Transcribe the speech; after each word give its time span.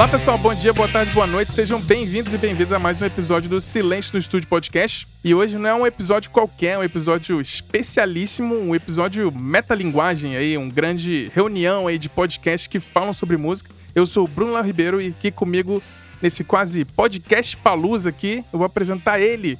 Olá 0.00 0.08
pessoal, 0.08 0.38
bom 0.38 0.54
dia, 0.54 0.72
boa 0.72 0.88
tarde, 0.88 1.12
boa 1.12 1.26
noite. 1.26 1.52
Sejam 1.52 1.78
bem-vindos 1.78 2.32
e 2.32 2.38
bem-vindas 2.38 2.72
a 2.72 2.78
mais 2.78 3.02
um 3.02 3.04
episódio 3.04 3.50
do 3.50 3.60
Silêncio 3.60 4.14
no 4.14 4.18
Estúdio 4.18 4.48
Podcast. 4.48 5.06
E 5.22 5.34
hoje 5.34 5.58
não 5.58 5.68
é 5.68 5.74
um 5.74 5.86
episódio 5.86 6.30
qualquer, 6.30 6.70
é 6.70 6.78
um 6.78 6.82
episódio 6.82 7.38
especialíssimo, 7.38 8.54
um 8.54 8.74
episódio 8.74 9.30
metalinguagem 9.30 10.38
aí, 10.38 10.56
um 10.56 10.70
grande 10.70 11.30
reunião 11.34 11.86
aí 11.86 11.98
de 11.98 12.08
podcasts 12.08 12.66
que 12.66 12.80
falam 12.80 13.12
sobre 13.12 13.36
música. 13.36 13.68
Eu 13.94 14.06
sou 14.06 14.24
o 14.24 14.26
Bruno 14.26 14.52
Lau 14.52 14.64
Ribeiro 14.64 15.02
e 15.02 15.08
aqui 15.08 15.30
comigo 15.30 15.82
nesse 16.22 16.44
quase 16.44 16.86
podcast 16.86 17.54
palusa 17.58 18.08
aqui, 18.08 18.42
eu 18.50 18.58
vou 18.58 18.64
apresentar 18.64 19.20
ele, 19.20 19.58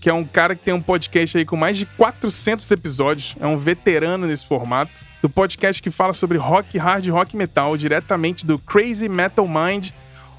que 0.00 0.08
é 0.08 0.14
um 0.14 0.24
cara 0.24 0.54
que 0.54 0.64
tem 0.64 0.74
um 0.74 0.80
podcast 0.80 1.36
aí 1.36 1.44
com 1.44 1.56
mais 1.56 1.76
de 1.76 1.86
400 1.86 2.70
episódios, 2.70 3.34
é 3.40 3.46
um 3.46 3.58
veterano 3.58 4.26
nesse 4.26 4.46
formato 4.46 5.04
do 5.20 5.28
podcast 5.28 5.82
que 5.82 5.90
fala 5.90 6.12
sobre 6.12 6.38
rock, 6.38 6.78
hard 6.78 7.06
rock 7.08 7.36
metal, 7.36 7.76
diretamente 7.76 8.46
do 8.46 8.58
Crazy 8.58 9.08
Metal 9.08 9.46
Mind, 9.46 9.90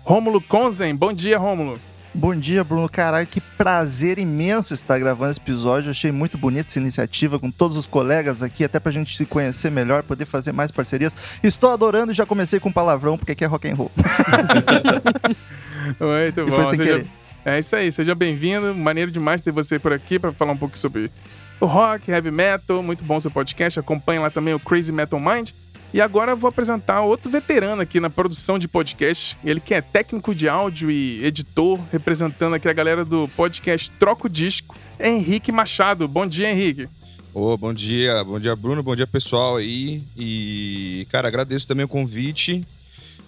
Rômulo 0.04 0.42
Konzen. 0.42 0.96
Bom 0.96 1.12
dia, 1.12 1.38
Rômulo. 1.38 1.80
Bom 2.14 2.36
dia, 2.36 2.64
Bruno. 2.64 2.90
Caralho, 2.90 3.28
que 3.28 3.40
prazer 3.40 4.18
imenso 4.18 4.74
estar 4.74 4.98
gravando 4.98 5.32
esse 5.32 5.40
episódio. 5.40 5.92
achei 5.92 6.12
muito 6.12 6.38
bonita 6.38 6.70
essa 6.70 6.80
iniciativa 6.80 7.38
com 7.38 7.52
todos 7.52 7.78
os 7.78 7.86
colegas 7.86 8.42
aqui, 8.42 8.64
até 8.64 8.80
pra 8.80 8.92
gente 8.92 9.16
se 9.16 9.26
conhecer 9.26 9.70
melhor, 9.70 10.02
poder 10.02 10.26
fazer 10.26 10.52
mais 10.52 10.72
parcerias. 10.72 11.16
Estou 11.44 11.72
adorando 11.72 12.12
e 12.12 12.16
já 12.16 12.26
comecei 12.26 12.60
com 12.60 12.72
palavrão, 12.72 13.18
porque 13.18 13.34
aqui 13.34 13.44
é 13.44 13.48
rock 13.48 13.70
and 13.70 13.76
roll. 13.76 13.92
muito 16.00 16.46
bom. 16.48 16.70
Seja... 16.72 17.06
É 17.50 17.58
isso 17.58 17.76
aí, 17.76 17.92
seja 17.92 18.14
bem-vindo. 18.14 18.76
Maneiro 18.76 19.10
demais 19.10 19.42
ter 19.42 19.52
você 19.52 19.80
por 19.80 19.92
aqui 19.92 20.20
para 20.20 20.32
falar 20.32 20.52
um 20.52 20.58
pouco 20.58 20.78
sobre 20.78 21.10
o 21.60 21.66
rock, 21.66 22.12
heavy 22.12 22.30
metal, 22.30 22.84
muito 22.84 23.04
bom 23.04 23.20
seu 23.20 23.32
podcast. 23.32 23.80
Acompanhe 23.80 24.20
lá 24.20 24.30
também 24.30 24.54
o 24.54 24.60
Crazy 24.60 24.92
Metal 24.92 25.20
Mind. 25.20 25.50
E 25.92 26.00
agora 26.00 26.34
eu 26.34 26.38
vou 26.38 26.48
apresentar 26.48 27.02
outro 27.02 27.28
veterano 27.32 27.82
aqui 27.82 28.00
na 28.00 28.08
produção 28.08 28.60
de 28.60 28.68
podcast. 28.68 29.36
Ele 29.44 29.60
que 29.60 29.74
é 29.74 29.82
técnico 29.82 30.36
de 30.36 30.48
áudio 30.48 30.92
e 30.92 31.26
editor, 31.26 31.80
representando 31.92 32.54
aqui 32.54 32.70
a 32.70 32.74
galera 32.74 33.04
do 33.04 33.28
podcast 33.30 33.90
Troco 33.98 34.30
Disco, 34.30 34.76
Henrique 35.00 35.52
Machado. 35.52 36.08
Bom 36.08 36.28
dia, 36.28 36.52
Henrique. 36.52 36.88
Ô, 37.34 37.54
oh, 37.54 37.58
bom 37.58 37.74
dia, 37.74 38.24
bom 38.24 38.40
dia, 38.40 38.56
Bruno, 38.56 38.84
bom 38.84 38.96
dia, 38.96 39.08
pessoal 39.08 39.58
aí. 39.58 40.04
E, 40.16 41.08
cara, 41.10 41.28
agradeço 41.28 41.68
também 41.68 41.86
o 41.86 41.90
convite. 41.90 42.64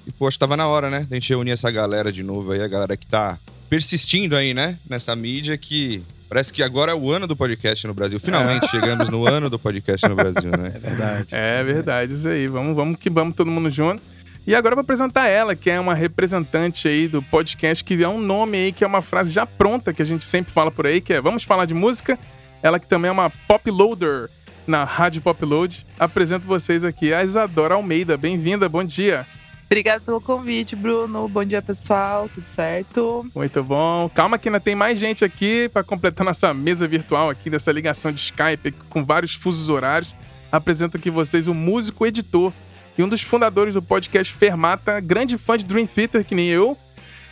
E, 0.06 0.12
poxa, 0.12 0.38
tava 0.40 0.58
na 0.58 0.68
hora, 0.68 0.90
né, 0.90 1.06
da 1.10 1.16
gente 1.16 1.30
reunir 1.30 1.52
essa 1.52 1.70
galera 1.70 2.12
de 2.12 2.24
novo 2.24 2.52
aí, 2.52 2.62
a 2.62 2.68
galera 2.68 2.98
que 2.98 3.06
tá 3.06 3.38
persistindo 3.70 4.36
aí, 4.36 4.54
né, 4.54 4.78
nessa 4.90 5.16
mídia 5.16 5.58
que 5.58 6.04
Parece 6.32 6.54
que 6.54 6.64
agora 6.64 6.94
é 6.94 6.96
o 6.96 7.12
ano 7.12 7.28
do 7.28 7.36
podcast 7.36 7.86
no 7.86 7.94
Brasil. 7.94 8.18
Finalmente 8.18 8.64
é. 8.64 8.70
chegamos 8.70 9.10
no 9.10 9.28
ano 9.28 9.50
do 9.50 9.60
podcast 9.60 10.08
no 10.08 10.16
Brasil, 10.16 10.50
né? 10.52 10.72
É 10.74 10.80
verdade. 10.80 11.28
É 11.30 11.62
verdade, 11.62 12.14
isso 12.14 12.26
aí. 12.26 12.48
Vamos, 12.48 12.74
vamos 12.74 12.98
que 12.98 13.10
vamos 13.10 13.36
todo 13.36 13.52
mundo 13.52 13.70
junto. 13.70 14.02
E 14.48 14.56
agora 14.56 14.72
eu 14.72 14.78
vou 14.78 14.82
apresentar 14.82 15.28
ela, 15.28 15.58
que 15.58 15.70
é 15.70 15.78
uma 15.78 15.94
representante 15.94 16.88
aí 16.88 17.10
do 17.10 17.22
podcast, 17.22 17.84
que 17.84 18.02
é 18.02 18.08
um 18.08 18.22
nome 18.22 18.58
aí, 18.58 18.72
que 18.72 18.82
é 18.82 18.88
uma 18.88 19.02
frase 19.02 19.30
já 19.30 19.46
pronta, 19.46 19.94
que 19.94 20.02
a 20.02 20.06
gente 20.06 20.24
sempre 20.24 20.54
fala 20.54 20.72
por 20.72 20.88
aí, 20.88 21.02
que 21.02 21.12
é 21.12 21.20
vamos 21.20 21.44
falar 21.44 21.66
de 21.66 21.74
música. 21.74 22.18
Ela 22.64 22.80
que 22.80 22.88
também 22.88 23.10
é 23.10 23.12
uma 23.12 23.30
pop 23.30 23.70
loader 23.70 24.30
na 24.66 24.86
Rádio 24.86 25.22
Pop 25.22 25.44
Load. 25.44 25.86
Apresento 26.00 26.48
vocês 26.48 26.86
aqui 26.86 27.14
a 27.14 27.24
Isadora 27.24 27.76
Almeida. 27.76 28.16
Bem-vinda, 28.16 28.70
bom 28.70 28.86
dia. 28.86 29.26
Obrigada 29.72 30.02
pelo 30.02 30.20
convite, 30.20 30.76
Bruno. 30.76 31.30
Bom 31.30 31.46
dia, 31.46 31.62
pessoal. 31.62 32.28
Tudo 32.28 32.46
certo? 32.46 33.26
Muito 33.34 33.64
bom. 33.64 34.12
Calma 34.14 34.38
que 34.38 34.50
ainda 34.50 34.60
tem 34.60 34.76
mais 34.76 35.00
gente 35.00 35.24
aqui 35.24 35.70
para 35.70 35.82
completar 35.82 36.26
nossa 36.26 36.54
mesa 36.54 36.86
virtual 36.86 37.30
aqui 37.30 37.50
dessa 37.50 37.72
ligação 37.72 38.12
de 38.12 38.20
Skype 38.20 38.74
com 38.90 39.06
vários 39.06 39.34
fusos 39.34 39.70
horários. 39.70 40.14
Apresento 40.52 40.98
aqui 40.98 41.10
vocês 41.10 41.48
o 41.48 41.54
músico 41.54 42.06
editor 42.06 42.52
e 42.98 43.02
um 43.02 43.08
dos 43.08 43.22
fundadores 43.22 43.74
do 43.74 43.82
podcast 43.82 44.34
Fermata, 44.34 45.00
grande 45.00 45.38
fã 45.38 45.56
de 45.56 45.64
Dream 45.64 45.88
Theater 45.88 46.26
que 46.26 46.36
nem 46.36 46.50
eu. 46.50 46.78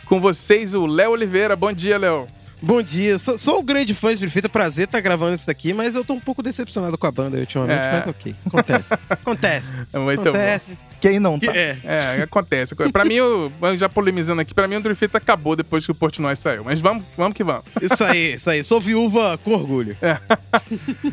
Com 0.06 0.18
vocês 0.18 0.72
o 0.72 0.86
Léo 0.86 1.10
Oliveira. 1.10 1.54
Bom 1.54 1.74
dia, 1.74 1.98
Léo. 1.98 2.26
Bom 2.62 2.80
dia, 2.80 3.18
sou, 3.18 3.36
sou 3.36 3.60
um 3.60 3.62
grande 3.62 3.92
fã 3.92 4.14
de 4.14 4.20
Dream 4.20 4.30
Theater, 4.30 4.50
prazer 4.50 4.84
estar 4.86 5.00
gravando 5.00 5.34
isso 5.34 5.46
daqui, 5.46 5.74
mas 5.74 5.94
eu 5.94 6.06
tô 6.06 6.14
um 6.14 6.20
pouco 6.20 6.42
decepcionado 6.42 6.96
com 6.96 7.06
a 7.06 7.12
banda 7.12 7.36
ultimamente, 7.36 7.80
é. 7.80 7.92
mas 7.92 8.06
ok, 8.06 8.34
acontece, 8.46 8.94
acontece, 9.10 9.78
é 9.92 9.98
muito 9.98 10.20
acontece. 10.22 10.70
Bom. 10.70 10.89
Quem 11.00 11.18
não 11.18 11.38
tá? 11.38 11.52
É, 11.54 11.78
é 11.84 12.22
acontece. 12.22 12.74
Pra 12.92 13.04
mim, 13.04 13.14
eu, 13.14 13.52
já 13.76 13.88
polemizando 13.88 14.40
aqui, 14.40 14.54
pra 14.54 14.68
mim 14.68 14.76
o 14.76 14.82
Theater 14.82 15.10
acabou 15.14 15.56
depois 15.56 15.84
que 15.84 15.90
o 15.90 15.94
Portnoy 15.94 16.36
saiu. 16.36 16.64
Mas 16.64 16.80
vamos, 16.80 17.04
vamos 17.16 17.36
que 17.36 17.42
vamos. 17.42 17.64
Isso 17.80 18.02
aí, 18.04 18.34
isso 18.34 18.50
aí. 18.50 18.64
Sou 18.64 18.80
viúva 18.80 19.38
com 19.38 19.52
orgulho. 19.52 19.96
É. 20.02 20.18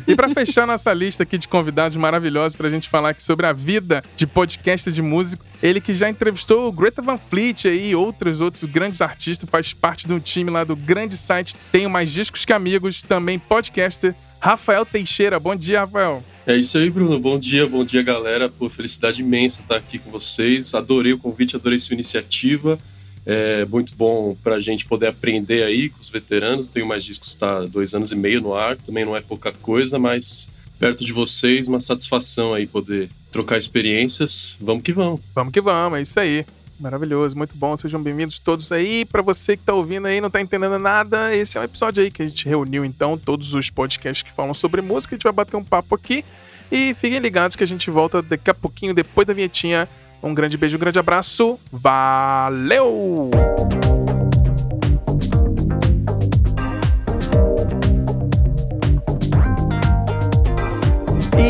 E 0.06 0.14
pra 0.14 0.28
fechar 0.28 0.66
nossa 0.66 0.92
lista 0.92 1.22
aqui 1.22 1.38
de 1.38 1.48
convidados 1.48 1.96
maravilhosos 1.96 2.56
pra 2.56 2.70
gente 2.70 2.88
falar 2.88 3.10
aqui 3.10 3.22
sobre 3.22 3.46
a 3.46 3.52
vida 3.52 4.02
de 4.16 4.26
podcast 4.26 4.90
de 4.90 5.02
músico, 5.02 5.44
ele 5.62 5.80
que 5.80 5.92
já 5.92 6.08
entrevistou 6.08 6.68
o 6.68 6.72
Greta 6.72 7.02
Van 7.02 7.18
Fleet 7.18 7.64
e 7.64 7.94
outros 7.94 8.40
outros 8.40 8.70
grandes 8.70 9.00
artistas, 9.00 9.48
faz 9.48 9.72
parte 9.72 10.06
de 10.06 10.12
um 10.12 10.20
time 10.20 10.50
lá 10.50 10.64
do 10.64 10.76
grande 10.76 11.16
site 11.16 11.56
Tenho 11.72 11.90
Mais 11.90 12.10
Discos 12.10 12.44
Que 12.44 12.52
Amigos, 12.52 13.02
também 13.02 13.38
podcaster, 13.38 14.14
Rafael 14.40 14.86
Teixeira. 14.86 15.38
Bom 15.38 15.56
dia, 15.56 15.80
Rafael. 15.80 16.22
É 16.48 16.56
isso 16.56 16.78
aí, 16.78 16.88
Bruno. 16.88 17.20
Bom 17.20 17.38
dia, 17.38 17.66
bom 17.66 17.84
dia, 17.84 18.02
galera. 18.02 18.48
Por 18.48 18.70
felicidade 18.70 19.20
imensa 19.20 19.60
estar 19.60 19.76
aqui 19.76 19.98
com 19.98 20.10
vocês. 20.10 20.74
Adorei 20.74 21.12
o 21.12 21.18
convite, 21.18 21.54
adorei 21.54 21.78
sua 21.78 21.92
iniciativa. 21.92 22.78
É 23.26 23.66
muito 23.66 23.94
bom 23.94 24.34
para 24.42 24.54
a 24.54 24.60
gente 24.60 24.86
poder 24.86 25.08
aprender 25.08 25.62
aí 25.62 25.90
com 25.90 26.00
os 26.00 26.08
veteranos. 26.08 26.66
Tenho 26.66 26.86
mais 26.86 27.04
discos, 27.04 27.32
está 27.32 27.66
dois 27.66 27.92
anos 27.92 28.12
e 28.12 28.16
meio 28.16 28.40
no 28.40 28.54
ar. 28.54 28.78
Também 28.78 29.04
não 29.04 29.14
é 29.14 29.20
pouca 29.20 29.52
coisa, 29.52 29.98
mas 29.98 30.48
perto 30.78 31.04
de 31.04 31.12
vocês, 31.12 31.68
uma 31.68 31.80
satisfação 31.80 32.54
aí 32.54 32.66
poder 32.66 33.10
trocar 33.30 33.58
experiências. 33.58 34.56
Vamos 34.58 34.82
que 34.82 34.92
vamos. 34.94 35.20
Vamos 35.34 35.52
que 35.52 35.60
vamos, 35.60 35.98
é 35.98 36.02
isso 36.02 36.18
aí. 36.18 36.46
Maravilhoso, 36.80 37.36
muito 37.36 37.56
bom. 37.56 37.76
Sejam 37.76 38.00
bem-vindos 38.00 38.38
todos 38.38 38.70
aí. 38.70 39.04
Para 39.04 39.20
você 39.20 39.56
que 39.56 39.64
tá 39.64 39.74
ouvindo 39.74 40.06
aí, 40.06 40.20
não 40.20 40.30
tá 40.30 40.40
entendendo 40.40 40.78
nada, 40.78 41.34
esse 41.34 41.58
é 41.58 41.60
um 41.60 41.64
episódio 41.64 42.02
aí 42.02 42.10
que 42.10 42.22
a 42.22 42.26
gente 42.26 42.48
reuniu 42.48 42.84
então 42.84 43.18
todos 43.18 43.52
os 43.52 43.68
podcasts 43.68 44.22
que 44.22 44.34
falam 44.34 44.54
sobre 44.54 44.80
música. 44.80 45.14
A 45.14 45.16
gente 45.16 45.24
vai 45.24 45.32
bater 45.32 45.56
um 45.56 45.64
papo 45.64 45.94
aqui. 45.94 46.24
E 46.70 46.94
fiquem 46.94 47.18
ligados 47.18 47.56
que 47.56 47.64
a 47.64 47.66
gente 47.66 47.90
volta 47.90 48.22
daqui 48.22 48.50
a 48.50 48.54
pouquinho, 48.54 48.94
depois 48.94 49.26
da 49.26 49.32
vinhetinha. 49.32 49.88
Um 50.22 50.34
grande 50.34 50.56
beijo, 50.56 50.76
um 50.76 50.80
grande 50.80 50.98
abraço. 50.98 51.58
Valeu! 51.72 53.30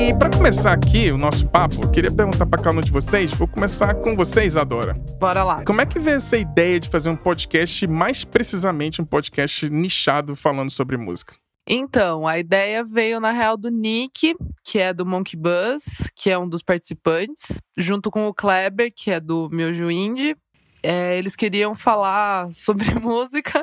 E 0.08 0.18
para 0.18 0.30
começar 0.30 0.72
aqui 0.72 1.10
o 1.10 1.18
nosso 1.18 1.46
papo, 1.46 1.82
eu 1.82 1.90
queria 1.90 2.10
perguntar 2.10 2.46
para 2.46 2.62
cada 2.62 2.78
um 2.78 2.80
de 2.80 2.90
vocês. 2.90 3.30
Vou 3.32 3.46
começar 3.46 3.94
com 3.96 4.16
vocês, 4.16 4.56
Adora. 4.56 4.94
Bora 5.20 5.44
lá. 5.44 5.62
Como 5.66 5.82
é 5.82 5.84
que 5.84 5.98
veio 5.98 6.16
essa 6.16 6.38
ideia 6.38 6.80
de 6.80 6.88
fazer 6.88 7.10
um 7.10 7.16
podcast, 7.16 7.86
mais 7.86 8.24
precisamente 8.24 9.02
um 9.02 9.04
podcast 9.04 9.68
nichado 9.68 10.34
falando 10.34 10.70
sobre 10.70 10.96
música? 10.96 11.34
Então, 11.68 12.26
a 12.26 12.38
ideia 12.38 12.82
veio 12.82 13.20
na 13.20 13.32
real 13.32 13.58
do 13.58 13.68
Nick, 13.68 14.34
que 14.64 14.78
é 14.78 14.94
do 14.94 15.04
Monkey 15.04 15.36
Buzz, 15.36 16.08
que 16.16 16.30
é 16.30 16.38
um 16.38 16.48
dos 16.48 16.62
participantes, 16.62 17.60
junto 17.76 18.10
com 18.10 18.26
o 18.28 18.32
Kleber, 18.32 18.90
que 18.96 19.10
é 19.10 19.20
do 19.20 19.50
Meu 19.52 19.70
Indie. 19.90 20.34
É, 20.82 21.18
eles 21.18 21.36
queriam 21.36 21.74
falar 21.74 22.48
sobre 22.56 22.94
música 22.98 23.62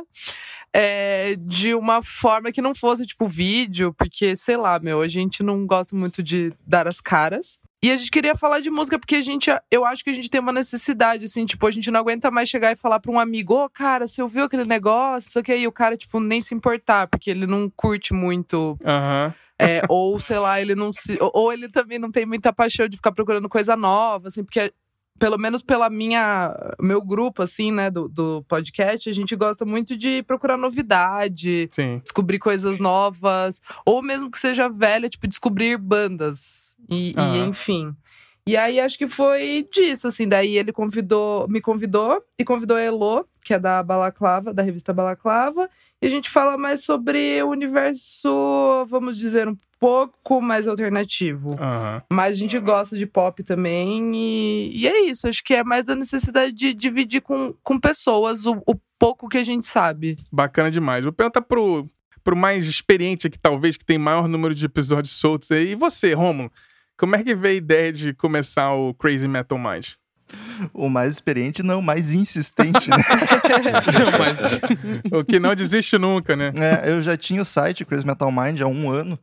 é, 0.78 1.38
de 1.38 1.74
uma 1.74 2.02
forma 2.02 2.52
que 2.52 2.62
não 2.62 2.76
fosse 2.76 3.06
tipo 3.06 3.26
vídeo, 3.28 3.94
porque 3.98 4.36
sei 4.36 4.58
lá, 4.58 4.78
meu, 4.78 5.00
a 5.00 5.08
gente 5.08 5.42
não 5.42 5.66
gosta 5.66 5.96
muito 5.96 6.22
de 6.22 6.52
dar 6.68 6.86
as 6.86 7.00
caras. 7.00 7.58
E 7.82 7.90
a 7.92 7.96
gente 7.96 8.12
queria 8.12 8.36
falar 8.36 8.60
de 8.60 8.70
música 8.70 9.00
porque 9.00 9.16
a 9.16 9.22
gente, 9.22 9.50
eu 9.72 9.86
acho 9.86 10.04
que 10.04 10.10
a 10.10 10.14
gente 10.14 10.30
tem 10.30 10.42
uma 10.42 10.52
necessidade, 10.52 11.26
assim, 11.26 11.46
tipo, 11.46 11.66
a 11.66 11.72
gente 11.72 11.90
não 11.90 12.02
aguenta 12.02 12.30
mais 12.30 12.50
chegar 12.50 12.74
e 12.74 12.76
falar 12.76 13.00
pra 13.00 13.12
um 13.12 13.20
amigo, 13.20 13.54
ô, 13.54 13.66
oh, 13.66 13.70
cara, 13.70 14.06
você 14.06 14.22
ouviu 14.22 14.44
aquele 14.44 14.66
negócio? 14.66 15.32
Só 15.32 15.42
que 15.42 15.52
aí 15.52 15.66
o 15.66 15.72
cara, 15.72 15.96
tipo, 15.96 16.20
nem 16.20 16.42
se 16.42 16.54
importar, 16.54 17.08
porque 17.08 17.32
ele 17.32 17.46
não 17.46 17.72
curte 17.74 18.14
muito. 18.14 18.78
Uhum. 18.82 19.34
É, 19.58 19.82
ou, 19.88 20.20
sei 20.20 20.40
lá, 20.40 20.60
ele 20.60 20.76
não 20.76 20.92
se. 20.92 21.18
Ou 21.22 21.54
ele 21.54 21.70
também 21.70 21.98
não 21.98 22.12
tem 22.12 22.26
muita 22.26 22.52
paixão 22.52 22.90
de 22.90 22.98
ficar 22.98 23.14
procurando 23.14 23.48
coisa 23.48 23.78
nova, 23.78 24.28
assim, 24.28 24.44
porque 24.44 24.74
pelo 25.18 25.38
menos 25.38 25.62
pela 25.62 25.90
minha 25.90 26.54
meu 26.80 27.02
grupo 27.02 27.42
assim, 27.42 27.72
né, 27.72 27.90
do, 27.90 28.08
do 28.08 28.44
podcast, 28.48 29.10
a 29.10 29.14
gente 29.14 29.36
gosta 29.36 29.66
muito 29.66 29.96
de 29.96 30.24
procurar 30.24 30.58
novidade, 30.58 31.70
Sim. 31.72 32.02
descobrir 32.04 32.40
coisas 32.40 32.80
novas, 32.80 33.62
ou 33.86 34.02
mesmo 34.02 34.30
que 34.30 34.38
seja 34.38 34.70
velha, 34.70 35.10
tipo 35.10 35.28
descobrir 35.28 35.78
bandas 35.78 36.76
e, 36.90 37.14
e, 37.18 37.38
enfim. 37.48 37.96
E 38.48 38.56
aí 38.56 38.80
acho 38.80 38.98
que 38.98 39.08
foi 39.08 39.68
disso, 39.74 40.08
assim, 40.08 40.28
daí 40.28 40.58
ele 40.58 40.72
convidou, 40.72 41.48
me 41.48 41.60
convidou 41.60 42.24
e 42.38 42.46
convidou 42.46 42.78
a 42.78 42.82
Elo, 42.82 43.26
que 43.44 43.56
é 43.56 43.60
da 43.60 43.82
Balaclava, 43.82 44.54
da 44.54 44.62
revista 44.62 44.94
Balaclava, 44.94 45.68
e 46.06 46.08
a 46.08 46.12
gente 46.12 46.30
fala 46.30 46.56
mais 46.56 46.84
sobre 46.84 47.42
o 47.42 47.50
universo, 47.50 48.30
vamos 48.88 49.18
dizer, 49.18 49.48
um 49.48 49.58
pouco 49.80 50.40
mais 50.40 50.68
alternativo. 50.68 51.54
Uhum. 51.54 52.02
Mas 52.14 52.38
a 52.38 52.40
gente 52.40 52.60
gosta 52.60 52.96
de 52.96 53.08
pop 53.08 53.44
também. 53.44 54.16
E, 54.16 54.84
e, 54.84 54.88
é 54.88 55.00
isso. 55.06 55.28
Acho 55.28 55.44
que 55.44 55.56
é 55.56 55.64
mais 55.64 55.90
a 55.90 55.96
necessidade 55.96 56.52
de 56.52 56.76
dividir 56.76 57.22
com, 57.22 57.56
com 57.64 57.80
pessoas 57.80 58.46
o, 58.46 58.62
o 58.68 58.76
pouco 59.00 59.28
que 59.28 59.40
a 59.40 59.42
gente 59.42 59.66
sabe. 59.66 60.16
Bacana 60.32 60.70
demais. 60.70 61.04
Vou 61.04 61.12
perguntar 61.12 61.42
pro, 61.42 61.84
pro 62.24 62.36
mais 62.36 62.68
experiente 62.68 63.26
aqui, 63.26 63.40
talvez, 63.40 63.76
que 63.76 63.84
tem 63.84 63.98
maior 63.98 64.28
número 64.28 64.54
de 64.54 64.64
episódios 64.64 65.16
soltos 65.16 65.52
aí. 65.52 65.72
E 65.72 65.76
você, 65.76 66.14
Romulo? 66.14 66.52
Como 66.96 67.16
é 67.16 67.24
que 67.24 67.34
veio 67.34 67.56
a 67.56 67.58
ideia 67.58 67.92
de 67.92 68.14
começar 68.14 68.72
o 68.76 68.94
Crazy 68.94 69.28
Metal 69.28 69.58
Mind? 69.58 69.88
O 70.74 70.90
mais 70.90 71.14
experiente 71.14 71.62
não, 71.62 71.80
o 71.80 71.84
mais 71.84 72.14
insistente, 72.14 72.90
né? 72.90 72.98
o 75.12 75.24
que 75.24 75.40
não 75.40 75.56
desiste 75.56 75.98
nunca, 75.98 76.36
né? 76.36 76.54
É, 76.56 76.92
eu 76.92 77.02
já 77.02 77.18
tinha 77.18 77.42
o 77.42 77.46
site 77.46 77.86
Crazy 77.86 78.06
Metal 78.06 78.32
Mind 78.32 78.62
há 78.62 78.68
um 78.68 78.90
ano, 78.90 79.20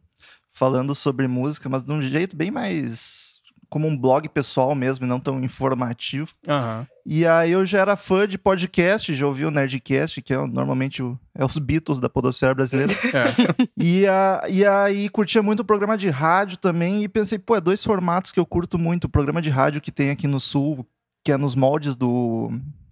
falando 0.51 0.95
sobre 0.95 1.27
música, 1.27 1.69
mas 1.69 1.83
de 1.83 1.93
um 1.93 2.01
jeito 2.01 2.37
bem 2.37 2.51
mais 2.51 3.32
como 3.73 3.89
um 3.89 3.97
blog 3.97 4.29
pessoal 4.29 4.75
mesmo, 4.75 5.07
e 5.07 5.09
não 5.09 5.19
tão 5.19 5.43
informativo. 5.43 6.35
Uhum. 6.47 6.87
E 7.07 7.27
aí 7.27 7.53
eu 7.53 7.65
já 7.65 7.81
era 7.81 7.97
fã 7.97 8.29
de 8.29 8.37
podcast, 8.37 9.15
já 9.15 9.27
ouvi 9.27 9.47
o 9.47 9.51
Nerdcast, 9.51 10.21
que 10.21 10.35
é 10.35 10.47
normalmente 10.47 11.03
o, 11.03 11.19
é 11.35 11.43
os 11.43 11.57
Beatles 11.57 11.99
da 11.99 12.07
podosfera 12.07 12.55
brasileira. 12.55 12.93
É. 13.13 13.69
E, 13.77 14.07
a, 14.07 14.43
e 14.49 14.65
aí 14.65 15.09
curtia 15.09 15.43
muito 15.43 15.61
o 15.61 15.65
programa 15.65 15.97
de 15.97 16.11
rádio 16.11 16.59
também, 16.59 17.03
e 17.03 17.09
pensei, 17.09 17.39
pô, 17.39 17.57
é 17.57 17.63
dois 17.63 17.83
formatos 17.83 18.31
que 18.31 18.39
eu 18.39 18.45
curto 18.45 18.79
muito. 18.79 19.05
O 19.05 19.09
programa 19.09 19.41
de 19.41 19.49
rádio 19.49 19.81
que 19.81 19.91
tem 19.91 20.11
aqui 20.11 20.27
no 20.27 20.39
Sul, 20.39 20.87
que 21.25 21.33
é 21.33 21.39
nos 21.39 21.55
moldes 21.55 21.97
do, 21.97 22.51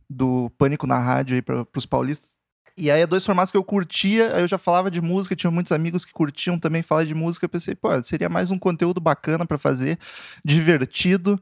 do 0.08 0.50
Pânico 0.56 0.86
na 0.86 0.98
Rádio 0.98 1.34
aí 1.34 1.42
para 1.42 1.66
os 1.76 1.84
paulistas. 1.84 2.39
E 2.76 2.90
aí 2.90 3.02
é 3.02 3.06
dois 3.06 3.24
formatos 3.24 3.50
que 3.50 3.56
eu 3.56 3.64
curtia, 3.64 4.34
aí 4.34 4.42
eu 4.42 4.48
já 4.48 4.58
falava 4.58 4.90
de 4.90 5.00
música, 5.00 5.36
tinha 5.36 5.50
muitos 5.50 5.72
amigos 5.72 6.04
que 6.04 6.12
curtiam 6.12 6.58
também 6.58 6.82
falar 6.82 7.04
de 7.04 7.14
música, 7.14 7.44
eu 7.44 7.48
pensei, 7.48 7.74
pô, 7.74 7.90
seria 8.02 8.28
mais 8.28 8.50
um 8.50 8.58
conteúdo 8.58 9.00
bacana 9.00 9.46
para 9.46 9.58
fazer, 9.58 9.98
divertido. 10.44 11.40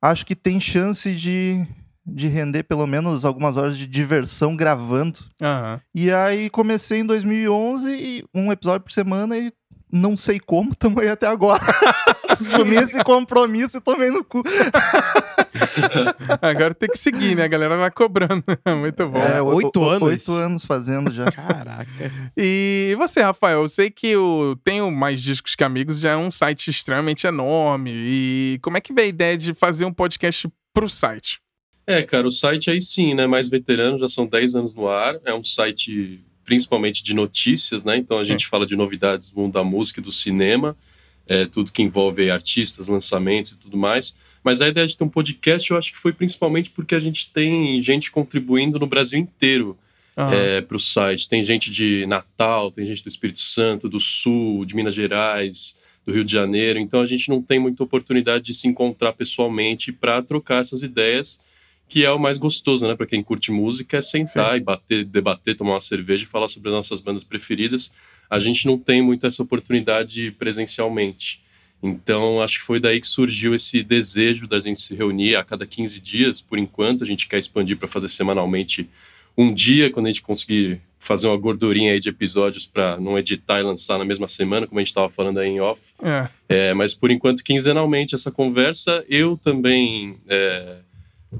Acho 0.00 0.24
que 0.24 0.34
tem 0.34 0.58
chance 0.58 1.14
de, 1.14 1.66
de 2.06 2.26
render 2.26 2.62
pelo 2.62 2.86
menos 2.86 3.24
algumas 3.24 3.56
horas 3.56 3.76
de 3.76 3.86
diversão 3.86 4.56
gravando. 4.56 5.18
Uhum. 5.40 5.80
E 5.94 6.10
aí 6.10 6.48
comecei 6.48 7.00
em 7.00 7.06
2011 7.06 7.92
e 7.92 8.24
um 8.34 8.50
episódio 8.50 8.80
por 8.80 8.92
semana 8.92 9.36
e 9.36 9.52
não 9.92 10.16
sei 10.16 10.38
como, 10.38 10.74
também 10.76 11.08
até 11.08 11.26
agora. 11.26 11.62
Assumi 12.28 12.76
esse 12.76 13.02
compromisso 13.02 13.78
e 13.78 13.80
tomei 13.80 14.10
no 14.10 14.24
cu. 14.24 14.42
Agora 16.40 16.74
tem 16.74 16.88
que 16.88 16.98
seguir, 16.98 17.34
né? 17.34 17.44
A 17.44 17.48
galera 17.48 17.76
vai 17.76 17.90
cobrando. 17.90 18.44
Muito 18.78 19.08
bom. 19.08 19.18
É, 19.18 19.42
oito 19.42 19.84
anos? 19.84 20.02
Oito 20.02 20.32
anos 20.32 20.64
fazendo 20.64 21.12
já. 21.12 21.30
Caraca. 21.30 22.12
E 22.36 22.94
você, 22.98 23.22
Rafael? 23.22 23.62
Eu 23.62 23.68
sei 23.68 23.90
que 23.90 24.08
eu 24.08 24.58
tenho 24.64 24.90
mais 24.90 25.22
discos 25.22 25.54
que 25.54 25.64
amigos, 25.64 26.00
já 26.00 26.12
é 26.12 26.16
um 26.16 26.30
site 26.30 26.70
extremamente 26.70 27.26
enorme. 27.26 27.92
E 27.94 28.58
como 28.62 28.76
é 28.76 28.80
que 28.80 28.92
veio 28.92 29.06
a 29.06 29.10
ideia 29.10 29.36
de 29.36 29.54
fazer 29.54 29.84
um 29.84 29.92
podcast 29.92 30.48
pro 30.72 30.88
site? 30.88 31.40
É, 31.86 32.02
cara, 32.02 32.26
o 32.26 32.30
site 32.30 32.70
aí 32.70 32.80
sim, 32.80 33.14
né? 33.14 33.26
Mais 33.26 33.48
veterano, 33.48 33.98
já 33.98 34.08
são 34.08 34.26
10 34.26 34.54
anos 34.54 34.74
no 34.74 34.88
ar. 34.88 35.16
É 35.24 35.34
um 35.34 35.42
site 35.42 36.24
principalmente 36.44 37.04
de 37.04 37.14
notícias, 37.14 37.84
né? 37.84 37.96
Então 37.96 38.18
a 38.18 38.24
gente 38.24 38.46
fala 38.46 38.66
de 38.66 38.74
novidades 38.74 39.30
do 39.30 39.40
mundo 39.40 39.52
da 39.52 39.62
música 39.62 40.00
e 40.00 40.02
do 40.02 40.10
cinema, 40.10 40.76
é, 41.26 41.46
tudo 41.46 41.70
que 41.70 41.80
envolve 41.80 42.28
artistas, 42.28 42.88
lançamentos 42.88 43.52
e 43.52 43.56
tudo 43.56 43.76
mais. 43.76 44.16
Mas 44.42 44.60
a 44.60 44.68
ideia 44.68 44.86
de 44.86 44.96
ter 44.96 45.04
um 45.04 45.08
podcast 45.08 45.70
eu 45.70 45.76
acho 45.76 45.92
que 45.92 45.98
foi 45.98 46.12
principalmente 46.12 46.70
porque 46.70 46.94
a 46.94 46.98
gente 46.98 47.30
tem 47.30 47.80
gente 47.80 48.10
contribuindo 48.10 48.78
no 48.78 48.86
Brasil 48.86 49.18
inteiro 49.18 49.78
Uhum. 50.16 50.28
é, 50.32 50.60
para 50.60 50.76
o 50.76 50.80
site. 50.80 51.28
Tem 51.28 51.42
gente 51.42 51.70
de 51.70 52.04
Natal, 52.06 52.70
tem 52.70 52.84
gente 52.84 53.02
do 53.02 53.08
Espírito 53.08 53.38
Santo, 53.38 53.88
do 53.88 54.00
Sul, 54.00 54.64
de 54.66 54.74
Minas 54.74 54.94
Gerais, 54.94 55.76
do 56.04 56.12
Rio 56.12 56.24
de 56.24 56.32
Janeiro. 56.32 56.78
Então 56.78 57.00
a 57.00 57.06
gente 57.06 57.28
não 57.28 57.40
tem 57.40 57.58
muita 57.58 57.82
oportunidade 57.84 58.46
de 58.46 58.54
se 58.54 58.68
encontrar 58.68 59.12
pessoalmente 59.12 59.92
para 59.92 60.20
trocar 60.22 60.60
essas 60.60 60.82
ideias 60.82 61.40
que 61.90 62.04
é 62.04 62.10
o 62.12 62.20
mais 62.20 62.38
gostoso, 62.38 62.86
né? 62.86 62.94
Para 62.94 63.04
quem 63.04 63.20
curte 63.20 63.50
música, 63.50 63.96
é 63.96 64.00
sentar 64.00 64.52
Sim. 64.52 64.58
e 64.58 64.60
bater, 64.60 65.04
debater, 65.04 65.56
tomar 65.56 65.72
uma 65.72 65.80
cerveja 65.80 66.22
e 66.22 66.26
falar 66.26 66.46
sobre 66.46 66.68
as 66.68 66.74
nossas 66.74 67.00
bandas 67.00 67.24
preferidas. 67.24 67.92
A 68.30 68.38
gente 68.38 68.64
não 68.64 68.78
tem 68.78 69.02
muito 69.02 69.26
essa 69.26 69.42
oportunidade 69.42 70.30
presencialmente. 70.38 71.42
Então, 71.82 72.42
acho 72.42 72.58
que 72.58 72.64
foi 72.64 72.78
daí 72.78 73.00
que 73.00 73.06
surgiu 73.06 73.54
esse 73.54 73.82
desejo 73.82 74.46
da 74.46 74.58
gente 74.58 74.82
se 74.82 74.94
reunir 74.94 75.36
a 75.36 75.44
cada 75.44 75.66
15 75.66 76.00
dias, 76.00 76.40
por 76.40 76.58
enquanto. 76.58 77.02
A 77.02 77.06
gente 77.06 77.26
quer 77.26 77.38
expandir 77.38 77.76
para 77.76 77.88
fazer 77.88 78.08
semanalmente 78.08 78.88
um 79.36 79.52
dia, 79.52 79.90
quando 79.90 80.06
a 80.06 80.10
gente 80.10 80.22
conseguir 80.22 80.80
fazer 80.98 81.26
uma 81.26 81.36
gordurinha 81.36 81.92
aí 81.92 81.98
de 81.98 82.10
episódios 82.10 82.66
para 82.66 82.98
não 82.98 83.18
editar 83.18 83.58
e 83.58 83.62
lançar 83.62 83.98
na 83.98 84.04
mesma 84.04 84.28
semana, 84.28 84.66
como 84.66 84.78
a 84.78 84.82
gente 84.82 84.88
estava 84.88 85.08
falando 85.08 85.38
aí 85.38 85.48
em 85.48 85.60
off. 85.60 85.80
É. 86.02 86.28
É, 86.48 86.74
mas 86.74 86.92
por 86.92 87.10
enquanto, 87.10 87.42
quinzenalmente, 87.42 88.14
essa 88.14 88.30
conversa. 88.30 89.02
Eu 89.08 89.38
também, 89.38 90.18
é, 90.28 90.76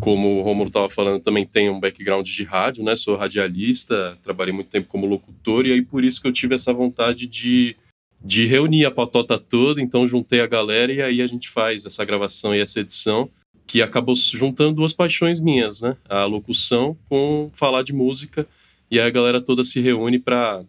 como 0.00 0.38
o 0.38 0.42
Romulo 0.42 0.68
estava 0.68 0.88
falando, 0.88 1.22
também 1.22 1.44
tenho 1.44 1.74
um 1.74 1.80
background 1.80 2.26
de 2.26 2.42
rádio, 2.42 2.82
né? 2.82 2.96
Sou 2.96 3.16
radialista, 3.16 4.16
trabalhei 4.22 4.54
muito 4.54 4.70
tempo 4.70 4.88
como 4.88 5.06
locutor, 5.06 5.66
e 5.66 5.72
aí 5.72 5.82
por 5.82 6.02
isso 6.02 6.22
que 6.22 6.26
eu 6.26 6.32
tive 6.32 6.54
essa 6.54 6.72
vontade 6.72 7.26
de, 7.26 7.76
de 8.22 8.46
reunir 8.46 8.84
a 8.84 8.90
patota 8.90 9.38
toda. 9.38 9.80
Então, 9.80 10.06
juntei 10.06 10.40
a 10.40 10.46
galera 10.46 10.92
e 10.92 11.00
aí 11.02 11.22
a 11.22 11.26
gente 11.26 11.48
faz 11.48 11.86
essa 11.86 12.04
gravação 12.04 12.54
e 12.54 12.60
essa 12.60 12.80
edição, 12.80 13.30
que 13.66 13.80
acabou 13.80 14.14
juntando 14.16 14.74
duas 14.74 14.92
paixões 14.92 15.40
minhas, 15.40 15.80
né? 15.80 15.96
A 16.08 16.24
locução 16.24 16.96
com 17.08 17.50
falar 17.54 17.82
de 17.82 17.92
música. 17.92 18.46
E 18.90 18.98
aí 18.98 19.06
a 19.06 19.10
galera 19.10 19.40
toda 19.40 19.62
se 19.62 19.80
reúne 19.80 20.18
para 20.18 20.64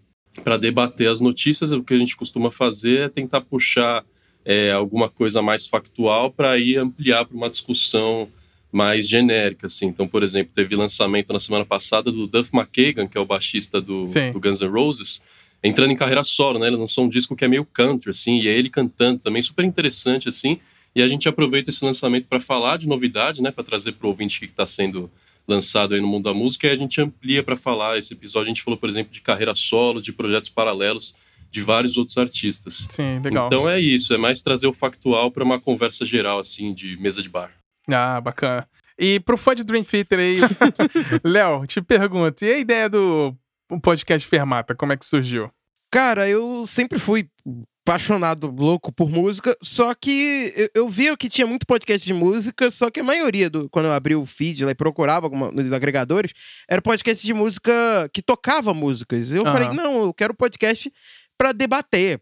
debater 0.59 1.09
as 1.09 1.19
notícias. 1.19 1.71
O 1.71 1.83
que 1.83 1.93
a 1.93 1.97
gente 1.97 2.15
costuma 2.15 2.51
fazer 2.51 2.99
é 2.99 3.09
tentar 3.09 3.41
puxar 3.41 4.05
é, 4.45 4.71
alguma 4.71 5.09
coisa 5.09 5.41
mais 5.41 5.67
factual 5.67 6.31
para 6.31 6.57
ir 6.57 6.77
ampliar 6.77 7.25
para 7.25 7.35
uma 7.35 7.49
discussão 7.49 8.29
mais 8.71 9.07
genérica, 9.07 9.67
assim. 9.67 9.87
Então, 9.87 10.07
por 10.07 10.23
exemplo, 10.23 10.53
teve 10.53 10.75
lançamento 10.75 11.33
na 11.33 11.39
semana 11.39 11.65
passada 11.65 12.11
do 12.11 12.25
Duff 12.25 12.55
McKagan, 12.55 13.07
que 13.07 13.17
é 13.17 13.21
o 13.21 13.25
baixista 13.25 13.81
do, 13.81 14.05
do 14.31 14.39
Guns 14.39 14.61
N' 14.61 14.69
Roses, 14.69 15.21
entrando 15.63 15.91
em 15.91 15.95
carreira 15.95 16.23
solo, 16.23 16.59
né? 16.59 16.67
Ele 16.67 16.75
lançou 16.75 17.05
um 17.05 17.09
disco 17.09 17.35
que 17.35 17.45
é 17.45 17.47
meio 17.47 17.65
country, 17.65 18.09
assim, 18.09 18.39
e 18.39 18.47
é 18.47 18.57
ele 18.57 18.69
cantando 18.69 19.23
também, 19.23 19.41
super 19.41 19.65
interessante, 19.65 20.27
assim. 20.27 20.59
E 20.95 21.01
a 21.01 21.07
gente 21.07 21.29
aproveita 21.29 21.69
esse 21.69 21.83
lançamento 21.85 22.27
para 22.27 22.39
falar 22.39 22.77
de 22.77 22.87
novidade, 22.87 23.41
né? 23.41 23.51
Para 23.51 23.63
trazer 23.63 23.93
para 23.93 24.07
o 24.07 24.09
ouvinte 24.09 24.37
o 24.37 24.39
que 24.41 24.45
está 24.47 24.65
sendo 24.65 25.09
lançado 25.47 25.93
aí 25.93 26.01
no 26.01 26.07
mundo 26.07 26.25
da 26.25 26.33
música, 26.33 26.67
e 26.67 26.71
a 26.71 26.75
gente 26.75 27.01
amplia 27.01 27.43
para 27.43 27.55
falar 27.55 27.97
esse 27.97 28.13
episódio. 28.13 28.47
A 28.47 28.53
gente 28.53 28.61
falou, 28.61 28.77
por 28.77 28.89
exemplo, 28.89 29.11
de 29.11 29.21
carreira 29.21 29.55
solo, 29.55 30.01
de 30.01 30.11
projetos 30.11 30.49
paralelos 30.49 31.15
de 31.49 31.61
vários 31.61 31.97
outros 31.97 32.17
artistas. 32.17 32.87
Sim, 32.89 33.19
legal. 33.19 33.47
Então 33.47 33.67
é 33.67 33.79
isso, 33.79 34.13
é 34.13 34.17
mais 34.17 34.41
trazer 34.41 34.67
o 34.67 34.73
factual 34.73 35.29
para 35.29 35.43
uma 35.43 35.59
conversa 35.59 36.05
geral, 36.05 36.39
assim, 36.39 36.73
de 36.73 36.95
mesa 36.97 37.21
de 37.21 37.27
bar. 37.27 37.51
Ah, 37.89 38.21
bacana. 38.21 38.67
E 38.97 39.19
pro 39.19 39.37
fã 39.37 39.53
de 39.53 39.63
Dream 39.63 39.83
Theater 39.83 40.19
aí, 40.19 40.37
Léo, 41.23 41.65
te 41.67 41.81
pergunto, 41.81 42.45
e 42.45 42.53
a 42.53 42.57
ideia 42.57 42.89
do 42.89 43.35
podcast 43.79 44.27
Fermata, 44.27 44.75
como 44.75 44.93
é 44.93 44.97
que 44.97 45.05
surgiu? 45.05 45.49
Cara, 45.91 46.27
eu 46.27 46.65
sempre 46.65 46.99
fui 46.99 47.29
apaixonado, 47.85 48.49
louco 48.49 48.91
por 48.93 49.09
música, 49.09 49.57
só 49.61 49.93
que 49.93 50.53
eu, 50.55 50.69
eu 50.75 50.89
via 50.89 51.17
que 51.17 51.27
tinha 51.27 51.47
muito 51.47 51.65
podcast 51.65 52.05
de 52.05 52.13
música, 52.13 52.69
só 52.69 52.89
que 52.91 52.99
a 52.99 53.03
maioria, 53.03 53.49
do, 53.49 53.67
quando 53.69 53.87
eu 53.87 53.91
abri 53.91 54.15
o 54.15 54.25
feed 54.25 54.63
lá 54.63 54.71
e 54.71 54.75
procurava 54.75 55.25
alguma, 55.25 55.51
nos 55.51 55.73
agregadores, 55.73 56.31
era 56.69 56.81
podcast 56.81 57.25
de 57.25 57.33
música 57.33 57.71
que 58.13 58.21
tocava 58.21 58.73
músicas. 58.73 59.31
Eu 59.31 59.43
Aham. 59.45 59.51
falei, 59.51 59.69
não, 59.69 60.03
eu 60.03 60.13
quero 60.13 60.33
podcast 60.33 60.91
pra 61.41 61.53
debater, 61.53 62.19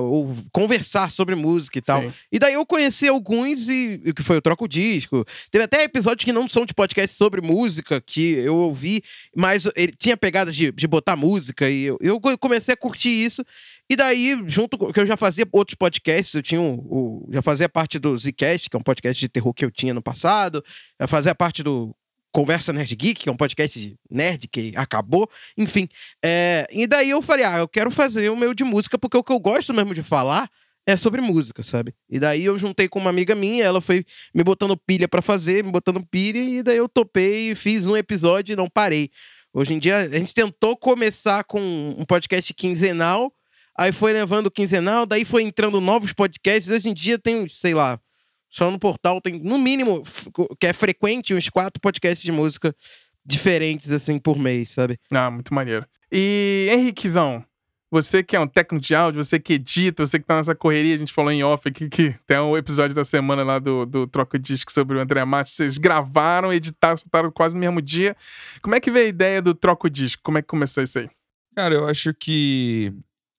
ou, 0.00 0.36
conversar 0.52 1.10
sobre 1.10 1.34
música 1.34 1.76
e 1.78 1.82
tal. 1.82 2.02
Sim. 2.02 2.12
E 2.30 2.38
daí 2.38 2.54
eu 2.54 2.64
conheci 2.64 3.08
alguns 3.08 3.68
e 3.68 4.00
e 4.04 4.12
que 4.12 4.22
foi 4.22 4.36
o 4.36 4.40
Troco 4.40 4.68
Disco. 4.68 5.24
Teve 5.50 5.64
até 5.64 5.82
episódios 5.82 6.24
que 6.24 6.32
não 6.32 6.48
são 6.48 6.64
de 6.64 6.72
podcast 6.72 7.16
sobre 7.16 7.40
música, 7.40 8.00
que 8.00 8.34
eu 8.34 8.54
ouvi, 8.54 9.02
mas 9.36 9.66
ele 9.74 9.92
tinha 9.98 10.16
pegada 10.16 10.52
de, 10.52 10.70
de 10.70 10.86
botar 10.86 11.16
música 11.16 11.68
e 11.68 11.82
eu, 11.82 11.98
eu 12.00 12.20
comecei 12.38 12.72
a 12.74 12.76
curtir 12.76 13.08
isso. 13.10 13.44
E 13.90 13.96
daí, 13.96 14.40
junto 14.46 14.78
com 14.78 14.92
que 14.92 15.00
eu 15.00 15.06
já 15.06 15.16
fazia 15.16 15.44
outros 15.50 15.74
podcasts, 15.74 16.32
eu 16.32 16.42
tinha 16.42 16.60
o, 16.60 16.74
o- 16.74 17.28
já 17.32 17.42
fazia 17.42 17.68
parte 17.68 17.98
do 17.98 18.16
Zcast, 18.16 18.70
que 18.70 18.76
é 18.76 18.78
um 18.78 18.82
podcast 18.84 19.18
de 19.18 19.28
terror 19.28 19.52
que 19.52 19.64
eu 19.64 19.70
tinha 19.70 19.92
no 19.92 20.00
passado, 20.00 20.62
já 21.00 21.08
fazia 21.08 21.34
parte 21.34 21.60
do 21.64 21.92
Conversa 22.32 22.72
Nerd 22.72 22.94
Geek, 22.94 23.22
que 23.22 23.28
é 23.28 23.32
um 23.32 23.36
podcast 23.36 23.94
nerd 24.10 24.48
que 24.48 24.72
acabou, 24.76 25.28
enfim. 25.56 25.88
É, 26.24 26.66
e 26.70 26.86
daí 26.86 27.10
eu 27.10 27.20
falei, 27.20 27.44
ah, 27.44 27.58
eu 27.58 27.68
quero 27.68 27.90
fazer 27.90 28.30
o 28.30 28.36
meu 28.36 28.54
de 28.54 28.64
música, 28.64 28.98
porque 28.98 29.16
o 29.16 29.22
que 29.22 29.32
eu 29.32 29.40
gosto 29.40 29.74
mesmo 29.74 29.94
de 29.94 30.02
falar 30.02 30.48
é 30.86 30.96
sobre 30.96 31.20
música, 31.20 31.62
sabe? 31.62 31.94
E 32.08 32.18
daí 32.18 32.44
eu 32.44 32.58
juntei 32.58 32.88
com 32.88 32.98
uma 32.98 33.10
amiga 33.10 33.34
minha, 33.34 33.64
ela 33.64 33.80
foi 33.80 34.04
me 34.34 34.42
botando 34.42 34.76
pilha 34.76 35.08
pra 35.08 35.22
fazer, 35.22 35.64
me 35.64 35.70
botando 35.70 36.04
pilha, 36.06 36.38
e 36.38 36.62
daí 36.62 36.76
eu 36.76 36.88
topei, 36.88 37.54
fiz 37.54 37.86
um 37.86 37.96
episódio 37.96 38.52
e 38.52 38.56
não 38.56 38.68
parei. 38.68 39.10
Hoje 39.52 39.74
em 39.74 39.78
dia, 39.78 39.98
a 39.98 40.08
gente 40.08 40.34
tentou 40.34 40.76
começar 40.76 41.44
com 41.44 41.60
um 41.60 42.04
podcast 42.04 42.54
quinzenal, 42.54 43.32
aí 43.76 43.92
foi 43.92 44.12
levando 44.12 44.50
quinzenal, 44.50 45.04
daí 45.04 45.24
foi 45.24 45.42
entrando 45.42 45.80
novos 45.80 46.12
podcasts. 46.12 46.70
Hoje 46.70 46.88
em 46.88 46.94
dia 46.94 47.18
tem, 47.18 47.48
sei 47.48 47.74
lá, 47.74 47.98
só 48.50 48.70
no 48.70 48.78
portal 48.78 49.20
tem, 49.20 49.38
no 49.38 49.58
mínimo, 49.58 50.02
que 50.58 50.66
é 50.66 50.72
frequente, 50.72 51.34
uns 51.34 51.48
quatro 51.48 51.80
podcasts 51.80 52.22
de 52.22 52.32
música 52.32 52.74
diferentes, 53.24 53.92
assim, 53.92 54.18
por 54.18 54.36
mês, 54.36 54.70
sabe? 54.70 54.98
Ah, 55.10 55.30
muito 55.30 55.54
maneiro. 55.54 55.86
E 56.10 56.68
Henriquezão, 56.72 57.44
você 57.90 58.22
que 58.22 58.34
é 58.34 58.40
um 58.40 58.46
técnico 58.46 58.84
de 58.84 58.94
áudio, 58.94 59.22
você 59.22 59.38
que 59.38 59.54
edita, 59.54 60.04
você 60.04 60.18
que 60.18 60.24
tá 60.24 60.36
nessa 60.36 60.54
correria, 60.54 60.94
a 60.94 60.98
gente 60.98 61.12
falou 61.12 61.30
em 61.30 61.42
off 61.42 61.68
aqui 61.68 61.88
que 61.88 62.14
tem 62.26 62.38
um 62.38 62.56
episódio 62.56 62.94
da 62.94 63.04
semana 63.04 63.42
lá 63.42 63.58
do, 63.58 63.86
do 63.86 64.06
Troca 64.06 64.38
Disco 64.38 64.72
sobre 64.72 64.96
o 64.96 65.00
André 65.00 65.24
Matos, 65.24 65.52
vocês 65.52 65.78
gravaram, 65.78 66.52
editaram, 66.52 66.96
soltaram 66.96 67.30
quase 67.30 67.54
no 67.54 67.60
mesmo 67.60 67.80
dia. 67.80 68.16
Como 68.62 68.74
é 68.74 68.80
que 68.80 68.90
veio 68.90 69.06
a 69.06 69.08
ideia 69.08 69.42
do 69.42 69.54
Troca 69.54 69.88
Disco? 69.88 70.22
Como 70.24 70.38
é 70.38 70.42
que 70.42 70.48
começou 70.48 70.82
isso 70.82 70.98
aí? 70.98 71.08
Cara, 71.56 71.74
eu 71.74 71.88
acho 71.88 72.14
que 72.14 72.92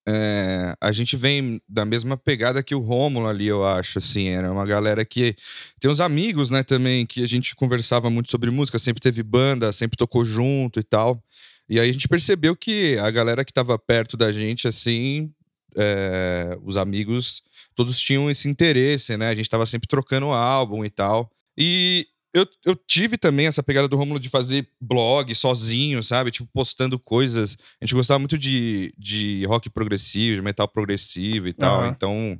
é, 0.08 0.75
a 0.81 0.91
gente 0.91 1.15
vem 1.15 1.62
da 1.67 1.86
mesma 1.86 2.17
pegada 2.17 2.63
que 2.63 2.74
o 2.74 2.79
Rômulo 2.79 3.27
ali, 3.27 3.48
eu 3.48 3.65
acho, 3.65 4.00
assim, 4.00 4.29
era 4.29 4.51
uma 4.51 4.65
galera 4.65 5.05
que 5.05 5.36
tem 5.79 5.89
uns 5.89 6.00
amigos, 6.00 6.50
né, 6.50 6.63
também, 6.63 7.05
que 7.05 7.24
a 7.24 7.27
gente 7.27 7.55
conversava 7.55 8.10
muito 8.10 8.31
sobre 8.31 8.50
música, 8.50 8.79
sempre 8.79 9.01
teve 9.01 9.22
banda, 9.24 9.72
sempre 9.72 9.98
tocou 9.98 10.25
junto 10.25 10.79
e 10.79 10.84
tal. 10.84 11.24
E 11.70 11.79
aí 11.79 11.89
a 11.89 11.93
gente 11.93 12.08
percebeu 12.08 12.55
que 12.55 12.98
a 12.98 13.10
galera 13.12 13.46
que 13.46 13.53
tava 13.53 13.77
perto 13.77 14.17
da 14.17 14.31
gente, 14.31 14.67
assim, 14.67 15.31
é, 15.77 16.58
os 16.63 16.77
amigos, 16.77 17.43
todos 17.75 18.00
tinham 18.00 18.29
esse 18.29 18.50
interesse, 18.50 19.15
né? 19.15 19.29
A 19.29 19.36
gente 19.36 19.50
tava 19.50 19.65
sempre 19.65 19.88
trocando 19.88 20.27
álbum 20.27 20.84
e 20.84 20.89
tal. 20.89 21.31
E 21.58 22.08
eu, 22.33 22.47
eu 22.65 22.75
tive 22.75 23.17
também 23.17 23.47
essa 23.47 23.61
pegada 23.61 23.88
do 23.88 23.97
Rômulo 23.97 24.19
de 24.19 24.29
fazer 24.29 24.67
blog 24.79 25.33
sozinho, 25.35 26.01
sabe? 26.01 26.31
Tipo, 26.31 26.50
postando 26.53 26.97
coisas. 26.97 27.57
A 27.79 27.85
gente 27.85 27.93
gostava 27.93 28.19
muito 28.19 28.38
de, 28.38 28.93
de 28.97 29.43
rock 29.45 29.69
progressivo, 29.69 30.38
de 30.38 30.41
metal 30.41 30.67
progressivo 30.67 31.47
e 31.47 31.53
tal. 31.53 31.81
Aham. 31.81 31.89
Então, 31.89 32.39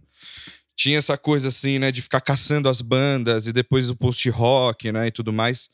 tinha 0.76 0.98
essa 0.98 1.18
coisa 1.18 1.50
assim, 1.50 1.78
né? 1.78 1.92
De 1.92 2.02
ficar 2.02 2.22
caçando 2.22 2.70
as 2.70 2.82
bandas 2.82 3.48
e 3.48 3.54
depois 3.54 3.90
o 3.90 3.96
post-rock, 3.96 4.92
né? 4.92 5.08
E 5.08 5.12
tudo 5.12 5.34
mais. 5.34 5.70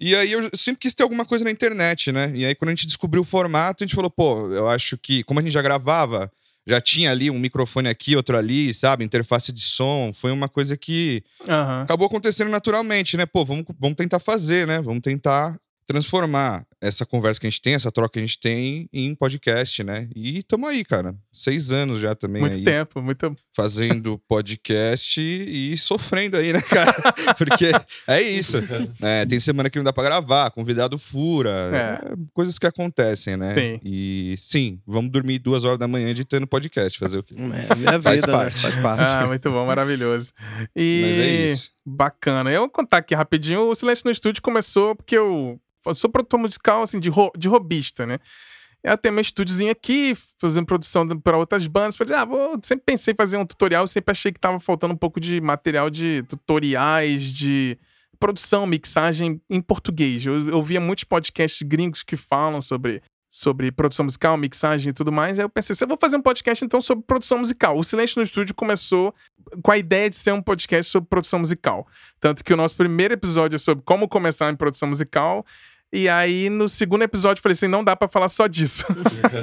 E 0.00 0.14
aí 0.14 0.32
eu 0.32 0.48
sempre 0.54 0.80
quis 0.80 0.94
ter 0.94 1.02
alguma 1.02 1.24
coisa 1.24 1.44
na 1.44 1.50
internet, 1.50 2.10
né? 2.10 2.32
E 2.34 2.46
aí 2.46 2.54
quando 2.54 2.68
a 2.70 2.72
gente 2.72 2.86
descobriu 2.86 3.22
o 3.22 3.24
formato, 3.24 3.82
a 3.82 3.86
gente 3.86 3.96
falou, 3.96 4.10
pô, 4.10 4.52
eu 4.52 4.68
acho 4.68 4.96
que, 4.96 5.24
como 5.24 5.40
a 5.40 5.42
gente 5.42 5.52
já 5.52 5.60
gravava, 5.60 6.30
já 6.68 6.80
tinha 6.80 7.10
ali 7.10 7.30
um 7.30 7.38
microfone 7.38 7.88
aqui, 7.88 8.14
outro 8.14 8.36
ali, 8.36 8.74
sabe? 8.74 9.02
Interface 9.04 9.50
de 9.52 9.60
som. 9.60 10.12
Foi 10.12 10.30
uma 10.30 10.48
coisa 10.48 10.76
que 10.76 11.24
Aham. 11.48 11.82
acabou 11.82 12.06
acontecendo 12.06 12.50
naturalmente, 12.50 13.16
né? 13.16 13.24
Pô, 13.24 13.44
vamos, 13.44 13.64
vamos 13.78 13.96
tentar 13.96 14.18
fazer, 14.18 14.66
né? 14.66 14.80
Vamos 14.82 15.00
tentar 15.00 15.58
transformar 15.86 16.66
essa 16.80 17.04
conversa 17.04 17.40
que 17.40 17.46
a 17.46 17.50
gente 17.50 17.60
tem, 17.60 17.74
essa 17.74 17.90
troca 17.90 18.12
que 18.12 18.18
a 18.18 18.22
gente 18.22 18.38
tem 18.38 18.88
em 18.92 19.14
podcast, 19.14 19.82
né? 19.82 20.08
E 20.14 20.42
tamo 20.44 20.66
aí, 20.66 20.84
cara. 20.84 21.14
Seis 21.32 21.72
anos 21.72 22.00
já 22.00 22.14
também 22.14 22.40
Muito 22.40 22.56
aí 22.56 22.64
tempo, 22.64 23.02
muito. 23.02 23.34
fazendo 23.54 24.18
podcast 24.28 25.20
e 25.20 25.76
sofrendo 25.76 26.36
aí, 26.36 26.52
né, 26.52 26.60
cara? 26.62 26.94
Porque 27.36 27.70
é 28.06 28.22
isso. 28.22 28.58
É, 29.02 29.26
tem 29.26 29.40
semana 29.40 29.68
que 29.68 29.76
não 29.78 29.84
dá 29.84 29.92
pra 29.92 30.04
gravar, 30.04 30.50
convidado 30.50 30.96
fura, 30.98 31.50
É. 31.72 32.12
é, 32.12 32.16
coisas 32.32 32.58
que 32.58 32.66
acontecem, 32.66 33.36
né? 33.36 33.54
Sim. 33.54 33.80
E 33.84 34.34
sim, 34.38 34.80
vamos 34.86 35.10
dormir 35.10 35.38
duas 35.40 35.64
horas 35.64 35.78
da 35.78 35.88
manhã 35.88 36.10
editando 36.10 36.46
podcast, 36.46 36.98
fazer 36.98 37.18
o 37.18 37.22
quê? 37.22 37.34
É, 37.36 37.74
minha 37.74 38.00
Faz 38.00 38.20
vida, 38.20 38.32
parte. 38.32 38.64
né? 38.64 38.70
Faz 38.70 38.82
parte. 38.82 39.02
Ah, 39.02 39.26
muito 39.26 39.50
bom, 39.50 39.66
maravilhoso. 39.66 40.32
E 40.76 41.02
Mas 41.04 41.18
é 41.18 41.44
isso. 41.52 41.70
bacana. 41.84 42.50
Eu 42.52 42.60
vou 42.60 42.68
contar 42.70 42.98
aqui 42.98 43.14
rapidinho. 43.14 43.62
O 43.68 43.74
Silêncio 43.74 44.02
no 44.06 44.12
Estúdio 44.12 44.40
começou 44.42 44.94
porque 44.94 45.16
eu 45.16 45.60
sou 45.94 46.10
produtor 46.10 46.40
musical, 46.40 46.82
assim, 46.82 47.00
de, 47.00 47.08
ro- 47.08 47.32
de 47.36 47.48
robista, 47.48 48.06
né? 48.06 48.18
Eu 48.82 48.96
tenho 48.96 49.12
meu 49.12 49.22
estúdiozinho 49.22 49.72
aqui, 49.72 50.16
fazendo 50.40 50.64
produção 50.64 51.06
para 51.18 51.36
outras 51.36 51.66
bandas. 51.66 51.96
Falei, 51.96 52.14
ah, 52.14 52.24
vou... 52.24 52.58
sempre 52.62 52.84
pensei 52.86 53.12
em 53.12 53.16
fazer 53.16 53.36
um 53.36 53.44
tutorial, 53.44 53.86
sempre 53.88 54.12
achei 54.12 54.30
que 54.30 54.38
tava 54.38 54.60
faltando 54.60 54.94
um 54.94 54.96
pouco 54.96 55.18
de 55.18 55.40
material 55.40 55.90
de 55.90 56.22
tutoriais, 56.28 57.32
de 57.32 57.76
produção, 58.20 58.66
mixagem 58.66 59.40
em 59.50 59.60
português. 59.60 60.24
Eu, 60.24 60.48
eu 60.48 60.62
via 60.62 60.80
muitos 60.80 61.04
podcasts 61.04 61.66
gringos 61.66 62.04
que 62.04 62.16
falam 62.16 62.62
sobre, 62.62 63.02
sobre 63.28 63.72
produção 63.72 64.04
musical, 64.04 64.36
mixagem 64.36 64.90
e 64.90 64.92
tudo 64.92 65.10
mais. 65.10 65.40
Aí 65.40 65.44
eu 65.44 65.48
pensei, 65.50 65.74
se 65.74 65.82
eu 65.82 65.88
vou 65.88 65.98
fazer 66.00 66.16
um 66.16 66.22
podcast 66.22 66.64
então 66.64 66.80
sobre 66.80 67.04
produção 67.04 67.38
musical. 67.38 67.76
O 67.76 67.82
Silêncio 67.82 68.20
no 68.20 68.24
Estúdio 68.24 68.54
começou 68.54 69.12
com 69.60 69.72
a 69.72 69.78
ideia 69.78 70.08
de 70.08 70.14
ser 70.14 70.32
um 70.32 70.42
podcast 70.42 70.90
sobre 70.90 71.08
produção 71.08 71.40
musical. 71.40 71.84
Tanto 72.20 72.44
que 72.44 72.54
o 72.54 72.56
nosso 72.56 72.76
primeiro 72.76 73.14
episódio 73.14 73.56
é 73.56 73.58
sobre 73.58 73.84
como 73.84 74.08
começar 74.08 74.52
em 74.52 74.56
produção 74.56 74.88
musical. 74.88 75.44
E 75.92 76.08
aí, 76.08 76.50
no 76.50 76.68
segundo 76.68 77.02
episódio, 77.02 77.40
eu 77.40 77.42
falei 77.42 77.54
assim: 77.54 77.68
não 77.68 77.82
dá 77.82 77.96
pra 77.96 78.08
falar 78.08 78.28
só 78.28 78.46
disso. 78.46 78.84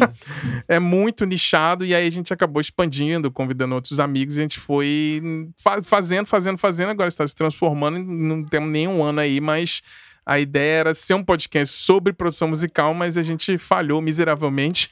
é 0.68 0.80
muito 0.80 1.26
nichado. 1.26 1.84
E 1.84 1.96
aí, 1.96 2.06
a 2.06 2.12
gente 2.12 2.32
acabou 2.32 2.62
expandindo, 2.62 3.32
convidando 3.32 3.74
outros 3.74 4.00
amigos. 4.00 4.38
E 4.38 4.40
a 4.40 4.44
gente 4.44 4.60
foi 4.60 5.50
fa- 5.58 5.82
fazendo, 5.82 6.28
fazendo, 6.28 6.58
fazendo. 6.58 6.90
Agora 6.90 7.08
está 7.08 7.28
se 7.28 7.36
transformando. 7.36 7.98
Não 7.98 8.44
temos 8.44 8.70
nenhum 8.70 9.04
ano 9.04 9.22
aí, 9.22 9.42
mas 9.42 9.82
a 10.26 10.40
ideia 10.40 10.80
era 10.80 10.94
ser 10.94 11.14
um 11.14 11.24
podcast 11.24 11.78
sobre 11.78 12.12
produção 12.12 12.48
musical, 12.48 12.94
mas 12.96 13.18
a 13.18 13.22
gente 13.22 13.58
falhou 13.60 14.02
miseravelmente. 14.02 14.90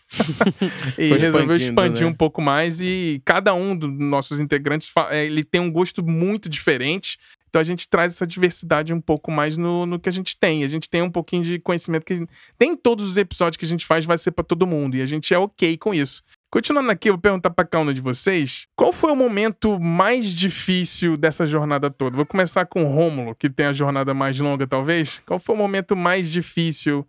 e 0.97 1.07
resolveu 1.13 1.55
expandir 1.55 2.03
né? 2.03 2.07
um 2.07 2.13
pouco 2.13 2.41
mais. 2.41 2.79
E 2.81 3.19
cada 3.25 3.53
um 3.53 3.75
dos 3.75 3.91
nossos 3.91 4.39
integrantes 4.39 4.91
eh, 5.09 5.25
ele 5.25 5.43
tem 5.43 5.59
um 5.59 5.71
gosto 5.71 6.03
muito 6.03 6.47
diferente. 6.47 7.17
Então 7.53 7.61
a 7.61 7.63
gente 7.63 7.87
traz 7.87 8.13
essa 8.13 8.25
diversidade 8.25 8.91
um 8.91 8.99
pouco 8.99 9.31
mais 9.31 9.57
no, 9.57 9.85
no 9.85 9.99
que 9.99 10.09
a 10.09 10.11
gente 10.11 10.35
tem. 10.35 10.63
A 10.63 10.67
gente 10.67 10.89
tem 10.89 11.03
um 11.03 11.11
pouquinho 11.11 11.43
de 11.43 11.59
conhecimento 11.59 12.03
que 12.03 12.13
a 12.13 12.15
gente... 12.15 12.29
nem 12.59 12.75
todos 12.75 13.07
os 13.07 13.15
episódios 13.15 13.57
que 13.57 13.65
a 13.65 13.67
gente 13.67 13.85
faz 13.85 14.05
vai 14.05 14.17
ser 14.17 14.31
pra 14.31 14.43
todo 14.43 14.65
mundo 14.65 14.97
e 14.97 15.03
a 15.03 15.05
gente 15.05 15.31
é 15.35 15.37
ok 15.37 15.77
com 15.77 15.93
isso. 15.93 16.23
Continuando 16.51 16.89
aqui, 16.89 17.09
eu 17.09 17.13
vou 17.13 17.21
perguntar 17.21 17.51
pra 17.51 17.63
cada 17.63 17.87
um 17.87 17.93
de 17.93 18.01
vocês, 18.01 18.67
qual 18.75 18.91
foi 18.91 19.11
o 19.11 19.15
momento 19.15 19.79
mais 19.79 20.33
difícil 20.33 21.15
dessa 21.15 21.45
jornada 21.45 21.91
toda? 21.91 22.15
Vou 22.15 22.25
começar 22.25 22.65
com 22.65 22.85
o 22.85 22.91
Rômulo, 22.91 23.35
que 23.35 23.47
tem 23.47 23.67
a 23.67 23.73
jornada 23.73 24.15
mais 24.15 24.39
longa, 24.39 24.65
talvez. 24.65 25.21
Qual 25.23 25.39
foi 25.39 25.53
o 25.53 25.57
momento 25.57 25.95
mais 25.95 26.31
difícil 26.31 27.07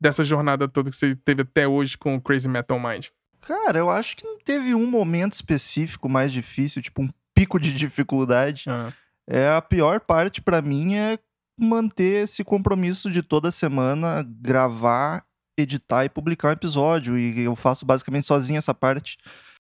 dessa 0.00 0.24
jornada 0.24 0.66
toda 0.66 0.90
que 0.90 0.96
você 0.96 1.14
teve 1.14 1.42
até 1.42 1.68
hoje 1.68 1.96
com 1.96 2.16
o 2.16 2.20
Crazy 2.20 2.48
Metal 2.48 2.80
Mind? 2.80 3.06
Cara, 3.42 3.78
eu 3.78 3.88
acho 3.88 4.16
que 4.16 4.24
não 4.24 4.38
teve 4.38 4.74
um 4.74 4.88
momento 4.88 5.34
específico 5.34 6.08
mais 6.08 6.32
difícil, 6.32 6.82
tipo 6.82 7.00
um 7.00 7.08
pico 7.32 7.60
de 7.60 7.72
dificuldade. 7.72 8.64
Ah, 8.66 8.92
É 9.28 9.48
a 9.48 9.60
pior 9.62 10.00
parte 10.00 10.40
pra 10.42 10.60
mim 10.60 10.94
é 10.94 11.18
manter 11.58 12.24
esse 12.24 12.44
compromisso 12.44 13.10
de 13.10 13.22
toda 13.22 13.50
semana 13.50 14.26
gravar, 14.40 15.24
editar 15.58 16.04
e 16.04 16.08
publicar 16.08 16.48
um 16.48 16.52
episódio. 16.52 17.18
E 17.18 17.40
eu 17.40 17.56
faço 17.56 17.86
basicamente 17.86 18.26
sozinho 18.26 18.58
essa 18.58 18.74
parte. 18.74 19.16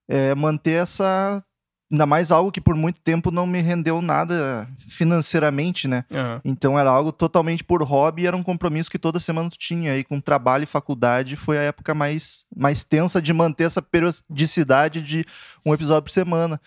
É 0.09 0.35
manter 0.35 0.83
essa. 0.83 1.43
Ainda 1.89 2.05
mais 2.05 2.33
algo 2.33 2.51
que 2.51 2.59
por 2.59 2.75
muito 2.75 2.99
tempo 2.99 3.31
não 3.31 3.47
me 3.47 3.61
rendeu 3.61 4.01
nada 4.01 4.67
financeiramente, 4.89 5.87
né? 5.87 6.03
ah, 6.11 6.41
Então 6.43 6.77
era 6.77 6.89
algo 6.89 7.13
totalmente 7.13 7.63
por 7.63 7.81
hobby 7.81 8.27
era 8.27 8.35
um 8.35 8.43
compromisso 8.43 8.91
que 8.91 8.99
toda 8.99 9.21
semana 9.21 9.49
tu 9.49 9.57
tinha. 9.57 9.97
E 9.97 10.03
com 10.03 10.19
trabalho 10.19 10.63
e 10.63 10.67
faculdade 10.67 11.37
foi 11.37 11.57
a 11.57 11.61
época 11.61 11.93
mais, 11.93 12.45
mais 12.53 12.83
tensa 12.83 13.21
de 13.21 13.31
manter 13.31 13.63
essa 13.63 13.81
periodicidade 13.81 15.01
de 15.01 15.25
um 15.65 15.73
episódio 15.73 16.03
por 16.03 16.11
semana. 16.11 16.59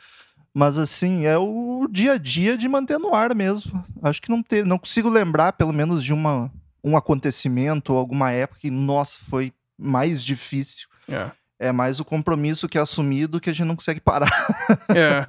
Mas 0.54 0.78
assim, 0.78 1.26
é 1.26 1.38
o 1.38 1.86
dia 1.90 2.12
a 2.12 2.18
dia 2.18 2.56
de 2.56 2.68
manter 2.68 2.98
no 2.98 3.14
ar 3.14 3.34
mesmo. 3.34 3.84
Acho 4.02 4.20
que 4.20 4.30
não 4.30 4.42
teve, 4.42 4.68
não 4.68 4.78
consigo 4.78 5.08
lembrar 5.08 5.52
pelo 5.52 5.72
menos 5.72 6.04
de 6.04 6.12
uma, 6.12 6.50
um 6.82 6.96
acontecimento 6.96 7.92
ou 7.92 7.98
alguma 7.98 8.32
época 8.32 8.60
que, 8.60 8.70
nossa, 8.70 9.18
foi 9.28 9.52
mais 9.78 10.22
difícil. 10.24 10.88
é. 11.08 11.30
É 11.62 11.72
mais 11.72 12.00
o 12.00 12.06
compromisso 12.06 12.66
que 12.66 12.78
é 12.78 12.80
assumido 12.80 13.38
que 13.38 13.50
a 13.50 13.52
gente 13.52 13.66
não 13.66 13.76
consegue 13.76 14.00
parar. 14.00 14.30
É. 14.96 15.26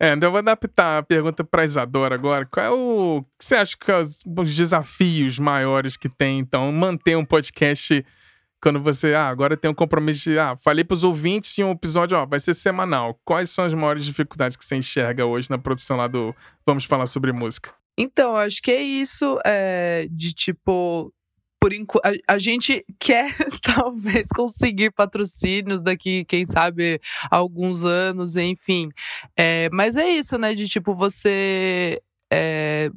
é, 0.00 0.12
então 0.14 0.28
eu 0.28 0.30
vou 0.30 0.38
adaptar 0.38 0.98
a 0.98 1.02
pergunta 1.02 1.44
para 1.44 1.62
Isadora 1.62 2.14
agora. 2.14 2.46
Qual 2.46 2.64
é 2.64 2.70
o. 2.70 3.18
O 3.18 3.22
que 3.38 3.44
você 3.44 3.54
acha 3.54 3.76
que 3.78 3.90
é 3.90 3.98
os, 3.98 4.22
os 4.24 4.54
desafios 4.54 5.38
maiores 5.38 5.96
que 5.96 6.08
tem, 6.08 6.38
então, 6.38 6.72
manter 6.72 7.16
um 7.16 7.24
podcast 7.24 8.04
quando 8.64 8.80
você. 8.80 9.12
Ah, 9.12 9.28
agora 9.28 9.58
tem 9.58 9.70
um 9.70 9.74
compromisso 9.74 10.22
de. 10.22 10.38
Ah, 10.38 10.56
falei 10.56 10.82
para 10.82 10.94
os 10.94 11.04
ouvintes 11.04 11.58
em 11.58 11.62
um 11.62 11.72
episódio, 11.72 12.16
ó, 12.16 12.24
vai 12.24 12.40
ser 12.40 12.54
semanal. 12.54 13.20
Quais 13.22 13.50
são 13.50 13.66
as 13.66 13.74
maiores 13.74 14.06
dificuldades 14.06 14.56
que 14.56 14.64
você 14.64 14.74
enxerga 14.74 15.26
hoje 15.26 15.50
na 15.50 15.58
produção 15.58 15.98
lá 15.98 16.08
do 16.08 16.34
Vamos 16.66 16.86
Falar 16.86 17.06
sobre 17.06 17.30
Música? 17.30 17.74
Então, 17.98 18.34
acho 18.34 18.62
que 18.62 18.70
é 18.70 18.82
isso, 18.82 19.38
é, 19.44 20.08
de 20.10 20.32
tipo. 20.32 21.12
Por 21.60 21.72
a, 21.72 22.34
a 22.34 22.38
gente 22.38 22.84
quer 22.98 23.34
talvez 23.62 24.28
conseguir 24.28 24.92
patrocínios 24.92 25.82
daqui, 25.82 26.24
quem 26.24 26.46
sabe, 26.46 26.98
alguns 27.30 27.84
anos, 27.84 28.34
enfim. 28.34 28.88
É, 29.36 29.68
mas 29.72 29.98
é 29.98 30.08
isso, 30.08 30.38
né? 30.38 30.54
De 30.54 30.66
tipo, 30.66 30.94
você 30.94 32.00
é, 32.32 32.90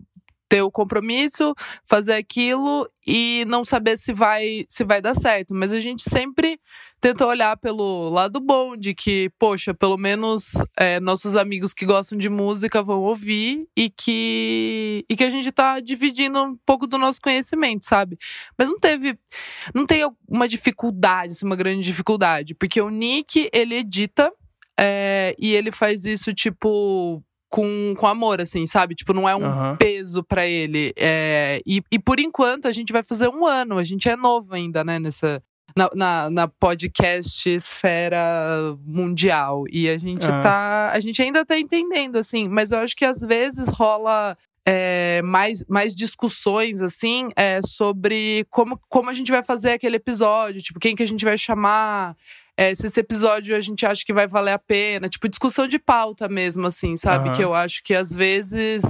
ter 0.50 0.62
o 0.62 0.72
compromisso, 0.72 1.54
fazer 1.84 2.14
aquilo 2.14 2.90
e 3.06 3.46
não 3.48 3.64
saber 3.64 3.98
se 3.98 4.14
vai, 4.14 4.66
se 4.70 4.84
vai 4.84 5.02
dar 5.02 5.14
certo. 5.14 5.54
Mas 5.54 5.74
a 5.74 5.80
gente 5.80 6.04
sempre 6.04 6.60
tenta 7.00 7.26
olhar 7.26 7.56
pelo 7.58 8.10
lado 8.10 8.40
bom 8.40 8.76
de 8.76 8.94
que, 8.94 9.30
poxa, 9.38 9.74
pelo 9.74 9.98
menos 9.98 10.54
é, 10.76 11.00
nossos 11.00 11.36
amigos 11.36 11.74
que 11.74 11.86
gostam 11.86 12.18
de 12.18 12.30
música 12.30 12.82
vão 12.82 13.02
ouvir 13.02 13.68
e 13.76 13.90
que, 13.90 15.06
e 15.08 15.16
que 15.16 15.24
a 15.24 15.30
gente 15.30 15.52
tá 15.52 15.80
dividindo 15.80 16.42
um 16.42 16.58
pouco 16.66 16.88
do 16.88 16.98
nosso 16.98 17.22
conhecimento, 17.22 17.86
sabe? 17.86 18.18
Mas 18.58 18.70
não 18.70 18.80
teve. 18.80 19.18
Não 19.74 19.86
tem 19.86 20.04
uma 20.28 20.48
dificuldade, 20.48 21.34
assim, 21.34 21.46
uma 21.46 21.56
grande 21.56 21.84
dificuldade, 21.84 22.56
porque 22.56 22.82
o 22.82 22.90
Nick, 22.90 23.50
ele 23.54 23.76
edita 23.76 24.32
é, 24.80 25.36
e 25.40 25.54
ele 25.54 25.72
faz 25.72 26.06
isso, 26.06 26.34
tipo. 26.34 27.24
Com, 27.50 27.94
com 27.98 28.06
amor, 28.08 28.42
assim, 28.42 28.66
sabe? 28.66 28.94
Tipo, 28.94 29.14
não 29.14 29.28
é 29.28 29.36
um 29.36 29.46
Aham. 29.46 29.76
peso 29.78 30.22
pra 30.24 30.46
ele. 30.46 30.94
É, 30.98 31.62
e, 31.66 31.82
e 31.92 31.98
por 31.98 32.20
enquanto 32.20 32.68
a 32.68 32.72
gente 32.72 32.92
vai 32.92 33.04
fazer 33.04 33.30
um 33.30 33.46
ano, 33.46 33.78
a 33.78 33.84
gente 33.84 34.10
é 34.10 34.16
novo 34.18 34.54
ainda, 34.54 34.84
né? 34.84 35.00
Nessa, 35.00 35.42
na, 35.76 35.90
na, 35.96 36.30
na 36.30 36.48
podcast 36.48 37.50
esfera 37.50 38.76
mundial. 38.86 39.64
E 39.72 39.90
a 39.90 39.98
gente 39.98 40.26
Ah. 40.26 40.42
tá. 40.42 40.92
A 40.94 41.00
gente 41.00 41.22
ainda 41.22 41.46
tá 41.46 41.58
entendendo, 41.58 42.18
assim, 42.18 42.48
mas 42.50 42.72
eu 42.72 42.80
acho 42.80 42.96
que 42.96 43.06
às 43.06 43.22
vezes 43.22 43.68
rola. 43.70 44.38
é, 44.70 45.22
mais, 45.22 45.64
mais 45.70 45.96
discussões, 45.96 46.82
assim, 46.82 47.30
é, 47.38 47.62
sobre 47.64 48.46
como, 48.50 48.78
como 48.90 49.10
a 49.10 49.14
gente 49.14 49.32
vai 49.32 49.42
fazer 49.42 49.72
aquele 49.72 49.96
episódio, 49.96 50.62
tipo, 50.62 50.78
quem 50.78 50.94
que 50.94 51.02
a 51.04 51.08
gente 51.08 51.24
vai 51.24 51.38
chamar. 51.38 52.18
É, 52.58 52.74
se 52.74 52.88
esse 52.88 53.00
episódio 53.00 53.56
a 53.56 53.62
gente 53.62 53.86
acha 53.86 54.04
que 54.04 54.14
vai 54.14 54.28
valer 54.28 54.54
a 54.54 54.60
pena. 54.60 55.08
Tipo, 55.08 55.30
discussão 55.30 55.68
de 55.68 55.78
pauta 55.78 56.28
mesmo, 56.28 56.66
assim, 56.66 56.98
sabe? 56.98 57.30
Aham. 57.30 57.38
Que 57.38 57.44
eu 57.44 57.54
acho 57.54 57.84
que 57.84 57.94
às 57.94 58.12
vezes 58.14 58.84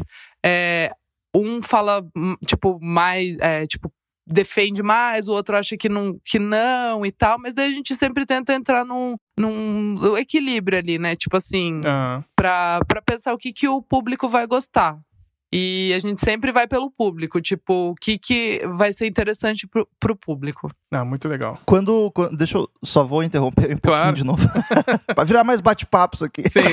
é, 0.43 0.91
um 1.35 1.61
fala, 1.61 2.01
hum, 2.15 2.35
tipo, 2.45 2.79
mais. 2.81 3.37
é, 3.39 3.67
tipo, 3.67 3.91
defende 4.29 4.83
mais, 4.83 5.29
o 5.29 5.31
outro 5.31 5.55
acha 5.55 5.77
que 5.77 5.87
não, 5.87 6.19
que 6.23 6.37
não 6.37 7.05
e 7.05 7.11
tal, 7.13 7.39
mas 7.39 7.53
daí 7.53 7.69
a 7.69 7.71
gente 7.71 7.95
sempre 7.95 8.25
tenta 8.25 8.53
entrar 8.53 8.83
num, 8.85 9.15
num 9.39 10.17
equilíbrio 10.17 10.77
ali, 10.77 10.97
né? 10.99 11.15
Tipo 11.15 11.37
assim, 11.37 11.79
Ah, 11.85 12.21
pra, 12.35 12.81
pra 12.85 13.01
pensar 13.01 13.33
o 13.33 13.37
que, 13.37 13.53
que 13.53 13.69
o 13.69 13.81
público 13.81 14.27
vai 14.27 14.45
gostar. 14.45 14.99
E 15.53 15.93
a 15.95 15.99
gente 15.99 16.19
sempre 16.19 16.51
vai 16.51 16.67
pelo 16.67 16.91
público, 16.91 17.39
tipo, 17.39 17.91
o 17.91 17.95
que, 17.95 18.17
que 18.17 18.61
vai 18.75 18.91
ser 18.91 19.07
interessante 19.07 19.65
pro, 19.65 19.87
pro 19.97 20.13
público. 20.13 20.69
ah, 20.91 21.05
muito 21.05 21.27
legal. 21.29 21.57
Quando, 21.65 22.11
quando- 22.11 22.35
Deixa 22.35 22.57
eu. 22.57 22.69
Só 22.83 23.05
vou 23.05 23.23
interromper 23.23 23.73
um 23.73 23.77
Claro. 23.77 24.01
pouquinho 24.01 24.15
de 24.15 24.23
novo. 24.25 24.45
pra 25.15 25.23
virar 25.23 25.45
mais 25.45 25.61
bate-papos 25.61 26.21
aqui. 26.21 26.49
Sim. 26.49 26.59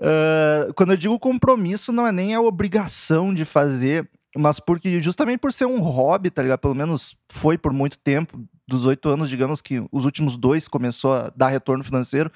Ah, 0.00 0.68
quando 0.76 0.92
eu 0.92 0.96
digo 0.96 1.18
compromisso, 1.18 1.92
não 1.92 2.06
é 2.06 2.12
nem 2.12 2.34
a 2.34 2.40
obrigação 2.40 3.32
de 3.32 3.44
fazer, 3.44 4.08
mas 4.36 4.58
porque 4.60 5.00
justamente 5.00 5.38
por 5.38 5.52
ser 5.52 5.66
um 5.66 5.80
hobby, 5.80 6.30
tá 6.30 6.42
ligado? 6.42 6.58
Pelo 6.60 6.74
menos 6.74 7.16
foi 7.30 7.56
por 7.56 7.72
muito 7.72 7.98
tempo, 7.98 8.42
dos 8.66 8.86
oito 8.86 9.08
anos, 9.08 9.28
digamos 9.30 9.60
que 9.62 9.84
os 9.92 10.04
últimos 10.04 10.36
dois 10.36 10.66
começou 10.68 11.12
a 11.14 11.32
dar 11.36 11.48
retorno 11.48 11.84
financeiro. 11.84 12.30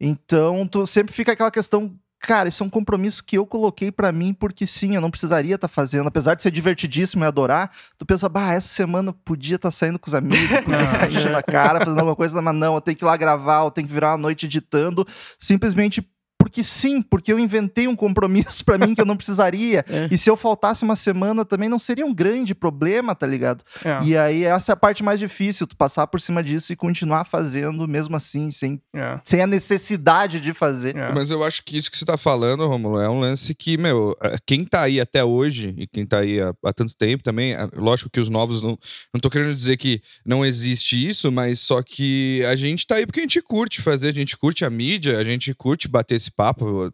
Então, 0.00 0.66
tu 0.66 0.86
sempre 0.86 1.12
fica 1.14 1.32
aquela 1.32 1.50
questão. 1.50 1.94
Cara, 2.22 2.48
isso 2.48 2.62
é 2.62 2.66
um 2.66 2.70
compromisso 2.70 3.24
que 3.24 3.36
eu 3.36 3.44
coloquei 3.44 3.90
pra 3.90 4.12
mim, 4.12 4.32
porque 4.32 4.64
sim, 4.64 4.94
eu 4.94 5.00
não 5.00 5.10
precisaria 5.10 5.56
estar 5.56 5.66
fazendo. 5.66 6.06
Apesar 6.06 6.36
de 6.36 6.42
ser 6.42 6.52
divertidíssimo 6.52 7.24
e 7.24 7.26
adorar, 7.26 7.72
tu 7.98 8.06
pensa, 8.06 8.28
bah, 8.28 8.52
essa 8.52 8.68
semana 8.68 9.12
podia 9.12 9.56
estar 9.56 9.72
saindo 9.72 9.98
com 9.98 10.06
os 10.06 10.14
amigos, 10.14 10.60
podia 10.60 11.10
enchendo 11.10 11.36
a 11.36 11.42
cara, 11.42 11.80
fazendo 11.80 11.98
alguma 11.98 12.14
coisa, 12.14 12.40
mas 12.40 12.54
não, 12.54 12.76
eu 12.76 12.80
tenho 12.80 12.96
que 12.96 13.02
ir 13.02 13.06
lá 13.06 13.16
gravar, 13.16 13.64
eu 13.64 13.72
tenho 13.72 13.88
que 13.88 13.92
virar 13.92 14.12
uma 14.12 14.18
noite 14.18 14.46
editando, 14.46 15.04
simplesmente 15.36 16.08
porque 16.52 16.62
sim, 16.62 17.00
porque 17.00 17.32
eu 17.32 17.38
inventei 17.38 17.88
um 17.88 17.96
compromisso 17.96 18.62
pra 18.66 18.76
mim 18.76 18.94
que 18.94 19.00
eu 19.00 19.06
não 19.06 19.16
precisaria. 19.16 19.82
É. 19.88 20.08
E 20.10 20.18
se 20.18 20.28
eu 20.28 20.36
faltasse 20.36 20.84
uma 20.84 20.94
semana 20.94 21.46
também 21.46 21.68
não 21.68 21.78
seria 21.78 22.04
um 22.04 22.12
grande 22.12 22.54
problema, 22.54 23.14
tá 23.14 23.26
ligado? 23.26 23.64
É, 23.82 24.04
E 24.04 24.16
aí 24.16 24.44
essa 24.44 24.72
é 24.72 24.74
a 24.74 24.76
parte 24.76 25.02
mais 25.02 25.18
difícil, 25.18 25.66
tu 25.66 25.74
passar 25.74 26.06
por 26.06 26.20
cima 26.20 26.42
disso 26.42 26.70
e 26.72 26.76
continuar 26.76 27.24
fazendo 27.24 27.88
mesmo 27.88 28.16
assim, 28.16 28.50
sem, 28.50 28.80
é, 28.94 29.18
sem 29.24 29.40
a 29.40 29.46
necessidade 29.46 30.40
de 30.40 30.52
fazer. 30.52 30.94
é. 30.94 31.12
Mas 31.14 31.30
eu 31.30 31.42
acho 31.42 31.64
que 31.64 31.76
isso 31.76 31.90
que 31.90 31.96
você 31.96 32.04
tá 32.04 32.18
falando, 32.18 32.66
Romulo, 32.66 33.00
é 33.00 33.08
um 33.08 33.18
lance 33.18 33.54
que, 33.54 33.78
meu, 33.78 34.14
é, 34.20 34.36
quem 34.44 34.64
tá 34.64 34.82
aí 34.82 35.00
até 35.00 35.24
hoje 35.24 35.74
e 35.78 35.86
quem 35.86 36.04
tá 36.04 36.18
aí 36.18 36.38
há, 36.38 36.52
há 36.64 36.72
tanto 36.72 36.94
tempo 36.94 37.22
também, 37.22 37.54
é, 37.54 37.66
lógico 37.74 38.10
que 38.10 38.20
os 38.20 38.28
novos 38.28 38.62
não. 38.62 38.78
Não 39.14 39.20
tô 39.20 39.30
querendo 39.30 39.54
dizer 39.54 39.76
que 39.76 40.02
não 40.26 40.44
existe 40.44 41.08
isso, 41.08 41.30
mas 41.30 41.60
só 41.60 41.82
que 41.82 42.44
a 42.44 42.56
gente 42.56 42.86
tá 42.86 42.96
aí 42.96 43.06
porque 43.06 43.20
a 43.20 43.22
gente 43.22 43.40
curte 43.40 43.80
fazer, 43.80 44.08
a 44.08 44.12
gente 44.12 44.36
curte 44.36 44.64
a 44.64 44.70
mídia, 44.70 45.18
a 45.18 45.24
gente 45.24 45.54
curte 45.54 45.88
bater 45.88 46.16
esse 46.16 46.30
papo, 46.30 46.41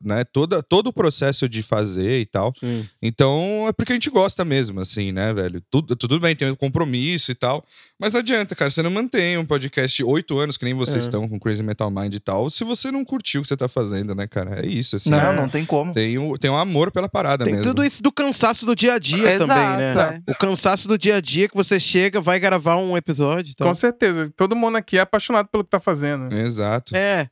né? 0.02 0.24
Toda, 0.24 0.62
todo 0.62 0.88
o 0.88 0.92
processo 0.92 1.48
de 1.48 1.62
fazer 1.62 2.20
e 2.20 2.26
tal. 2.26 2.52
Sim. 2.58 2.86
Então 3.02 3.66
é 3.68 3.72
porque 3.72 3.92
a 3.92 3.94
gente 3.96 4.10
gosta 4.10 4.44
mesmo, 4.44 4.80
assim, 4.80 5.12
né, 5.12 5.32
velho? 5.32 5.62
Tudo, 5.70 5.96
tudo 5.96 6.20
bem, 6.20 6.34
tem 6.36 6.50
um 6.50 6.54
compromisso 6.54 7.30
e 7.30 7.34
tal. 7.34 7.64
Mas 7.98 8.12
não 8.12 8.20
adianta, 8.20 8.54
cara. 8.54 8.70
Você 8.70 8.82
não 8.82 8.90
mantém 8.90 9.36
um 9.38 9.44
podcast 9.44 10.02
oito 10.04 10.38
anos, 10.38 10.56
que 10.56 10.64
nem 10.64 10.74
vocês 10.74 10.96
É. 11.04 11.08
estão 11.08 11.28
com 11.28 11.38
Crazy 11.38 11.62
Metal 11.62 11.90
Mind 11.90 12.14
e 12.14 12.20
tal, 12.20 12.48
se 12.50 12.62
você 12.64 12.90
não 12.90 13.04
curtiu 13.04 13.40
o 13.40 13.42
que 13.42 13.48
você 13.48 13.56
tá 13.56 13.68
fazendo, 13.68 14.14
né, 14.14 14.26
cara? 14.26 14.60
É 14.64 14.66
isso, 14.66 14.96
assim. 14.96 15.10
Não, 15.10 15.18
é- 15.18 15.36
não 15.36 15.48
tem 15.48 15.64
como. 15.64 15.92
Tem, 15.92 16.18
um, 16.18 16.34
tem 16.36 16.50
um 16.50 16.56
amor 16.56 16.90
pela 16.92 17.08
parada 17.08 17.44
Tem 17.44 17.54
mesmo. 17.54 17.70
tudo 17.70 17.84
isso 17.84 18.02
do 18.02 18.12
cansaço 18.12 18.64
do 18.66 18.74
dia 18.76 18.94
a 18.94 18.98
dia 18.98 19.34
Exato, 19.34 19.46
também, 19.48 19.76
né? 19.78 20.22
é. 20.26 20.30
O 20.30 20.34
cansaço 20.36 20.86
do 20.88 20.96
dia 20.98 21.16
a 21.16 21.20
dia 21.20 21.48
que 21.48 21.56
você 21.56 21.80
chega, 21.80 22.20
vai 22.20 22.38
gravar 22.38 22.76
um 22.76 22.96
episódio. 22.96 23.52
e 23.52 23.54
tal. 23.54 23.68
Com 23.68 23.74
certeza. 23.74 24.30
Todo 24.36 24.54
mundo 24.56 24.76
aqui 24.76 24.96
é 24.98 25.00
apaixonado 25.00 25.48
pelo 25.48 25.64
que 25.64 25.70
tá 25.70 25.80
fazendo. 25.80 26.32
Exato. 26.34 26.94
É. 26.96 27.28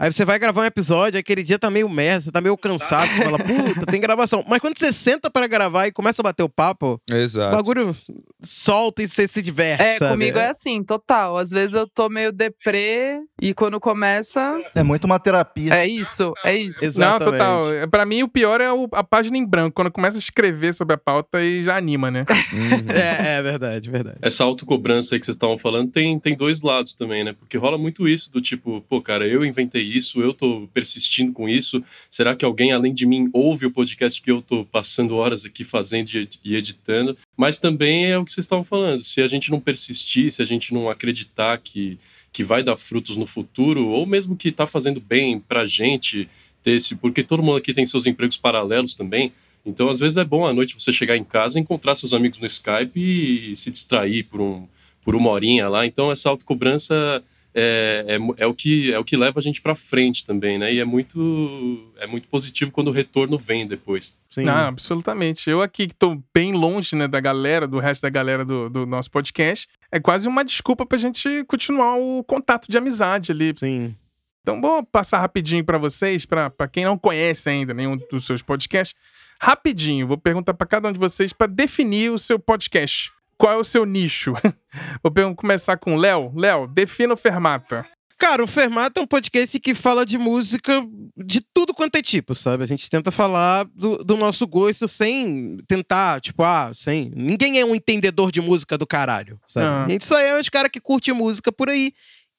Aí 0.00 0.12
você 0.12 0.24
vai 0.24 0.38
gravar 0.38 0.62
um 0.62 0.64
episódio, 0.64 1.18
aquele 1.18 1.42
dia 1.42 1.58
tá 1.58 1.68
meio 1.70 1.88
merda, 1.88 2.20
você 2.22 2.30
tá 2.30 2.40
meio 2.40 2.56
cansado, 2.56 3.12
você 3.12 3.24
fala, 3.24 3.38
puta, 3.38 3.84
tem 3.86 4.00
gravação. 4.00 4.44
Mas 4.46 4.60
quando 4.60 4.78
você 4.78 4.92
senta 4.92 5.28
para 5.28 5.48
gravar 5.48 5.88
e 5.88 5.92
começa 5.92 6.22
a 6.22 6.24
bater 6.24 6.44
o 6.44 6.48
papo, 6.48 7.00
o 7.10 7.14
Exato. 7.14 7.56
bagulho 7.56 7.96
solta 8.40 9.02
e 9.02 9.08
você 9.08 9.26
se 9.26 9.42
diverte, 9.42 9.82
É, 9.82 9.88
sabe? 9.98 10.12
comigo 10.12 10.38
é 10.38 10.48
assim, 10.50 10.84
total. 10.84 11.36
Às 11.36 11.50
vezes 11.50 11.74
eu 11.74 11.88
tô 11.88 12.08
meio 12.08 12.30
deprê 12.30 13.18
e 13.42 13.52
quando 13.52 13.80
começa, 13.80 14.60
É 14.72 14.84
muito 14.84 15.04
uma 15.04 15.18
terapia. 15.18 15.74
é 15.74 15.88
isso, 15.88 16.32
é 16.44 16.54
isso. 16.56 16.84
Exatamente. 16.84 17.40
Não, 17.40 17.60
total. 17.60 17.74
É, 17.74 17.86
Pra 17.88 18.06
mim, 18.06 18.22
o 18.22 18.28
pior 18.28 18.60
é 18.60 18.72
o- 18.72 18.88
a 18.92 19.02
página 19.02 19.36
em 19.36 19.44
branco, 19.44 19.74
quando 19.74 19.90
começa 19.90 20.16
a 20.16 20.20
escrever 20.20 20.72
sobre 20.74 20.94
a 20.94 20.98
pauta 20.98 21.40
e 21.42 21.64
já 21.64 21.76
anima, 21.76 22.08
né? 22.10 22.24
Uhum. 22.52 22.68
É, 23.34 23.38
é 23.38 23.42
verdade, 23.42 23.90
verdade. 23.90 24.18
Essa 24.22 24.44
autocobrança 24.44 25.14
aí 25.14 25.18
que 25.20 25.26
vocês 25.26 25.34
estavam 25.34 25.58
falando 25.58 25.90
tem, 25.90 26.18
tem 26.20 26.36
dois 26.36 26.62
lados 26.62 26.94
também, 26.94 27.24
né? 27.24 27.32
Porque 27.32 27.56
rola 27.58 27.76
muito 27.76 28.06
isso 28.06 28.30
do 28.30 28.40
tipo, 28.40 28.80
pô, 28.88 29.02
cara, 29.02 29.26
eu 29.26 29.44
inventei 29.44 29.87
isso, 29.96 30.20
eu 30.20 30.34
tô 30.34 30.68
persistindo 30.74 31.32
com 31.32 31.48
isso. 31.48 31.82
Será 32.10 32.36
que 32.36 32.44
alguém 32.44 32.72
além 32.72 32.92
de 32.92 33.06
mim 33.06 33.28
ouve 33.32 33.66
o 33.66 33.70
podcast 33.70 34.20
que 34.20 34.30
eu 34.30 34.42
tô 34.42 34.64
passando 34.64 35.14
horas 35.16 35.44
aqui 35.44 35.64
fazendo 35.64 36.10
e 36.12 36.18
ed- 36.18 36.38
editando? 36.44 37.16
Mas 37.36 37.58
também 37.58 38.06
é 38.06 38.18
o 38.18 38.24
que 38.24 38.32
vocês 38.32 38.44
estavam 38.44 38.64
falando. 38.64 39.02
Se 39.02 39.22
a 39.22 39.26
gente 39.26 39.50
não 39.50 39.60
persistir, 39.60 40.30
se 40.30 40.42
a 40.42 40.44
gente 40.44 40.72
não 40.74 40.90
acreditar 40.90 41.58
que, 41.58 41.98
que 42.32 42.44
vai 42.44 42.62
dar 42.62 42.76
frutos 42.76 43.16
no 43.16 43.26
futuro, 43.26 43.86
ou 43.88 44.04
mesmo 44.06 44.36
que 44.36 44.52
tá 44.52 44.66
fazendo 44.66 45.00
bem 45.00 45.38
pra 45.38 45.64
gente 45.64 46.28
ter 46.62 46.72
esse. 46.72 46.96
Porque 46.96 47.22
todo 47.22 47.42
mundo 47.42 47.56
aqui 47.56 47.72
tem 47.72 47.86
seus 47.86 48.06
empregos 48.06 48.36
paralelos 48.36 48.94
também. 48.94 49.32
Então, 49.66 49.88
às 49.88 49.98
vezes 49.98 50.16
é 50.16 50.24
bom 50.24 50.46
à 50.46 50.52
noite 50.52 50.74
você 50.78 50.92
chegar 50.92 51.16
em 51.16 51.24
casa, 51.24 51.58
encontrar 51.58 51.94
seus 51.94 52.14
amigos 52.14 52.38
no 52.38 52.46
Skype 52.46 52.96
e 52.96 53.54
se 53.54 53.70
distrair 53.70 54.24
por, 54.24 54.40
um, 54.40 54.66
por 55.02 55.14
uma 55.14 55.30
horinha 55.30 55.68
lá. 55.68 55.84
Então, 55.84 56.10
essa 56.10 56.30
autocobrança 56.30 57.22
é, 57.54 58.04
é, 58.06 58.42
é, 58.44 58.46
o, 58.46 58.54
que, 58.54 58.92
é 58.92 58.98
o 58.98 59.04
que 59.04 59.16
leva 59.16 59.40
a 59.40 59.42
gente 59.42 59.60
pra 59.60 59.74
frente 59.74 60.24
também, 60.26 60.58
né? 60.58 60.72
E 60.72 60.78
é 60.78 60.84
muito, 60.84 61.92
é 61.98 62.06
muito 62.06 62.28
positivo 62.28 62.70
quando 62.70 62.88
o 62.88 62.92
retorno 62.92 63.38
vem 63.38 63.66
depois. 63.66 64.18
Sim. 64.28 64.44
Não, 64.44 64.68
absolutamente. 64.68 65.48
Eu 65.48 65.62
aqui 65.62 65.88
que 65.88 65.94
tô 65.94 66.20
bem 66.34 66.52
longe, 66.52 66.94
né, 66.94 67.08
da 67.08 67.20
galera, 67.20 67.66
do 67.66 67.78
resto 67.78 68.02
da 68.02 68.10
galera 68.10 68.44
do, 68.44 68.68
do 68.68 68.86
nosso 68.86 69.10
podcast, 69.10 69.66
é 69.90 69.98
quase 69.98 70.28
uma 70.28 70.44
desculpa 70.44 70.84
pra 70.84 70.98
gente 70.98 71.44
continuar 71.44 71.96
o 71.96 72.22
contato 72.24 72.68
de 72.68 72.76
amizade 72.76 73.32
ali. 73.32 73.54
Sim. 73.56 73.96
Então, 74.42 74.60
vou 74.60 74.82
passar 74.82 75.18
rapidinho 75.18 75.64
pra 75.64 75.76
vocês, 75.76 76.24
pra 76.24 76.48
pra 76.48 76.68
quem 76.68 76.84
não 76.84 76.96
conhece 76.96 77.50
ainda 77.50 77.74
nenhum 77.74 77.98
dos 78.10 78.24
seus 78.24 78.40
podcasts. 78.40 78.96
Rapidinho, 79.40 80.06
vou 80.06 80.16
perguntar 80.16 80.54
pra 80.54 80.66
cada 80.66 80.88
um 80.88 80.92
de 80.92 80.98
vocês 80.98 81.32
pra 81.32 81.46
definir 81.46 82.10
o 82.10 82.18
seu 82.18 82.38
podcast. 82.38 83.12
Qual 83.38 83.52
é 83.52 83.56
o 83.56 83.64
seu 83.64 83.84
nicho? 83.84 84.34
vou 85.02 85.34
começar 85.36 85.76
com 85.76 85.94
o 85.94 85.96
Léo. 85.96 86.32
Léo, 86.34 86.66
defina 86.66 87.14
o 87.14 87.16
Fermata. 87.16 87.86
Cara, 88.18 88.42
o 88.42 88.48
Fermata 88.48 88.98
é 88.98 89.02
um 89.04 89.06
podcast 89.06 89.60
que 89.60 89.76
fala 89.76 90.04
de 90.04 90.18
música 90.18 90.84
de 91.16 91.40
tudo 91.54 91.72
quanto 91.72 91.94
é 91.94 92.02
tipo, 92.02 92.34
sabe? 92.34 92.64
A 92.64 92.66
gente 92.66 92.90
tenta 92.90 93.12
falar 93.12 93.64
do, 93.72 93.98
do 93.98 94.16
nosso 94.16 94.44
gosto 94.44 94.88
sem 94.88 95.56
tentar, 95.68 96.20
tipo, 96.20 96.42
ah, 96.42 96.72
sem. 96.74 97.12
Ninguém 97.14 97.60
é 97.60 97.64
um 97.64 97.76
entendedor 97.76 98.32
de 98.32 98.40
música 98.40 98.76
do 98.76 98.88
caralho, 98.88 99.38
sabe? 99.46 99.66
Ah. 99.66 99.84
A 99.84 99.88
gente 99.88 100.04
só 100.04 100.18
é 100.18 100.36
os 100.36 100.48
caras 100.48 100.68
que 100.68 100.80
curte 100.80 101.12
música 101.12 101.52
por 101.52 101.70
aí. 101.70 101.92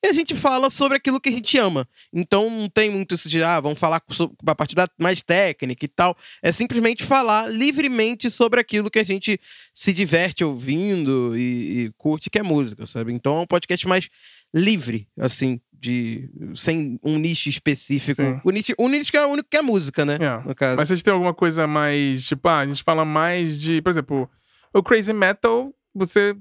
E 0.04 0.08
a 0.08 0.14
gente 0.14 0.34
fala 0.34 0.70
sobre 0.70 0.98
aquilo 0.98 1.20
que 1.20 1.28
a 1.28 1.32
gente 1.32 1.58
ama. 1.58 1.88
Então 2.14 2.50
não 2.50 2.70
tem 2.70 2.90
muito 2.90 3.16
isso 3.16 3.28
de, 3.28 3.44
ah, 3.44 3.60
vamos 3.60 3.78
falar 3.78 4.02
sobre 4.10 4.36
a 4.48 4.56
parte 4.56 4.74
da 4.74 4.88
mais 4.98 5.22
técnica 5.22 5.84
e 5.84 5.90
tal. 5.90 6.16
É 6.42 6.52
simplesmente 6.54 7.04
falar 7.04 7.52
livremente 7.52 8.32
sobre 8.32 8.62
aquilo 8.62 8.90
que 8.90 9.00
a 9.00 9.04
gente 9.04 9.40
se 9.74 9.92
diverte 9.92 10.44
ouvindo 10.44 11.38
e, 11.38 11.86
e 11.86 11.92
curte, 11.98 12.30
que 12.30 12.40
é 12.40 12.44
música, 12.44 12.86
sabe? 12.88 13.12
Então 13.14 13.40
é 13.40 13.42
um 13.42 13.48
podcast 13.48 13.86
mais 13.88 14.10
livre, 14.54 15.06
assim, 15.18 15.60
de 15.74 16.30
sem 16.56 16.98
um 17.04 17.18
nicho 17.18 17.50
específico. 17.50 18.22
Sim. 18.22 18.40
O 18.44 18.52
nicho, 18.52 18.74
o 18.78 18.88
nicho 18.88 19.12
que 19.12 19.18
é 19.18 19.26
o 19.26 19.30
único 19.30 19.50
que 19.50 19.58
é 19.58 19.62
música, 19.62 20.06
né? 20.06 20.18
É. 20.20 20.48
No 20.48 20.56
caso. 20.56 20.78
Mas 20.78 20.88
vocês 20.88 21.04
têm 21.04 21.14
alguma 21.14 21.34
coisa 21.34 21.68
mais, 21.68 22.26
tipo, 22.26 22.48
ah, 22.48 22.60
a 22.60 22.66
gente 22.66 22.84
fala 22.84 23.04
mais 23.04 23.60
de, 23.60 23.82
por 23.82 23.90
exemplo, 23.90 24.30
o 24.74 24.82
Crazy 24.82 25.14
Metal, 25.14 25.74
você 25.94 26.36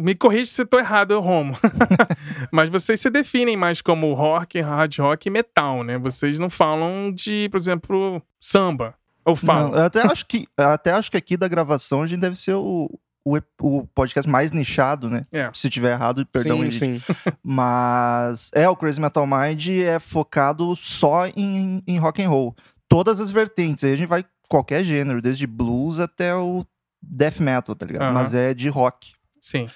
me 0.00 0.14
corrige 0.14 0.46
se 0.46 0.62
eu 0.62 0.66
tô 0.66 0.78
errado, 0.78 1.12
eu 1.12 1.20
Romo. 1.20 1.56
Mas 2.52 2.68
vocês 2.68 3.00
se 3.00 3.10
definem 3.10 3.56
mais 3.56 3.80
como 3.80 4.12
rock, 4.14 4.60
hard 4.60 4.98
rock 4.98 5.28
e 5.28 5.30
metal, 5.30 5.82
né? 5.82 5.98
Vocês 5.98 6.38
não 6.38 6.50
falam 6.50 7.12
de, 7.12 7.48
por 7.50 7.56
exemplo, 7.56 8.22
samba. 8.40 8.94
Ou 9.24 9.36
falam? 9.36 9.70
Não, 9.70 9.78
eu 9.78 9.84
até 9.84 10.00
acho 10.02 10.26
que 10.26 10.46
até 10.56 10.90
acho 10.92 11.10
que 11.10 11.16
aqui 11.16 11.36
da 11.36 11.48
gravação 11.48 12.02
a 12.02 12.06
gente 12.06 12.20
deve 12.20 12.36
ser 12.36 12.54
o, 12.54 12.90
o, 13.24 13.38
o 13.60 13.86
podcast 13.88 14.28
mais 14.28 14.52
nichado, 14.52 15.08
né? 15.08 15.26
É. 15.32 15.48
Se 15.54 15.70
tiver 15.70 15.92
errado, 15.92 16.26
perdão. 16.26 16.58
sim, 16.58 16.72
sim. 16.72 17.02
Mas 17.42 18.50
é, 18.52 18.68
o 18.68 18.76
Crazy 18.76 19.00
Metal 19.00 19.26
Mind 19.26 19.68
é 19.68 19.98
focado 19.98 20.74
só 20.76 21.26
em, 21.28 21.82
em 21.86 21.98
rock 21.98 22.22
and 22.22 22.28
roll. 22.28 22.56
Todas 22.88 23.20
as 23.20 23.30
vertentes. 23.30 23.84
Aí 23.84 23.92
a 23.92 23.96
gente 23.96 24.08
vai 24.08 24.24
qualquer 24.48 24.84
gênero, 24.84 25.22
desde 25.22 25.46
blues 25.46 25.98
até 25.98 26.34
o 26.34 26.66
death 27.00 27.40
metal, 27.40 27.74
tá 27.74 27.86
ligado? 27.86 28.12
Mas 28.12 28.34
é 28.34 28.52
de 28.52 28.68
rock. 28.68 29.12
Sim. 29.42 29.68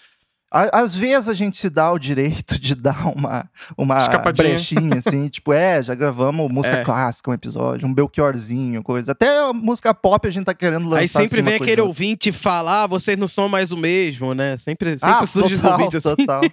Às 0.48 0.94
vezes 0.94 1.28
a 1.28 1.34
gente 1.34 1.56
se 1.56 1.68
dá 1.68 1.90
o 1.92 1.98
direito 1.98 2.58
de 2.58 2.74
dar 2.76 3.08
uma, 3.08 3.50
uma 3.76 3.98
brechinha, 4.32 4.94
assim, 4.98 5.26
tipo, 5.28 5.52
é, 5.52 5.82
já 5.82 5.92
gravamos 5.94 6.50
música 6.50 6.76
É. 6.78 6.84
clássica, 6.84 7.30
um 7.30 7.34
episódio, 7.34 7.86
um 7.86 7.92
Belchiorzinho, 7.92 8.80
coisa. 8.82 9.10
Até 9.12 9.28
a 9.40 9.52
música 9.52 9.92
pop 9.92 10.26
a 10.26 10.30
gente 10.30 10.44
tá 10.44 10.54
querendo 10.54 10.84
lançar. 10.88 11.00
Aí 11.02 11.08
sempre 11.08 11.40
assim, 11.40 11.50
vem 11.50 11.56
aquele 11.60 11.80
ou 11.82 11.88
ouvinte 11.88 12.30
falar, 12.32 12.84
ah, 12.84 12.86
vocês 12.86 13.18
não 13.18 13.26
são 13.28 13.48
mais 13.48 13.72
o 13.72 13.76
mesmo, 13.76 14.34
né? 14.34 14.56
Sempre, 14.56 14.90
sempre 14.92 15.08
Ah, 15.16 15.26
surge 15.26 15.56
os 15.56 15.60
total, 15.62 15.78
ouvintes 15.78 16.06
assim. 16.06 16.16
total. 16.16 16.40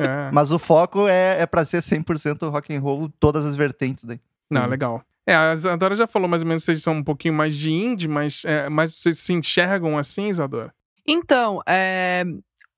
É. 0.00 0.30
Mas 0.32 0.52
o 0.52 0.60
foco 0.60 1.08
é, 1.08 1.40
é 1.40 1.46
pra 1.46 1.64
ser 1.64 1.78
100% 1.82 2.48
rock 2.50 2.72
and 2.74 2.80
roll, 2.80 3.10
todas 3.18 3.44
as 3.44 3.56
vertentes 3.56 4.04
daí. 4.04 4.20
Não, 4.48 4.62
Hum. 4.64 4.68
legal. 4.68 5.02
É, 5.26 5.34
a 5.34 5.52
Isadora 5.52 5.96
já 5.96 6.06
falou 6.06 6.28
mais 6.28 6.40
ou 6.42 6.46
menos 6.48 6.62
que 6.62 6.66
vocês 6.66 6.82
são 6.84 6.94
um 6.94 7.02
pouquinho 7.02 7.34
mais 7.34 7.54
de 7.56 7.72
indie, 7.72 8.06
mas, 8.06 8.42
é, 8.44 8.68
mas 8.68 8.94
vocês 8.94 9.18
se 9.18 9.32
enxergam 9.32 9.98
assim, 9.98 10.28
Isadora? 10.28 10.72
Então, 11.10 11.60
é, 11.66 12.22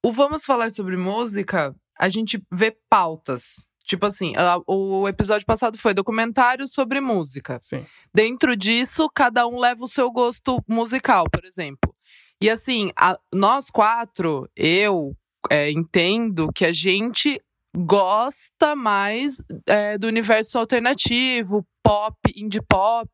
o 0.04 0.12
Vamos 0.12 0.44
Falar 0.44 0.70
sobre 0.70 0.96
Música, 0.96 1.74
a 1.98 2.08
gente 2.08 2.40
vê 2.50 2.76
pautas. 2.88 3.68
Tipo 3.84 4.06
assim, 4.06 4.34
o 4.68 5.08
episódio 5.08 5.44
passado 5.44 5.76
foi 5.76 5.92
documentário 5.92 6.64
sobre 6.68 7.00
música. 7.00 7.58
Sim. 7.60 7.84
Dentro 8.14 8.56
disso, 8.56 9.10
cada 9.12 9.48
um 9.48 9.58
leva 9.58 9.82
o 9.82 9.88
seu 9.88 10.08
gosto 10.12 10.62
musical, 10.68 11.24
por 11.28 11.44
exemplo. 11.44 11.92
E 12.40 12.48
assim, 12.48 12.92
a- 12.96 13.18
nós 13.34 13.68
quatro, 13.68 14.48
eu 14.54 15.12
é, 15.50 15.72
entendo 15.72 16.52
que 16.54 16.64
a 16.64 16.70
gente 16.72 17.42
gosta 17.76 18.76
mais 18.76 19.42
é, 19.66 19.98
do 19.98 20.06
universo 20.06 20.56
alternativo, 20.56 21.66
pop, 21.82 22.16
indie 22.36 22.60
pop, 22.62 23.08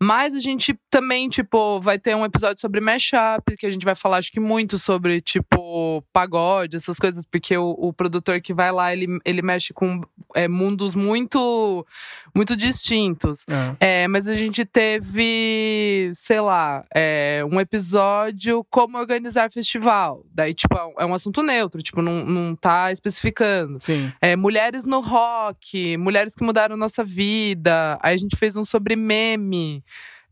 mas 0.00 0.34
a 0.34 0.38
gente 0.38 0.78
também, 0.90 1.28
tipo, 1.28 1.80
vai 1.80 1.98
ter 1.98 2.14
um 2.14 2.24
episódio 2.24 2.60
sobre 2.60 2.80
mashup, 2.80 3.56
que 3.58 3.66
a 3.66 3.70
gente 3.70 3.84
vai 3.84 3.94
falar, 3.94 4.18
acho 4.18 4.30
que 4.32 4.40
muito 4.40 4.78
sobre, 4.78 5.20
tipo, 5.20 6.02
pagode, 6.12 6.76
essas 6.76 6.98
coisas, 6.98 7.24
porque 7.24 7.56
o, 7.56 7.70
o 7.70 7.92
produtor 7.92 8.40
que 8.40 8.54
vai 8.54 8.70
lá, 8.72 8.92
ele, 8.92 9.18
ele 9.24 9.42
mexe 9.42 9.72
com 9.74 10.00
é, 10.34 10.46
mundos 10.48 10.94
muito, 10.94 11.86
muito 12.34 12.56
distintos. 12.56 13.44
É. 13.80 14.02
É, 14.04 14.08
mas 14.08 14.28
a 14.28 14.34
gente 14.34 14.64
teve, 14.64 16.10
sei 16.14 16.40
lá, 16.40 16.84
é, 16.94 17.42
um 17.50 17.60
episódio 17.60 18.64
como 18.70 18.98
organizar 18.98 19.50
festival. 19.50 20.24
Daí, 20.32 20.54
tipo, 20.54 20.76
é 20.76 20.84
um- 21.06 21.12
é 21.12 21.16
assunto 21.16 21.42
neutro, 21.42 21.82
tipo, 21.82 22.00
não, 22.02 22.24
não 22.24 22.54
tá 22.54 22.92
especificando. 22.92 23.78
Sim. 23.80 24.12
É, 24.20 24.36
mulheres 24.36 24.84
no 24.86 25.00
rock, 25.00 25.96
mulheres 25.96 26.34
que 26.34 26.44
mudaram 26.44 26.76
nossa 26.76 27.02
vida. 27.02 27.95
Aí 28.02 28.14
a 28.14 28.16
gente 28.18 28.36
fez 28.36 28.56
um 28.56 28.64
sobre 28.64 28.96
meme. 28.96 29.84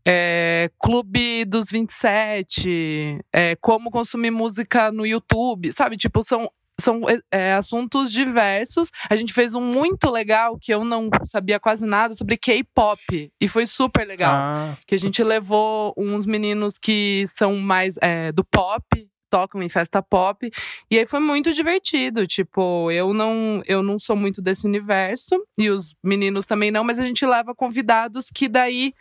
É, 0.07 0.69
Clube 0.79 1.45
dos 1.45 1.69
27. 1.71 3.19
É, 3.33 3.55
como 3.55 3.89
consumir 3.89 4.31
música 4.31 4.91
no 4.91 5.05
YouTube. 5.05 5.71
Sabe, 5.71 5.97
tipo, 5.97 6.23
são. 6.23 6.49
São 6.77 7.03
é, 7.31 7.53
assuntos 7.53 8.11
diversos. 8.11 8.91
A 9.09 9.15
gente 9.15 9.31
fez 9.31 9.55
um 9.55 9.61
muito 9.61 10.11
legal 10.11 10.57
que 10.59 10.73
eu 10.73 10.83
não 10.83 11.09
sabia 11.23 11.57
quase 11.57 11.85
nada 11.85 12.13
sobre 12.13 12.35
K-pop. 12.35 13.31
E 13.39 13.47
foi 13.47 13.65
super 13.65 14.05
legal 14.05 14.33
Ah, 14.33 14.77
que 14.85 14.93
a 14.93 14.97
gente 14.97 15.23
levou 15.23 15.93
uns 15.97 16.25
meninos 16.25 16.77
que 16.77 17.23
são 17.27 17.55
mais 17.55 17.95
é, 18.01 18.33
do 18.33 18.43
pop, 18.43 18.83
tocam 19.29 19.61
em 19.61 19.69
festa 19.69 20.01
pop, 20.01 20.49
e 20.89 20.97
aí 20.97 21.05
foi 21.05 21.19
muito 21.19 21.51
divertido. 21.51 22.25
Tipo, 22.27 22.91
eu 22.91 23.13
não, 23.13 23.61
eu 23.65 23.81
não 23.83 23.99
sou 23.99 24.15
muito 24.15 24.41
desse 24.41 24.65
universo, 24.65 25.35
e 25.57 25.69
os 25.69 25.95
meninos 26.03 26.45
também 26.45 26.71
não, 26.71 26.83
mas 26.83 26.99
a 26.99 27.03
gente 27.03 27.25
leva 27.25 27.53
convidados 27.55 28.27
que 28.33 28.47
daí 28.47 28.93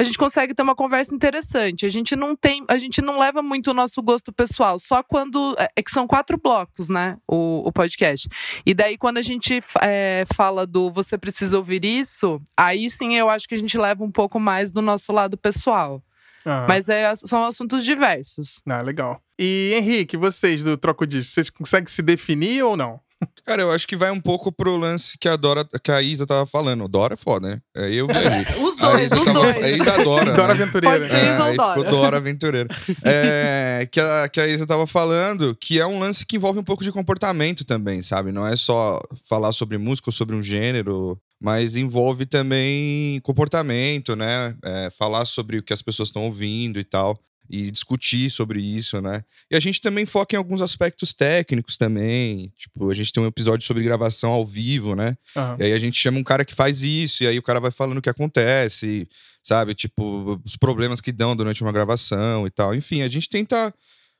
a 0.00 0.04
gente 0.04 0.16
consegue 0.16 0.54
ter 0.54 0.62
uma 0.62 0.76
conversa 0.76 1.12
interessante. 1.12 1.84
A 1.84 1.88
gente 1.88 2.14
não 2.14 2.36
tem, 2.36 2.64
a 2.68 2.78
gente 2.78 3.02
não 3.02 3.18
leva 3.18 3.42
muito 3.42 3.72
o 3.72 3.74
nosso 3.74 4.00
gosto 4.00 4.32
pessoal, 4.32 4.78
só 4.78 5.02
quando 5.02 5.56
é 5.58 5.68
é 5.76 5.82
que 5.82 5.90
são 5.90 6.06
quatro 6.06 6.38
blocos, 6.38 6.88
né, 6.88 7.16
o, 7.26 7.66
o 7.66 7.72
podcast. 7.72 8.28
E 8.64 8.74
daí 8.74 8.96
quando 8.96 9.18
a 9.18 9.22
gente 9.22 9.60
é, 9.80 10.24
fala 10.34 10.66
do 10.66 10.90
você 10.90 11.18
precisa 11.18 11.56
ouvir 11.56 11.84
isso, 11.84 12.40
aí 12.56 12.88
sim 12.88 13.16
eu 13.16 13.28
acho 13.28 13.48
que 13.48 13.54
a 13.54 13.58
gente 13.58 13.76
leva 13.76 14.02
um 14.04 14.10
pouco 14.10 14.40
mais 14.40 14.70
do 14.70 14.80
nosso 14.80 15.12
lado 15.12 15.36
pessoal. 15.36 16.02
Ah. 16.44 16.66
Mas 16.68 16.88
é, 16.88 17.12
são 17.14 17.44
assuntos 17.44 17.84
diversos. 17.84 18.60
Ah, 18.68 18.82
legal. 18.82 19.20
E 19.38 19.72
Henrique, 19.76 20.16
vocês 20.16 20.64
do 20.64 20.76
Troco 20.76 21.06
Disco, 21.06 21.32
vocês 21.32 21.50
conseguem 21.50 21.88
se 21.88 22.02
definir 22.02 22.62
ou 22.64 22.76
não? 22.76 23.00
Cara, 23.44 23.62
eu 23.62 23.70
acho 23.72 23.88
que 23.88 23.96
vai 23.96 24.10
um 24.12 24.20
pouco 24.20 24.52
pro 24.52 24.76
lance 24.76 25.18
que 25.18 25.28
a 25.28 25.34
Dora, 25.34 25.64
que 25.82 25.90
a 25.90 26.00
Isa 26.00 26.24
tava 26.26 26.46
falando. 26.46 26.86
Dora 26.86 27.14
é 27.14 27.16
foda, 27.16 27.48
né? 27.48 27.60
Aí 27.76 27.96
eu 27.96 28.06
viajei. 28.06 28.46
Os 28.62 28.76
dois, 28.76 29.10
os 29.10 29.24
tava- 29.24 29.32
dois. 29.32 29.56
A 29.56 29.70
Isa 29.70 29.94
adora. 29.94 30.32
Dora 30.34 30.54
né? 30.54 30.62
Aventureira. 30.62 30.98
Pode 30.98 31.10
ser. 31.10 31.16
É, 31.16 31.34
Isa 31.34 31.42
ou 31.42 31.50
aí 31.50 31.56
Dora? 31.56 31.74
ficou 31.80 31.90
Dora 31.90 32.16
Aventureira. 32.18 32.68
É, 33.04 33.88
que, 33.90 34.00
a, 34.00 34.28
que 34.28 34.40
a 34.40 34.46
Isa 34.46 34.66
tava 34.66 34.86
falando, 34.86 35.54
que 35.56 35.80
é 35.80 35.86
um 35.86 35.98
lance 35.98 36.24
que 36.26 36.36
envolve 36.36 36.58
um 36.58 36.64
pouco 36.64 36.84
de 36.84 36.92
comportamento 36.92 37.64
também, 37.64 38.02
sabe? 38.02 38.30
Não 38.32 38.46
é 38.46 38.54
só 38.54 39.00
falar 39.28 39.52
sobre 39.52 39.78
música 39.78 40.08
ou 40.10 40.12
sobre 40.12 40.36
um 40.36 40.42
gênero, 40.42 41.18
mas 41.40 41.76
envolve 41.76 42.26
também 42.26 43.20
comportamento, 43.20 44.16
né? 44.16 44.56
É, 44.62 44.90
falar 44.90 45.24
sobre 45.24 45.58
o 45.58 45.62
que 45.62 45.72
as 45.72 45.82
pessoas 45.82 46.08
estão 46.08 46.24
ouvindo 46.24 46.78
e 46.78 46.84
tal. 46.84 47.18
E 47.50 47.70
discutir 47.70 48.28
sobre 48.28 48.60
isso, 48.60 49.00
né? 49.00 49.24
E 49.50 49.56
a 49.56 49.60
gente 49.60 49.80
também 49.80 50.04
foca 50.04 50.36
em 50.36 50.38
alguns 50.38 50.60
aspectos 50.60 51.14
técnicos 51.14 51.78
também. 51.78 52.52
Tipo, 52.58 52.90
a 52.90 52.94
gente 52.94 53.10
tem 53.10 53.22
um 53.22 53.26
episódio 53.26 53.66
sobre 53.66 53.82
gravação 53.82 54.30
ao 54.32 54.46
vivo, 54.46 54.94
né? 54.94 55.16
Aham. 55.34 55.56
E 55.58 55.64
aí 55.64 55.72
a 55.72 55.78
gente 55.78 55.98
chama 55.98 56.18
um 56.18 56.22
cara 56.22 56.44
que 56.44 56.54
faz 56.54 56.82
isso, 56.82 57.24
e 57.24 57.26
aí 57.26 57.38
o 57.38 57.42
cara 57.42 57.58
vai 57.58 57.70
falando 57.70 57.98
o 57.98 58.02
que 58.02 58.10
acontece, 58.10 59.08
sabe? 59.42 59.74
Tipo, 59.74 60.38
os 60.44 60.56
problemas 60.56 61.00
que 61.00 61.10
dão 61.10 61.34
durante 61.34 61.62
uma 61.62 61.72
gravação 61.72 62.46
e 62.46 62.50
tal. 62.50 62.74
Enfim, 62.74 63.00
a 63.00 63.08
gente 63.08 63.30
tenta 63.30 63.72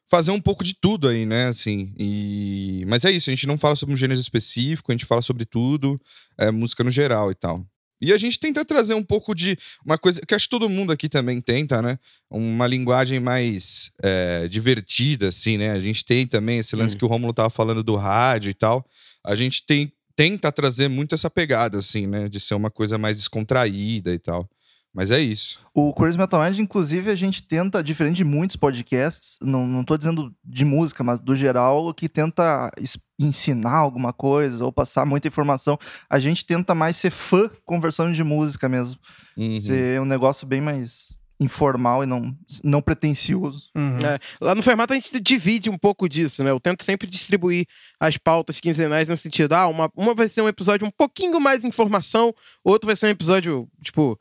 fazer 0.08 0.30
um 0.30 0.40
pouco 0.40 0.64
de 0.64 0.74
tudo 0.74 1.08
aí, 1.08 1.26
né? 1.26 1.48
Assim, 1.48 1.92
e... 1.98 2.84
Mas 2.88 3.04
é 3.04 3.10
isso, 3.10 3.30
a 3.30 3.32
gente 3.32 3.46
não 3.46 3.58
fala 3.58 3.76
sobre 3.76 3.94
um 3.94 3.96
gênero 3.96 4.18
específico, 4.18 4.90
a 4.90 4.94
gente 4.94 5.04
fala 5.04 5.22
sobre 5.22 5.44
tudo, 5.44 6.00
é, 6.36 6.50
música 6.50 6.82
no 6.82 6.90
geral 6.90 7.30
e 7.30 7.34
tal. 7.34 7.64
E 8.00 8.12
a 8.12 8.16
gente 8.16 8.38
tenta 8.38 8.64
trazer 8.64 8.94
um 8.94 9.02
pouco 9.02 9.34
de 9.34 9.58
uma 9.84 9.98
coisa 9.98 10.20
que 10.24 10.34
acho 10.34 10.46
que 10.46 10.50
todo 10.50 10.68
mundo 10.68 10.92
aqui 10.92 11.08
também 11.08 11.40
tenta, 11.40 11.82
né? 11.82 11.98
Uma 12.30 12.66
linguagem 12.66 13.18
mais 13.18 13.90
é, 14.00 14.46
divertida, 14.46 15.28
assim, 15.28 15.56
né? 15.56 15.72
A 15.72 15.80
gente 15.80 16.04
tem 16.04 16.26
também 16.26 16.58
esse 16.58 16.76
lance 16.76 16.96
que 16.96 17.04
o 17.04 17.08
Rômulo 17.08 17.34
tava 17.34 17.50
falando 17.50 17.82
do 17.82 17.96
rádio 17.96 18.50
e 18.50 18.54
tal. 18.54 18.86
A 19.24 19.34
gente 19.34 19.66
tem 19.66 19.92
tenta 20.14 20.50
trazer 20.50 20.88
muito 20.88 21.14
essa 21.14 21.30
pegada, 21.30 21.78
assim, 21.78 22.06
né? 22.06 22.28
De 22.28 22.40
ser 22.40 22.54
uma 22.54 22.70
coisa 22.70 22.98
mais 22.98 23.16
descontraída 23.16 24.12
e 24.12 24.18
tal. 24.18 24.48
Mas 24.94 25.10
é 25.10 25.20
isso. 25.20 25.60
O 25.74 25.92
Crazy 25.92 26.18
Metal 26.18 26.42
Mind, 26.42 26.58
inclusive, 26.58 27.10
a 27.10 27.14
gente 27.14 27.42
tenta, 27.42 27.82
diferente 27.82 28.16
de 28.16 28.24
muitos 28.24 28.56
podcasts, 28.56 29.38
não, 29.42 29.66
não 29.66 29.84
tô 29.84 29.96
dizendo 29.96 30.34
de 30.44 30.64
música, 30.64 31.04
mas 31.04 31.20
do 31.20 31.36
geral, 31.36 31.92
que 31.94 32.08
tenta 32.08 32.70
ensinar 33.18 33.76
alguma 33.76 34.12
coisa 34.12 34.64
ou 34.64 34.72
passar 34.72 35.04
muita 35.04 35.28
informação. 35.28 35.78
A 36.08 36.18
gente 36.18 36.44
tenta 36.44 36.74
mais 36.74 36.96
ser 36.96 37.10
fã 37.10 37.50
conversando 37.64 38.12
de 38.12 38.24
música 38.24 38.68
mesmo. 38.68 38.98
Uhum. 39.36 39.60
Ser 39.60 40.00
um 40.00 40.04
negócio 40.04 40.46
bem 40.46 40.60
mais 40.60 41.18
informal 41.40 42.02
e 42.02 42.06
não, 42.06 42.36
não 42.64 42.82
pretencioso. 42.82 43.70
Uhum. 43.76 43.98
É, 43.98 44.18
lá 44.40 44.54
no 44.54 44.62
formato 44.62 44.92
a 44.92 44.96
gente 44.96 45.20
divide 45.20 45.70
um 45.70 45.78
pouco 45.78 46.08
disso, 46.08 46.42
né? 46.42 46.50
Eu 46.50 46.58
tento 46.58 46.82
sempre 46.82 47.08
distribuir 47.08 47.66
as 48.00 48.16
pautas 48.16 48.58
quinzenais 48.58 49.08
no 49.08 49.16
sentido, 49.16 49.52
ah, 49.52 49.68
uma, 49.68 49.90
uma 49.96 50.14
vai 50.14 50.28
ser 50.28 50.42
um 50.42 50.48
episódio 50.48 50.86
um 50.86 50.90
pouquinho 50.90 51.40
mais 51.40 51.64
informação, 51.64 52.34
outro 52.64 52.86
vai 52.86 52.96
ser 52.96 53.06
um 53.06 53.10
episódio, 53.10 53.68
tipo, 53.82 54.18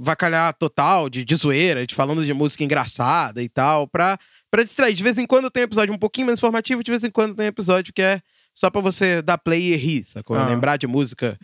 vacalhar 0.00 0.52
total, 0.54 1.08
de, 1.08 1.24
de 1.24 1.36
zoeira, 1.36 1.86
de 1.86 1.94
falando 1.94 2.24
de 2.24 2.32
música 2.32 2.64
engraçada 2.64 3.42
e 3.42 3.48
tal, 3.48 3.86
pra, 3.86 4.18
pra 4.50 4.62
distrair. 4.62 4.94
De 4.94 5.02
vez 5.02 5.16
em 5.18 5.26
quando 5.26 5.50
tem 5.50 5.62
um 5.62 5.66
episódio 5.66 5.94
um 5.94 5.98
pouquinho 5.98 6.26
mais 6.26 6.38
informativo, 6.38 6.82
de 6.82 6.90
vez 6.90 7.04
em 7.04 7.10
quando 7.10 7.34
tem 7.34 7.46
um 7.46 7.48
episódio 7.48 7.92
que 7.92 8.02
é 8.02 8.20
só 8.54 8.68
pra 8.70 8.80
você 8.80 9.22
dar 9.22 9.38
play 9.38 9.72
e 9.72 9.76
rir, 9.76 10.04
sacou? 10.04 10.36
Ah. 10.36 10.44
Lembrar 10.44 10.76
de 10.76 10.86
música 10.86 11.38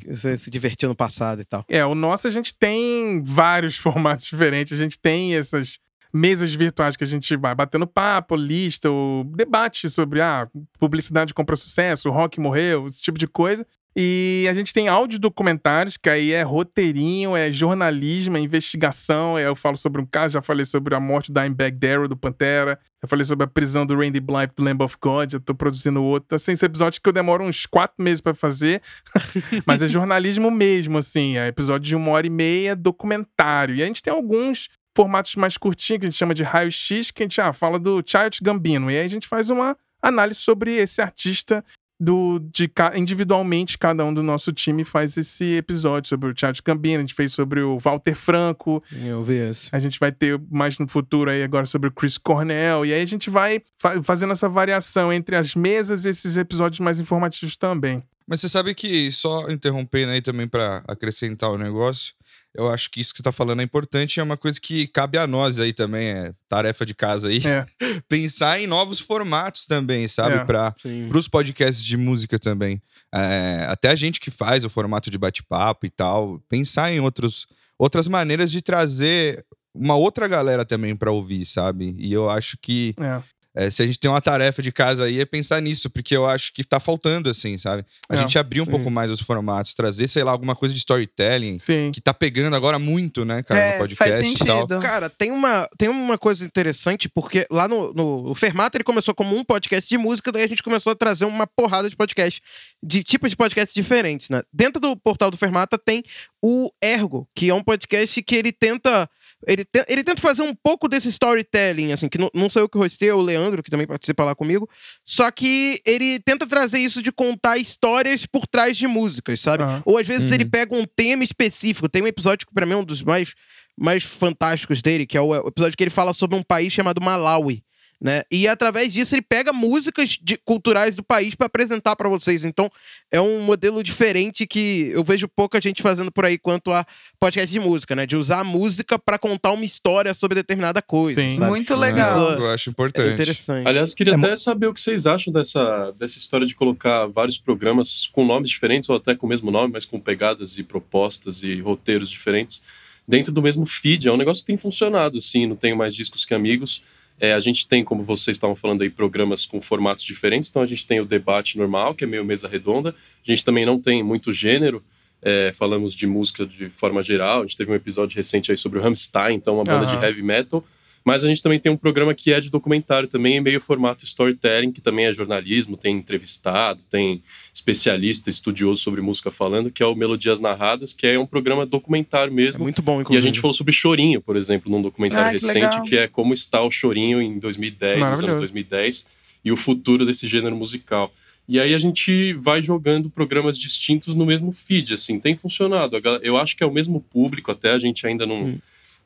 que 0.00 0.14
você 0.14 0.38
se 0.38 0.50
divertiu 0.50 0.88
no 0.88 0.94
passado 0.94 1.42
e 1.42 1.44
tal. 1.44 1.64
É, 1.68 1.84
o 1.84 1.94
nosso 1.94 2.26
a 2.26 2.30
gente 2.30 2.54
tem 2.54 3.22
vários 3.24 3.76
formatos 3.78 4.26
diferentes. 4.26 4.72
A 4.72 4.82
gente 4.82 4.98
tem 4.98 5.36
essas 5.36 5.78
mesas 6.12 6.54
virtuais 6.54 6.96
que 6.96 7.04
a 7.04 7.06
gente 7.06 7.36
vai 7.36 7.54
batendo 7.54 7.86
papo, 7.86 8.36
lista, 8.36 8.90
o 8.90 9.24
debate 9.34 9.88
sobre 9.88 10.20
ah, 10.20 10.46
publicidade 10.78 11.32
compra 11.32 11.56
sucesso, 11.56 12.08
o 12.08 12.12
rock 12.12 12.38
morreu, 12.38 12.86
esse 12.86 13.00
tipo 13.00 13.18
de 13.18 13.26
coisa. 13.26 13.66
E 13.94 14.46
a 14.48 14.52
gente 14.54 14.72
tem 14.72 14.88
áudio 14.88 15.18
documentários, 15.18 15.98
que 15.98 16.08
aí 16.08 16.32
é 16.32 16.42
roteirinho, 16.42 17.36
é 17.36 17.50
jornalismo, 17.50 18.38
é 18.38 18.40
investigação. 18.40 19.38
é, 19.38 19.46
Eu 19.46 19.54
falo 19.54 19.76
sobre 19.76 20.00
um 20.00 20.06
caso, 20.06 20.34
já 20.34 20.42
falei 20.42 20.64
sobre 20.64 20.94
a 20.94 21.00
morte 21.00 21.30
do 21.30 21.38
Dimebag 21.38 21.76
Darrell, 21.76 22.08
do 22.08 22.16
Pantera. 22.16 22.78
Já 23.02 23.08
falei 23.08 23.24
sobre 23.24 23.44
a 23.44 23.46
prisão 23.46 23.84
do 23.84 23.94
Randy 23.94 24.20
Blythe, 24.20 24.54
do 24.56 24.64
Lamb 24.64 24.82
of 24.82 24.96
God. 25.00 25.34
Eu 25.34 25.40
tô 25.40 25.54
produzindo 25.54 26.02
outro. 26.02 26.34
Assim, 26.36 26.52
esse 26.52 26.64
episódio 26.64 27.02
que 27.02 27.08
eu 27.08 27.12
demoro 27.12 27.44
uns 27.44 27.66
quatro 27.66 28.02
meses 28.02 28.20
pra 28.20 28.32
fazer. 28.32 28.80
Mas 29.66 29.82
é 29.82 29.88
jornalismo 29.88 30.50
mesmo, 30.50 30.96
assim. 30.96 31.36
É 31.36 31.48
episódio 31.48 31.86
de 31.86 31.96
uma 31.96 32.12
hora 32.12 32.26
e 32.26 32.30
meia, 32.30 32.74
documentário. 32.74 33.74
E 33.74 33.82
a 33.82 33.86
gente 33.86 34.02
tem 34.02 34.12
alguns 34.12 34.70
formatos 34.96 35.34
mais 35.36 35.58
curtinhos, 35.58 36.00
que 36.00 36.06
a 36.06 36.10
gente 36.10 36.18
chama 36.18 36.34
de 36.34 36.42
raio-x, 36.42 37.10
que 37.10 37.22
a 37.22 37.24
gente 37.24 37.40
ah, 37.40 37.52
fala 37.52 37.78
do 37.78 38.02
Child 38.06 38.38
Gambino. 38.42 38.90
E 38.90 38.98
aí 38.98 39.04
a 39.04 39.08
gente 39.08 39.28
faz 39.28 39.50
uma 39.50 39.76
análise 40.02 40.40
sobre 40.40 40.76
esse 40.76 41.00
artista 41.02 41.64
do, 42.00 42.38
de, 42.52 42.70
individualmente, 42.96 43.78
cada 43.78 44.04
um 44.04 44.12
do 44.12 44.22
nosso 44.22 44.52
time 44.52 44.84
faz 44.84 45.16
esse 45.16 45.54
episódio 45.56 46.08
sobre 46.08 46.30
o 46.30 46.34
Child 46.36 46.60
Gambino. 46.64 46.98
A 46.98 47.00
gente 47.00 47.14
fez 47.14 47.32
sobre 47.32 47.60
o 47.60 47.78
Walter 47.78 48.14
Franco. 48.16 48.82
Eu 48.92 49.22
vi 49.22 49.48
isso. 49.50 49.68
A 49.72 49.78
gente 49.78 49.98
vai 50.00 50.10
ter 50.10 50.40
mais 50.50 50.78
no 50.78 50.88
futuro 50.88 51.30
aí 51.30 51.42
agora 51.42 51.66
sobre 51.66 51.88
o 51.88 51.92
Chris 51.92 52.18
Cornell. 52.18 52.84
E 52.84 52.92
aí 52.92 53.02
a 53.02 53.06
gente 53.06 53.30
vai 53.30 53.62
fa- 53.78 54.02
fazendo 54.02 54.32
essa 54.32 54.48
variação 54.48 55.12
entre 55.12 55.36
as 55.36 55.54
mesas 55.54 56.04
e 56.04 56.08
esses 56.08 56.36
episódios 56.36 56.80
mais 56.80 56.98
informativos 56.98 57.56
também. 57.56 58.02
Mas 58.26 58.40
você 58.40 58.48
sabe 58.48 58.74
que, 58.74 59.10
só 59.12 59.50
interrompendo 59.50 60.12
aí 60.12 60.22
também 60.22 60.46
pra 60.48 60.82
acrescentar 60.88 61.50
o 61.50 61.58
negócio, 61.58 62.14
eu 62.54 62.68
acho 62.70 62.90
que 62.90 63.00
isso 63.00 63.12
que 63.12 63.18
você 63.18 63.22
tá 63.22 63.32
falando 63.32 63.60
é 63.60 63.62
importante 63.64 64.16
e 64.16 64.20
é 64.20 64.22
uma 64.22 64.36
coisa 64.36 64.60
que 64.60 64.86
cabe 64.86 65.16
a 65.16 65.26
nós 65.26 65.58
aí 65.58 65.72
também, 65.72 66.08
é 66.08 66.32
tarefa 66.48 66.84
de 66.84 66.94
casa 66.94 67.28
aí. 67.28 67.40
É. 67.46 67.64
Pensar 68.08 68.60
em 68.60 68.66
novos 68.66 69.00
formatos 69.00 69.66
também, 69.66 70.06
sabe? 70.06 70.36
É. 70.36 70.74
Sim. 70.80 71.08
pros 71.08 71.28
podcasts 71.28 71.82
de 71.82 71.96
música 71.96 72.38
também. 72.38 72.82
É, 73.14 73.66
até 73.68 73.90
a 73.90 73.94
gente 73.94 74.20
que 74.20 74.30
faz 74.30 74.64
o 74.64 74.70
formato 74.70 75.10
de 75.10 75.18
bate-papo 75.18 75.86
e 75.86 75.90
tal, 75.90 76.40
pensar 76.48 76.92
em 76.92 77.00
outros, 77.00 77.46
outras 77.78 78.08
maneiras 78.08 78.50
de 78.50 78.60
trazer 78.60 79.44
uma 79.74 79.96
outra 79.96 80.28
galera 80.28 80.64
também 80.64 80.94
pra 80.94 81.10
ouvir, 81.10 81.44
sabe? 81.46 81.94
E 81.98 82.12
eu 82.12 82.28
acho 82.28 82.58
que 82.60 82.94
É. 83.00 83.22
é, 83.54 83.70
se 83.70 83.82
a 83.82 83.86
gente 83.86 83.98
tem 83.98 84.10
uma 84.10 84.20
tarefa 84.20 84.62
de 84.62 84.72
casa 84.72 85.04
aí, 85.04 85.20
é 85.20 85.24
pensar 85.24 85.60
nisso, 85.60 85.90
porque 85.90 86.16
eu 86.16 86.24
acho 86.26 86.52
que 86.54 86.64
tá 86.64 86.80
faltando, 86.80 87.28
assim, 87.28 87.58
sabe? 87.58 87.84
A 88.08 88.14
É, 88.14 88.18
gente 88.18 88.38
abrir 88.38 88.60
um 88.60 88.64
sim. 88.64 88.70
pouco 88.70 88.90
mais 88.90 89.10
os 89.10 89.20
formatos, 89.20 89.74
trazer, 89.74 90.08
sei 90.08 90.24
lá, 90.24 90.32
alguma 90.32 90.56
coisa 90.56 90.72
de 90.74 90.78
storytelling, 90.78 91.58
Sim. 91.58 91.90
que 91.92 92.00
tá 92.00 92.14
pegando 92.14 92.54
agora 92.56 92.78
muito, 92.78 93.24
né, 93.24 93.42
cara, 93.42 93.60
é, 93.60 93.72
no 93.74 93.78
podcast 93.78 94.22
faz 94.22 94.40
e 94.40 94.44
tal. 94.44 94.66
Cara, 94.80 95.10
tem 95.10 95.30
uma, 95.30 95.68
tem 95.76 95.88
uma 95.88 96.16
coisa 96.16 96.44
interessante, 96.44 97.08
porque 97.08 97.46
lá 97.50 97.68
no, 97.68 97.92
no 97.92 98.30
o 98.30 98.34
Fermata 98.34 98.76
ele 98.76 98.84
começou 98.84 99.14
como 99.14 99.36
um 99.36 99.44
podcast 99.44 99.88
de 99.88 99.98
música, 99.98 100.32
daí 100.32 100.44
a 100.44 100.48
gente 100.48 100.62
começou 100.62 100.92
a 100.92 100.96
trazer 100.96 101.24
uma 101.24 101.46
porrada 101.46 101.88
de 101.88 101.96
podcast, 101.96 102.40
de 102.82 103.02
tipos 103.02 103.30
de 103.30 103.36
podcasts 103.36 103.74
diferentes, 103.74 104.30
né? 104.30 104.40
Dentro 104.52 104.80
do 104.80 104.96
portal 104.96 105.30
do 105.30 105.36
Fermata 105.36 105.78
tem 105.78 106.02
o 106.42 106.70
Ergo, 106.82 107.28
que 107.34 107.50
é 107.50 107.54
um 107.54 107.62
podcast 107.62 108.20
que 108.22 108.34
ele 108.34 108.50
tenta. 108.52 109.08
Ele, 109.46 109.64
te- 109.64 109.84
ele 109.88 110.04
tenta 110.04 110.20
fazer 110.20 110.42
um 110.42 110.54
pouco 110.54 110.88
desse 110.88 111.08
storytelling, 111.08 111.92
assim, 111.92 112.08
que 112.08 112.18
não, 112.18 112.30
não 112.34 112.48
sou 112.48 112.62
eu 112.62 112.68
que 112.68 112.78
hostei, 112.78 113.08
é 113.08 113.14
o 113.14 113.20
Leandro, 113.20 113.62
que 113.62 113.70
também 113.70 113.86
participa 113.86 114.24
lá 114.24 114.34
comigo. 114.34 114.68
Só 115.04 115.30
que 115.30 115.80
ele 115.84 116.20
tenta 116.20 116.46
trazer 116.46 116.78
isso 116.78 117.02
de 117.02 117.10
contar 117.10 117.58
histórias 117.58 118.24
por 118.26 118.46
trás 118.46 118.76
de 118.76 118.86
músicas, 118.86 119.40
sabe? 119.40 119.64
Aham. 119.64 119.82
Ou 119.84 119.98
às 119.98 120.06
vezes 120.06 120.26
Uhum. 120.26 120.34
ele 120.34 120.44
pega 120.44 120.76
um 120.76 120.84
tema 120.84 121.24
específico. 121.24 121.88
Tem 121.88 122.02
um 122.02 122.06
episódio 122.06 122.46
que 122.46 122.54
pra 122.54 122.64
mim 122.66 122.72
é 122.72 122.76
um 122.76 122.84
dos 122.84 123.02
mais, 123.02 123.32
mais 123.78 124.04
fantásticos 124.04 124.80
dele, 124.82 125.06
que 125.06 125.16
é 125.16 125.20
o 125.20 125.28
o 125.28 125.48
episódio 125.48 125.76
que 125.76 125.82
ele 125.82 125.90
fala 125.90 126.12
sobre 126.14 126.36
um 126.36 126.42
país 126.42 126.72
chamado 126.72 127.00
Malawi. 127.00 127.62
Né? 128.04 128.22
E 128.32 128.48
através 128.48 128.92
disso 128.92 129.14
ele 129.14 129.22
pega 129.22 129.52
músicas 129.52 130.18
de- 130.20 130.36
culturais 130.44 130.96
do 130.96 131.04
país 131.04 131.36
pra 131.36 131.46
apresentar 131.46 131.94
pra 131.94 132.08
vocês. 132.08 132.44
Então 132.44 132.68
é 133.12 133.20
um 133.20 133.42
modelo 133.42 133.80
diferente 133.80 134.44
que 134.44 134.90
eu 134.92 135.04
vejo 135.04 135.28
pouca 135.28 135.60
gente 135.60 135.80
fazendo 135.82 136.10
por 136.10 136.24
aí 136.24 136.36
quanto 136.36 136.72
a 136.72 136.84
podcast 137.20 137.48
de 137.48 137.60
música, 137.60 137.94
né? 137.94 138.04
De 138.04 138.16
usar 138.16 138.40
a 138.40 138.44
música 138.44 138.98
pra 138.98 139.20
contar 139.20 139.52
uma 139.52 139.64
história 139.64 140.12
sobre 140.14 140.34
determinada 140.34 140.82
coisa. 140.82 141.20
Sim. 141.20 141.36
sabe? 141.36 141.50
Muito 141.50 141.76
legal. 141.76 142.32
Isso 142.32 142.40
Eu 142.42 142.50
acho 142.50 142.70
É 142.70 142.72
importante. 142.72 143.12
interessante. 143.14 143.68
Aliás, 143.68 143.90
eu 143.90 143.96
queria 143.96 144.14
É 144.14 144.16
até 144.16 144.34
saber 144.34 144.66
o 144.66 144.74
que 144.74 144.80
vocês 144.80 145.06
acham 145.06 145.32
dessa, 145.32 145.92
dessa 145.96 146.18
história 146.18 146.44
de 146.44 146.56
colocar 146.56 147.06
vários 147.06 147.38
programas 147.38 148.08
com 148.12 148.24
nomes 148.26 148.50
diferentes, 148.50 148.88
ou 148.90 148.96
até 148.96 149.14
com 149.14 149.26
o 149.26 149.28
mesmo 149.28 149.48
nome, 149.52 149.72
mas 149.74 149.84
com 149.84 150.00
pegadas 150.00 150.58
e 150.58 150.64
propostas 150.64 151.44
e 151.44 151.60
roteiros 151.60 152.10
diferentes, 152.10 152.64
dentro 153.06 153.32
do 153.32 153.40
mesmo 153.40 153.64
feed. 153.64 154.08
É 154.08 154.12
um 154.12 154.16
negócio 154.16 154.42
que 154.42 154.48
tem 154.48 154.58
funcionado, 154.58 155.18
assim, 155.18 155.46
não 155.46 155.54
tenho 155.54 155.76
mais 155.76 155.94
discos 155.94 156.24
que 156.24 156.34
amigos. 156.34 156.82
É, 157.20 157.32
a 157.32 157.40
gente 157.40 157.68
tem, 157.68 157.84
como 157.84 158.02
vocês 158.02 158.36
estavam 158.36 158.56
falando 158.56 158.82
aí, 158.82 158.90
programas 158.90 159.46
com 159.46 159.60
formatos 159.60 160.04
diferentes. 160.04 160.50
Então 160.50 160.62
a 160.62 160.66
gente 160.66 160.86
tem 160.86 161.00
o 161.00 161.04
debate 161.04 161.56
normal, 161.56 161.94
que 161.94 162.04
é 162.04 162.06
meio 162.06 162.24
mesa 162.24 162.48
redonda. 162.48 162.90
A 162.90 163.30
gente 163.30 163.44
também 163.44 163.64
não 163.64 163.78
tem 163.78 164.02
muito 164.02 164.32
gênero. 164.32 164.82
É, 165.24 165.52
falamos 165.52 165.94
de 165.94 166.06
música 166.06 166.44
de 166.44 166.68
forma 166.68 167.02
geral. 167.02 167.40
A 167.40 167.42
gente 167.42 167.56
teve 167.56 167.70
um 167.70 167.74
episódio 167.74 168.16
recente 168.16 168.50
aí 168.50 168.56
sobre 168.56 168.80
o 168.80 168.82
Rammstein, 168.82 169.36
então 169.36 169.54
uma 169.54 169.64
banda 169.64 169.86
Aham. 169.86 169.98
de 169.98 170.04
heavy 170.04 170.22
metal. 170.22 170.64
Mas 171.04 171.24
a 171.24 171.26
gente 171.28 171.42
também 171.42 171.58
tem 171.58 171.70
um 171.72 171.76
programa 171.76 172.14
que 172.14 172.32
é 172.32 172.40
de 172.40 172.48
documentário 172.50 173.08
também, 173.08 173.36
em 173.36 173.40
meio 173.40 173.60
formato 173.60 174.04
storytelling, 174.04 174.70
que 174.70 174.80
também 174.80 175.06
é 175.06 175.12
jornalismo, 175.12 175.76
tem 175.76 175.96
entrevistado, 175.96 176.82
tem 176.88 177.22
especialista, 177.52 178.30
estudioso 178.30 178.80
sobre 178.82 179.00
música 179.00 179.30
falando, 179.30 179.70
que 179.70 179.82
é 179.82 179.86
o 179.86 179.94
Melodias 179.94 180.40
Narradas, 180.40 180.92
que 180.92 181.06
é 181.06 181.18
um 181.18 181.26
programa 181.26 181.66
documentário 181.66 182.32
É 182.32 182.34
mesmo. 182.34 182.62
muito 182.62 182.82
bom, 182.82 182.94
E 182.94 182.98
a 182.98 183.00
inclusive. 183.02 183.26
gente 183.26 183.40
falou 183.40 183.54
sobre 183.54 183.72
Chorinho, 183.72 184.20
por 184.20 184.36
exemplo, 184.36 184.70
num 184.70 184.80
documentário 184.82 185.26
Ah, 185.26 185.30
que 185.30 185.34
recente, 185.46 185.54
legal. 185.56 185.82
que 185.84 185.96
é 185.96 186.06
como 186.08 186.32
está 186.34 186.62
o 186.62 186.70
Chorinho 186.70 187.20
em 187.20 187.38
2010, 187.38 187.98
nos 188.00 188.22
anos 188.22 188.36
2010, 188.36 189.06
e 189.44 189.50
o 189.50 189.56
futuro 189.56 190.06
desse 190.06 190.28
gênero 190.28 190.54
musical. 190.56 191.12
E 191.48 191.58
aí 191.58 191.74
a 191.74 191.78
gente 191.78 192.32
vai 192.34 192.62
jogando 192.62 193.10
programas 193.10 193.58
distintos 193.58 194.14
no 194.14 194.24
mesmo 194.24 194.52
feed, 194.52 194.94
assim, 194.94 195.18
tem 195.18 195.36
funcionado. 195.36 196.00
Eu 196.22 196.36
acho 196.36 196.56
que 196.56 196.62
é 196.62 196.66
o 196.66 196.72
mesmo 196.72 197.00
público, 197.00 197.50
até 197.50 197.70
a 197.72 197.78
gente 197.78 198.06
ainda 198.06 198.24
não. 198.26 198.44
Hum. 198.44 198.58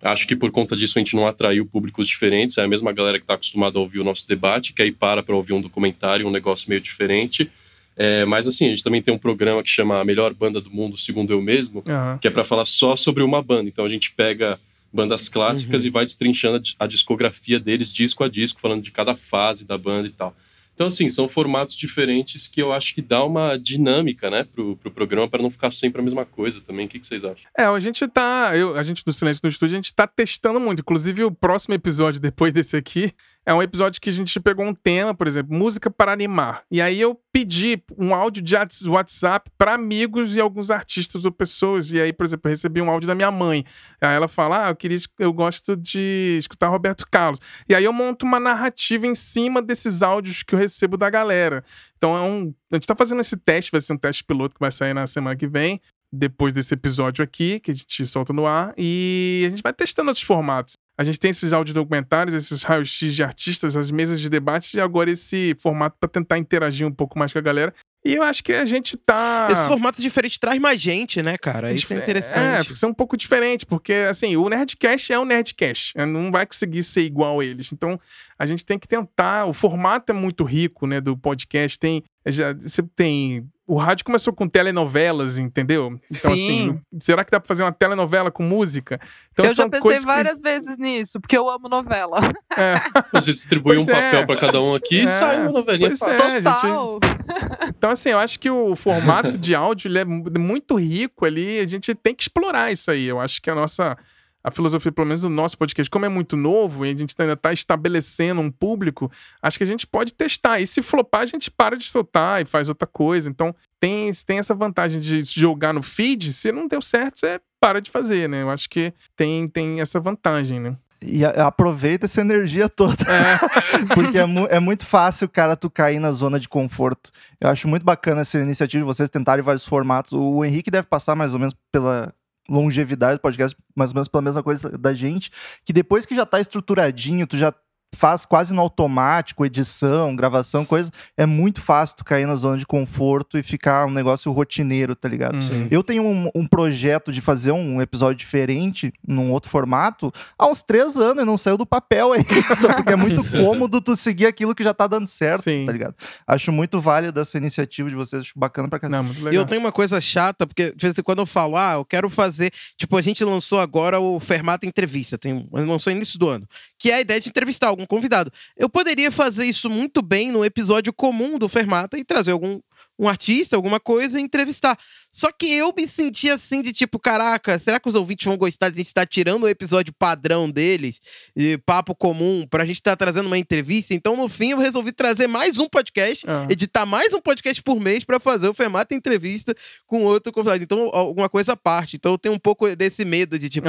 Acho 0.03 0.27
que 0.27 0.37
por 0.37 0.51
conta 0.51 0.77
disso 0.77 0.99
a 0.99 1.01
gente 1.01 1.17
não 1.17 1.27
atraiu 1.27 1.65
públicos 1.65 2.07
diferentes, 2.07 2.59
é 2.59 2.63
a 2.63 2.69
mesma 2.69 2.93
galera 2.93 3.19
que 3.19 3.25
está 3.25 3.35
acostumada 3.35 3.79
a 3.79 3.83
ouvir 3.83 4.01
o 4.01 4.05
nosso 4.05 4.29
debate, 4.29 4.73
que 4.73 4.83
aí 4.83 4.93
para 4.93 5.23
para 5.23 5.35
ouvir 5.35 5.53
um 5.53 5.61
documentário, 5.61 6.27
um 6.27 6.31
negócio 6.31 6.69
meio 6.69 6.81
diferente. 6.81 7.51
É, 7.97 8.27
mas 8.27 8.47
assim, 8.47 8.67
a 8.67 8.69
gente 8.69 8.85
também 8.85 9.01
tem 9.01 9.13
um 9.13 9.19
programa 9.19 9.63
que 9.63 9.71
chama 9.71 9.99
A 9.99 10.05
Melhor 10.05 10.35
Banda 10.35 10.61
do 10.61 10.71
Mundo, 10.71 10.99
segundo 10.99 11.33
eu 11.33 11.41
mesmo, 11.41 11.83
Aham. 11.89 12.19
que 12.19 12.29
é 12.29 12.31
para 12.31 12.45
falar 12.45 12.67
só 12.67 12.95
sobre 12.95 13.23
uma 13.23 13.43
banda. 13.43 13.69
Então 13.71 13.87
a 13.87 13.89
gente 13.89 14.13
pega 14.13 14.61
bandas 14.93 15.29
clássicas 15.29 15.85
e 15.85 15.91
vai 15.91 16.05
destrinchando 16.05 16.63
a 16.79 16.85
a 16.85 16.87
discografia 16.87 17.59
deles 17.59 17.93
disco 17.93 18.23
a 18.23 18.29
disco, 18.29 18.61
falando 18.61 18.83
de 18.83 18.91
cada 18.91 19.17
fase 19.17 19.67
da 19.67 19.79
banda 19.79 20.09
e 20.09 20.11
tal. 20.11 20.37
Então, 20.77 20.89
assim, 20.89 21.09
são 21.09 21.27
formatos 21.27 21.75
diferentes 21.75 22.49
que 22.49 22.61
eu 22.61 22.71
acho 22.71 22.95
que 22.95 23.01
dá 23.01 23.25
uma 23.25 23.57
dinâmica, 23.57 24.31
né, 24.31 24.45
pro, 24.45 24.77
pro 24.77 24.91
programa, 24.91 25.27
para 25.27 25.43
não 25.43 25.51
ficar 25.51 25.71
sempre 25.71 26.03
a 26.03 26.05
mesma 26.05 26.27
coisa 26.27 26.61
também. 26.61 26.85
O 26.85 26.89
que, 26.89 27.01
que 27.01 27.07
vocês 27.07 27.25
acham? 27.25 27.47
É, 27.57 27.65
a 27.65 27.81
gente 27.81 28.07
tá. 28.09 28.53
Eu, 28.55 28.77
a 28.77 28.83
gente 28.83 29.03
do 29.03 29.11
Silêncio 29.11 29.41
no 29.43 29.49
Estúdio, 29.49 29.73
a 29.73 29.79
gente 29.79 29.95
tá 29.95 30.07
testando 30.07 30.61
muito. 30.61 30.81
Inclusive, 30.81 31.25
o 31.25 31.31
próximo 31.31 31.73
episódio 31.75 32.21
depois 32.21 32.53
desse 32.53 32.77
aqui 32.77 33.11
é 33.47 33.55
um 33.55 33.63
episódio 33.63 34.01
que 34.01 34.11
a 34.11 34.13
gente 34.13 34.41
pegou 34.41 34.67
um 34.67 34.75
tema, 34.75 35.15
por 35.15 35.29
exemplo, 35.29 35.57
música 35.57 35.89
para 35.89 36.13
animar. 36.13 36.65
E 36.69 36.83
aí 36.83 37.01
eu 37.01 37.19
pedi 37.33 37.81
um 37.97 38.13
áudio 38.13 38.43
de 38.43 38.57
whats- 38.57 38.87
WhatsApp 38.87 39.49
para 39.57 39.75
amigos 39.75 40.35
e 40.35 40.41
alguns 40.41 40.69
artistas 40.69 41.25
ou 41.25 41.31
pessoas. 41.31 41.93
E 41.93 42.01
aí, 42.01 42.13
por 42.13 42.27
exemplo, 42.27 42.49
eu 42.49 42.51
recebi 42.51 42.83
um 42.83 42.91
áudio 42.91 43.07
da 43.07 43.15
minha 43.15 43.31
mãe. 43.31 43.65
Aí 44.01 44.17
ela 44.17 44.27
fala: 44.27 44.67
Ah, 44.67 44.71
eu 44.71 44.77
queria, 44.77 44.99
eu 45.21 45.33
gosto 45.33 45.77
de 45.77 46.37
escutar 46.41 46.67
Roberto 46.69 47.07
Carlos. 47.09 47.39
E 47.69 47.75
aí 47.75 47.85
eu 47.85 47.93
monto 47.93 48.27
uma 48.27 48.41
narrativa 48.41 49.07
em 49.07 49.15
cima 49.15 49.63
desses 49.63 50.03
áudios 50.03 50.43
que 50.43 50.55
eu 50.55 50.59
recebo 50.59 50.97
da 50.97 51.09
galera. 51.09 51.63
Então 51.97 52.17
é 52.17 52.21
um. 52.23 52.53
A 52.73 52.75
gente 52.77 52.87
tá 52.87 52.97
fazendo 52.97 53.21
esse 53.21 53.37
teste, 53.37 53.71
vai 53.71 53.81
ser 53.81 53.93
um 53.93 53.99
teste 53.99 54.25
piloto 54.25 54.55
que 54.57 54.61
vai 54.61 54.73
sair 54.73 54.93
na 54.93 55.07
semana 55.07 55.37
que 55.37 55.47
vem 55.47 55.81
depois 56.13 56.53
desse 56.53 56.75
episódio 56.75 57.23
aqui, 57.23 57.61
que 57.61 57.71
a 57.71 57.75
gente 57.75 58.07
solta 58.07 58.33
no 58.33 58.47
ar, 58.47 58.73
e 58.77 59.45
a 59.47 59.51
gente 59.51 59.63
vai 59.63 59.73
testando 59.73 60.09
outros 60.09 60.25
formatos. 60.25 60.77
A 60.99 61.05
gente 61.05 61.21
tem 61.21 61.31
esses 61.31 61.53
audiodocumentários, 61.53 62.35
esses 62.35 62.63
raios-x 62.63 63.15
de 63.15 63.23
artistas, 63.23 63.77
as 63.77 63.91
mesas 63.91 64.21
de 64.21 64.31
debate, 64.31 64.77
e 64.77 64.81
agora 64.81 65.11
esse 65.11 65.55
formato 65.61 65.97
para 66.01 66.09
tentar 66.09 66.39
interagir 66.39 66.87
um 66.87 66.93
pouco 66.93 67.19
mais 67.19 67.33
com 67.33 67.39
a 67.39 67.43
galera. 67.43 67.75
E 68.05 68.15
eu 68.15 68.23
acho 68.23 68.43
que 68.45 68.53
a 68.53 68.65
gente 68.65 68.97
tá. 68.97 69.49
Esse 69.51 69.67
formato 69.67 70.01
diferente 70.01 70.39
traz 70.39 70.61
mais 70.61 70.81
gente, 70.81 71.21
né, 71.23 71.37
cara? 71.37 71.73
Isso 71.73 71.93
é 71.93 71.97
É, 71.97 71.99
interessante. 71.99 72.69
porque 72.69 72.85
é 72.85 72.89
um 72.89 72.95
pouco 72.95 73.17
diferente, 73.17 73.67
porque 73.67 73.93
assim, 74.09 74.37
o 74.37 74.49
Nerdcast 74.49 75.13
é 75.13 75.19
o 75.19 75.25
Nerdcast, 75.25 75.93
é, 75.97 76.07
não 76.07 76.31
vai 76.31 76.47
conseguir 76.47 76.85
ser 76.85 77.03
igual 77.03 77.41
a 77.41 77.45
eles. 77.45 77.73
Então, 77.73 78.01
a 78.39 78.47
gente 78.47 78.65
tem 78.65 78.79
que 78.79 78.87
tentar. 78.87 79.47
O 79.47 79.53
formato 79.53 80.13
é 80.13 80.15
muito 80.15 80.45
rico, 80.45 80.87
né, 80.87 81.01
do 81.01 81.17
podcast. 81.17 81.77
Tem. 81.79 82.03
Já, 82.25 82.53
você 82.53 82.81
tem. 82.95 83.49
O 83.69 83.77
rádio 83.77 84.05
começou 84.05 84.33
com 84.33 84.47
telenovelas, 84.49 85.39
entendeu? 85.39 85.99
Então, 86.11 86.37
Sim. 86.37 86.79
assim, 86.79 86.79
será 87.01 87.25
que 87.25 87.33
dá 87.33 87.41
pra 87.41 87.49
fazer 87.49 87.65
uma 87.65 87.73
telenovela 87.73 88.31
com 88.31 88.45
música? 88.45 89.01
Então, 89.33 89.45
eu 89.45 89.53
já 89.55 89.65
pensei 89.65 89.81
coisas 89.81 90.05
que- 90.05 90.11
várias 90.11 90.41
vezes 90.41 90.79
nisso, 90.79 91.21
porque 91.21 91.37
eu 91.37 91.49
amo 91.51 91.69
novela. 91.69 92.21
É, 92.57 92.75
Você 93.13 93.33
distribui 93.33 93.77
um 93.79 93.85
Pois 93.85 93.97
é. 93.99 94.03
papel 94.03 94.27
para 94.27 94.37
cada 94.41 94.61
um 94.63 94.75
aqui 94.75 95.01
É, 95.01 95.05
e 95.05 95.09
sai 95.09 95.41
uma 95.43 95.51
novelinha 95.51 95.89
pois 95.99 96.03
é. 96.03 96.31
gente- 96.31 96.45
Total. 96.45 97.01
Então, 97.77 97.91
assim, 97.91 98.11
eu 98.11 98.19
acho 98.21 98.39
que 98.39 98.49
o 98.49 98.77
formato 98.77 99.37
de 99.37 99.55
áudio 99.55 99.89
ele 99.89 99.99
é 99.99 100.05
mu- 100.05 100.25
muito 100.39 100.77
rico 100.77 101.25
ali. 101.25 101.59
A 101.59 101.67
gente 101.67 101.93
tem 101.95 102.15
que 102.15 102.23
explorar 102.23 102.71
isso 102.73 102.91
aí. 102.91 103.05
Eu 103.05 103.21
acho 103.21 103.43
que 103.43 103.51
a 103.51 103.55
nossa. 103.55 103.99
A 104.47 104.51
filosofia, 104.53 104.93
pelo 104.93 105.09
menos 105.09 105.23
do 105.23 105.29
nosso 105.29 105.59
podcast, 105.59 105.91
como 105.91 106.05
é 106.05 106.09
muito 106.09 106.37
novo 106.37 106.87
e 106.87 106.91
a 106.91 106.97
gente 106.97 107.15
ainda 107.19 107.33
está 107.33 107.53
estabelecendo 107.53 108.41
um 108.41 108.49
público, 108.49 109.11
acho 109.43 109.59
que 109.59 109.65
a 109.65 109.67
gente 109.67 109.87
pode 109.87 110.15
testar. 110.15 110.61
E 110.61 110.67
se 110.69 110.83
flopar, 110.83 111.23
a 111.23 111.27
gente 111.27 111.51
para 111.51 111.77
de 111.77 111.85
soltar 111.85 112.41
e 112.43 112.45
faz 112.45 112.69
outra 112.69 112.87
coisa. 112.87 113.29
Então, 113.29 113.53
tem, 113.81 114.09
tem 114.25 114.39
essa 114.39 114.55
vantagem 114.55 115.01
de 115.01 115.25
jogar 115.25 115.73
no 115.73 115.83
feed. 115.83 116.33
Se 116.33 116.53
não 116.53 116.69
deu 116.69 116.81
certo, 116.81 117.19
você 117.19 117.41
para 117.61 117.81
de 117.83 117.91
fazer, 117.91 118.29
né? 118.29 118.43
Eu 118.43 118.51
acho 118.51 118.71
que 118.71 118.95
tem, 119.17 119.49
tem 119.49 119.81
essa 119.81 119.99
vantagem, 119.99 120.61
né? 120.61 120.77
E 121.03 121.25
aproveita 121.25 122.07
essa 122.07 122.21
energia 122.21 122.69
toda. 122.69 123.05
Porque 123.95 124.17
é, 124.19 124.25
mu- 124.27 124.47
é 124.49 124.61
muito 124.61 124.87
fácil, 124.87 125.29
cara, 125.29 125.57
tu 125.57 125.69
cair 125.69 125.99
na 125.99 126.13
zona 126.13 126.39
de 126.39 126.49
conforto. 126.49 127.11
Eu 127.41 127.49
acho 127.51 127.67
muito 127.67 127.85
bacana 127.85 128.21
essa 128.21 128.39
iniciativa 128.39 128.83
de 128.83 128.87
vocês 128.87 129.11
tentarem 129.11 129.43
vários 129.45 129.67
formatos. 129.67 130.13
O 130.13 130.45
Henrique 130.45 130.71
deve 130.71 130.87
passar 130.87 131.15
mais 131.17 131.33
ou 131.33 131.39
menos 131.39 131.55
pela 131.73 132.15
longevidade 132.49 133.19
do 133.19 133.21
podcast, 133.21 133.57
mais 133.75 133.91
ou 133.91 133.95
menos 133.95 134.09
pela 134.09 134.23
mesma 134.23 134.43
coisa 134.43 134.71
da 134.77 134.93
gente, 134.93 135.31
que 135.65 135.73
depois 135.73 136.07
que 136.07 136.15
já 136.15 136.25
tá 136.25 136.41
estruturadinho, 136.41 137.27
tu 137.27 137.37
já 137.37 137.53
faz 137.97 138.27
quase 138.27 138.53
no 138.53 138.61
automático, 138.61 139.45
edição, 139.45 140.15
gravação, 140.15 140.65
coisa, 140.65 140.91
é 141.17 141.25
muito 141.25 141.61
fácil 141.61 141.97
tu 141.97 142.05
cair 142.05 142.27
na 142.27 142.37
zona 142.37 142.59
de 142.59 142.67
conforto 142.67 143.39
e 143.39 143.43
ficar 143.43 143.87
um 143.87 143.91
negócio 143.91 144.31
rotineiro, 144.31 144.95
tá 144.95 145.09
ligado? 145.09 145.43
Uhum. 145.43 145.69
Eu 145.71 145.83
tenho 145.83 146.05
um, 146.05 146.29
um 146.35 146.47
projeto 146.47 147.11
de 147.11 147.21
fazer 147.21 147.53
um 147.53 147.81
episódio 147.81 148.17
diferente, 148.17 148.93
num 149.07 149.33
outro 149.33 149.51
formato, 149.51 150.13
há 150.39 150.47
uns 150.47 150.63
três 150.63 150.97
anos 150.97 151.23
e 151.23 151.27
não 151.27 151.39
saiu 151.39 151.57
do 151.57 151.67
papel 151.67 152.13
ainda, 152.13 152.27
porque 152.77 152.93
é 152.93 152.97
muito 152.97 153.25
cômodo 153.31 153.81
tu 153.81 153.97
seguir 153.97 154.27
aquilo 154.27 154.55
que 154.55 154.63
já 154.63 154.75
tá 154.75 154.87
dando 154.87 155.07
certo, 155.07 155.45
Sim. 155.45 155.65
tá 155.65 155.73
ligado? 155.73 155.95
Acho 156.27 156.53
muito 156.53 156.81
válido 156.81 157.19
essa 157.19 157.39
iniciativa 157.39 157.89
de 157.89 157.95
vocês, 157.95 158.21
acho 158.21 158.33
bacana 158.37 158.69
pra 158.69 158.79
muito 159.03 159.33
E 159.33 159.35
eu 159.35 159.47
tenho 159.47 159.63
uma 159.63 159.73
coisa 159.73 160.01
chata, 160.01 160.47
porque 160.47 160.71
de 160.71 160.83
vez 160.83 160.99
em 160.99 161.03
quando 161.03 161.21
eu 161.21 161.27
falo, 161.27 161.57
ah, 161.57 161.73
eu 161.75 161.85
quero 161.85 162.11
fazer. 162.11 162.51
Tipo, 162.77 162.99
a 162.99 163.03
gente 163.03 163.25
lançou 163.25 163.59
agora 163.59 163.99
o 163.99 164.21
Fermata 164.21 164.67
Entrevista, 164.67 165.17
tem, 165.17 165.49
lançou 165.51 165.91
no 165.93 165.97
início 165.97 166.19
do 166.19 166.29
ano, 166.29 166.47
que 166.79 166.91
é 166.91 166.97
a 166.97 167.01
ideia 167.01 167.21
de 167.21 167.29
entrevistar 167.29 167.69
algum 167.69 167.86
convidado. 167.87 168.31
Eu 168.57 168.69
poderia 168.69 169.11
fazer 169.11 169.45
isso 169.45 169.71
muito 169.71 170.03
bem 170.03 170.33
no 170.33 170.45
episódio 170.45 170.93
comum 170.93 171.39
do 171.39 171.49
Fermata 171.49 171.99
e 171.99 172.05
trazer 172.05 172.33
algum 172.33 172.61
um 172.99 173.09
artista, 173.09 173.57
alguma 173.57 173.79
coisa 173.81 174.19
e 174.19 174.23
entrevistar. 174.23 174.79
Só 175.13 175.31
que 175.33 175.47
eu 175.51 175.73
me 175.77 175.89
senti 175.89 176.29
assim 176.29 176.61
de 176.61 176.73
tipo, 176.73 176.99
caraca, 176.99 177.59
será 177.59 177.81
que 177.81 177.89
os 177.89 177.95
ouvintes 177.95 178.27
vão 178.27 178.37
gostar 178.37 178.69
de 178.69 178.75
a 178.75 178.79
gente 178.79 178.87
estar 178.89 179.07
tirando 179.07 179.45
o 179.45 179.49
episódio 179.49 179.95
padrão 179.99 180.51
deles, 180.51 181.01
de 181.35 181.57
papo 181.65 181.95
comum, 181.95 182.47
pra 182.51 182.67
gente 182.67 182.77
estar 182.77 182.95
trazendo 182.97 183.27
uma 183.27 183.39
entrevista? 183.39 183.95
Então, 183.95 184.15
no 184.17 184.29
fim, 184.29 184.51
eu 184.51 184.59
resolvi 184.59 184.93
trazer 184.93 185.27
mais 185.27 185.59
um 185.59 185.69
podcast 185.69 186.27
Ah. 186.29 186.47
editar 186.51 186.85
mais 186.85 187.15
um 187.15 187.21
podcast 187.21 187.63
por 187.63 187.81
mês 187.81 188.05
pra 188.05 188.21
fazer 188.21 188.49
o 188.49 188.53
Fermata 188.55 188.95
entrevista 188.95 189.55
com 189.87 190.03
outro 190.05 190.31
convidado. 190.33 190.63
Então, 190.63 190.91
alguma 190.93 191.29
coisa 191.31 191.53
à 191.53 191.57
parte. 191.57 191.97
Então, 191.97 192.13
eu 192.13 192.19
tenho 192.19 192.35
um 192.35 192.39
pouco 192.39 192.75
desse 192.77 193.05
medo 193.05 193.39
de, 193.39 193.49
tipo, 193.49 193.69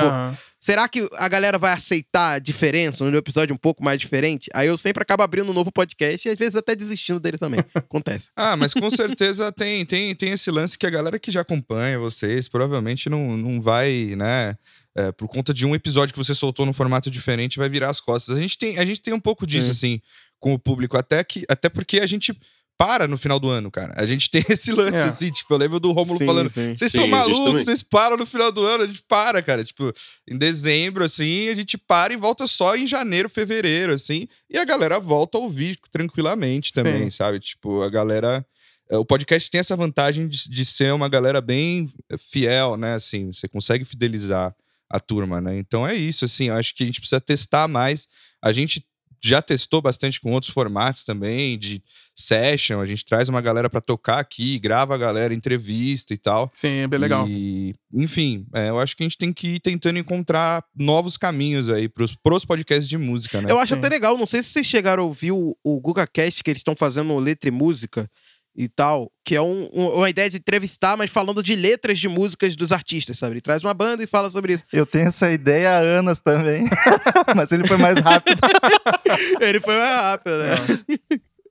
será 0.59 0.87
que 0.89 1.07
a 1.13 1.29
galera 1.29 1.57
vai 1.57 1.71
aceitar 1.71 2.33
a 2.33 2.39
diferença 2.39 3.03
no 3.09 3.17
episódio 3.17 3.53
um 3.53 3.57
pouco 3.57 3.81
mais 3.83 3.99
diferente? 3.99 4.49
Aí 4.53 4.67
eu 4.67 4.77
sempre 4.77 5.01
acabo 5.01 5.23
abrindo 5.23 5.49
um 5.49 5.53
novo 5.53 5.71
podcast 5.71 6.27
e 6.27 6.31
às 6.31 6.37
vezes 6.37 6.55
até 6.57 6.75
desistindo 6.75 7.19
dele 7.21 7.37
também. 7.37 7.63
Acontece. 7.73 8.31
Ah, 8.35 8.57
mas 8.57 8.73
com 8.73 8.89
certeza 8.97 9.51
tem, 9.51 9.85
tem, 9.85 10.13
tem 10.15 10.31
esse 10.31 10.51
lance 10.51 10.77
que 10.77 10.85
a 10.85 10.89
galera 10.89 11.17
que 11.19 11.31
já 11.31 11.41
acompanha 11.41 11.97
vocês 11.99 12.49
provavelmente 12.49 13.09
não, 13.09 13.37
não 13.37 13.61
vai, 13.61 14.13
né? 14.17 14.57
é, 14.97 15.11
por 15.11 15.27
conta 15.27 15.53
de 15.53 15.65
um 15.65 15.75
episódio 15.75 16.11
que 16.11 16.17
você 16.17 16.33
soltou 16.33 16.65
num 16.65 16.73
formato 16.73 17.11
diferente, 17.11 17.59
vai 17.59 17.69
virar 17.69 17.89
as 17.89 17.99
costas. 17.99 18.35
A 18.35 18.39
gente 18.39 18.57
tem, 18.57 18.79
a 18.79 18.85
gente 18.85 18.99
tem 18.99 19.13
um 19.13 19.19
pouco 19.19 19.45
disso, 19.45 19.69
assim, 19.69 20.01
com 20.39 20.53
o 20.53 20.59
público, 20.59 20.97
até, 20.97 21.23
que, 21.23 21.45
até 21.47 21.69
porque 21.69 21.99
a 21.99 22.07
gente 22.07 22.35
para 22.79 23.07
no 23.07 23.17
final 23.17 23.39
do 23.39 23.49
ano, 23.49 23.71
cara. 23.71 23.93
A 23.95 24.05
gente 24.05 24.29
tem 24.29 24.43
esse 24.49 24.71
lance, 24.71 24.97
É. 24.97 25.03
assim, 25.03 25.31
tipo, 25.31 25.53
eu 25.53 25.57
lembro 25.57 25.79
do 25.79 25.91
Rômulo 25.91 26.23
falando. 26.23 26.49
Vocês 26.49 26.91
são 26.91 27.07
malucos, 27.07 27.63
vocês 27.63 27.81
param 27.83 28.17
no 28.17 28.25
final 28.25 28.51
do 28.51 28.61
ano, 28.65 28.83
a 28.83 28.87
gente 28.87 29.03
para, 29.07 29.41
cara. 29.41 29.63
Tipo, 29.63 29.93
em 30.27 30.37
dezembro, 30.37 31.03
assim, 31.03 31.49
a 31.49 31.55
gente 31.55 31.77
para 31.77 32.13
e 32.13 32.17
volta 32.17 32.45
só 32.47 32.75
em 32.75 32.87
janeiro, 32.87 33.29
fevereiro, 33.29 33.93
assim. 33.93 34.27
E 34.49 34.57
a 34.57 34.65
galera 34.65 34.99
volta 34.99 35.37
a 35.37 35.41
ouvir 35.41 35.77
tranquilamente 35.91 36.71
também, 36.71 37.05
Sim. 37.05 37.11
sabe? 37.11 37.39
Tipo, 37.39 37.81
a 37.83 37.89
galera. 37.89 38.45
É, 38.89 38.97
O 38.97 39.05
podcast 39.05 39.49
tem 39.49 39.59
essa 39.59 39.75
vantagem 39.75 40.27
de, 40.27 40.49
de 40.49 40.65
ser 40.65 40.93
uma 40.93 41.09
galera 41.09 41.41
bem 41.41 41.91
fiel, 42.19 42.77
né? 42.77 42.93
Assim, 42.93 43.31
você 43.31 43.47
consegue 43.47 43.85
fidelizar 43.85 44.55
a 44.89 44.99
turma, 44.99 45.41
né? 45.41 45.57
Então 45.57 45.87
é 45.87 45.95
isso, 45.95 46.25
assim, 46.25 46.45
eu 46.45 46.55
acho 46.55 46.73
que 46.73 46.83
a 46.83 46.85
gente 46.85 46.99
precisa 46.99 47.19
testar 47.19 47.67
mais. 47.67 48.07
A 48.41 48.51
gente 48.51 48.85
já 49.21 49.41
testou 49.41 49.81
bastante 49.81 50.21
com 50.21 50.31
outros 50.31 50.53
formatos 50.53 51.03
também, 51.03 51.57
de 51.57 51.81
session, 52.15 52.79
a 52.79 52.85
gente 52.85 53.03
traz 53.03 53.29
uma 53.29 53.41
galera 53.41 53.69
pra 53.69 53.81
tocar 53.81 54.19
aqui, 54.19 54.59
grava 54.59 54.95
a 54.95 54.97
galera, 54.97 55.33
entrevista 55.33 56.13
e 56.13 56.17
tal. 56.17 56.51
Sim, 56.53 56.79
é 56.79 56.87
bem 56.87 56.99
legal. 56.99 57.27
E, 57.27 57.73
enfim, 57.93 58.45
é, 58.53 58.69
eu 58.69 58.79
acho 58.79 58.95
que 58.95 59.03
a 59.03 59.05
gente 59.05 59.17
tem 59.17 59.33
que 59.33 59.55
ir 59.55 59.59
tentando 59.59 59.99
encontrar 59.99 60.63
novos 60.75 61.17
caminhos 61.17 61.69
aí 61.69 61.89
pros, 61.89 62.15
pros 62.15 62.45
podcasts 62.45 62.87
de 62.87 62.97
música, 62.97 63.41
né? 63.41 63.51
Eu 63.51 63.59
acho 63.59 63.73
Sim. 63.73 63.79
até 63.79 63.89
legal, 63.89 64.17
não 64.17 64.27
sei 64.27 64.41
se 64.43 64.49
vocês 64.49 64.67
chegaram 64.67 65.03
a 65.03 65.05
ouvir 65.07 65.31
o, 65.31 65.55
o 65.63 65.79
GugaCast 65.79 66.43
que 66.43 66.49
eles 66.49 66.61
estão 66.61 66.75
fazendo 66.75 67.17
letra 67.17 67.49
e 67.49 67.51
música 67.51 68.09
e 68.57 68.67
tal, 68.67 69.11
que 69.23 69.35
é 69.35 69.41
um- 69.41 69.69
um- 69.71 69.89
uma 69.97 70.09
ideia 70.09 70.29
de 70.29 70.37
entrevistar, 70.37 70.97
mas 70.97 71.11
falando 71.11 71.43
de 71.43 71.55
letras 71.55 71.99
de 71.99 72.09
músicas 72.09 72.55
dos 72.55 72.71
artistas, 72.71 73.19
sabe? 73.19 73.33
Ele 73.33 73.41
traz 73.41 73.63
uma 73.63 73.73
banda 73.73 74.03
e 74.03 74.07
fala 74.07 74.29
sobre 74.31 74.53
isso. 74.53 74.63
Eu 74.73 74.85
tenho 74.85 75.07
essa 75.09 75.31
ideia 75.31 75.73
há 75.73 75.77
anos 75.79 76.19
também, 76.19 76.63
mas 77.37 77.51
ele 77.51 77.67
foi 77.67 77.77
mais 77.77 77.99
rápido. 77.99 78.39
Ele 79.39 79.59
foi 79.59 79.77
mais 79.77 79.95
rápido, 80.01 80.37
né? 80.39 80.55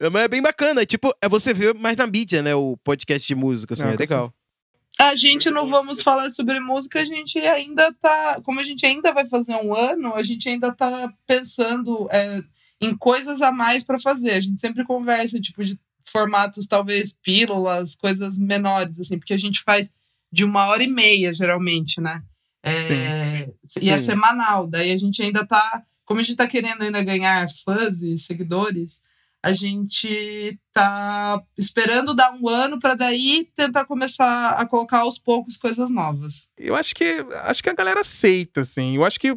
É, 0.01 0.11
Mas 0.11 0.23
é 0.25 0.29
bem 0.29 0.43
bacana, 0.43 0.83
é 0.83 0.87
tipo, 0.87 1.11
é 1.23 1.29
você 1.29 1.55
vê 1.55 1.73
mais 1.75 1.97
na 1.97 2.07
mídia, 2.07 2.43
né, 2.43 2.55
o 2.55 2.77
podcast 2.85 3.27
de 3.27 3.35
música, 3.35 3.75
assim, 3.75 3.83
Não, 3.85 3.91
é 3.91 3.97
legal. 3.97 4.33
A 4.99 5.15
gente 5.15 5.51
não 5.51 5.67
vamos 5.67 6.03
falar 6.03 6.29
sobre 6.31 6.59
música, 6.59 7.01
a 7.01 7.05
gente 7.05 7.39
ainda 7.39 7.93
tá. 8.01 8.41
Como 8.43 8.59
a 8.61 8.63
gente 8.63 8.85
ainda 8.87 9.13
vai 9.13 9.27
fazer 9.27 9.55
um 9.57 9.75
ano, 9.75 10.15
a 10.15 10.23
gente 10.23 10.49
ainda 10.49 10.73
tá 10.75 11.13
pensando 11.27 12.09
é, 12.11 12.41
em 12.81 12.97
coisas 12.97 13.43
a 13.43 13.53
mais 13.53 13.83
pra 13.85 13.99
fazer. 13.99 14.33
A 14.33 14.41
gente 14.41 14.59
sempre 14.61 14.85
conversa, 14.85 15.39
tipo, 15.39 15.63
de 15.63 15.79
formatos, 16.11 16.67
talvez 16.67 17.17
pílulas, 17.23 17.97
coisas 17.97 18.39
menores, 18.39 19.01
assim, 19.01 19.19
porque 19.19 19.35
a 19.35 19.39
gente 19.39 19.63
faz 19.63 19.93
de 20.33 20.45
uma 20.45 20.67
hora 20.67 20.83
e 20.83 20.89
meia, 20.89 21.33
geralmente, 21.33 22.01
né? 22.01 22.23
É, 22.63 23.49
E 23.81 23.91
é 23.91 23.99
Sim. 23.99 24.05
semanal. 24.05 24.67
Daí 24.67 24.91
a 24.91 24.97
gente 24.97 25.23
ainda 25.23 25.47
tá. 25.47 25.83
Como 26.05 26.21
a 26.21 26.23
gente 26.23 26.37
tá 26.37 26.47
querendo 26.47 26.83
ainda 26.83 27.03
ganhar 27.03 27.49
fãs 27.65 28.03
e 28.03 28.17
seguidores, 28.19 29.01
a 29.45 29.53
gente 29.53 30.59
tá 30.73 31.41
esperando 31.57 32.15
dar 32.15 32.33
um 32.33 32.49
ano 32.49 32.79
para 32.81 32.95
daí 32.95 33.49
tentar 33.55 33.85
começar 33.85 34.51
a 34.51 34.67
colocar 34.67 35.01
aos 35.01 35.19
poucos 35.19 35.57
coisas 35.57 35.91
novas. 35.91 36.49
Eu 36.57 36.75
acho 36.75 36.95
que 36.95 37.25
acho 37.45 37.63
que 37.63 37.71
a 37.71 37.75
galera 37.75 38.01
aceita, 38.01 38.61
assim. 38.61 38.97
Eu 38.97 39.05
acho 39.05 39.21
que, 39.21 39.37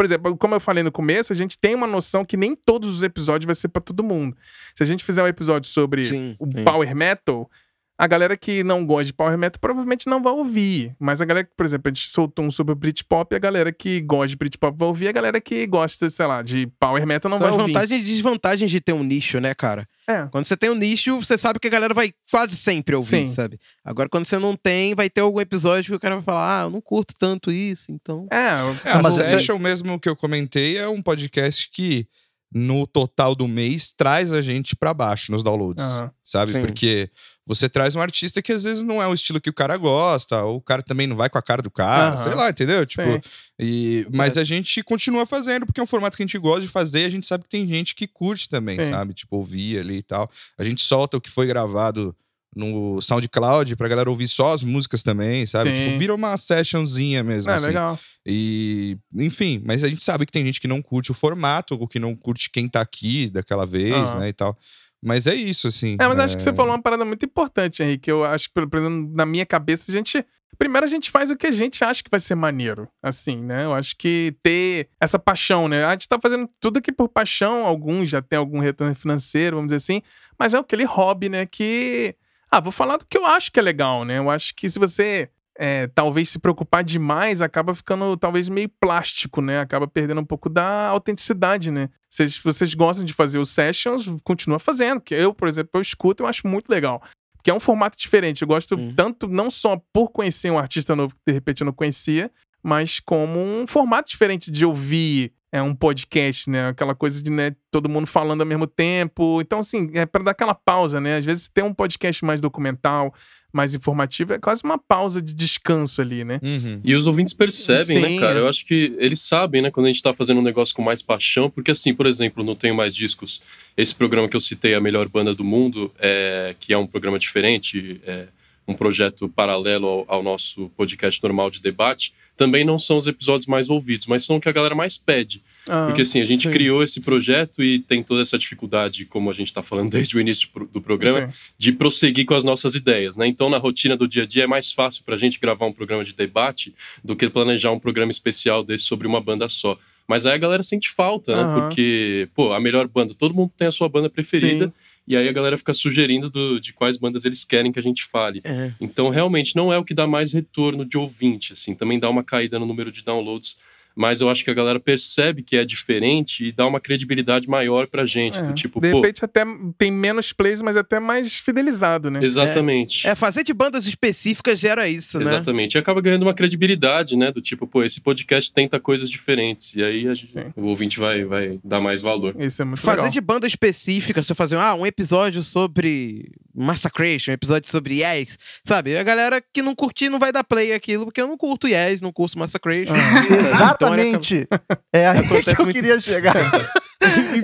por 0.00 0.06
exemplo, 0.06 0.34
como 0.34 0.54
eu 0.54 0.60
falei 0.60 0.82
no 0.82 0.90
começo, 0.90 1.30
a 1.30 1.36
gente 1.36 1.58
tem 1.58 1.74
uma 1.74 1.86
noção 1.86 2.24
que 2.24 2.34
nem 2.34 2.56
todos 2.56 2.88
os 2.88 3.02
episódios 3.02 3.44
vai 3.44 3.54
ser 3.54 3.68
pra 3.68 3.82
todo 3.82 4.02
mundo. 4.02 4.34
Se 4.74 4.82
a 4.82 4.86
gente 4.86 5.04
fizer 5.04 5.22
um 5.22 5.26
episódio 5.26 5.68
sobre 5.68 6.06
Sim, 6.06 6.36
o 6.38 6.46
sim. 6.46 6.64
power 6.64 6.96
metal, 6.96 7.50
a 7.98 8.06
galera 8.06 8.34
que 8.34 8.64
não 8.64 8.86
gosta 8.86 9.04
de 9.04 9.12
power 9.12 9.36
metal 9.36 9.60
provavelmente 9.60 10.06
não 10.08 10.22
vai 10.22 10.32
ouvir. 10.32 10.96
Mas 10.98 11.20
a 11.20 11.26
galera 11.26 11.46
que, 11.46 11.54
por 11.54 11.66
exemplo, 11.66 11.82
a 11.86 11.90
gente 11.92 12.08
soltou 12.08 12.46
um 12.46 12.50
sobre 12.50 12.72
o 12.72 12.74
Britpop, 12.74 13.36
a 13.36 13.38
galera 13.38 13.70
que 13.70 14.00
gosta 14.00 14.28
de 14.28 14.36
Britpop 14.36 14.74
vai 14.78 14.88
ouvir, 14.88 15.08
a 15.08 15.12
galera 15.12 15.38
que 15.38 15.66
gosta, 15.66 16.08
sei 16.08 16.24
lá, 16.24 16.40
de 16.40 16.66
power 16.80 17.06
metal 17.06 17.30
não 17.30 17.36
São 17.36 17.46
vai 17.48 17.54
as 17.54 17.60
ouvir. 17.60 17.72
vantagens 17.74 18.00
e 18.00 18.04
desvantagens 18.06 18.70
de 18.70 18.80
ter 18.80 18.94
um 18.94 19.04
nicho, 19.04 19.38
né, 19.38 19.52
cara? 19.52 19.86
É. 20.10 20.28
Quando 20.30 20.44
você 20.44 20.56
tem 20.56 20.70
um 20.70 20.74
nicho, 20.74 21.18
você 21.18 21.38
sabe 21.38 21.58
que 21.60 21.68
a 21.68 21.70
galera 21.70 21.94
vai 21.94 22.12
quase 22.30 22.56
sempre 22.56 22.94
ouvir, 22.96 23.26
Sim. 23.28 23.34
sabe? 23.34 23.58
Agora, 23.84 24.08
quando 24.08 24.26
você 24.26 24.38
não 24.38 24.56
tem, 24.56 24.94
vai 24.94 25.08
ter 25.08 25.20
algum 25.20 25.40
episódio 25.40 25.90
que 25.92 25.96
o 25.96 26.00
cara 26.00 26.16
vai 26.16 26.24
falar, 26.24 26.60
ah, 26.60 26.64
eu 26.64 26.70
não 26.70 26.80
curto 26.80 27.14
tanto 27.18 27.50
isso, 27.52 27.92
então... 27.92 28.26
É, 28.30 28.88
É, 28.88 28.92
a 28.92 29.02
mas 29.02 29.18
é- 29.18 29.24
Session 29.24 29.58
mesmo 29.58 29.98
que 30.00 30.08
eu 30.08 30.16
comentei 30.16 30.76
é 30.78 30.88
um 30.88 31.00
podcast 31.00 31.70
que 31.70 32.06
no 32.52 32.86
total 32.86 33.34
do 33.34 33.46
mês 33.46 33.92
traz 33.92 34.32
a 34.32 34.42
gente 34.42 34.74
pra 34.74 34.92
baixo 34.92 35.30
nos 35.30 35.42
downloads, 35.42 35.84
Aham. 35.84 36.10
sabe? 36.24 36.52
Sim. 36.52 36.60
Porque 36.60 37.08
você 37.46 37.68
traz 37.68 37.94
um 37.94 38.00
artista 38.00 38.42
que 38.42 38.52
às 38.52 38.64
vezes 38.64 38.82
não 38.82 39.00
é 39.00 39.06
o 39.06 39.14
estilo 39.14 39.40
que 39.40 39.50
o 39.50 39.52
cara 39.52 39.76
gosta, 39.76 40.42
ou 40.42 40.56
o 40.56 40.60
cara 40.60 40.82
também 40.82 41.06
não 41.06 41.16
vai 41.16 41.30
com 41.30 41.38
a 41.38 41.42
cara 41.42 41.62
do 41.62 41.70
cara, 41.70 42.14
Aham. 42.14 42.24
sei 42.24 42.34
lá, 42.34 42.50
entendeu? 42.50 42.84
Tipo, 42.84 43.12
Sim. 43.12 43.20
e, 43.58 44.06
mas 44.12 44.36
a 44.36 44.44
gente 44.44 44.82
continua 44.82 45.24
fazendo 45.26 45.64
porque 45.64 45.80
é 45.80 45.82
um 45.82 45.86
formato 45.86 46.16
que 46.16 46.22
a 46.22 46.26
gente 46.26 46.38
gosta 46.38 46.62
de 46.62 46.68
fazer, 46.68 47.02
e 47.02 47.04
a 47.04 47.10
gente 47.10 47.26
sabe 47.26 47.44
que 47.44 47.50
tem 47.50 47.66
gente 47.68 47.94
que 47.94 48.06
curte 48.06 48.48
também, 48.48 48.82
Sim. 48.82 48.90
sabe? 48.90 49.14
Tipo, 49.14 49.36
ouvir 49.36 49.78
ali 49.78 49.98
e 49.98 50.02
tal. 50.02 50.28
A 50.58 50.64
gente 50.64 50.82
solta 50.82 51.16
o 51.16 51.20
que 51.20 51.30
foi 51.30 51.46
gravado 51.46 52.14
no 52.54 53.00
SoundCloud 53.00 53.76
pra 53.76 53.88
galera 53.88 54.10
ouvir 54.10 54.28
só 54.28 54.52
as 54.52 54.64
músicas 54.64 55.02
também, 55.02 55.46
sabe? 55.46 55.74
Sim. 55.74 55.84
Tipo, 55.84 55.98
vira 55.98 56.14
uma 56.14 56.36
sessionzinha 56.36 57.22
mesmo, 57.22 57.50
é 57.50 57.54
assim. 57.54 57.66
legal. 57.66 57.98
E, 58.26 58.98
enfim, 59.16 59.62
mas 59.64 59.84
a 59.84 59.88
gente 59.88 60.02
sabe 60.02 60.26
que 60.26 60.32
tem 60.32 60.44
gente 60.44 60.60
que 60.60 60.68
não 60.68 60.82
curte 60.82 61.10
o 61.10 61.14
formato, 61.14 61.76
ou 61.78 61.86
que 61.86 61.98
não 61.98 62.14
curte 62.14 62.50
quem 62.50 62.68
tá 62.68 62.80
aqui 62.80 63.30
daquela 63.30 63.64
vez, 63.64 63.92
Aham. 63.92 64.20
né, 64.20 64.28
e 64.28 64.32
tal. 64.32 64.58
Mas 65.02 65.26
é 65.26 65.34
isso, 65.34 65.68
assim. 65.68 65.96
É, 65.98 66.06
mas 66.06 66.18
acho 66.18 66.36
que 66.36 66.42
você 66.42 66.52
falou 66.52 66.72
uma 66.72 66.82
parada 66.82 67.04
muito 67.04 67.24
importante, 67.24 67.82
Henrique. 67.82 68.10
Eu 68.10 68.24
acho 68.24 68.48
que, 68.48 68.54
pelo 68.54 68.82
menos 68.82 69.14
na 69.14 69.24
minha 69.24 69.46
cabeça, 69.46 69.90
a 69.90 69.94
gente. 69.94 70.24
Primeiro 70.58 70.84
a 70.84 70.88
gente 70.88 71.10
faz 71.10 71.30
o 71.30 71.36
que 71.36 71.46
a 71.46 71.50
gente 71.50 71.82
acha 71.82 72.02
que 72.02 72.10
vai 72.10 72.20
ser 72.20 72.34
maneiro, 72.34 72.86
assim, 73.02 73.36
né? 73.36 73.64
Eu 73.64 73.72
acho 73.72 73.96
que 73.96 74.34
ter 74.42 74.90
essa 75.00 75.18
paixão, 75.18 75.68
né? 75.68 75.86
A 75.86 75.92
gente 75.92 76.06
tá 76.06 76.18
fazendo 76.20 76.50
tudo 76.60 76.78
aqui 76.78 76.92
por 76.92 77.08
paixão, 77.08 77.64
alguns 77.64 78.10
já 78.10 78.20
tem 78.20 78.38
algum 78.38 78.58
retorno 78.58 78.94
financeiro, 78.94 79.56
vamos 79.56 79.68
dizer 79.68 79.76
assim, 79.76 80.02
mas 80.38 80.52
é 80.52 80.58
aquele 80.58 80.84
hobby, 80.84 81.30
né? 81.30 81.46
Que. 81.46 82.14
Ah, 82.50 82.60
vou 82.60 82.72
falar 82.72 82.96
do 82.96 83.06
que 83.06 83.16
eu 83.16 83.24
acho 83.26 83.52
que 83.52 83.60
é 83.60 83.62
legal, 83.62 84.04
né? 84.04 84.18
Eu 84.18 84.28
acho 84.28 84.54
que 84.54 84.68
se 84.68 84.78
você 84.78 85.30
é, 85.56 85.86
talvez 85.88 86.30
se 86.30 86.38
preocupar 86.38 86.82
demais, 86.82 87.42
acaba 87.42 87.74
ficando 87.74 88.16
talvez 88.16 88.48
meio 88.48 88.68
plástico, 88.80 89.40
né? 89.40 89.60
Acaba 89.60 89.86
perdendo 89.86 90.20
um 90.20 90.24
pouco 90.24 90.48
da 90.48 90.88
autenticidade, 90.88 91.70
né? 91.70 91.88
Vocês, 92.08 92.38
vocês 92.38 92.74
gostam 92.74 93.04
de 93.04 93.12
fazer 93.12 93.38
os 93.38 93.50
sessions, 93.50 94.06
continua 94.24 94.58
fazendo. 94.58 95.00
Que 95.00 95.14
eu, 95.14 95.32
por 95.34 95.46
exemplo, 95.48 95.70
eu 95.74 95.82
escuto, 95.82 96.22
eu 96.22 96.26
acho 96.26 96.46
muito 96.46 96.68
legal. 96.68 97.02
Porque 97.36 97.50
é 97.50 97.54
um 97.54 97.60
formato 97.60 97.96
diferente. 97.96 98.42
Eu 98.42 98.48
gosto 98.48 98.74
Hum. 98.74 98.94
tanto, 98.94 99.28
não 99.28 99.50
só 99.50 99.80
por 99.92 100.08
conhecer 100.10 100.50
um 100.50 100.58
artista 100.58 100.96
novo 100.96 101.14
que 101.14 101.20
de 101.26 101.32
repente 101.32 101.60
eu 101.60 101.64
não 101.66 101.72
conhecia, 101.72 102.30
mas 102.62 102.98
como 103.00 103.38
um 103.38 103.66
formato 103.66 104.10
diferente 104.10 104.50
de 104.50 104.64
ouvir 104.64 105.32
é, 105.52 105.60
um 105.60 105.74
podcast, 105.74 106.48
né? 106.48 106.68
Aquela 106.68 106.94
coisa 106.94 107.22
de 107.22 107.30
né, 107.30 107.54
todo 107.70 107.88
mundo 107.88 108.06
falando 108.06 108.40
ao 108.40 108.46
mesmo 108.46 108.66
tempo. 108.66 109.40
Então, 109.40 109.60
assim, 109.60 109.90
é 109.94 110.06
para 110.06 110.24
dar 110.24 110.30
aquela 110.30 110.54
pausa, 110.54 111.00
né? 111.00 111.16
Às 111.16 111.24
vezes 111.24 111.48
tem 111.48 111.64
um 111.64 111.74
podcast 111.74 112.24
mais 112.24 112.40
documental, 112.40 113.12
mais 113.52 113.74
informativa, 113.74 114.34
é 114.34 114.38
quase 114.38 114.62
uma 114.62 114.78
pausa 114.78 115.20
de 115.20 115.34
descanso 115.34 116.00
ali, 116.00 116.24
né? 116.24 116.40
Uhum. 116.42 116.80
E 116.84 116.94
os 116.94 117.06
ouvintes 117.06 117.34
percebem, 117.34 117.84
Sim. 117.84 118.00
né, 118.00 118.20
cara? 118.20 118.38
Eu 118.38 118.48
acho 118.48 118.64
que 118.64 118.94
eles 118.98 119.20
sabem, 119.20 119.60
né, 119.60 119.70
quando 119.70 119.86
a 119.86 119.88
gente 119.88 120.02
tá 120.02 120.14
fazendo 120.14 120.38
um 120.38 120.42
negócio 120.42 120.74
com 120.74 120.82
mais 120.82 121.02
paixão, 121.02 121.50
porque 121.50 121.72
assim, 121.72 121.92
por 121.92 122.06
exemplo, 122.06 122.44
não 122.44 122.54
tenho 122.54 122.74
mais 122.74 122.94
discos. 122.94 123.42
Esse 123.76 123.94
programa 123.94 124.28
que 124.28 124.36
eu 124.36 124.40
citei, 124.40 124.74
a 124.74 124.80
melhor 124.80 125.08
banda 125.08 125.34
do 125.34 125.42
mundo, 125.42 125.92
é, 125.98 126.54
que 126.60 126.72
é 126.72 126.78
um 126.78 126.86
programa 126.86 127.18
diferente, 127.18 128.00
é 128.06 128.28
um 128.66 128.74
projeto 128.74 129.28
paralelo 129.28 129.86
ao, 129.86 130.04
ao 130.08 130.22
nosso 130.22 130.70
podcast 130.76 131.22
normal 131.22 131.50
de 131.50 131.60
debate, 131.60 132.12
também 132.40 132.64
não 132.64 132.78
são 132.78 132.96
os 132.96 133.06
episódios 133.06 133.46
mais 133.46 133.68
ouvidos, 133.68 134.06
mas 134.06 134.24
são 134.24 134.36
o 134.36 134.40
que 134.40 134.48
a 134.48 134.52
galera 134.52 134.74
mais 134.74 134.96
pede. 134.96 135.42
Ah, 135.68 135.84
Porque 135.84 136.02
assim, 136.02 136.22
a 136.22 136.24
gente 136.24 136.44
sim. 136.44 136.50
criou 136.50 136.82
esse 136.82 137.00
projeto 137.00 137.62
e 137.62 137.78
tem 137.80 138.02
toda 138.02 138.22
essa 138.22 138.38
dificuldade, 138.38 139.04
como 139.04 139.28
a 139.28 139.32
gente 139.34 139.48
está 139.48 139.62
falando 139.62 139.90
desde 139.92 140.16
o 140.16 140.20
início 140.20 140.48
do 140.72 140.80
programa, 140.80 141.26
sim. 141.26 141.34
de 141.58 141.72
prosseguir 141.72 142.24
com 142.24 142.32
as 142.32 142.42
nossas 142.42 142.74
ideias, 142.74 143.18
né? 143.18 143.26
Então, 143.26 143.50
na 143.50 143.58
rotina 143.58 143.94
do 143.94 144.08
dia 144.08 144.22
a 144.22 144.26
dia 144.26 144.44
é 144.44 144.46
mais 144.46 144.72
fácil 144.72 145.04
para 145.04 145.16
a 145.16 145.18
gente 145.18 145.38
gravar 145.38 145.66
um 145.66 145.72
programa 145.72 146.02
de 146.02 146.14
debate 146.14 146.74
do 147.04 147.14
que 147.14 147.28
planejar 147.28 147.72
um 147.72 147.78
programa 147.78 148.10
especial 148.10 148.64
desse 148.64 148.84
sobre 148.84 149.06
uma 149.06 149.20
banda 149.20 149.46
só. 149.46 149.76
Mas 150.08 150.26
aí 150.26 150.34
a 150.34 150.38
galera 150.38 150.62
sente 150.62 150.90
falta, 150.90 151.36
né? 151.36 151.42
Aham. 151.42 151.60
Porque, 151.60 152.26
pô, 152.34 152.52
a 152.52 152.58
melhor 152.58 152.88
banda, 152.88 153.14
todo 153.14 153.34
mundo 153.34 153.52
tem 153.56 153.68
a 153.68 153.70
sua 153.70 153.88
banda 153.88 154.08
preferida. 154.08 154.66
Sim. 154.66 154.72
E 155.08 155.16
aí 155.16 155.28
a 155.28 155.32
galera 155.32 155.56
fica 155.58 155.74
sugerindo 155.74 156.30
do- 156.30 156.60
de 156.60 156.72
quais 156.72 156.96
bandas 156.96 157.24
eles 157.24 157.44
querem 157.44 157.72
que 157.72 157.78
a 157.78 157.82
gente 157.82 158.04
fale. 158.04 158.40
É. 158.44 158.72
Então, 158.80 159.08
realmente, 159.08 159.56
não 159.56 159.72
é 159.72 159.78
o 159.78 159.84
que 159.84 159.94
dá 159.94 160.06
mais 160.06 160.32
retorno 160.32 160.84
de 160.84 160.96
ouvinte, 160.96 161.52
assim. 161.52 161.74
Também 161.74 161.98
dá 161.98 162.08
uma 162.08 162.22
caída 162.22 162.58
no 162.58 162.66
número 162.66 162.92
de 162.92 163.02
downloads. 163.02 163.56
Mas 163.94 164.20
eu 164.20 164.28
acho 164.30 164.44
que 164.44 164.50
a 164.50 164.54
galera 164.54 164.78
percebe 164.80 165.42
que 165.42 165.56
é 165.56 165.64
diferente 165.64 166.44
e 166.46 166.52
dá 166.52 166.66
uma 166.66 166.80
credibilidade 166.80 167.48
maior 167.48 167.86
pra 167.86 168.06
gente. 168.06 168.38
É, 168.38 168.42
Do 168.42 168.52
tipo, 168.54 168.80
de 168.80 168.90
pô, 168.90 169.00
repente 169.00 169.24
até 169.24 169.44
tem 169.76 169.90
menos 169.90 170.32
plays, 170.32 170.62
mas 170.62 170.76
até 170.76 170.98
mais 171.00 171.34
fidelizado, 171.38 172.10
né? 172.10 172.20
exatamente. 172.22 173.06
É, 173.06 173.14
fazer 173.14 173.42
de 173.44 173.52
bandas 173.52 173.86
específicas 173.86 174.58
gera 174.60 174.88
isso, 174.88 175.18
né? 175.18 175.24
Exatamente. 175.24 175.74
E 175.74 175.78
acaba 175.78 176.00
ganhando 176.00 176.22
uma 176.22 176.34
credibilidade, 176.34 177.16
né? 177.16 177.30
Do 177.32 177.40
tipo, 177.40 177.66
pô, 177.66 177.82
esse 177.82 178.00
podcast 178.00 178.52
tenta 178.52 178.78
coisas 178.80 179.10
diferentes. 179.10 179.74
E 179.74 179.82
aí 179.82 180.06
a 180.08 180.14
gente- 180.14 180.32
o 180.56 180.66
ouvinte 180.66 180.98
vai, 180.98 181.24
vai 181.24 181.58
dar 181.64 181.80
mais 181.80 182.00
valor. 182.00 182.34
Isso 182.38 182.62
é 182.62 182.64
muito 182.64 182.80
Fazer 182.80 182.98
legal. 182.98 183.12
de 183.12 183.20
banda 183.20 183.46
específica, 183.46 184.22
você 184.22 184.34
fazer 184.34 184.56
ah, 184.56 184.74
um 184.74 184.86
episódio 184.86 185.42
sobre 185.42 186.30
Massacration, 186.54 187.30
um 187.32 187.34
episódio 187.34 187.70
sobre 187.70 188.02
Yes, 188.02 188.38
sabe? 188.64 188.96
A 188.96 189.02
galera 189.02 189.42
que 189.52 189.62
não 189.62 189.74
curtir 189.74 190.08
não 190.08 190.18
vai 190.18 190.32
dar 190.32 190.44
play 190.44 190.72
aquilo, 190.72 191.04
porque 191.04 191.20
eu 191.20 191.26
não 191.28 191.36
curto 191.36 191.66
Yes, 191.68 192.00
não 192.00 192.12
curto 192.12 192.38
Massacration. 192.38 192.92
Ah. 192.94 193.70
Acaba- 193.70 193.79
Exatamente. 193.80 194.48
É 194.92 195.08
aí 195.08 195.22
que 195.44 195.50
eu 195.50 195.64
muito- 195.64 195.72
queria 195.72 196.00
chegar. 196.00 196.34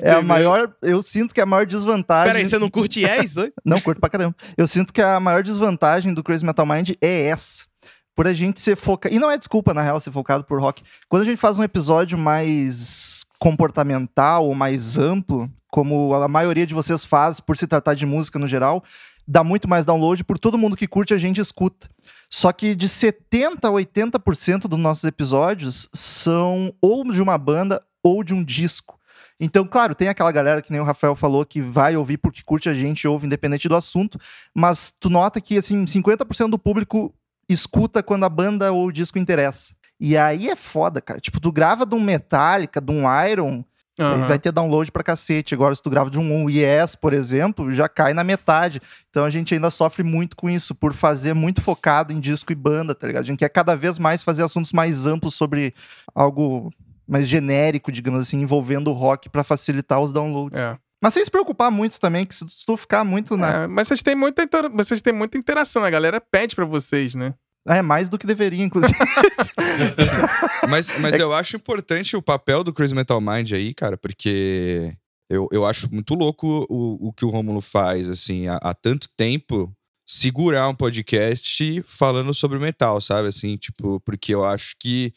É 0.02 0.12
a 0.12 0.20
maior. 0.20 0.70
Eu 0.82 1.00
sinto 1.02 1.32
que 1.34 1.40
é 1.40 1.42
a 1.42 1.46
maior 1.46 1.64
desvantagem. 1.64 2.30
Peraí, 2.30 2.46
você 2.46 2.58
não 2.58 2.68
curte 2.68 3.00
Yes? 3.00 3.38
Oi? 3.38 3.50
Não, 3.64 3.80
curto 3.80 3.98
pra 3.98 4.10
caramba. 4.10 4.36
Eu 4.54 4.68
sinto 4.68 4.92
que 4.92 5.00
a 5.00 5.18
maior 5.18 5.42
desvantagem 5.42 6.12
do 6.12 6.22
Crazy 6.22 6.44
Metal 6.44 6.66
Mind 6.66 6.90
é 7.00 7.22
essa. 7.28 7.64
Por 8.14 8.26
a 8.26 8.34
gente 8.34 8.60
ser 8.60 8.76
focado. 8.76 9.14
E 9.14 9.18
não 9.18 9.30
é 9.30 9.38
desculpa, 9.38 9.72
na 9.72 9.80
real, 9.80 9.98
ser 9.98 10.10
focado 10.12 10.44
por 10.44 10.60
rock. 10.60 10.82
Quando 11.08 11.22
a 11.22 11.24
gente 11.24 11.38
faz 11.38 11.58
um 11.58 11.62
episódio 11.64 12.18
mais 12.18 13.24
comportamental 13.38 14.44
ou 14.46 14.54
mais 14.54 14.98
amplo, 14.98 15.50
como 15.70 16.12
a 16.14 16.28
maioria 16.28 16.66
de 16.66 16.74
vocês 16.74 17.04
faz 17.04 17.40
por 17.40 17.56
se 17.56 17.66
tratar 17.66 17.94
de 17.94 18.04
música 18.06 18.38
no 18.38 18.46
geral, 18.46 18.84
dá 19.26 19.42
muito 19.42 19.68
mais 19.68 19.84
download 19.84 20.22
por 20.24 20.38
todo 20.38 20.58
mundo 20.58 20.76
que 20.76 20.86
curte 20.86 21.12
a 21.12 21.18
gente 21.18 21.40
escuta. 21.40 21.88
Só 22.30 22.52
que 22.52 22.74
de 22.74 22.88
70 22.88 23.66
a 23.66 23.70
80% 23.70 24.68
dos 24.68 24.78
nossos 24.78 25.04
episódios 25.04 25.88
são 25.92 26.72
ou 26.80 27.04
de 27.10 27.20
uma 27.20 27.36
banda 27.36 27.82
ou 28.02 28.22
de 28.22 28.34
um 28.34 28.44
disco. 28.44 28.98
Então, 29.38 29.66
claro, 29.66 29.94
tem 29.94 30.08
aquela 30.08 30.32
galera 30.32 30.62
que 30.62 30.72
nem 30.72 30.80
o 30.80 30.84
Rafael 30.84 31.14
falou 31.14 31.44
que 31.44 31.60
vai 31.60 31.96
ouvir 31.96 32.16
porque 32.16 32.42
curte 32.42 32.68
a 32.68 32.74
gente, 32.74 33.06
ouve 33.06 33.26
independente 33.26 33.68
do 33.68 33.76
assunto, 33.76 34.18
mas 34.54 34.94
tu 34.98 35.10
nota 35.10 35.40
que 35.40 35.58
assim, 35.58 35.84
50% 35.84 36.50
do 36.50 36.58
público 36.58 37.14
escuta 37.48 38.02
quando 38.02 38.24
a 38.24 38.28
banda 38.28 38.72
ou 38.72 38.86
o 38.86 38.92
disco 38.92 39.18
interessa. 39.18 39.74
E 40.00 40.16
aí 40.16 40.48
é 40.48 40.56
foda, 40.56 41.00
cara. 41.00 41.20
Tipo, 41.20 41.40
tu 41.40 41.52
grava 41.52 41.86
de 41.86 41.94
um 41.94 42.00
Metallica, 42.00 42.80
de 42.80 42.92
um 42.92 43.04
Iron, 43.26 43.64
Aham. 43.98 44.26
vai 44.26 44.38
ter 44.38 44.52
download 44.52 44.92
pra 44.92 45.02
cacete. 45.02 45.54
Agora, 45.54 45.74
se 45.74 45.82
tu 45.82 45.88
grava 45.88 46.10
de 46.10 46.18
um 46.18 46.48
Yes, 46.50 46.94
por 46.94 47.12
exemplo, 47.12 47.72
já 47.72 47.88
cai 47.88 48.12
na 48.12 48.22
metade. 48.22 48.80
Então 49.10 49.24
a 49.24 49.30
gente 49.30 49.54
ainda 49.54 49.70
sofre 49.70 50.02
muito 50.02 50.36
com 50.36 50.50
isso, 50.50 50.74
por 50.74 50.92
fazer 50.92 51.34
muito 51.34 51.60
focado 51.62 52.12
em 52.12 52.20
disco 52.20 52.52
e 52.52 52.54
banda, 52.54 52.94
tá 52.94 53.06
ligado? 53.06 53.22
A 53.22 53.26
gente 53.26 53.38
quer 53.38 53.48
cada 53.48 53.74
vez 53.74 53.98
mais 53.98 54.22
fazer 54.22 54.42
assuntos 54.42 54.72
mais 54.72 55.06
amplos 55.06 55.34
sobre 55.34 55.74
algo 56.14 56.70
mais 57.08 57.26
genérico, 57.28 57.92
digamos 57.92 58.20
assim, 58.20 58.40
envolvendo 58.40 58.88
o 58.90 58.92
rock 58.92 59.28
pra 59.28 59.44
facilitar 59.44 60.00
os 60.00 60.12
downloads. 60.12 60.58
É. 60.58 60.76
Mas 61.02 61.14
sem 61.14 61.24
se 61.24 61.30
preocupar 61.30 61.70
muito 61.70 62.00
também, 62.00 62.24
que 62.24 62.34
se 62.34 62.44
tu 62.66 62.76
ficar 62.76 63.04
muito 63.04 63.36
na. 63.36 63.62
É, 63.62 63.66
mas 63.66 63.86
vocês 63.86 64.02
têm, 64.02 64.14
muita, 64.14 64.48
vocês 64.72 65.02
têm 65.02 65.12
muita 65.12 65.36
interação, 65.36 65.84
a 65.84 65.90
galera 65.90 66.20
pede 66.20 66.56
pra 66.56 66.64
vocês, 66.64 67.14
né? 67.14 67.34
É, 67.66 67.82
mais 67.82 68.08
do 68.08 68.18
que 68.18 68.26
deveria, 68.26 68.64
inclusive. 68.64 68.96
Mas, 70.68 70.98
mas 70.98 71.18
eu 71.18 71.32
acho 71.32 71.54
importante 71.54 72.16
o 72.16 72.22
papel 72.22 72.64
do 72.64 72.72
Crazy 72.72 72.94
Metal 72.94 73.20
Mind 73.20 73.52
aí, 73.52 73.72
cara, 73.72 73.96
porque 73.96 74.92
eu, 75.30 75.48
eu 75.52 75.64
acho 75.64 75.92
muito 75.92 76.14
louco 76.14 76.66
o, 76.68 77.08
o 77.08 77.12
que 77.12 77.24
o 77.24 77.28
Rômulo 77.28 77.60
faz, 77.60 78.10
assim, 78.10 78.48
há, 78.48 78.56
há 78.56 78.74
tanto 78.74 79.08
tempo 79.16 79.72
segurar 80.04 80.68
um 80.68 80.74
podcast 80.74 81.84
falando 81.86 82.32
sobre 82.32 82.58
metal, 82.58 83.00
sabe? 83.00 83.28
Assim, 83.28 83.56
tipo, 83.56 84.00
porque 84.00 84.34
eu 84.34 84.44
acho 84.44 84.74
que 84.78 85.12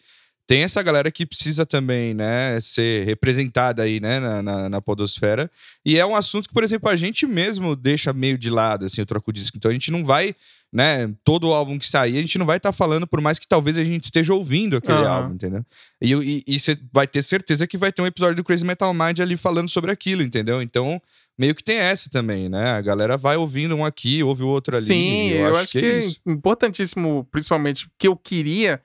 tem 0.47 0.64
essa 0.64 0.82
galera 0.82 1.12
que 1.12 1.28
precisa 1.28 1.64
também, 1.64 2.16
né, 2.16 2.60
ser 2.60 3.06
representada 3.06 3.84
aí, 3.84 4.00
né, 4.00 4.20
na, 4.20 4.41
na, 4.41 4.68
na 4.68 4.82
podosfera. 4.82 5.50
E 5.86 6.00
é 6.00 6.04
um 6.04 6.16
assunto 6.16 6.47
que, 6.47 6.54
por 6.56 6.64
exemplo, 6.64 6.89
a 6.89 6.95
gente 6.95 7.28
mesmo 7.28 7.76
deixa 7.76 8.12
meio 8.12 8.36
de 8.36 8.50
lado, 8.50 8.86
assim, 8.86 9.00
o 9.00 9.06
troco 9.06 9.32
disco. 9.32 9.58
Então 9.58 9.70
a 9.70 9.74
gente 9.74 9.91
não 9.91 10.04
vai, 10.04 10.36
né, 10.72 11.11
todo 11.24 11.51
álbum 11.51 11.80
que 11.80 11.88
sair, 11.88 12.17
a 12.17 12.22
gente 12.22 12.38
não 12.38 12.45
vai 12.45 12.57
estar 12.57 12.72
falando, 12.72 13.07
por 13.07 13.20
mais 13.20 13.39
que 13.39 13.47
talvez 13.47 13.78
a 13.78 13.84
gente 13.84 14.03
esteja 14.03 14.34
ouvindo 14.34 14.78
aquele 14.78 14.99
Aham. 14.99 15.09
álbum, 15.09 15.34
entendeu? 15.34 15.65
E, 15.99 16.59
você 16.59 16.78
vai 16.93 17.07
ter 17.07 17.24
certeza 17.24 17.65
que 17.65 17.78
vai 17.78 17.91
ter 17.91 18.01
um 18.01 18.05
episódio 18.05 18.36
do 18.36 18.43
Crazy 18.43 18.65
Metal 18.65 18.93
Mind 18.93 19.20
ali 19.20 19.36
falando 19.36 19.70
sobre 19.70 19.91
aquilo, 19.91 20.22
entendeu? 20.22 20.61
Então, 20.61 21.01
meio 21.38 21.55
que 21.55 21.63
tem 21.63 21.78
essa 21.78 22.09
também, 22.09 22.49
né? 22.49 22.72
A 22.72 22.82
galera 22.82 23.17
vai 23.17 23.36
ouvindo 23.36 23.76
um 23.76 23.84
aqui, 23.84 24.22
ouve 24.22 24.43
o 24.43 24.47
outro 24.47 24.78
ali. 24.78 24.86
Sim, 24.86 25.30
e 25.30 25.32
eu, 25.34 25.55
acho 25.55 25.70
que, 25.70 25.80
é 25.80 25.86
é 25.86 25.99
isso. 25.99 26.22
importantíssimo, 26.28 27.28
principalmente, 27.32 27.88
o 27.88 27.89
que 27.97 28.07
eu 28.07 28.15
queria 28.15 28.80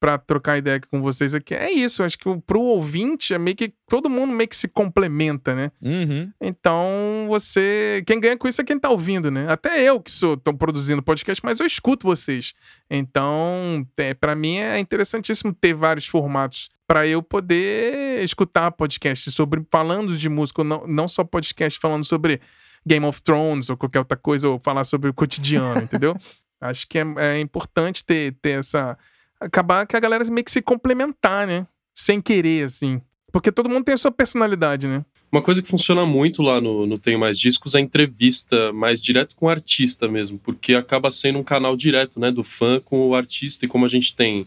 pra 0.00 0.16
trocar 0.16 0.56
ideia 0.56 0.78
aqui 0.78 0.88
com 0.88 1.02
vocês 1.02 1.34
aqui 1.34 1.54
é 1.54 1.70
isso. 1.70 2.02
Acho 2.02 2.16
que 2.18 2.28
o- 2.28 2.40
pro 2.40 2.60
ouvinte 2.60 3.34
é 3.34 3.38
meio 3.38 3.54
que 3.54 3.72
todo 3.86 4.08
mundo 4.08 4.32
meio 4.32 4.48
que 4.48 4.56
se 4.56 4.66
complementa, 4.66 5.54
né? 5.54 5.70
Uhum. 5.82 6.32
Então 6.40 7.26
você. 7.28 8.02
Quem 8.06 8.18
ganha 8.18 8.36
com 8.36 8.48
isso 8.48 8.60
é 8.60 8.64
quem 8.64 8.78
tá 8.78 8.88
ouvindo, 8.90 9.30
né? 9.30 9.46
Até 9.48 9.82
eu 9.82 10.00
que 10.00 10.10
sou 10.10 10.36
tô 10.36 10.52
produzindo 10.54 11.02
podcast, 11.02 11.44
mas 11.44 11.60
eu 11.60 11.66
escuto 11.66 12.06
vocês. 12.06 12.54
Então, 12.90 13.86
é, 13.96 14.14
para 14.14 14.34
mim 14.34 14.56
é 14.56 14.78
interessantíssimo 14.78 15.52
ter 15.52 15.74
vários 15.74 16.06
formatos 16.06 16.68
para 16.86 17.06
eu 17.06 17.22
poder 17.22 18.22
escutar 18.24 18.70
podcast 18.72 19.30
sobre 19.30 19.62
falando 19.70 20.16
de 20.16 20.28
música, 20.28 20.64
não, 20.64 20.86
não 20.86 21.06
só 21.06 21.22
podcast 21.22 21.78
falando 21.78 22.04
sobre 22.04 22.40
Game 22.84 23.06
of 23.06 23.22
Thrones 23.22 23.70
ou 23.70 23.76
qualquer 23.76 24.00
outra 24.00 24.16
coisa, 24.16 24.48
ou 24.48 24.58
falar 24.58 24.84
sobre 24.84 25.08
o 25.10 25.14
cotidiano, 25.14 25.82
entendeu? 25.84 26.16
Acho 26.60 26.86
que 26.88 26.98
é, 26.98 27.04
é 27.18 27.40
importante 27.40 28.04
ter, 28.04 28.34
ter 28.42 28.58
essa. 28.58 28.98
Acabar 29.40 29.86
que 29.86 29.96
a 29.96 30.00
galera 30.00 30.24
meio 30.24 30.44
que 30.44 30.50
se 30.50 30.60
complementar, 30.60 31.46
né? 31.46 31.66
Sem 31.94 32.20
querer, 32.20 32.64
assim. 32.64 33.00
Porque 33.32 33.50
todo 33.50 33.68
mundo 33.68 33.84
tem 33.84 33.94
a 33.94 33.98
sua 33.98 34.10
personalidade, 34.10 34.86
né? 34.86 35.04
Uma 35.32 35.40
coisa 35.40 35.62
que 35.62 35.68
funciona 35.68 36.04
muito 36.04 36.42
lá 36.42 36.60
no, 36.60 36.86
no 36.86 36.98
Tenho 36.98 37.18
Mais 37.18 37.38
Discos 37.38 37.76
é 37.76 37.78
a 37.78 37.80
entrevista 37.80 38.72
mais 38.72 39.00
direto 39.00 39.36
com 39.36 39.46
o 39.46 39.48
artista 39.48 40.08
mesmo, 40.08 40.40
porque 40.40 40.74
acaba 40.74 41.08
sendo 41.10 41.38
um 41.38 41.44
canal 41.44 41.76
direto, 41.76 42.18
né, 42.18 42.32
do 42.32 42.42
fã 42.42 42.80
com 42.80 43.08
o 43.08 43.14
artista, 43.14 43.64
e 43.64 43.68
como 43.68 43.84
a 43.84 43.88
gente 43.88 44.14
tem, 44.16 44.44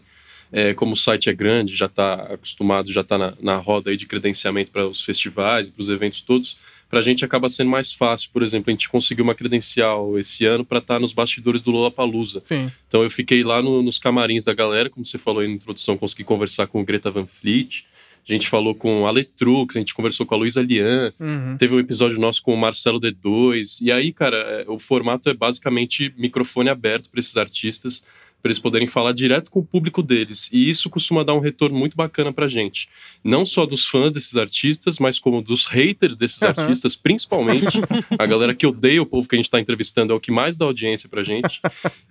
é, 0.52 0.74
como 0.74 0.92
o 0.92 0.96
site 0.96 1.30
é 1.30 1.32
grande, 1.32 1.74
já 1.74 1.86
está 1.86 2.14
acostumado, 2.34 2.92
já 2.92 3.00
está 3.00 3.16
na, 3.16 3.32
na 3.40 3.56
roda 3.56 3.90
aí 3.90 3.96
de 3.96 4.04
credenciamento 4.04 4.70
para 4.70 4.86
os 4.86 5.02
festivais 5.02 5.68
e 5.68 5.72
para 5.72 5.80
os 5.80 5.88
eventos 5.88 6.20
todos, 6.20 6.58
para 6.94 7.00
a 7.00 7.02
gente 7.02 7.24
acaba 7.24 7.48
sendo 7.48 7.70
mais 7.70 7.92
fácil. 7.92 8.30
Por 8.32 8.40
exemplo, 8.42 8.70
a 8.70 8.72
gente 8.72 8.88
conseguiu 8.88 9.24
uma 9.24 9.34
credencial 9.34 10.16
esse 10.18 10.44
ano 10.46 10.64
para 10.64 10.78
estar 10.78 11.00
nos 11.00 11.12
bastidores 11.12 11.60
do 11.60 11.72
Lollapalooza. 11.72 12.40
Sim. 12.44 12.70
Então 12.86 13.02
eu 13.02 13.10
fiquei 13.10 13.42
lá 13.42 13.60
no- 13.60 13.82
nos 13.82 13.98
camarins 13.98 14.44
da 14.44 14.54
galera, 14.54 14.88
como 14.88 15.04
você 15.04 15.18
falou 15.18 15.40
aí 15.40 15.48
na 15.48 15.54
introdução, 15.54 15.96
consegui 15.96 16.22
conversar 16.24 16.66
com 16.68 16.80
o 16.80 16.84
Greta 16.84 17.10
Van 17.10 17.26
Fleet, 17.26 17.84
a 18.26 18.32
gente 18.32 18.48
falou 18.48 18.74
com 18.74 19.06
a 19.06 19.10
Letrux, 19.10 19.76
a 19.76 19.78
gente 19.80 19.92
conversou 19.92 20.24
com 20.24 20.34
a 20.34 20.38
Luísa 20.38 20.62
Lian, 20.62 21.12
Uhum. 21.20 21.56
Teve 21.58 21.74
um 21.74 21.78
episódio 21.80 22.18
nosso 22.20 22.42
com 22.42 22.54
o 22.54 22.56
Marcelo 22.56 23.00
D2. 23.00 23.80
E 23.82 23.90
aí, 23.92 24.12
cara, 24.12 24.36
é, 24.36 24.64
o 24.68 24.78
formato 24.78 25.28
é 25.28 25.34
basicamente 25.34 26.14
microfone 26.16 26.70
aberto 26.70 27.10
para 27.10 27.20
esses 27.20 27.36
artistas, 27.36 28.02
para 28.44 28.50
eles 28.50 28.58
poderem 28.58 28.86
falar 28.86 29.12
direto 29.12 29.50
com 29.50 29.60
o 29.60 29.64
público 29.64 30.02
deles. 30.02 30.50
E 30.52 30.68
isso 30.68 30.90
costuma 30.90 31.22
dar 31.22 31.32
um 31.32 31.38
retorno 31.40 31.78
muito 31.78 31.96
bacana 31.96 32.30
pra 32.30 32.46
gente. 32.46 32.90
Não 33.24 33.46
só 33.46 33.64
dos 33.64 33.86
fãs 33.86 34.12
desses 34.12 34.36
artistas, 34.36 34.98
mas 34.98 35.18
como 35.18 35.40
dos 35.40 35.64
haters 35.64 36.14
desses 36.14 36.42
Uhum. 36.42 36.48
artistas, 36.48 36.94
principalmente. 36.94 37.78
a 38.18 38.26
galera 38.26 38.54
que 38.54 38.66
odeia 38.66 39.00
o 39.00 39.06
povo 39.06 39.26
que 39.26 39.34
a 39.34 39.38
gente 39.38 39.48
tá 39.48 39.58
entrevistando 39.58 40.12
é 40.12 40.16
o 40.16 40.20
que 40.20 40.30
mais 40.30 40.56
dá 40.56 40.66
audiência 40.66 41.08
pra 41.08 41.22
gente. 41.22 41.58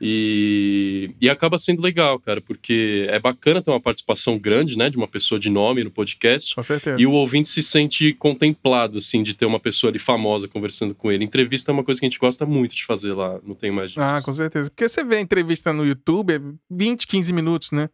E, 0.02 1.12
e 1.22 1.30
acaba 1.30 1.58
sendo 1.60 1.82
legal, 1.82 2.20
cara, 2.20 2.42
porque 2.42 3.06
é 3.10 3.20
bacana 3.20 3.62
ter 3.62 3.70
uma 3.70 3.80
participação 3.80 4.38
grande, 4.40 4.78
né, 4.78 4.90
de 4.90 4.98
uma 4.98 5.08
pessoa 5.08 5.38
de 5.40 5.50
nome 5.50 5.84
no 5.84 5.92
podcast. 5.92 6.56
Com 6.56 6.64
certeza. 6.64 6.98
E 7.00 7.06
o 7.06 7.12
ouvinte 7.12 7.48
se 7.50 7.62
sente 7.62 8.14
contemplado, 8.14 8.98
assim, 8.98 9.22
de 9.22 9.34
ter 9.34 9.46
uma 9.46 9.60
pessoa 9.60 9.92
ali 9.92 10.00
famosa 10.00 10.48
conversando 10.48 10.96
com 10.96 11.12
ele. 11.12 11.24
Entrevista 11.24 11.72
é 11.72 11.74
uma 11.74 11.84
coisa 11.84 12.00
que 12.00 12.06
a 12.06 12.10
gente 12.10 12.20
gosta 12.20 12.46
muito 12.46 12.74
de 12.76 12.86
fazer 12.86 13.14
lá, 13.14 13.40
não 13.46 13.54
tem 13.56 13.72
mais 13.72 13.90
disso. 13.92 14.02
Ah, 14.02 14.22
com 14.22 14.32
certeza. 14.32 14.70
Porque 14.70 14.88
você 14.88 15.04
vê 15.04 15.18
a 15.18 15.22
entrevista 15.22 15.74
no 15.74 15.86
YouTube, 15.86 16.23
é 16.32 16.40
20, 16.70 17.08
15 17.08 17.34
minutos, 17.34 17.72
né? 17.72 17.90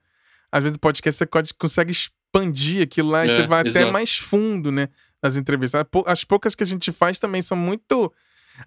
Às 0.51 0.63
vezes 0.63 0.75
o 0.75 0.80
podcast 0.80 1.17
você 1.17 1.53
consegue 1.53 1.91
expandir 1.91 2.84
aquilo 2.84 3.09
lá 3.09 3.25
e 3.25 3.30
É, 3.30 3.34
você 3.36 3.47
vai 3.47 3.61
até 3.61 3.69
exato. 3.69 3.91
mais 3.93 4.17
fundo, 4.17 4.71
né? 4.71 4.89
Nas 5.21 5.36
entrevistas. 5.36 5.86
As 6.05 6.23
poucas 6.23 6.55
que 6.55 6.63
a 6.63 6.67
gente 6.67 6.91
faz 6.91 7.19
também 7.19 7.41
são 7.41 7.57
muito. 7.57 8.11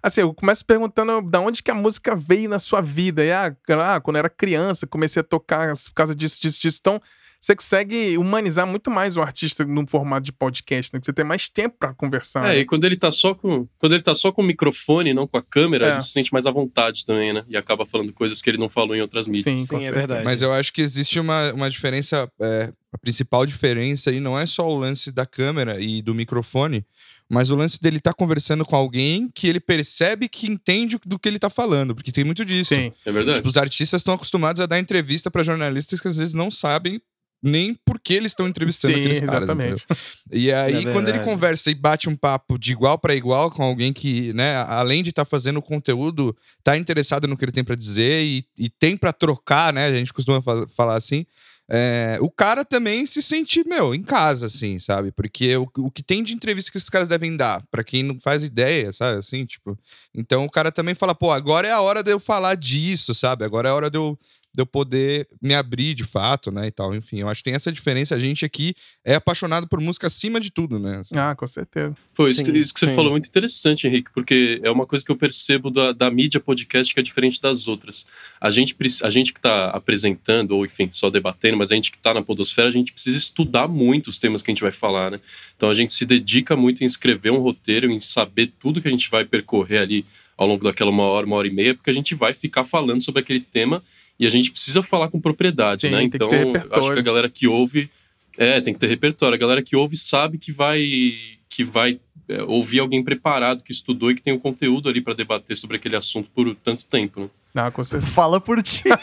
Assim, 0.01 0.21
eu 0.21 0.33
começo 0.33 0.65
perguntando 0.65 1.21
da 1.21 1.39
onde 1.39 1.61
que 1.61 1.69
a 1.69 1.75
música 1.75 2.15
veio 2.15 2.49
na 2.49 2.57
sua 2.59 2.81
vida. 2.81 3.23
E, 3.23 3.31
ah, 3.31 3.55
ah, 3.69 3.99
quando 4.01 4.15
eu 4.15 4.19
era 4.19 4.29
criança, 4.29 4.87
comecei 4.87 5.19
a 5.19 5.23
tocar 5.23 5.73
por 5.73 5.93
causa 5.93 6.15
disso, 6.15 6.41
disso, 6.41 6.59
disso. 6.61 6.77
Então, 6.79 7.01
você 7.43 7.57
consegue 7.57 8.17
humanizar 8.17 8.65
muito 8.65 8.89
mais 8.89 9.17
o 9.17 9.21
artista 9.21 9.65
num 9.65 9.85
formato 9.85 10.23
de 10.23 10.31
podcast, 10.31 10.93
né? 10.93 10.99
Que 11.01 11.05
você 11.05 11.11
tem 11.11 11.25
mais 11.25 11.49
tempo 11.49 11.75
pra 11.77 11.93
conversar. 11.93 12.45
É, 12.45 12.53
né? 12.55 12.59
e 12.59 12.65
quando 12.65 12.85
ele 12.85 12.95
tá 12.95 13.11
só 13.11 13.33
com. 13.35 13.67
Quando 13.77 13.91
ele 13.91 14.01
tá 14.01 14.15
só 14.15 14.31
com 14.31 14.41
o 14.41 14.45
microfone, 14.45 15.13
não 15.13 15.27
com 15.27 15.35
a 15.35 15.41
câmera, 15.43 15.87
É. 15.87 15.91
ele 15.91 16.01
se 16.01 16.13
sente 16.13 16.31
mais 16.31 16.45
à 16.45 16.51
vontade 16.51 17.05
também, 17.05 17.33
né? 17.33 17.43
E 17.49 17.57
acaba 17.57 17.85
falando 17.85 18.13
coisas 18.13 18.41
que 18.41 18.49
ele 18.49 18.57
não 18.57 18.69
falou 18.69 18.95
em 18.95 19.01
outras 19.01 19.27
mídias. 19.27 19.59
Sim, 19.59 19.65
Sim, 19.65 19.85
é 19.85 19.91
verdade. 19.91 20.23
Mas 20.23 20.41
eu 20.41 20.53
acho 20.53 20.71
que 20.71 20.81
existe 20.81 21.19
uma, 21.19 21.51
uma 21.51 21.69
diferença. 21.69 22.31
é, 22.39 22.71
a 22.93 22.97
principal 22.97 23.45
diferença 23.45 24.09
aí 24.11 24.19
não 24.21 24.39
é 24.39 24.45
só 24.45 24.69
o 24.69 24.77
lance 24.77 25.11
da 25.11 25.25
câmera 25.25 25.81
e 25.81 26.01
do 26.01 26.13
microfone, 26.13 26.85
mas 27.27 27.49
o 27.49 27.55
lance 27.55 27.81
dele 27.81 27.97
estar 27.97 28.13
conversando 28.13 28.63
com 28.63 28.75
alguém 28.75 29.29
que 29.33 29.47
ele 29.47 29.59
percebe 29.59 30.29
que 30.29 30.47
entende 30.47 30.97
do 31.03 31.17
que 31.17 31.27
ele 31.27 31.39
tá 31.39 31.49
falando, 31.49 31.95
porque 31.95 32.11
tem 32.11 32.23
muito 32.23 32.45
disso. 32.45 32.75
Sim. 32.75 32.93
É 33.03 33.11
verdade? 33.11 33.39
Tipo, 33.39 33.49
os 33.49 33.57
artistas 33.57 33.99
estão 33.99 34.13
acostumados 34.13 34.61
a 34.61 34.65
dar 34.67 34.79
entrevista 34.79 35.31
pra 35.31 35.41
jornalistas 35.43 35.99
que 35.99 36.07
às 36.07 36.17
vezes 36.19 36.33
não 36.35 36.49
sabem 36.51 37.01
nem 37.43 37.75
por 37.85 37.99
que 37.99 38.13
eles 38.13 38.31
estão 38.31 38.47
entrevistando 38.47 38.93
Sim, 38.93 38.99
aqueles 39.01 39.19
caras. 39.19 39.49
exatamente. 39.49 39.83
entendeu? 39.83 39.97
E 40.31 40.51
aí, 40.53 40.85
É 40.87 40.91
quando 40.93 41.09
ele 41.09 41.19
conversa 41.19 41.69
e 41.69 41.75
bate 41.75 42.07
um 42.09 42.15
papo 42.15 42.57
de 42.57 42.71
igual 42.71 42.97
pra 42.97 43.13
igual 43.13 43.51
com 43.51 43.61
alguém 43.63 43.91
que, 43.91 44.31
né, 44.33 44.55
além 44.67 45.03
de 45.03 45.09
estar 45.09 45.25
fazendo 45.25 45.61
conteúdo, 45.61 46.35
tá 46.63 46.77
interessado 46.77 47.27
no 47.27 47.35
que 47.37 47.43
ele 47.45 47.51
tem 47.51 47.63
pra 47.63 47.75
dizer 47.75 48.23
e, 48.23 48.45
e 48.57 48.69
tem 48.69 48.95
pra 48.95 49.11
trocar, 49.11 49.73
né? 49.73 49.85
A 49.87 49.93
gente 49.93 50.13
costuma 50.13 50.41
fa- 50.41 50.65
falar 50.67 50.95
assim. 50.95 51.25
é, 51.69 52.17
o 52.21 52.29
cara 52.29 52.65
também 52.65 53.05
se 53.05 53.21
sente, 53.21 53.63
meu, 53.67 53.95
em 53.95 54.03
casa, 54.03 54.47
assim, 54.47 54.79
sabe? 54.79 55.11
Porque 55.11 55.55
o, 55.55 55.67
o 55.77 55.89
que 55.91 56.03
tem 56.03 56.21
de 56.23 56.33
entrevista 56.33 56.69
que 56.71 56.77
esses 56.77 56.89
caras 56.89 57.07
devem 57.07 57.35
dar, 57.37 57.63
pra 57.71 57.83
quem 57.83 58.03
não 58.03 58.19
faz 58.19 58.43
ideia, 58.43 58.91
sabe? 58.91 59.19
Assim, 59.19 59.45
tipo. 59.45 59.77
Então 60.13 60.43
o 60.45 60.49
cara 60.49 60.71
também 60.71 60.93
fala, 60.93 61.15
pô, 61.15 61.31
agora 61.31 61.67
é 61.67 61.71
a 61.71 61.79
hora 61.81 62.03
de 62.03 62.11
eu 62.11 62.19
falar 62.19 62.55
disso, 62.55 63.13
sabe? 63.13 63.45
Agora 63.45 63.69
é 63.69 63.71
a 63.71 63.75
hora 63.75 63.89
de 63.89 63.97
eu, 63.97 64.19
de 64.53 64.61
eu 64.61 64.65
poder 64.65 65.27
me 65.41 65.55
abrir 65.55 65.95
de 65.95 66.03
fato, 66.03 66.51
né? 66.51 66.67
E 66.67 66.71
tal. 66.71 66.93
Enfim, 66.93 67.19
eu 67.19 67.27
acho 67.27 67.39
que 67.39 67.45
tem 67.45 67.55
essa 67.55 67.71
diferença. 67.71 68.13
A 68.13 68.19
gente 68.19 68.45
aqui 68.45 68.75
é 69.03 69.15
apaixonado 69.15 69.67
por 69.67 69.81
música 69.81 70.07
acima 70.07 70.39
de 70.39 70.51
tudo, 70.51 70.77
né? 70.77 70.99
Assim. 70.99 71.17
Ah, 71.17 71.35
com 71.35 71.47
certeza. 71.47 71.95
Pô, 72.13 72.27
isso, 72.27 72.45
Sim, 72.45 72.51
isso 72.53 72.71
que 72.71 72.79
você 72.79 72.87
sim. 72.87 72.95
falou 72.95 73.09
é 73.09 73.13
muito 73.13 73.27
interessante, 73.27 73.87
Henrique, 73.87 74.11
porque 74.13 74.61
é 74.63 74.69
uma 74.69 74.85
coisa 74.85 75.03
que 75.03 75.11
eu 75.11 75.15
percebo 75.15 75.71
da, 75.71 75.91
da 75.91 76.11
mídia 76.11 76.39
podcast 76.39 76.93
que 76.93 76.99
é 76.99 77.03
diferente 77.03 77.41
das 77.41 77.67
outras. 77.67 78.05
A 78.39 78.51
gente, 78.51 78.75
a 79.03 79.09
gente 79.09 79.33
que 79.33 79.39
está 79.39 79.69
apresentando, 79.69 80.51
ou 80.51 80.65
enfim, 80.65 80.87
só 80.91 81.09
debatendo, 81.09 81.57
mas 81.57 81.71
a 81.71 81.75
gente 81.75 81.91
que 81.91 81.97
está 81.97 82.13
na 82.13 82.21
podosfera, 82.21 82.67
a 82.67 82.71
gente 82.71 82.93
precisa 82.93 83.17
estudar 83.17 83.67
muito 83.67 84.09
os 84.09 84.19
temas 84.19 84.43
que 84.43 84.51
a 84.51 84.53
gente 84.53 84.61
vai 84.61 84.71
falar, 84.71 85.11
né? 85.11 85.19
Então 85.57 85.69
a 85.69 85.73
gente 85.73 85.91
se 85.91 86.05
dedica 86.05 86.55
muito 86.55 86.83
em 86.83 86.85
escrever 86.85 87.31
um 87.31 87.39
roteiro, 87.39 87.89
em 87.89 87.99
saber 87.99 88.53
tudo 88.59 88.81
que 88.81 88.87
a 88.87 88.91
gente 88.91 89.09
vai 89.09 89.25
percorrer 89.25 89.79
ali 89.79 90.05
ao 90.37 90.47
longo 90.47 90.63
daquela 90.63 90.91
uma 90.91 91.03
hora, 91.03 91.25
uma 91.25 91.35
hora 91.35 91.47
e 91.47 91.51
meia, 91.51 91.73
porque 91.73 91.89
a 91.89 91.93
gente 91.93 92.13
vai 92.13 92.33
ficar 92.33 92.63
falando 92.63 93.01
sobre 93.01 93.21
aquele 93.21 93.39
tema 93.39 93.83
e 94.19 94.27
a 94.27 94.29
gente 94.29 94.51
precisa 94.51 94.83
falar 94.83 95.09
com 95.09 95.19
propriedade, 95.19 95.81
Sim, 95.81 95.89
né? 95.89 95.99
tem 95.99 96.09
que 96.09 96.15
Então, 96.17 96.29
acho 96.71 96.93
que 96.93 96.99
a 96.99 97.03
galera 97.03 97.29
que 97.29 97.47
ouve 97.47 97.89
é, 98.37 98.61
tem 98.61 98.73
que 98.73 98.79
ter 98.79 98.87
repertório. 98.87 99.35
A 99.35 99.39
galera 99.39 99.61
que 99.61 99.75
ouve 99.75 99.97
sabe 99.97 100.37
que 100.37 100.51
vai 100.51 101.13
que 101.49 101.63
vai 101.63 101.99
é, 102.27 102.41
ouvir 102.43 102.79
alguém 102.79 103.03
preparado, 103.03 103.63
que 103.63 103.71
estudou 103.71 104.09
e 104.09 104.15
que 104.15 104.23
tem 104.23 104.33
o 104.33 104.39
conteúdo 104.39 104.89
ali 104.89 105.01
para 105.01 105.13
debater 105.13 105.55
sobre 105.55 105.77
aquele 105.77 105.95
assunto 105.95 106.29
por 106.33 106.55
tanto 106.55 106.83
tempo, 106.85 107.21
né? 107.21 107.29
Ah, 107.55 107.69
com 107.69 107.83
certeza. 107.83 108.11
Fala 108.11 108.41
por 108.41 108.61
ti. 108.63 108.83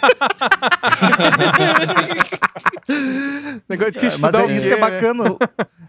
Negócio 3.68 3.92
de 3.92 3.98
que 4.00 4.06
É, 4.06 4.18
mas 4.18 4.34
é 4.34 4.46
isso 4.46 4.66
que 4.68 4.74
é 4.74 4.76
né? 4.76 4.80
bacana. 4.80 5.24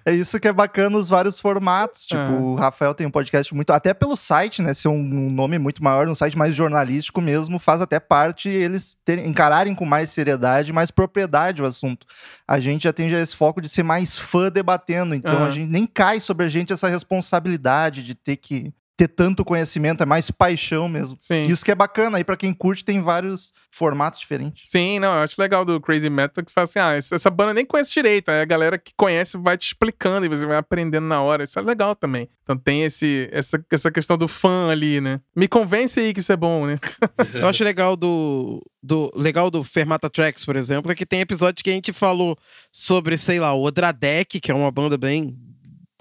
É 0.06 0.12
isso 0.14 0.40
que 0.40 0.48
é 0.48 0.54
bacana 0.54 0.98
os 0.98 1.10
vários 1.10 1.40
formatos. 1.40 2.06
Tipo, 2.06 2.20
Ah. 2.22 2.30
o 2.32 2.56
Rafael 2.56 2.94
tem 2.94 3.06
um 3.08 3.12
podcast 3.12 3.54
muito. 3.56 3.72
Até 3.72 3.94
pelo 3.94 4.16
site, 4.16 4.62
né? 4.62 4.74
Ser 4.74 4.88
um, 4.90 4.94
um 5.00 5.32
nome 5.32 5.58
muito 5.58 5.84
maior, 5.84 6.08
um 6.08 6.16
site 6.16 6.38
mais 6.38 6.54
jornalístico 6.56 7.20
mesmo, 7.22 7.60
faz 7.60 7.82
até 7.82 8.00
parte 8.00 8.50
eles 8.50 8.96
terem- 9.04 9.28
encararem 9.28 9.74
com 9.76 9.86
mais 9.86 10.10
seriedade, 10.12 10.72
mais 10.74 10.92
propriedade 10.92 11.62
o 11.62 11.66
assunto. 11.66 12.06
A 12.48 12.60
gente 12.60 12.84
já 12.84 12.94
tem 12.94 13.10
já 13.10 13.20
esse 13.20 13.36
foco 13.36 13.62
de 13.62 13.70
ser 13.70 13.84
mais 13.84 14.18
fã 14.18 14.50
debatendo. 14.52 15.16
Então 15.16 15.44
a 15.46 15.50
gente 15.50 15.70
nem 15.72 15.86
cai 15.86 16.20
sobre 16.20 16.46
a 16.46 16.50
gente 16.50 16.72
essa 16.74 16.88
responsabilidade 16.88 18.04
de 18.04 18.14
ter 18.16 18.36
que 18.38 18.72
ter 18.98 19.08
tanto 19.08 19.44
conhecimento, 19.46 20.04
é 20.04 20.06
mais 20.06 20.30
paixão 20.30 20.88
mesmo. 20.88 21.18
Sim. 21.20 21.46
Isso 21.46 21.64
que 21.66 21.72
é 21.72 21.76
bacana. 21.76 22.18
Aí, 22.18 22.24
pra 22.24 22.38
quem 22.38 22.54
curte, 22.54 22.86
tem 22.86 23.02
vários 23.02 23.54
formatos 23.72 24.20
diferentes. 24.20 24.70
Sim, 24.70 25.00
não, 25.00 25.14
eu 25.14 25.24
acho 25.24 25.40
legal 25.40 25.64
do 25.64 25.80
Crazy 25.80 26.10
Metal 26.10 26.44
que 26.44 26.52
você 26.52 26.54
fala 26.54 26.66
assim, 26.66 26.80
ah, 26.80 26.94
essa 26.94 27.16
essa 27.16 27.30
banda 27.30 27.54
nem 27.54 27.66
conhece 27.66 27.92
direito, 27.92 28.30
aí 28.30 28.42
a 28.42 28.46
galera 28.46 28.78
que 28.78 28.92
conhece 28.96 29.38
vai 29.38 29.58
te 29.58 29.68
explicando 29.68 30.26
e 30.26 30.30
você 30.30 30.46
vai 30.46 30.58
aprendendo 30.58 31.08
na 31.08 31.22
hora, 31.22 31.44
isso 31.44 31.58
é 31.58 31.62
legal 31.62 31.96
também. 31.96 32.28
Então 32.44 32.58
tem 32.58 32.84
esse, 32.84 33.30
essa, 33.32 33.64
essa 33.72 33.92
questão 33.92 34.18
do 34.18 34.28
fã 34.28 34.70
ali, 34.70 35.00
né? 35.00 35.22
Me 35.36 35.48
convence 35.48 36.00
aí 36.00 36.14
que 36.14 36.20
isso 36.20 36.34
é 36.34 36.38
bom, 36.38 36.66
né? 36.66 36.78
Eu 37.34 37.48
acho 37.48 37.64
legal 37.64 37.96
do, 37.96 38.62
do 38.84 39.10
legal 39.16 39.50
do 39.50 39.64
Fermata 39.64 40.10
Tracks, 40.10 40.44
por 40.44 40.56
exemplo, 40.56 40.92
é 40.92 40.96
que 40.96 41.06
tem 41.06 41.22
episódios 41.22 41.62
que 41.62 41.70
a 41.70 41.74
gente 41.74 41.94
falou 41.94 42.38
sobre, 42.72 43.18
sei 43.18 43.40
lá, 43.40 43.54
o 43.54 43.64
Odradek, 43.64 44.40
que 44.40 44.52
é 44.52 44.54
uma 44.54 44.72
banda 44.72 44.98
bem 44.98 45.38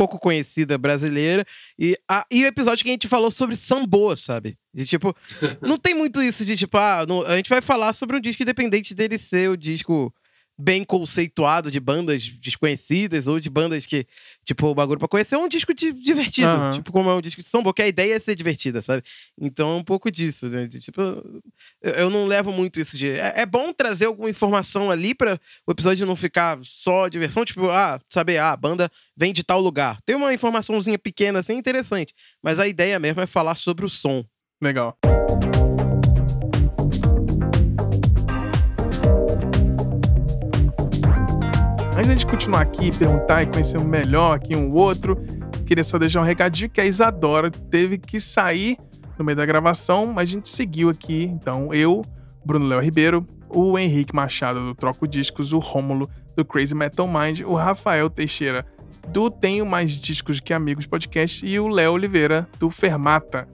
pouco 0.01 0.19
conhecida 0.19 0.79
brasileira, 0.79 1.45
e, 1.79 1.95
a, 2.11 2.25
e 2.31 2.43
o 2.43 2.47
episódio 2.47 2.83
que 2.83 2.89
a 2.89 2.93
gente 2.95 3.07
falou 3.07 3.31
sobre 3.31 3.55
Samboa, 3.55 4.17
sabe? 4.17 4.57
De 4.73 4.87
tipo, 4.87 5.15
não 5.61 5.77
tem 5.77 5.95
muito 5.95 6.23
isso 6.23 6.43
de 6.43 6.57
tipo, 6.57 6.79
ah, 6.79 7.05
não- 7.07 7.21
a 7.27 7.37
gente 7.37 7.51
vai 7.51 7.61
falar 7.61 7.93
sobre 7.93 8.17
um 8.17 8.21
disco 8.21 8.43
independente 8.43 8.95
dele 8.95 9.19
ser 9.19 9.51
o 9.51 9.59
disco 9.59 10.11
bem 10.61 10.85
conceituado 10.85 11.71
de 11.71 11.81
bandas 11.81 12.29
desconhecidas 12.29 13.27
ou 13.27 13.41
de 13.41 13.49
bandas 13.49 13.87
que, 13.87 14.07
tipo, 14.45 14.67
o 14.67 14.75
bagulho 14.75 14.99
pra 14.99 15.09
conhecer 15.09 15.35
é 15.35 15.39
um 15.39 15.49
disco 15.49 15.73
di- 15.73 15.93
divertido. 15.93 16.49
Aham. 16.49 16.71
Tipo, 16.71 16.93
como 16.93 17.09
é 17.11 17.15
um 17.15 17.21
disco 17.21 17.41
de 17.41 17.47
samba, 17.49 17.73
que 17.73 17.83
a 17.83 17.89
ideia 17.89 18.15
é 18.15 18.19
ser 18.19 18.35
divertida, 18.35 18.83
sabe? 18.83 19.03
Então 19.41 19.71
é 19.71 19.75
um 19.77 19.83
pouco 19.85 20.11
disso, 20.11 20.49
né? 20.49 20.67
De, 20.67 20.79
tipo, 20.81 21.01
eu, 21.01 21.93
eu 21.93 22.11
não 22.11 22.27
levo 22.27 22.53
muito 22.53 22.79
isso 22.79 22.97
de. 22.99 23.11
É, 23.11 23.41
é 23.43 23.47
bom 23.47 23.73
trazer 23.73 24.05
alguma 24.07 24.29
informação 24.31 24.91
ali 24.91 25.15
pra 25.15 25.39
o 25.67 25.73
episódio 25.73 26.07
não 26.07 26.15
ficar 26.17 26.59
só 26.63 27.09
diversão, 27.09 27.45
tipo, 27.45 27.69
ah, 27.71 27.99
saber, 28.09 28.39
ah, 28.39 28.53
a 28.53 28.57
banda 28.57 28.91
vem 29.17 29.33
de 29.33 29.43
tal 29.43 29.61
lugar. 29.61 29.99
Tem 30.05 30.15
uma 30.17 30.33
informaçãozinha 30.35 30.99
pequena 30.99 31.41
assim, 31.41 31.55
interessante. 31.55 32.15
Mas 32.43 32.59
a 32.59 32.69
ideia 32.69 32.99
mesmo 32.99 33.21
é 33.21 33.27
falar 33.27 33.55
sobre 33.55 33.85
o 33.85 33.91
som. 33.91 34.25
Legal. 34.63 34.97
Antes 42.01 42.13
gente 42.13 42.27
continuar 42.27 42.63
aqui, 42.63 42.91
perguntar 42.97 43.43
e 43.43 43.47
conhecer 43.47 43.79
melhor 43.79 44.35
aqui 44.35 44.57
um 44.57 44.73
outro, 44.73 45.19
queria 45.67 45.85
só 45.85 45.99
deixar 45.99 46.23
um 46.23 46.25
recadinho 46.25 46.71
que 46.71 46.81
a 46.81 46.87
Isadora 46.87 47.51
teve 47.51 47.99
que 47.99 48.19
sair 48.19 48.79
no 49.19 49.25
meio 49.25 49.37
da 49.37 49.45
gravação, 49.45 50.07
mas 50.07 50.31
a 50.31 50.33
gente 50.33 50.49
seguiu 50.49 50.89
aqui. 50.89 51.25
Então, 51.25 51.75
eu, 51.75 52.01
Bruno 52.43 52.67
Léo 52.67 52.81
Ribeiro, 52.81 53.27
o 53.51 53.79
Henrique 53.79 54.17
Machado 54.17 54.65
do 54.65 54.75
Troco 54.75 55.07
Discos, 55.07 55.53
o 55.53 55.59
Rômulo 55.59 56.09
do 56.35 56.43
Crazy 56.43 56.75
Metal 56.75 57.07
Mind, 57.07 57.41
o 57.41 57.53
Rafael 57.53 58.09
Teixeira 58.09 58.65
do 59.11 59.31
Tenho 59.31 59.67
Mais 59.67 59.93
Discos 59.93 60.41
Que 60.41 60.55
Amigos 60.55 60.87
Podcast 60.87 61.45
e 61.45 61.61
o 61.61 61.69
Léo 61.69 61.93
Oliveira 61.93 62.49
do 62.59 62.71
Fermata. 62.71 63.47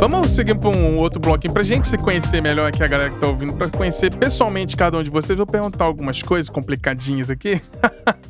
Vamos 0.00 0.32
seguir 0.32 0.58
para 0.58 0.70
um 0.70 0.96
outro 0.96 1.20
bloquinho 1.20 1.52
pra 1.52 1.62
gente 1.62 1.86
se 1.86 1.98
conhecer 1.98 2.40
melhor 2.40 2.66
aqui, 2.66 2.82
a 2.82 2.86
galera 2.86 3.10
que 3.10 3.20
tá 3.20 3.26
ouvindo, 3.26 3.54
pra 3.54 3.68
conhecer 3.68 4.10
pessoalmente 4.16 4.74
cada 4.74 4.96
um 4.96 5.02
de 5.04 5.10
vocês. 5.10 5.36
Vou 5.36 5.46
perguntar 5.46 5.84
algumas 5.84 6.22
coisas 6.22 6.48
complicadinhas 6.48 7.28
aqui. 7.28 7.60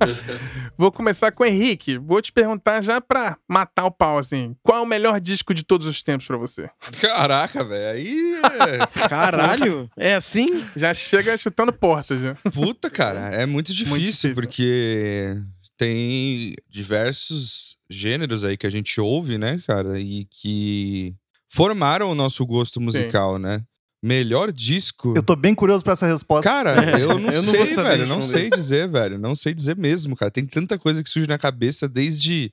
Vou 0.76 0.90
começar 0.90 1.30
com 1.30 1.44
o 1.44 1.46
Henrique. 1.46 1.96
Vou 1.96 2.20
te 2.20 2.32
perguntar 2.32 2.80
já 2.80 3.00
pra 3.00 3.38
matar 3.46 3.84
o 3.84 3.90
pau, 3.92 4.18
assim. 4.18 4.56
Qual 4.64 4.78
é 4.78 4.80
o 4.80 4.86
melhor 4.86 5.20
disco 5.20 5.54
de 5.54 5.62
todos 5.62 5.86
os 5.86 6.02
tempos 6.02 6.26
pra 6.26 6.36
você? 6.36 6.68
Caraca, 7.00 7.62
velho. 7.62 7.96
Aí 7.96 8.34
é. 8.34 8.86
Caralho! 9.08 9.88
é 9.96 10.14
assim? 10.14 10.64
Já 10.74 10.92
chega 10.92 11.38
chutando 11.38 11.72
portas, 11.72 12.20
já. 12.20 12.34
Puta, 12.52 12.90
cara. 12.90 13.20
É 13.30 13.46
muito 13.46 13.72
difícil, 13.72 13.96
difícil. 13.96 14.34
porque 14.34 15.36
tem 15.78 16.56
diversos 16.68 17.76
gêneros 17.88 18.44
aí 18.44 18.56
que 18.56 18.66
a 18.66 18.70
gente 18.70 19.00
ouve, 19.00 19.38
né, 19.38 19.62
cara? 19.64 20.00
E 20.00 20.24
que 20.24 21.14
formaram 21.52 22.10
o 22.10 22.14
nosso 22.14 22.44
gosto 22.46 22.80
musical, 22.80 23.38
né? 23.38 23.62
Melhor 24.02 24.50
disco. 24.50 25.12
Eu 25.14 25.22
tô 25.22 25.36
bem 25.36 25.54
curioso 25.54 25.84
pra 25.84 25.92
essa 25.92 26.06
resposta. 26.06 26.48
Cara, 26.48 26.72
eu 26.98 27.18
não 27.18 27.30
Eu 27.30 27.42
não 27.42 27.50
sei, 27.52 27.66
saber 27.66 27.88
velho. 27.90 28.06
Não 28.06 28.22
sei 28.22 28.48
dizer, 28.48 28.88
velho. 28.88 29.18
Não 29.18 29.34
sei 29.34 29.52
dizer 29.52 29.76
mesmo, 29.76 30.16
cara. 30.16 30.30
Tem 30.30 30.46
tanta 30.46 30.78
coisa 30.78 31.02
que 31.02 31.10
surge 31.10 31.28
na 31.28 31.36
cabeça 31.38 31.86
desde. 31.88 32.50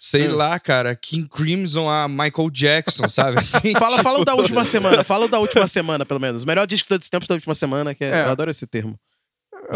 Sei 0.00 0.28
Hum. 0.28 0.34
lá, 0.34 0.58
cara, 0.58 0.96
King 0.96 1.28
Crimson 1.28 1.88
a 1.88 2.08
Michael 2.08 2.50
Jackson, 2.50 3.08
sabe? 3.08 3.38
Assim, 3.70 3.72
Fala, 3.74 4.02
fala 4.02 4.16
o 4.16 4.24
tipo, 4.24 4.24
da 4.24 4.34
última 4.34 4.64
semana, 4.64 5.04
fala 5.04 5.28
da 5.28 5.38
última 5.38 5.68
semana, 5.68 6.04
pelo 6.04 6.18
menos. 6.18 6.44
Melhor 6.44 6.66
disco 6.66 6.86
de 6.86 6.88
todos 6.88 7.06
os 7.06 7.10
tempos 7.10 7.28
da 7.28 7.34
última 7.36 7.54
semana, 7.54 7.94
que 7.94 8.02
é, 8.02 8.08
É. 8.10 8.20
eu 8.24 8.30
adoro 8.30 8.50
esse 8.50 8.66
termo. 8.66 8.98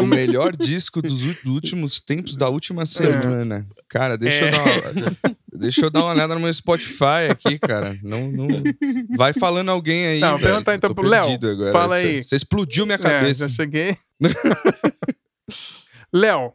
O 0.01 0.03
melhor 0.05 0.57
disco 0.57 1.01
dos, 1.01 1.15
dos 1.15 1.45
últimos 1.47 2.01
tempos 2.01 2.37
da 2.37 2.49
última 2.49 2.85
semana. 2.85 3.65
Cara, 3.89 4.19
deixa, 4.19 4.47
É. 4.47 4.49
eu 4.49 4.51
dar 4.51 4.63
uma, 4.63 5.17
deixa 5.57 5.87
eu 5.87 5.91
dar 5.91 6.01
uma 6.05 6.13
olhada 6.13 6.35
no 6.35 6.41
meu 6.41 6.53
Spotify 6.53 7.31
aqui, 7.31 7.59
cara. 7.59 7.99
Não, 8.03 8.31
não... 8.31 8.47
Vai 9.17 9.33
falando 9.33 9.71
alguém 9.71 10.07
aí. 10.07 10.21
Não, 10.21 10.37
velho. 10.37 10.51
perguntar 10.51 10.75
então 10.75 10.95
pro 10.95 11.07
Léo. 11.07 11.27
Fala 11.73 11.97
aí. 11.97 12.23
Você 12.23 12.37
explodiu 12.37 12.87
minha 12.87 12.97
É, 12.97 12.99
cabeça. 12.99 13.49
já 13.49 13.55
cheguei. 13.55 13.97
Léo, 16.13 16.53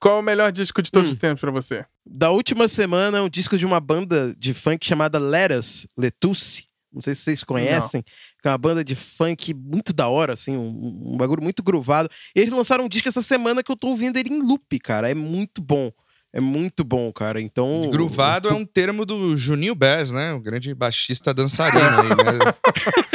qual 0.00 0.16
é 0.16 0.20
o 0.20 0.22
melhor 0.22 0.50
disco 0.52 0.82
de 0.82 0.90
todos 0.90 1.10
Hum. 1.10 1.12
os 1.12 1.18
tempos 1.18 1.40
pra 1.40 1.50
você? 1.50 1.84
Da 2.04 2.30
última 2.30 2.68
semana 2.68 3.18
é 3.18 3.20
um 3.20 3.28
disco 3.28 3.56
de 3.56 3.64
uma 3.66 3.80
banda 3.80 4.34
de 4.38 4.52
funk 4.54 4.86
chamada 4.86 5.18
Letus, 5.18 5.86
Letusse. 5.96 6.66
Não 6.92 7.00
sei 7.00 7.14
se 7.14 7.22
vocês 7.22 7.42
conhecem. 7.44 8.02
Que 8.42 8.48
é 8.48 8.50
uma 8.50 8.58
banda 8.58 8.84
de 8.84 8.94
funk 8.94 9.54
muito 9.54 9.94
da 9.94 10.08
hora, 10.08 10.34
assim, 10.34 10.56
um, 10.56 11.14
um 11.14 11.16
bagulho 11.16 11.42
muito 11.42 11.62
groovado. 11.62 12.08
E 12.36 12.40
eles 12.40 12.52
lançaram 12.52 12.84
um 12.84 12.88
disco 12.88 13.08
essa 13.08 13.22
semana 13.22 13.62
que 13.62 13.72
eu 13.72 13.76
tô 13.76 13.88
ouvindo 13.88 14.18
ele 14.18 14.28
em 14.28 14.42
loop, 14.42 14.78
cara. 14.78 15.10
É 15.10 15.14
muito 15.14 15.62
bom. 15.62 15.90
É 16.34 16.40
muito 16.40 16.82
bom, 16.82 17.12
cara. 17.12 17.40
Então. 17.40 17.90
Gruvado 17.90 18.48
é 18.48 18.52
um 18.54 18.64
termo 18.64 19.04
do 19.04 19.36
Juninho 19.36 19.74
Bass, 19.74 20.12
né? 20.12 20.32
O 20.32 20.40
grande 20.40 20.74
baixista 20.74 21.34
dançarino 21.34 21.80
aí, 21.80 22.08
né? 22.08 22.54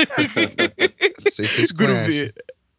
Não 1.25 1.31
sei 1.31 1.47
se 1.47 1.53
vocês 1.55 1.71
conhecem. 1.71 2.31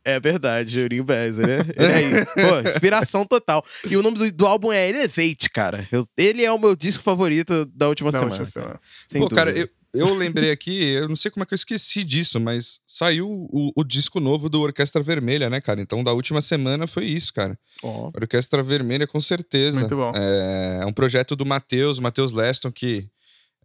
É 0.05 0.19
verdade, 0.19 0.71
Jurinho 0.71 1.05
Bass, 1.05 1.37
né? 1.37 1.59
Ele 1.77 1.93
aí. 1.93 2.25
Pô, 2.27 2.69
inspiração 2.71 3.27
total. 3.27 3.63
E 3.91 3.95
o 3.97 4.03
nome 4.03 4.17
do, 4.17 4.33
do 4.33 4.47
álbum 4.47 4.73
é 4.73 4.89
Elevate, 4.89 5.51
cara. 5.53 5.87
Eu- 5.93 6.07
ele 6.17 6.43
é 6.45 6.51
o 6.51 6.59
meu 6.59 6.75
disco 6.75 7.03
favorito 7.03 7.67
da 7.75 7.89
última 7.89 8.11
Da 8.11 8.19
semana. 8.21 8.37
última 8.41 8.51
semana. 8.51 8.81
Sem 9.07 9.21
Pô, 9.21 9.29
cara, 9.29 9.51
dúvida. 9.53 9.71
eu, 9.71 9.78
eu 9.95 10.15
lembrei 10.15 10.51
aqui, 10.51 10.85
eu 10.93 11.09
não 11.09 11.17
sei 11.17 11.31
como 11.31 11.43
é 11.43 11.47
que 11.47 11.55
eu 11.55 11.57
esqueci 11.57 12.05
disso, 12.05 12.39
mas 12.41 12.81
saiu 12.87 13.29
o, 13.31 13.73
o 13.75 13.85
disco 13.85 14.21
novo 14.21 14.49
do 14.49 14.61
Orquestra 14.61 15.03
Vermelha, 15.03 15.49
né, 15.49 15.61
cara? 15.61 15.81
Então, 15.81 16.05
da 16.05 16.13
última 16.13 16.41
semana 16.41 16.87
foi 16.87 17.05
isso, 17.07 17.33
cara. 17.33 17.59
Ó. 17.83 18.11
Orquestra 18.15 18.63
Vermelha, 18.63 19.07
com 19.07 19.21
certeza. 19.21 19.81
Muito 19.81 19.97
bom. 19.97 20.13
É, 20.15 20.81
é 20.83 20.87
um 20.87 20.93
projeto 20.93 21.35
do 21.35 21.47
Matheus, 21.47 21.99
Matheus 21.99 22.33
Leston, 22.33 22.71
que 22.71 23.09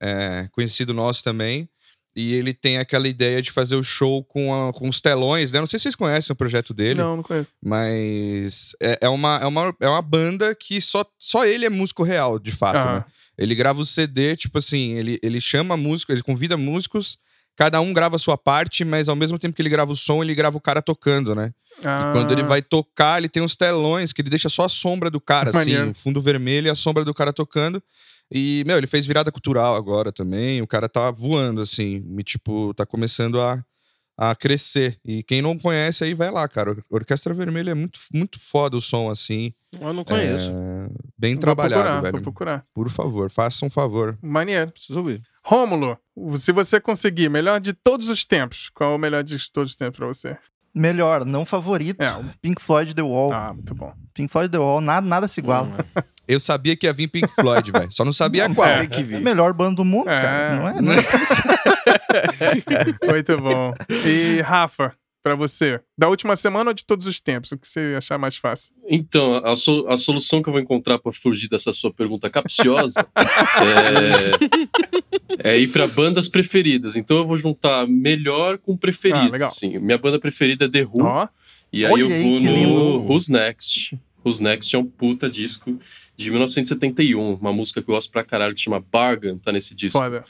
é 0.02 0.48
conhecido 0.52 0.94
nosso 0.94 1.24
também. 1.24 1.68
E 2.16 2.34
ele 2.36 2.54
tem 2.54 2.78
aquela 2.78 3.08
ideia 3.08 3.42
de 3.42 3.52
fazer 3.52 3.76
o 3.76 3.82
show 3.84 4.24
com, 4.24 4.54
a- 4.54 4.72
com 4.72 4.88
os 4.88 5.02
telões, 5.02 5.52
né? 5.52 5.60
Não 5.60 5.66
sei 5.66 5.80
se 5.80 5.84
vocês 5.84 5.96
conhecem 5.96 6.32
o 6.32 6.36
projeto 6.36 6.72
dele. 6.72 7.02
Não, 7.02 7.16
não 7.18 7.24
conheço. 7.24 7.50
Mas 7.60 8.76
é, 8.80 9.00
é 9.02 9.10
uma, 9.10 9.40
é, 9.42 9.46
uma, 9.48 9.76
é 9.80 9.88
uma 9.90 10.02
banda 10.02 10.54
que 10.54 10.80
só, 10.80 11.04
só 11.18 11.44
ele 11.44 11.66
é 11.66 11.70
músico 11.70 12.04
real, 12.04 12.38
de 12.38 12.52
fato, 12.52 12.78
Ah. 12.78 12.96
né? 13.00 13.06
Ele 13.38 13.56
grava 13.56 13.80
o 13.82 13.86
CD, 13.86 14.36
tipo 14.36 14.58
assim, 14.58 14.92
ele, 14.94 15.20
ele 15.24 15.42
chama 15.42 15.76
músico, 15.76 16.12
ele 16.12 16.22
convida 16.22 16.56
músicos, 16.56 17.18
cada 17.56 17.80
um 17.82 17.94
grava 17.94 18.16
a 18.16 18.20
sua 18.20 18.38
parte, 18.38 18.84
mas 18.86 19.10
ao 19.10 19.16
mesmo 19.16 19.40
tempo 19.40 19.56
que 19.56 19.62
ele 19.62 19.70
grava 19.70 19.92
o 19.92 19.96
som, 19.96 20.24
ele 20.24 20.36
grava 20.36 20.58
o 20.58 20.62
cara 20.62 20.82
tocando, 20.82 21.34
né? 21.36 21.52
Ah, 21.84 22.10
E 22.10 22.14
quando 22.14 22.32
ele 22.32 22.44
vai 22.44 22.62
tocar, 22.62 23.18
ele 23.18 23.30
tem 23.30 23.42
uns 23.42 23.56
telões 23.56 24.14
que 24.14 24.22
ele 24.22 24.30
deixa 24.30 24.50
só 24.50 24.66
a 24.66 24.70
sombra 24.70 25.10
do 25.10 25.20
cara, 25.20 25.52
assim, 25.62 25.72
o 25.90 25.94
fundo 25.96 26.22
vermelho 26.22 26.68
e 26.68 26.70
a 26.70 26.76
sombra 26.76 27.04
do 27.04 27.14
cara 27.14 27.34
tocando. 27.34 27.82
E, 28.32 28.64
meu, 28.66 28.78
ele 28.78 28.88
fez 28.88 29.06
virada 29.06 29.32
cultural 29.32 29.76
agora 29.76 30.12
também, 30.12 30.62
o 30.62 30.68
cara 30.68 30.88
tá 30.88 31.12
voando, 31.12 31.62
assim, 31.62 32.04
e, 32.18 32.24
tipo, 32.24 32.74
tá 32.76 32.86
começando 32.86 33.40
a, 33.42 33.64
a 34.32 34.36
crescer. 34.36 34.98
E 35.06 35.24
quem 35.24 35.42
não 35.42 35.58
conhece 35.58 36.04
aí, 36.04 36.14
vai 36.14 36.30
lá, 36.32 36.48
cara. 36.48 36.72
Or- 36.72 36.84
Orquestra 36.90 37.34
Vermelha 37.34 37.72
é 37.72 37.74
muito, 37.74 38.00
muito 38.14 38.40
foda 38.40 38.78
o 38.78 38.82
som, 38.82 39.10
assim. 39.10 39.54
Eu 39.80 39.94
não 39.94 40.04
conheço. 40.04 40.52
É, 40.52 40.88
bem 41.18 41.34
Vou 41.34 41.42
trabalhado, 41.42 41.82
procurar, 41.84 42.02
velho. 42.02 42.12
Vou 42.14 42.22
procurar. 42.22 42.66
Por 42.74 42.90
favor, 42.90 43.30
faça 43.30 43.66
um 43.66 43.70
favor. 43.70 44.18
Maneiro. 44.22 44.72
Preciso 44.72 45.00
ouvir. 45.00 45.22
Rômulo, 45.46 45.98
se 46.36 46.52
você 46.52 46.80
conseguir 46.80 47.30
melhor 47.30 47.60
de 47.60 47.74
todos 47.74 48.08
os 48.08 48.24
tempos, 48.24 48.70
qual 48.74 48.94
é 48.94 48.96
o 48.96 49.00
melhor 49.00 49.24
de 49.24 49.38
todos 49.52 49.72
os 49.72 49.76
tempos 49.76 49.98
pra 49.98 50.08
você? 50.08 50.38
Melhor, 50.76 51.24
não 51.26 51.46
favorito. 51.46 52.02
É, 52.02 52.08
Pink 52.42 52.62
Floyd 52.62 52.96
The 52.96 53.02
Wall. 53.04 53.32
Ah, 53.32 53.54
muito 53.54 53.76
bom. 53.76 53.94
Pink 54.14 54.32
Floyd 54.32 54.50
The 54.52 54.58
Wall, 54.58 54.82
nada, 54.82 55.06
nada 55.06 55.28
se 55.28 55.40
iguala. 55.40 55.70
Eu 56.28 56.40
sabia 56.40 56.76
que 56.78 56.86
ia 56.88 56.94
vir 56.94 57.10
Pink 57.10 57.28
Floyd, 57.36 57.70
velho. 57.70 57.92
Só 57.92 58.06
não 58.06 58.14
sabia 58.14 58.48
Não, 58.48 58.56
qual. 58.56 58.68
é. 58.68 58.88
Tem 58.88 59.06
que 59.06 59.14
É 59.14 59.18
a 59.18 59.20
melhor 59.20 59.52
banda 59.54 59.76
do 59.76 59.84
mundo, 59.86 60.10
É. 60.10 60.22
cara. 60.22 60.56
Não 60.56 60.70
é? 60.70 60.82
Não 60.82 60.94
é 60.94 61.04
Muito 63.10 63.38
bom. 63.38 63.74
E 64.06 64.42
Rafa, 64.42 64.94
pra 65.22 65.36
você, 65.36 65.80
da 65.98 66.10
última 66.10 66.36
semana 66.36 66.72
ou 66.72 66.74
de 66.74 66.86
todos 66.86 67.08
os 67.08 67.20
tempos? 67.20 67.52
O 67.52 67.58
que 67.58 67.68
você 67.68 67.96
achar 67.98 68.18
mais 68.18 68.36
fácil? 68.38 68.74
Então, 68.90 69.36
a, 69.44 69.56
so- 69.56 69.86
a 69.88 69.98
solução 69.98 70.42
que 70.42 70.50
eu 70.50 70.54
vou 70.54 70.62
encontrar 70.62 71.00
para 71.00 71.12
fugir 71.12 71.48
dessa 71.50 71.72
sua 71.74 71.94
pergunta 71.94 72.30
capciosa 72.30 73.06
é, 75.40 75.52
é 75.52 75.60
ir 75.60 75.68
para 75.70 75.88
bandas 75.88 76.28
preferidas. 76.28 76.96
Então 76.96 77.18
eu 77.18 77.28
vou 77.28 77.38
juntar 77.38 77.88
melhor 77.88 78.58
com 78.58 78.76
preferido. 78.78 79.28
Ah, 79.28 79.32
legal. 79.32 79.52
Minha 79.82 79.98
banda 79.98 80.20
preferida 80.20 80.66
é 80.66 80.70
The 80.70 80.84
Who. 80.84 81.04
Ó, 81.06 81.28
E 81.72 81.86
aí 81.86 81.92
Olha 81.92 82.02
eu 82.02 82.08
aí, 82.08 82.24
vou 82.24 82.40
que 82.40 82.46
no 82.48 82.54
lindo. 82.56 83.12
Who's 83.12 83.30
Next. 83.30 83.98
Who's 84.26 84.40
Next 84.40 84.74
é 84.76 84.80
um 84.80 84.86
puta 84.86 85.30
disco 85.30 85.78
de 86.16 86.30
1971. 86.32 87.34
Uma 87.36 87.52
música 87.52 87.82
que 87.82 87.90
eu 87.90 87.96
gosto 87.96 88.12
pra 88.12 88.24
caralho 88.24 88.56
que 88.56 88.62
chama 88.62 88.80
Bargain, 88.92 89.38
tá 89.38 89.52
nesse 89.52 89.76
disco. 89.76 89.98
foda. 90.00 90.24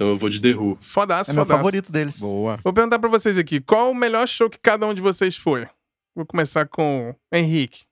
Então 0.00 0.08
eu 0.08 0.16
vou 0.16 0.30
de 0.30 0.40
The 0.40 0.54
Who. 0.54 0.78
Fodaço, 0.80 1.30
É 1.30 1.34
meu 1.34 1.44
fodaço. 1.44 1.58
favorito 1.58 1.92
deles. 1.92 2.18
Boa. 2.20 2.58
Vou 2.64 2.72
perguntar 2.72 2.98
pra 2.98 3.10
vocês 3.10 3.36
aqui, 3.36 3.60
qual 3.60 3.90
o 3.90 3.94
melhor 3.94 4.26
show 4.26 4.48
que 4.48 4.58
cada 4.58 4.86
um 4.86 4.94
de 4.94 5.02
vocês 5.02 5.36
foi? 5.36 5.68
Vou 6.16 6.24
começar 6.24 6.66
com 6.66 7.10
o 7.30 7.36
Henrique. 7.36 7.82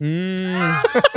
Hum, 0.00 0.52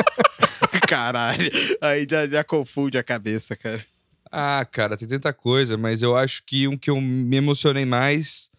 Caralho. 0.87 1.49
Aí 1.81 2.05
já, 2.07 2.27
já 2.27 2.43
confunde 2.43 2.95
a 2.95 3.03
cabeça, 3.03 3.55
cara. 3.55 3.83
Ah, 4.31 4.63
cara, 4.71 4.95
tem 4.95 5.07
tanta 5.07 5.33
coisa, 5.33 5.75
mas 5.77 6.03
eu 6.03 6.15
acho 6.15 6.43
que 6.45 6.67
um 6.67 6.77
que 6.77 6.91
eu 6.91 7.01
me 7.01 7.35
emocionei 7.37 7.83
mais. 7.85 8.51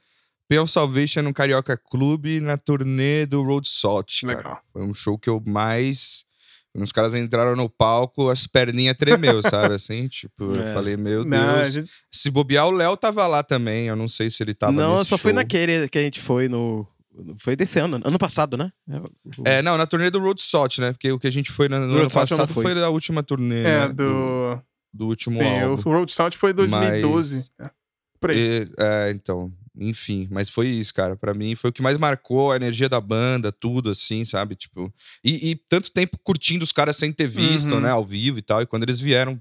Pale 0.49 0.67
Salvation 0.67 1.23
no 1.23 1.33
Carioca 1.33 1.77
Clube 1.77 2.41
na 2.41 2.57
turnê 2.57 3.25
do 3.27 3.45
Road 3.45 3.69
Salt. 3.69 4.23
cara. 4.23 4.37
Legal. 4.39 4.61
Foi 4.73 4.83
um 4.83 4.93
show 4.93 5.17
que 5.17 5.31
eu 5.31 5.41
mais. 5.47 6.25
Quando 6.73 6.85
os 6.85 6.93
caras 6.93 7.15
entraram 7.15 7.57
no 7.57 7.69
palco, 7.69 8.31
as 8.31 8.47
perninhas 8.47 8.97
tremeu, 8.97 9.41
sabe? 9.43 9.75
Assim, 9.75 10.07
tipo, 10.09 10.45
eu 10.55 10.63
É. 10.63 10.73
falei, 10.75 10.97
meu 10.97 11.25
Não, 11.25 11.57
Deus. 11.57 11.73
gente- 11.73 11.91
Se 12.13 12.31
bobear, 12.31 12.67
o 12.69 12.71
Léo 12.71 12.97
tava 12.97 13.27
lá 13.27 13.43
também. 13.43 13.87
Eu 13.89 13.97
não 13.97 14.07
sei 14.09 14.31
se 14.31 14.43
ele 14.43 14.55
tava 14.55 14.73
não, 14.73 14.99
eu 14.99 15.05
só 15.05 15.19
fui 15.19 15.31
show. 15.33 15.37
naquele 15.41 15.89
que 15.89 15.99
a 15.99 16.03
gente 16.03 16.21
foi 16.21 16.49
no. 16.49 16.87
Foi 17.39 17.57
desse 17.57 17.79
ano, 17.81 18.01
ano 18.05 18.19
passado, 18.19 18.57
né? 18.57 18.71
É, 19.45 19.61
não, 19.61 19.77
na 19.77 19.85
turnê 19.85 20.11
do 20.11 20.21
Road 20.21 20.41
Salt, 20.41 20.79
né? 20.79 20.93
Porque 20.93 21.11
o 21.11 21.19
que 21.19 21.27
a 21.27 21.33
gente 21.33 21.51
foi 21.51 21.69
no, 21.69 21.77
ano 21.77 21.99
eu 21.99 22.09
passado 22.11 22.47
foi 22.47 22.73
da 22.75 22.89
última 22.89 23.23
turnê, 23.23 23.61
É, 23.63 23.81
né? 23.81 23.89
do. 23.89 24.59
do 24.95 25.07
último 25.09 25.37
Sim, 25.37 25.61
álbum. 25.61 25.83
o 25.91 25.93
Road 25.93 26.13
Salt 26.13 26.37
foi 26.37 26.53
2012. 26.53 27.51
É, 27.61 27.71
Por 28.21 28.31
aí. 28.31 28.39
E- 28.39 28.69
é, 28.79 29.11
então, 29.11 29.53
enfim, 29.81 30.29
mas 30.31 30.49
foi 30.51 30.69
isso, 30.69 30.93
cara. 30.95 31.17
Pra 31.17 31.33
mim 31.33 31.57
foi 31.57 31.71
o 31.71 31.73
que 31.73 31.81
mais 31.83 31.97
marcou 31.97 32.53
a 32.53 32.57
energia 32.57 32.89
da 32.89 33.01
banda, 33.01 33.51
tudo 33.51 33.91
assim, 33.91 34.25
sabe? 34.25 34.55
Tipo, 34.55 34.93
e, 35.25 35.51
e 35.51 35.55
tanto 35.57 35.91
tempo 35.91 36.19
curtindo 36.23 36.63
os 36.63 36.71
caras 36.73 36.97
sem 36.97 37.11
ter 37.13 37.27
visto, 37.27 37.75
Uhum. 37.75 37.81
né, 37.81 37.91
ao 37.91 38.05
vivo 38.05 38.39
e 38.39 38.43
tal. 38.43 38.61
E 38.61 38.67
quando 38.67 38.83
eles 38.83 39.01
vieram, 39.01 39.41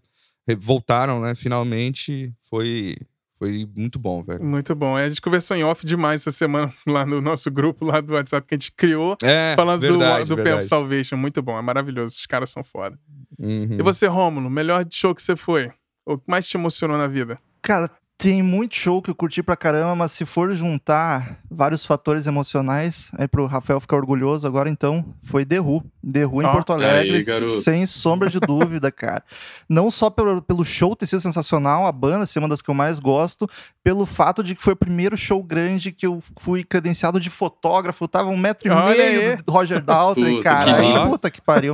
voltaram, 0.58 1.20
né, 1.22 1.36
finalmente, 1.36 2.34
foi, 2.50 2.96
foi 3.38 3.68
muito 3.76 4.00
bom, 4.00 4.24
velho. 4.24 4.44
Muito 4.44 4.74
bom. 4.74 4.98
É, 4.98 5.06
A 5.06 5.10
gente 5.10 5.22
conversou 5.22 5.56
em 5.56 5.64
off 5.64 5.86
demais 5.86 6.22
essa 6.22 6.32
semana 6.32 6.74
lá 6.88 7.06
no 7.06 7.22
nosso 7.22 7.52
grupo 7.52 7.86
lá 7.86 8.02
do 8.02 8.14
WhatsApp 8.14 8.48
que 8.48 8.56
a 8.56 8.58
gente 8.58 8.72
criou, 8.72 9.16
É, 9.24 9.54
falando 9.56 9.82
verdade, 9.82 10.26
do, 10.26 10.36
do 10.36 10.44
verdade. 10.44 10.66
Salvation. 10.66 11.18
Muito 11.18 11.42
bom, 11.42 11.58
é 11.58 11.62
maravilhoso. 11.62 12.16
Os 12.18 12.26
caras 12.26 12.50
são 12.50 12.64
foda. 12.64 12.98
Uhum. 13.38 13.78
E 13.80 13.82
você, 13.84 14.08
Rômulo, 14.08 14.50
melhor 14.50 14.86
show 14.92 15.14
que 15.14 15.22
você 15.22 15.36
foi? 15.36 15.72
O 16.06 16.18
que 16.18 16.24
mais 16.28 16.48
te 16.48 16.58
emocionou 16.58 16.98
na 16.98 17.08
vida? 17.08 17.40
Cara, 17.62 17.92
tem 18.20 18.44
muito 18.44 18.76
show 18.76 19.02
que 19.02 19.10
eu 19.10 19.16
curti 19.16 19.42
pra 19.42 19.56
caramba, 19.56 19.96
mas 19.96 20.12
se 20.12 20.26
for 20.26 20.52
juntar 20.54 21.40
vários 21.50 21.86
fatores 21.86 22.28
emocionais, 22.28 23.10
aí 23.18 23.30
pro 23.30 23.46
Rafael 23.46 23.80
ficar 23.80 23.96
orgulhoso 23.96 24.46
agora, 24.46 24.70
então, 24.70 25.16
foi 25.24 25.46
The 25.46 25.62
Who. 25.62 25.82
The 26.12 26.26
Who 26.26 26.42
em 26.42 26.46
Ó. 26.46 26.52
Porto 26.52 26.74
Alegre, 26.74 27.16
Aí, 27.16 27.24
sem 27.64 27.86
sombra 27.86 28.30
de 28.30 28.38
dúvida, 28.42 28.92
cara. 28.92 29.24
Não 29.70 29.90
só 29.90 30.10
pelo, 30.10 30.42
pelo 30.42 30.66
show 30.66 30.98
ter 30.98 31.06
sido 31.06 31.22
sensacional, 31.22 31.88
a 31.88 31.94
banda 31.94 32.26
ser 32.26 32.40
uma 32.40 32.50
das 32.50 32.62
que 32.62 32.70
eu 32.70 32.76
mais 32.76 33.00
gosto, 33.00 33.50
pelo 33.82 34.06
fato 34.06 34.44
de 34.44 34.54
que 34.54 34.62
foi 34.62 34.74
o 34.74 34.78
primeiro 34.78 35.16
show 35.16 35.42
grande 35.42 35.94
que 35.94 36.06
eu 36.06 36.22
fui 36.38 36.66
credenciado 36.66 37.22
de 37.22 37.30
fotógrafo, 37.30 38.06
tava 38.06 38.28
um 38.28 38.38
metro 38.38 38.68
e 38.68 38.72
Olha 38.72 38.98
meio 38.98 39.30
aí. 39.32 39.38
do 39.38 39.50
Roger 39.54 39.82
Daltrey, 39.82 40.36
Puta, 40.36 40.44
cara. 40.44 40.76
que 40.76 40.82
Aí, 40.82 41.08
puta 41.10 41.32
que 41.32 41.42
pariu. 41.42 41.74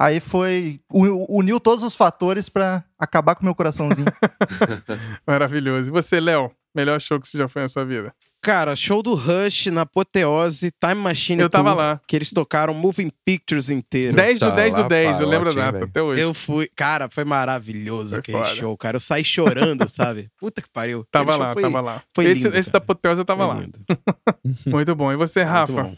Aí 0.00 0.18
foi. 0.18 0.80
Uniu 1.28 1.60
todos 1.60 1.84
os 1.84 1.94
fatores 1.94 2.48
pra 2.48 2.82
acabar 2.98 3.34
com 3.34 3.42
o 3.42 3.44
meu 3.44 3.54
coraçãozinho. 3.54 4.06
Maravilhoso. 5.26 5.88
E 5.88 5.92
você, 5.92 6.18
Léo, 6.18 6.50
melhor 6.74 6.98
show 7.00 7.20
que 7.20 7.28
você 7.28 7.36
já 7.36 7.48
foi 7.48 7.62
na 7.62 7.68
sua 7.68 7.84
vida? 7.84 8.14
Cara, 8.42 8.74
show 8.74 9.02
do 9.02 9.14
Rush 9.14 9.66
na 9.66 9.82
Apoteose, 9.82 10.72
Time 10.82 10.94
Machine 11.02 11.42
Eu 11.42 11.50
tava 11.50 11.70
Tour, 11.72 11.78
lá. 11.78 12.00
que 12.06 12.16
eles 12.16 12.30
tocaram 12.32 12.72
Moving 12.72 13.10
Pictures 13.26 13.68
inteiro. 13.68 14.16
10 14.16 14.40
do 14.40 14.48
Tá 14.48 14.54
10 14.54 14.74
do 14.74 14.80
lá, 14.80 14.88
10, 14.88 15.20
eu 15.20 15.26
lembro 15.28 15.50
a 15.50 15.54
parote, 15.54 15.58
hein, 15.66 15.72
data 15.80 15.84
até 15.84 16.02
hoje. 16.02 16.22
Eu 16.22 16.32
fui. 16.32 16.70
Cara, 16.74 17.10
foi 17.10 17.24
maravilhoso 17.24 18.10
Foi 18.12 18.18
aquele 18.20 18.38
foda. 18.38 18.54
show, 18.56 18.76
cara. 18.78 18.96
Eu 18.96 19.00
saí 19.00 19.22
chorando, 19.22 19.86
sabe? 19.90 20.30
Puta 20.38 20.62
que 20.62 20.70
pariu. 20.70 21.04
Tava 21.10 21.36
lá, 21.36 21.52
foi- 21.52 21.60
tava 21.62 21.80
lá. 21.82 22.02
foi 22.14 22.24
esse 22.30 22.44
lindo, 22.44 22.56
esse 22.56 22.70
da 22.72 22.80
cara. 22.80 22.86
Poteose 22.86 23.20
eu 23.20 23.24
tava 23.26 23.54
foi 23.54 23.64
lá. 23.64 23.94
Muito 24.66 24.94
bom. 24.94 25.12
E 25.12 25.16
você, 25.16 25.42
Rafa? 25.42 25.92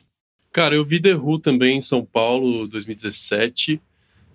Cara, 0.53 0.74
eu 0.74 0.84
vi 0.84 1.00
The 1.00 1.14
Who 1.14 1.38
também 1.38 1.78
em 1.78 1.80
São 1.80 2.05
Paulo, 2.05 2.66
2017. 2.66 3.80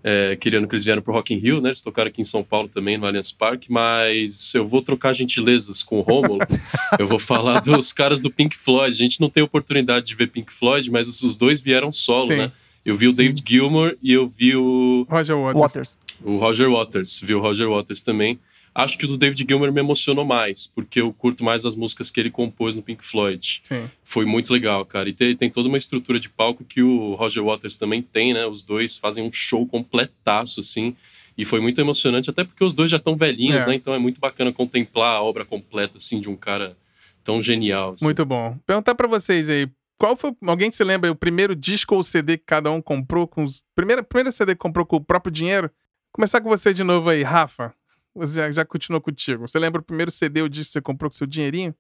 É, 0.10 0.32
aquele 0.32 0.56
ano 0.56 0.70
que 0.70 0.74
eles 0.74 0.86
vieram 0.86 1.02
pro 1.02 1.12
Rock 1.12 1.34
in 1.34 1.38
Rio, 1.38 1.60
né? 1.60 1.68
Eles 1.68 1.82
tocaram 1.82 2.08
aqui 2.08 2.22
em 2.22 2.24
São 2.24 2.42
Paulo 2.42 2.70
também, 2.70 2.98
no 2.98 3.06
Allianz 3.06 3.34
Parque. 3.34 3.70
Mas 3.70 4.56
eu 4.56 4.66
vou 4.66 4.82
trocar 4.82 5.12
gentilezas 5.12 5.84
com 5.84 6.00
o 6.00 6.02
Rômulo. 6.02 6.40
eu 6.98 7.06
vou 7.06 7.20
falar 7.20 7.60
dos 7.60 7.92
caras 7.92 8.22
do 8.22 8.32
Pink 8.32 8.56
Floyd. 8.56 8.94
A 8.94 8.96
gente 8.96 9.20
não 9.20 9.30
tem 9.30 9.44
oportunidade 9.44 10.06
de 10.06 10.16
ver 10.16 10.28
Pink 10.28 10.54
Floyd, 10.54 10.90
mas 10.90 11.10
os, 11.10 11.22
os 11.24 11.36
dois 11.36 11.60
vieram 11.60 11.92
solo, 11.92 12.28
Sim. 12.28 12.38
né? 12.38 12.52
Eu 12.86 12.96
vi 12.96 13.08
o 13.08 13.12
Sim. 13.12 13.18
David 13.18 13.44
Gilmour 13.46 13.98
e 14.02 14.14
eu 14.14 14.30
vi 14.30 14.56
o, 14.56 15.06
Roger 15.10 15.36
Waters. 15.36 15.62
Waters. 15.62 15.98
o 16.24 16.38
Roger 16.38 16.72
Waters. 16.72 17.20
Vi 17.20 17.36
o 17.36 17.42
Roger 17.42 17.68
Waters 17.68 18.02
também. 18.02 18.40
Acho 18.78 18.96
que 18.96 19.06
o 19.06 19.08
do 19.08 19.18
David 19.18 19.44
Gilmour 19.50 19.72
me 19.72 19.80
emocionou 19.80 20.24
mais, 20.24 20.68
porque 20.68 21.02
eu 21.02 21.12
curto 21.12 21.44
mais 21.44 21.66
as 21.66 21.76
músicas 21.76 22.12
que 22.12 22.20
ele 22.20 22.30
compôs 22.30 22.76
no 22.76 22.84
Pink 22.84 23.04
Floyd 23.04 23.62
Sim. 23.64 23.90
foi 24.04 24.24
muito 24.24 24.54
legal, 24.54 24.86
cara. 24.86 25.10
E 25.10 25.14
tem, 25.14 25.36
tem 25.36 25.50
toda 25.50 25.68
uma 25.68 25.80
estrutura 25.80 26.20
de 26.20 26.30
palco 26.30 26.64
que 26.64 26.84
o 26.84 27.16
Roger 27.16 27.44
Waters 27.44 27.76
também 27.76 28.04
tem, 28.04 28.36
né? 28.36 28.46
Os 28.46 28.62
dois 28.62 28.96
fazem 28.96 29.24
um 29.24 29.32
show 29.32 29.66
completaço, 29.66 30.60
assim. 30.60 30.96
E 31.36 31.44
foi 31.44 31.60
muito 31.60 31.82
emocionante, 31.82 32.30
até 32.30 32.44
porque 32.44 32.64
os 32.64 32.74
dois 32.74 32.92
já 32.92 32.98
estão 32.98 33.16
velhinhos, 33.18 33.64
É. 33.64 33.68
né? 33.68 33.74
Então 33.76 33.94
é 33.96 34.00
muito 34.00 34.20
bacana 34.20 34.54
contemplar 34.54 35.16
a 35.18 35.22
obra 35.24 35.44
completa, 35.44 35.98
assim, 35.98 36.20
de 36.20 36.30
um 36.30 36.36
cara 36.36 36.78
tão 37.24 37.42
genial. 37.42 37.94
assim. 37.94 38.06
Muito 38.06 38.24
bom. 38.26 38.58
Perguntar 38.66 38.94
pra 38.94 39.08
vocês 39.08 39.50
aí. 39.50 39.68
Qual 40.00 40.16
foi. 40.16 40.32
Alguém 40.46 40.72
se 40.72 40.84
lembra 40.84 41.12
o 41.12 41.16
primeiro 41.16 41.56
disco 41.56 41.96
ou 41.96 42.04
CD 42.04 42.38
que 42.38 42.44
cada 42.46 42.70
um 42.70 42.80
comprou? 42.80 43.28
com 43.28 43.44
os, 43.44 43.64
primeira, 43.76 44.04
primeiro 44.04 44.32
CD 44.32 44.54
que 44.54 44.60
comprou 44.60 44.86
com 44.86 44.98
o 44.98 45.04
próprio 45.04 45.32
dinheiro? 45.32 45.72
Começar 46.12 46.42
com 46.42 46.50
você 46.50 46.72
de 46.74 46.84
novo 46.84 47.10
aí, 47.10 47.24
Rafa. 47.24 47.74
Você 48.18 48.36
já, 48.36 48.52
já 48.52 48.66
continuou 48.66 49.02
contigo. 49.02 49.48
Você 49.48 49.60
lembra 49.60 49.82
o 49.82 49.84
primeiro 49.84 50.12
CD 50.12 50.42
ou 50.42 50.50
disco 50.50 50.70
que 50.70 50.72
você 50.74 50.82
comprou 50.82 51.10
com 51.10 51.16
seu 51.16 51.28
dinheirinho? 51.28 51.74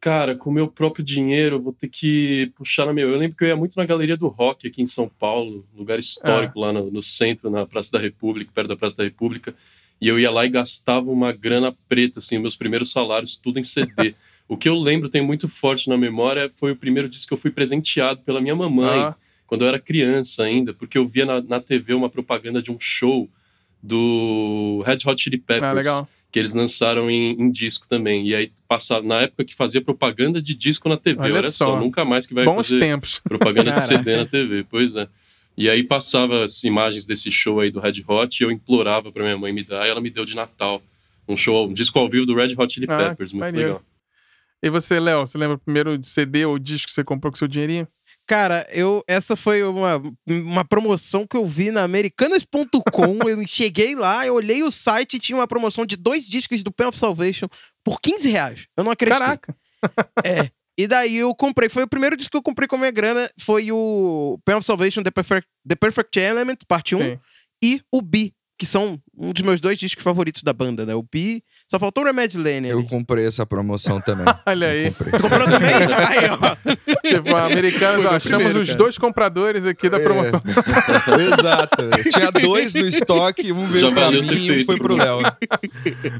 Cara, 0.00 0.34
com 0.34 0.50
o 0.50 0.52
meu 0.52 0.68
próprio 0.68 1.02
dinheiro, 1.02 1.56
eu 1.56 1.60
vou 1.60 1.72
ter 1.72 1.88
que 1.88 2.52
puxar 2.56 2.84
na 2.84 2.92
meu. 2.92 3.10
Eu 3.10 3.18
lembro 3.18 3.36
que 3.36 3.44
eu 3.44 3.48
ia 3.48 3.56
muito 3.56 3.74
na 3.76 3.86
Galeria 3.86 4.16
do 4.16 4.28
Rock 4.28 4.68
aqui 4.68 4.82
em 4.82 4.86
São 4.86 5.08
Paulo, 5.08 5.66
lugar 5.74 5.98
histórico 5.98 6.60
lá 6.60 6.72
no, 6.72 6.90
no 6.90 7.02
centro, 7.02 7.48
na 7.48 7.64
Praça 7.64 7.92
da 7.92 7.98
República, 7.98 8.50
perto 8.52 8.68
da 8.68 8.76
Praça 8.76 8.98
da 8.98 9.04
República. 9.04 9.54
E 10.00 10.08
eu 10.08 10.18
ia 10.18 10.30
lá 10.30 10.44
e 10.44 10.50
gastava 10.50 11.10
uma 11.10 11.32
grana 11.32 11.74
preta, 11.88 12.18
assim, 12.18 12.38
meus 12.38 12.54
primeiros 12.54 12.92
salários, 12.92 13.38
tudo 13.38 13.58
em 13.58 13.64
CD. 13.64 14.14
o 14.46 14.58
que 14.58 14.68
eu 14.68 14.74
lembro, 14.74 15.08
tem 15.08 15.22
muito 15.22 15.48
forte 15.48 15.88
na 15.88 15.96
memória, 15.96 16.50
foi 16.50 16.72
o 16.72 16.76
primeiro 16.76 17.08
disco 17.08 17.28
que 17.28 17.34
eu 17.34 17.38
fui 17.38 17.50
presenteado 17.50 18.20
pela 18.20 18.42
minha 18.42 18.54
mamãe, 18.54 19.00
Ah, 19.00 19.14
quando 19.46 19.62
eu 19.62 19.68
era 19.68 19.78
criança 19.78 20.42
ainda, 20.42 20.74
porque 20.74 20.98
eu 20.98 21.06
via 21.06 21.24
na, 21.24 21.40
na 21.40 21.60
TV 21.60 21.94
uma 21.94 22.10
propaganda 22.10 22.60
de 22.60 22.70
um 22.70 22.78
show 22.78 23.30
do 23.88 24.82
Red 24.86 24.98
Hot 25.06 25.22
Chili 25.22 25.36
Peppers 25.38 25.62
ah, 25.62 25.72
legal. 25.72 26.08
que 26.32 26.38
eles 26.38 26.54
lançaram 26.54 27.10
em, 27.10 27.32
em 27.38 27.50
disco 27.50 27.86
também. 27.88 28.26
E 28.26 28.34
aí, 28.34 28.50
passava, 28.66 29.06
na 29.06 29.20
época 29.20 29.44
que 29.44 29.54
fazia 29.54 29.82
propaganda 29.82 30.40
de 30.40 30.54
disco 30.54 30.88
na 30.88 30.96
TV, 30.96 31.20
Olha 31.20 31.34
olha, 31.34 31.42
só. 31.50 31.66
só. 31.66 31.78
nunca 31.80 32.04
mais 32.04 32.26
que 32.26 32.32
vai 32.32 32.44
Bons 32.46 32.66
fazer 32.68 32.80
tempos. 32.80 33.20
propaganda 33.20 33.72
de. 33.72 33.80
CD 33.82 34.16
na 34.16 34.24
TV, 34.24 34.64
pois 34.68 34.96
é. 34.96 35.06
E 35.56 35.68
aí 35.68 35.84
passava 35.84 36.42
as 36.44 36.64
imagens 36.64 37.04
desse 37.06 37.30
show 37.30 37.60
aí 37.60 37.70
do 37.70 37.78
Red 37.78 38.02
Hot 38.08 38.42
e 38.42 38.44
eu 38.46 38.50
implorava 38.50 39.12
pra 39.12 39.22
minha 39.22 39.36
mãe 39.38 39.52
me 39.52 39.62
dar, 39.62 39.86
e 39.86 39.90
ela 39.90 40.00
me 40.00 40.10
deu 40.10 40.24
de 40.24 40.34
Natal. 40.34 40.82
Um 41.28 41.36
show, 41.36 41.68
um 41.68 41.72
disco 41.72 41.98
ao 41.98 42.08
vivo 42.08 42.26
do 42.26 42.34
Red 42.34 42.54
Hot 42.58 42.72
Chili 42.72 42.86
Ah, 42.88 42.96
Peppers, 43.10 43.32
muito 43.32 43.44
maneiro. 43.50 43.68
legal. 43.74 43.82
E 44.62 44.70
você, 44.70 44.98
Léo, 44.98 45.20
você 45.26 45.36
lembra 45.38 45.56
o 45.56 45.58
primeiro 45.60 46.02
CD 46.02 46.46
ou 46.46 46.58
disco 46.58 46.86
que 46.88 46.92
você 46.94 47.04
comprou 47.04 47.30
com 47.30 47.36
seu 47.36 47.46
dinheirinho? 47.46 47.86
Cara, 48.26 48.66
eu 48.72 49.02
essa 49.06 49.36
foi 49.36 49.62
uma, 49.62 50.00
uma 50.26 50.64
promoção 50.64 51.26
que 51.26 51.36
eu 51.36 51.44
vi 51.44 51.70
na 51.70 51.82
americanas.com. 51.82 53.28
eu 53.28 53.46
cheguei 53.46 53.94
lá, 53.94 54.26
eu 54.26 54.34
olhei 54.34 54.62
o 54.62 54.70
site 54.70 55.14
e 55.14 55.18
tinha 55.18 55.36
uma 55.36 55.46
promoção 55.46 55.84
de 55.84 55.94
dois 55.96 56.26
discos 56.26 56.62
do 56.62 56.72
Pen 56.72 56.86
of 56.86 56.98
Salvation 56.98 57.46
por 57.84 58.00
15 58.00 58.28
reais. 58.30 58.66
Eu 58.76 58.84
não 58.84 58.92
acreditei. 58.92 59.20
Caraca. 59.20 59.56
É. 60.24 60.50
E 60.76 60.86
daí 60.88 61.16
eu 61.16 61.34
comprei. 61.34 61.68
Foi 61.68 61.84
o 61.84 61.88
primeiro 61.88 62.16
disco 62.16 62.32
que 62.32 62.36
eu 62.36 62.42
comprei 62.42 62.66
com 62.66 62.76
a 62.76 62.78
minha 62.78 62.90
grana. 62.90 63.30
Foi 63.38 63.70
o 63.70 64.38
Pen 64.44 64.56
of 64.56 64.66
Salvation, 64.66 65.02
The 65.02 65.10
Perfect, 65.10 65.48
The 65.68 65.76
Perfect 65.76 66.18
Element, 66.18 66.56
parte 66.66 66.94
1. 66.94 66.98
Sim. 66.98 67.18
E 67.62 67.82
o 67.92 68.02
B, 68.02 68.32
que 68.58 68.66
são 68.66 69.00
um 69.16 69.32
dos 69.32 69.42
meus 69.42 69.60
dois 69.60 69.78
discos 69.78 70.02
favoritos 70.02 70.42
da 70.42 70.52
banda, 70.52 70.84
né? 70.84 70.94
O 70.94 71.02
B. 71.02 71.42
Só 71.70 71.78
faltou 71.78 72.02
o 72.04 72.06
Remedy 72.06 72.36
Lane 72.36 72.68
Eu 72.68 72.84
comprei 72.84 73.26
essa 73.26 73.46
promoção 73.46 74.00
também. 74.00 74.24
Olha 74.46 74.68
aí. 74.68 74.90
Tu 74.90 75.22
comprou 75.22 75.44
também? 75.44 75.70
Aí, 75.74 76.28
ó. 76.30 77.08
Tipo, 77.08 77.36
americanos, 77.36 78.02
Foi 78.02 78.12
ó, 78.12 78.16
achamos 78.16 78.34
primeiro, 78.36 78.60
os 78.60 78.66
cara. 78.68 78.78
dois 78.78 78.98
compradores 78.98 79.64
aqui 79.66 79.88
da 79.88 79.98
É. 79.98 80.00
promoção. 80.02 80.42
Exato. 81.32 81.82
Tinha 82.12 82.30
dois 82.30 82.74
no 82.74 82.86
estoque, 82.86 83.52
um 83.52 83.66
veio 83.68 83.88
Já 83.88 83.92
pra 83.92 84.10
mim 84.10 84.46
e 84.46 84.62
um 84.62 84.64
foi 84.64 84.76
pro 84.78 84.96
Léo. 84.96 85.18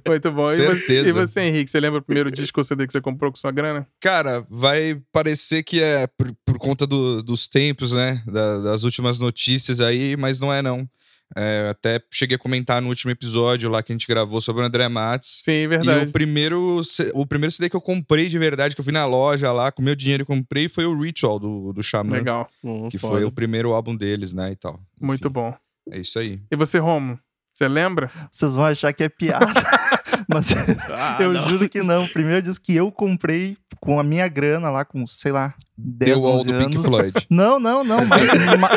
Muito 0.06 0.30
bom. 0.32 0.50
E 0.52 0.56
você, 0.56 0.76
Certeza. 0.76 1.08
e 1.08 1.12
você, 1.12 1.40
Henrique, 1.40 1.70
você 1.70 1.80
lembra 1.80 1.98
o 1.98 2.02
primeiro 2.02 2.30
disco 2.30 2.60
ou 2.60 2.64
CD 2.64 2.86
que 2.86 2.92
você 2.92 3.00
comprou 3.00 3.30
com 3.30 3.36
sua 3.36 3.50
grana? 3.50 3.86
Cara, 4.00 4.44
vai 4.48 5.00
parecer 5.12 5.62
que 5.62 5.82
é 5.82 6.06
por, 6.06 6.32
por 6.44 6.58
conta 6.58 6.86
do- 6.86 7.22
dos 7.22 7.48
tempos, 7.48 7.92
né? 7.92 8.22
da- 8.26 8.58
das 8.58 8.82
últimas 8.84 9.18
notícias 9.20 9.80
aí, 9.80 10.16
mas 10.16 10.40
não 10.40 10.52
é 10.52 10.62
não. 10.62 10.88
É, 11.36 11.68
até 11.70 12.00
cheguei 12.10 12.36
a 12.36 12.38
comentar 12.38 12.80
no 12.80 12.88
último 12.88 13.10
episódio 13.10 13.68
lá 13.68 13.82
que 13.82 13.92
a 13.92 13.94
gente 13.94 14.06
gravou 14.06 14.40
sobre 14.40 14.62
o 14.62 14.64
André 14.64 14.88
Matos. 14.88 15.40
Sim, 15.44 15.52
E 15.52 15.66
verdade. 15.66 16.08
o 16.08 16.12
primeiro, 16.12 16.80
o 17.14 17.26
primeiro 17.26 17.50
CD 17.50 17.68
que 17.68 17.76
eu 17.76 17.80
comprei 17.80 18.28
de 18.28 18.38
verdade, 18.38 18.74
que 18.74 18.80
eu 18.80 18.84
fui 18.84 18.92
na 18.92 19.04
loja 19.04 19.50
lá, 19.52 19.72
com 19.72 19.82
meu 19.82 19.94
dinheiro 19.96 20.22
e 20.22 20.26
comprei, 20.26 20.68
foi 20.68 20.84
o 20.84 21.00
Ritual 21.00 21.38
do, 21.38 21.72
do 21.72 21.82
Xamã. 21.82 22.16
Legal. 22.16 22.48
Hum, 22.62 22.88
Que 22.88 22.98
foda. 22.98 23.14
foi 23.14 23.24
o 23.24 23.32
primeiro 23.32 23.72
álbum 23.72 23.96
deles, 23.96 24.32
né? 24.32 24.52
E 24.52 24.56
tal. 24.56 24.78
Muito 25.00 25.26
Enfim, 25.26 25.32
bom. 25.32 25.54
É 25.90 25.98
isso 25.98 26.18
aí. 26.18 26.40
E 26.50 26.56
você, 26.56 26.78
Romo? 26.78 27.18
Você 27.52 27.68
lembra? 27.68 28.10
Vocês 28.30 28.54
vão 28.54 28.64
achar 28.64 28.92
que 28.92 29.02
é 29.04 29.08
piada. 29.08 29.46
Mas 30.28 30.54
Ah, 30.90 31.18
eu 31.20 31.32
não. 31.32 31.48
juro 31.48 31.68
que 31.68 31.82
não. 31.82 32.04
O 32.04 32.08
primeiro 32.08 32.42
disco 32.42 32.64
que 32.64 32.74
eu 32.74 32.90
comprei 32.92 33.56
com 33.80 33.98
a 34.00 34.02
minha 34.02 34.26
grana 34.28 34.70
lá, 34.70 34.84
com, 34.84 35.06
sei 35.06 35.32
lá, 35.32 35.54
10 35.76 36.10
The 36.12 36.16
Wall 36.18 36.36
11 36.40 36.44
do 36.46 36.52
Pink 36.54 36.74
anos. 36.76 36.86
Floyd. 36.86 37.26
Não, 37.30 37.58
não, 37.60 37.84
não. 37.84 38.04
Mais, 38.06 38.58
ma- 38.58 38.70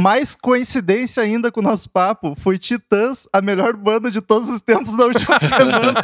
mais 0.00 0.34
coincidência 0.34 1.22
ainda 1.22 1.50
com 1.50 1.60
o 1.60 1.62
nosso 1.62 1.88
papo. 1.90 2.34
Foi 2.38 2.58
Titãs, 2.58 3.26
a 3.32 3.40
melhor 3.40 3.74
banda 3.76 4.10
de 4.10 4.20
todos 4.20 4.48
os 4.48 4.60
tempos 4.60 4.96
da 4.96 5.06
última 5.06 5.40
semana. 5.40 5.94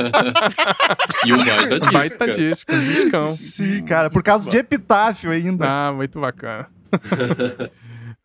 e 1.26 1.32
um 1.32 1.36
baita 1.36 1.78
disco, 1.78 1.92
Baita 1.92 2.28
disco, 2.28 2.72
um 2.74 2.78
discão. 2.80 3.32
Sim, 3.32 3.82
cara. 3.84 4.10
Por 4.10 4.22
causa 4.22 4.48
de 4.50 4.56
Epitáfio 4.56 5.30
ainda. 5.30 5.66
Ah, 5.68 5.92
muito 5.92 6.18
bacana. 6.20 6.66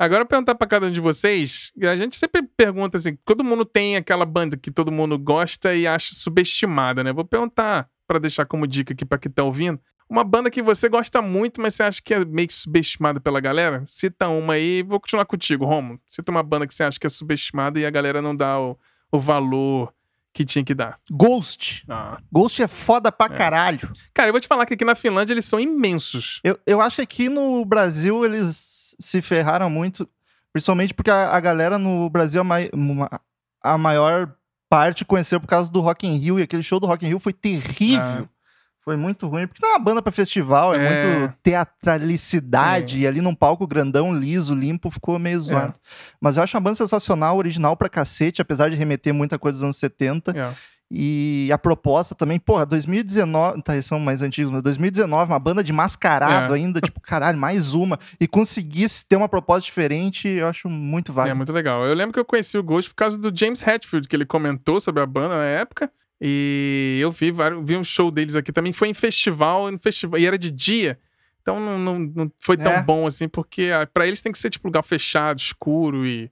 Agora, 0.04 0.26
perguntar 0.26 0.56
pra 0.56 0.68
cada 0.68 0.88
um 0.88 0.92
de 0.92 1.00
vocês. 1.00 1.72
A 1.82 1.96
gente 1.96 2.18
sempre 2.18 2.44
pergunta 2.58 2.98
assim: 2.98 3.16
todo 3.24 3.42
mundo 3.42 3.64
tem 3.64 3.96
aquela 3.96 4.26
banda 4.26 4.58
que 4.58 4.70
todo 4.70 4.92
mundo 4.92 5.18
gosta 5.18 5.74
e 5.74 5.88
acha 5.88 6.14
subestimada, 6.14 7.02
né? 7.06 7.14
Vou 7.14 7.24
perguntar 7.24 7.90
pra 8.06 8.20
deixar 8.20 8.46
como 8.46 8.68
dica 8.68 8.92
aqui 8.92 9.06
pra 9.06 9.18
quem 9.18 9.32
tá 9.32 9.44
ouvindo. 9.44 9.80
Uma 10.10 10.26
banda 10.26 10.52
que 10.52 10.62
você 10.62 10.90
gosta 10.90 11.22
muito, 11.22 11.62
mas 11.62 11.76
você 11.76 11.84
acha 11.84 12.02
que 12.04 12.14
é 12.14 12.26
meio 12.26 12.50
que 12.50 12.54
subestimada 12.54 13.22
pela 13.22 13.40
galera? 13.40 13.82
Cita 13.88 14.28
uma 14.28 14.56
aí, 14.56 14.84
vou 14.84 15.00
continuar 15.00 15.24
contigo, 15.24 15.64
Romo. 15.64 15.98
Cita 16.06 16.30
uma 16.32 16.44
banda 16.44 16.68
que 16.68 16.76
você 16.76 16.84
acha 16.84 17.00
que 17.00 17.08
é 17.08 17.10
subestimada 17.10 17.80
e 17.80 17.86
a 17.86 17.90
galera 17.90 18.22
não 18.22 18.36
dá 18.36 18.60
o, 18.60 18.78
o 19.10 19.18
valor 19.18 19.94
que 20.34 20.44
tinha 20.44 20.66
que 20.66 20.74
dar. 20.74 20.98
Ghost. 21.12 21.84
Ah. 21.88 22.18
Ghost 22.32 22.62
é 22.62 22.68
foda 22.68 23.12
pra 23.12 23.30
caralho. 23.30 23.92
Cara, 24.14 24.30
eu 24.30 24.34
vou 24.34 24.42
te 24.42 24.48
falar 24.48 24.66
que 24.66 24.74
aqui 24.74 24.84
na 24.84 24.96
Finlândia 24.96 25.34
eles 25.34 25.46
são 25.46 25.60
imensos. 25.60 26.40
Eu, 26.44 26.60
eu 26.66 26.82
acho 26.82 26.96
que 26.98 27.02
aqui 27.04 27.30
no 27.30 27.64
Brasil 27.64 28.26
eles 28.26 28.96
se 29.00 29.22
ferraram 29.22 29.70
muito, 29.70 30.10
principalmente 30.52 30.94
porque 30.94 31.12
a, 31.12 31.30
a 31.36 31.40
galera 31.40 31.78
no 31.78 32.10
Brasil, 32.10 32.42
a, 32.42 32.44
mai- 32.44 32.70
a 33.62 33.78
maior 33.78 34.34
parte 34.70 35.06
conheceu 35.06 35.40
por 35.40 35.48
causa 35.48 35.72
do 35.72 35.82
Rock 35.82 36.08
in 36.08 36.18
Rio, 36.18 36.40
e 36.40 36.44
aquele 36.44 36.64
show 36.64 36.80
do 36.80 36.88
Rock 36.88 37.06
in 37.06 37.10
Rio 37.10 37.20
foi 37.20 37.32
terrível. 37.34 38.28
Foi 38.84 38.98
muito 38.98 39.28
ruim, 39.28 39.48
porque 39.48 39.62
não 39.66 39.70
é 39.70 39.74
uma 39.78 39.80
banda 39.84 40.02
pra 40.02 40.12
festival, 40.12 40.74
é, 40.74 40.78
É. 40.78 41.06
muito 41.20 41.34
teatralicidade, 41.42 43.00
e 43.00 43.08
ali 43.08 43.22
num 43.22 43.34
palco 43.36 43.66
grandão, 43.66 44.14
liso, 44.14 44.54
limpo, 44.54 44.90
ficou 44.92 45.18
meio 45.18 45.40
zoado. 45.40 45.80
Mas 46.20 46.38
eu 46.38 46.44
acho 46.44 46.56
uma 46.58 46.62
banda 46.62 46.76
sensacional, 46.76 47.38
original 47.38 47.78
pra 47.78 47.88
cacete, 47.90 48.42
apesar 48.42 48.70
de 48.70 48.76
remeter 48.76 49.14
muita 49.14 49.40
coisa 49.40 49.56
dos 49.58 49.64
anos 49.64 49.78
70. 49.78 50.38
É. 50.38 50.52
E 50.96 51.50
a 51.52 51.58
proposta 51.58 52.14
também, 52.14 52.38
porra, 52.38 52.66
2019, 52.68 53.64
tá, 53.64 53.74
eles 53.74 53.86
são 53.86 54.00
mais 54.00 54.22
antigos, 54.22 54.52
mas 54.52 54.62
2019, 54.62 55.32
uma 55.32 55.40
banda 55.40 55.64
de 55.64 55.74
mascarado 55.74 56.54
É. 56.54 56.58
ainda, 56.58 56.80
tipo, 56.80 57.00
caralho, 57.02 57.38
mais 57.38 57.74
uma. 57.74 57.98
E 58.20 58.28
conseguisse 58.28 59.08
ter 59.08 59.16
uma 59.16 59.28
proposta 59.30 59.66
diferente, 59.66 60.28
eu 60.28 60.46
acho 60.48 60.70
muito 60.70 61.12
É 61.14 61.16
válido. 61.16 61.38
muito 61.38 61.52
legal. 61.54 61.84
Eu 61.86 61.96
lembro 61.96 62.14
que 62.14 62.20
eu 62.20 62.26
conheci 62.26 62.58
o 62.60 62.64
Ghost 62.64 62.92
por 62.92 62.96
causa 62.98 63.18
do 63.18 63.36
James 63.36 63.66
Hetfield, 63.66 64.08
que 64.08 64.16
ele 64.16 64.26
comentou 64.26 64.80
sobre 64.80 65.02
a 65.02 65.06
banda 65.06 65.30
na 65.38 65.46
época. 65.46 65.90
E 66.26 67.00
eu 67.02 67.12
vi, 67.12 67.34
vi 67.66 67.76
um 67.76 67.84
show 67.84 68.10
deles 68.10 68.34
aqui 68.36 68.54
também. 68.54 68.72
Foi 68.72 68.88
em 68.88 68.94
festival, 68.94 69.70
em 69.70 69.78
festival 69.78 70.18
e 70.18 70.26
era 70.26 70.38
de 70.38 70.50
dia. 70.50 70.98
Então 71.42 71.60
não, 71.60 71.78
não, 71.78 72.00
não 72.00 72.32
foi 72.40 72.56
tão 72.56 72.72
É. 72.72 72.82
bom 72.82 73.06
assim, 73.06 73.28
porque 73.28 73.72
ah, 73.74 73.86
pra 73.86 74.08
eles 74.08 74.22
tem 74.22 74.32
que 74.32 74.38
ser 74.40 74.50
tipo 74.50 74.66
lugar 74.68 74.84
fechado, 74.84 75.38
escuro 75.40 76.06
e 76.08 76.32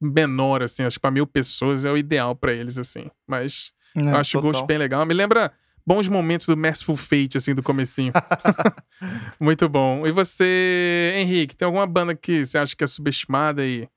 menor, 0.00 0.62
assim. 0.64 0.82
Acho 0.82 0.96
que 0.96 1.00
pra 1.02 1.12
mil 1.12 1.26
pessoas 1.26 1.84
é 1.84 1.92
o 1.92 1.96
ideal 1.96 2.34
pra 2.34 2.52
eles, 2.52 2.76
assim. 2.78 3.08
Mas 3.28 3.70
É, 3.96 4.00
eu 4.00 4.16
acho 4.16 4.38
o. 4.38 4.42
Ghost 4.42 4.66
bem 4.66 4.76
legal. 4.78 5.06
Me 5.06 5.14
lembra 5.14 5.52
bons 5.86 6.08
momentos 6.08 6.46
do 6.46 6.56
Merciful 6.56 6.96
Fate, 6.96 7.36
assim, 7.38 7.54
do 7.54 7.62
comecinho. 7.62 8.12
Muito 9.38 9.68
bom. 9.68 10.04
E 10.06 10.10
você, 10.12 11.12
Henrique, 11.16 11.56
tem 11.56 11.64
alguma 11.66 11.86
banda 11.86 12.14
que 12.14 12.44
você 12.44 12.58
acha 12.58 12.74
que 12.76 12.82
é 12.84 12.86
subestimada 12.86 13.64
e 13.64 13.88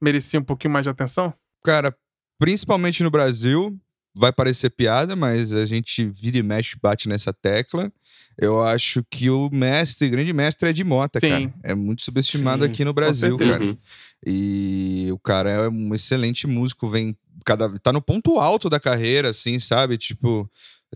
merecia 0.00 0.40
um 0.40 0.44
pouquinho 0.44 0.72
mais 0.72 0.84
de 0.84 0.90
atenção? 0.90 1.32
Cara, 1.64 1.96
principalmente 2.38 3.02
no 3.02 3.10
Brasil, 3.10 3.78
vai 4.18 4.32
parecer 4.32 4.70
piada, 4.70 5.14
mas 5.14 5.52
a 5.52 5.64
gente 5.64 6.04
vira 6.04 6.38
e 6.38 6.42
mexe, 6.42 6.76
bate 6.82 7.08
nessa 7.08 7.32
tecla. 7.32 7.90
Eu 8.36 8.60
acho 8.60 9.04
que 9.10 9.30
o 9.30 9.48
mestre, 9.52 10.08
grande 10.08 10.32
mestre 10.32 10.70
é 10.70 10.72
de 10.72 10.84
Mota, 10.84 11.20
Sim. 11.20 11.28
cara. 11.28 11.54
É 11.62 11.74
muito 11.74 12.04
subestimado 12.04 12.64
Sim, 12.64 12.70
aqui 12.70 12.84
no 12.84 12.92
Brasil, 12.92 13.36
cara. 13.38 13.76
E 14.24 15.08
o 15.12 15.18
cara 15.18 15.50
é 15.50 15.68
um 15.68 15.94
excelente 15.94 16.46
músico, 16.46 16.88
vem 16.88 17.16
cada 17.44 17.68
tá 17.78 17.92
no 17.92 18.02
ponto 18.02 18.38
alto 18.38 18.68
da 18.68 18.80
carreira, 18.80 19.30
assim, 19.30 19.58
sabe? 19.58 19.96
Tipo, 19.96 20.50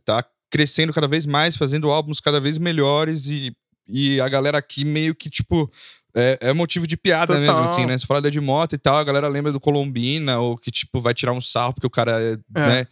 tá 0.04 0.24
crescendo 0.50 0.92
cada 0.92 1.08
vez 1.08 1.24
mais, 1.24 1.56
fazendo 1.56 1.90
álbuns 1.90 2.20
cada 2.20 2.40
vez 2.40 2.58
melhores 2.58 3.26
e, 3.26 3.56
e 3.88 4.20
a 4.20 4.28
galera 4.28 4.58
aqui 4.58 4.84
meio 4.84 5.14
que, 5.14 5.30
tipo, 5.30 5.70
é, 6.14 6.38
é 6.40 6.52
motivo 6.52 6.86
de 6.86 6.96
piada 6.96 7.34
Total. 7.34 7.40
mesmo, 7.40 7.64
assim, 7.64 7.86
né? 7.86 7.96
Você 7.96 8.06
fala 8.06 8.20
da 8.20 8.30
de 8.30 8.40
moto 8.40 8.74
e 8.74 8.78
tal, 8.78 8.96
a 8.96 9.04
galera 9.04 9.28
lembra 9.28 9.50
do 9.50 9.58
Colombina, 9.58 10.38
ou 10.38 10.56
que, 10.56 10.70
tipo, 10.70 11.00
vai 11.00 11.14
tirar 11.14 11.32
um 11.32 11.40
sarro 11.40 11.72
porque 11.72 11.86
o 11.86 11.90
cara, 11.90 12.20
é, 12.20 12.38
né, 12.54 12.86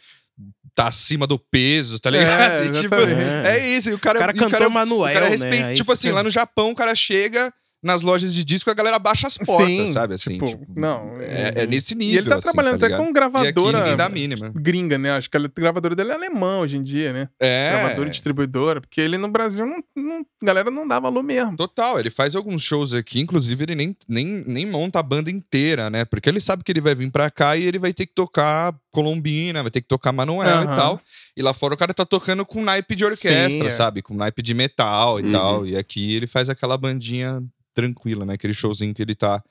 tá 0.75 0.87
acima 0.89 1.27
do 1.27 1.39
peso, 1.39 1.99
tá 1.99 2.11
ligado? 2.11 2.63
É, 2.63 2.67
E, 2.67 2.71
tipo, 2.71 2.95
é 2.95 3.69
isso. 3.77 3.91
E 3.91 3.95
o 3.95 3.99
cara, 3.99 4.19
O 4.19 4.21
cara 4.21 4.33
e 4.35 4.39
cantou 4.39 4.71
Manuel, 4.71 5.11
o 5.11 5.13
cara 5.15 5.27
né? 5.27 5.31
respeita, 5.31 5.67
Aí 5.67 5.75
tipo 5.75 5.93
assim, 5.93 6.09
fica- 6.09 6.15
lá 6.17 6.23
no 6.23 6.31
Japão, 6.31 6.71
o 6.71 6.75
cara 6.75 6.95
chega 6.95 7.53
nas 7.83 8.03
lojas 8.03 8.35
de 8.35 8.45
disco, 8.45 8.71
a 8.71 8.75
galera 8.75 8.99
baixa 8.99 9.27
as 9.27 9.39
portas, 9.39 9.67
Sim, 9.67 9.87
sabe? 9.87 10.13
Assim, 10.13 10.35
tipo, 10.35 10.45
tipo, 10.49 10.67
não, 10.79 11.15
É, 11.19 11.63
é 11.63 11.67
nesse 11.67 11.95
E 11.95 11.97
nível. 11.97 12.19
ele 12.21 12.29
tá 12.29 12.35
assim, 12.35 12.43
trabalhando 12.53 12.79
tá 12.79 12.87
até 12.89 12.95
com 12.99 13.09
E 13.09 13.13
gravadora 13.15 13.97
dá 13.97 14.07
mínima. 14.07 14.53
gringa, 14.55 14.99
né? 14.99 15.13
Acho 15.13 15.31
que 15.31 15.37
a 15.39 15.41
gravadora 15.41 15.97
dele 15.97 16.11
é 16.11 16.15
alemã 16.15 16.59
hoje 16.59 16.77
em 16.77 16.83
dia, 16.83 17.11
né? 17.11 17.31
É. 17.41 17.71
Gravadora 17.73 18.09
e 18.09 18.11
distribuidora. 18.11 18.83
Porque 18.83 19.01
ele 19.01 19.17
no 19.17 19.29
Brasil, 19.31 19.65
não, 19.65 19.83
não- 19.97 20.27
a 20.43 20.45
galera 20.45 20.71
não 20.71 20.87
dá 20.87 21.01
valor 21.01 21.23
mesmo. 21.23 21.57
Total, 21.57 21.99
ele 21.99 22.11
faz 22.11 22.37
alguns 22.37 22.63
shows 22.63 22.93
aqui, 22.93 23.19
inclusive 23.19 23.65
ele 23.65 23.75
nem, 23.75 23.97
nem, 24.07 24.45
nem 24.47 24.67
monta 24.67 24.99
a 24.99 25.03
banda 25.03 25.31
inteira, 25.31 25.89
né? 25.89 26.05
Porque 26.05 26.29
ele 26.29 26.39
sabe 26.43 26.63
que 26.63 26.71
ele 26.71 26.83
vai 26.83 26.95
vir 26.95 27.11
pra 27.11 27.31
cá 27.31 27.57
e 27.57 27.65
ele 27.65 27.79
vai 27.79 27.95
ter 27.95 28.05
que 28.05 28.13
tocar 28.15 28.75
Colombina, 28.91 29.63
vai 29.63 29.71
ter 29.71 29.81
que 29.81 29.89
tocar 29.89 30.13
Manuel 30.13 30.49
Aham. 30.49 30.73
e 30.73 30.77
tal. 30.77 31.01
E 31.37 31.43
lá 31.43 31.55
fora 31.55 31.75
o 31.75 31.77
cara 31.77 31.95
tá 31.95 32.05
tocando 32.05 32.45
com 32.45 32.63
naipe 32.63 32.95
de 32.95 33.05
orquestra, 33.05 33.51
Sim, 33.51 33.67
é. 33.67 33.71
sabe? 33.71 34.03
Com 34.03 34.15
naipe 34.15 34.43
de 34.43 34.53
metal 34.55 35.21
e 35.21 35.25
Uhum. 35.25 35.33
tal. 35.33 35.67
E 35.67 35.77
aqui 35.77 36.15
ele 36.15 36.27
faz 36.27 36.49
aquela 36.51 36.77
bandinha 36.77 37.43
tranquila, 37.75 38.25
né? 38.27 38.35
Aquele 38.35 38.53
showzinho 38.55 38.93
que 38.95 39.03
ele 39.03 39.15
tá 39.15 39.43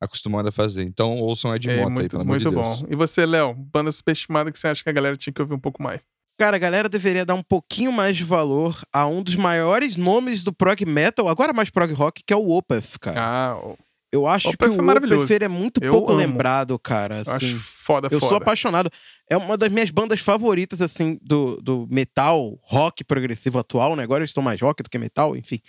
acostumado 0.00 0.48
a 0.48 0.52
fazer. 0.52 0.82
Então 0.84 1.18
ouçam 1.18 1.54
Ed 1.54 1.68
É 1.70 1.76
Mota 1.76 1.88
aí, 1.88 1.94
muito, 1.94 2.10
pelo 2.10 2.22
amor 2.22 2.30
muito 2.32 2.48
de 2.48 2.54
Deus. 2.54 2.80
bom. 2.82 2.86
E 2.90 2.94
você, 2.96 3.24
Léo? 3.26 3.54
Banda 3.54 3.90
superestimada 3.90 4.50
que 4.52 4.58
você 4.58 4.68
acha 4.68 4.82
que 4.82 4.88
a 4.88 4.92
galera 4.92 5.16
tinha 5.16 5.32
que 5.32 5.40
ouvir 5.42 5.54
um 5.54 5.58
pouco 5.60 5.82
mais? 5.82 6.00
Cara, 6.38 6.54
a 6.54 6.58
galera 6.60 6.88
deveria 6.88 7.24
dar 7.26 7.34
um 7.34 7.42
pouquinho 7.42 7.90
mais 7.92 8.16
de 8.16 8.22
valor 8.22 8.80
a 8.92 9.06
um 9.08 9.24
dos 9.24 9.34
maiores 9.34 9.96
nomes 9.96 10.44
do 10.44 10.52
prog 10.52 10.86
metal, 10.86 11.26
agora 11.26 11.52
mais 11.52 11.68
prog 11.68 11.92
rock, 11.92 12.22
que 12.24 12.32
é 12.32 12.36
o 12.36 12.48
Opeth, 12.56 12.96
cara. 13.00 13.20
Ah, 13.20 13.56
o- 13.56 13.76
eu 14.12 14.26
acho 14.26 14.56
que 14.56 14.64
o. 14.66 15.22
Opeth 15.22 15.42
é 15.44 15.48
muito 15.48 15.82
Eu 15.82 15.92
pouco 15.92 16.10
amo. 16.12 16.18
lembrado, 16.20 16.78
cara. 16.78 17.16
eu 17.26 17.32
Assim. 17.32 17.54
acho 17.54 17.60
foda, 17.84 18.08
Eu 18.10 18.18
foda. 18.20 18.28
sou 18.28 18.36
apaixonado. 18.38 18.90
É 19.30 19.36
uma 19.36 19.56
das 19.56 19.70
minhas 19.70 19.90
bandas 19.90 20.20
favoritas, 20.20 20.80
assim, 20.80 21.18
do, 21.22 21.60
do 21.60 21.86
metal, 21.90 22.58
rock 22.62 23.04
progressivo 23.04 23.58
atual, 23.58 23.94
né? 23.96 24.02
Agora 24.02 24.20
eles 24.20 24.30
estão 24.30 24.42
mais 24.42 24.60
rock 24.60 24.82
do 24.82 24.88
que 24.90 24.98
metal, 24.98 25.36
enfim. 25.36 25.60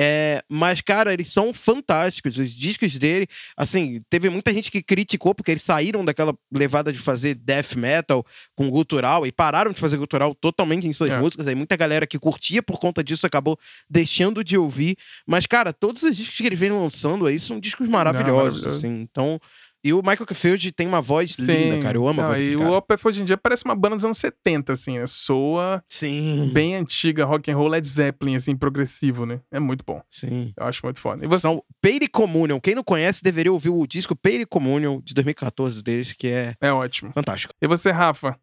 É, 0.00 0.40
mas, 0.48 0.80
cara, 0.80 1.12
eles 1.12 1.26
são 1.26 1.52
fantásticos. 1.52 2.38
Os 2.38 2.52
discos 2.52 2.96
dele, 2.98 3.26
assim, 3.56 4.00
teve 4.08 4.28
muita 4.30 4.54
gente 4.54 4.70
que 4.70 4.80
criticou 4.80 5.34
porque 5.34 5.50
eles 5.50 5.62
saíram 5.62 6.04
daquela 6.04 6.32
levada 6.52 6.92
de 6.92 6.98
fazer 7.00 7.34
death 7.34 7.74
metal 7.74 8.24
com 8.54 8.70
gutural 8.70 9.26
e 9.26 9.32
pararam 9.32 9.72
de 9.72 9.80
fazer 9.80 9.96
gutural 9.96 10.34
totalmente 10.36 10.86
em 10.86 10.92
suas 10.92 11.10
É. 11.10 11.18
músicas. 11.18 11.48
Aí 11.48 11.54
muita 11.56 11.74
galera 11.76 12.06
que 12.06 12.18
curtia 12.18 12.62
por 12.62 12.78
conta 12.78 13.02
disso 13.02 13.26
acabou 13.26 13.58
deixando 13.90 14.44
de 14.44 14.56
ouvir. 14.56 14.96
Mas, 15.26 15.46
cara, 15.46 15.72
todos 15.72 16.02
os 16.04 16.16
discos 16.16 16.36
que 16.36 16.46
ele 16.46 16.54
vem 16.54 16.70
lançando 16.70 17.26
aí 17.26 17.40
são 17.40 17.58
discos 17.58 17.88
maravilhosos, 17.88 18.62
maravilhoso. 18.62 18.68
assim. 18.68 19.00
Então, 19.00 19.40
e 19.84 19.92
o 19.92 19.98
Michael 19.98 20.26
Field 20.34 20.72
tem 20.72 20.86
uma 20.86 21.00
voz 21.00 21.36
linda, 21.38 21.78
cara. 21.78 21.96
Eu 21.96 22.06
amo 22.08 22.20
a 22.20 22.26
voz 22.26 22.40
E 22.40 22.44
dele, 22.44 22.56
o 22.56 22.58
cara. 22.60 22.72
Opeth 22.72 23.00
hoje 23.04 23.22
em 23.22 23.24
dia 23.24 23.36
parece 23.36 23.64
uma 23.64 23.74
banda 23.74 23.96
dos 23.96 24.04
anos 24.04 24.18
70, 24.18 24.72
assim, 24.72 24.98
né? 24.98 25.06
Soa 25.06 25.82
Sim, 25.88 26.50
bem 26.52 26.74
antiga, 26.74 27.24
rock 27.24 27.50
and 27.50 27.56
roll 27.56 27.68
Led 27.68 27.86
Zeppelin, 27.86 28.36
assim, 28.36 28.56
progressivo, 28.56 29.24
né? 29.26 29.40
É 29.50 29.58
muito 29.60 29.84
bom. 29.86 30.00
sim. 30.10 30.52
Eu 30.56 30.66
acho 30.66 30.80
muito 30.84 31.00
foda. 31.00 31.24
E 31.24 31.28
você? 31.28 31.42
São 31.42 31.62
Pale 31.82 32.08
Communion. 32.08 32.58
Quem 32.60 32.74
não 32.74 32.84
conhece 32.84 33.22
deveria 33.22 33.52
ouvir 33.52 33.70
o 33.70 33.86
disco 33.86 34.14
Pale 34.16 34.46
Communion 34.46 35.00
de 35.02 35.14
2014 35.14 35.82
deles, 35.82 36.12
que 36.18 36.28
é 36.28 36.54
É 36.60 36.72
ótimo. 36.72 37.12
fantástico. 37.12 37.52
E 37.60 37.66
você, 37.68 37.90
Rafa? 37.90 38.36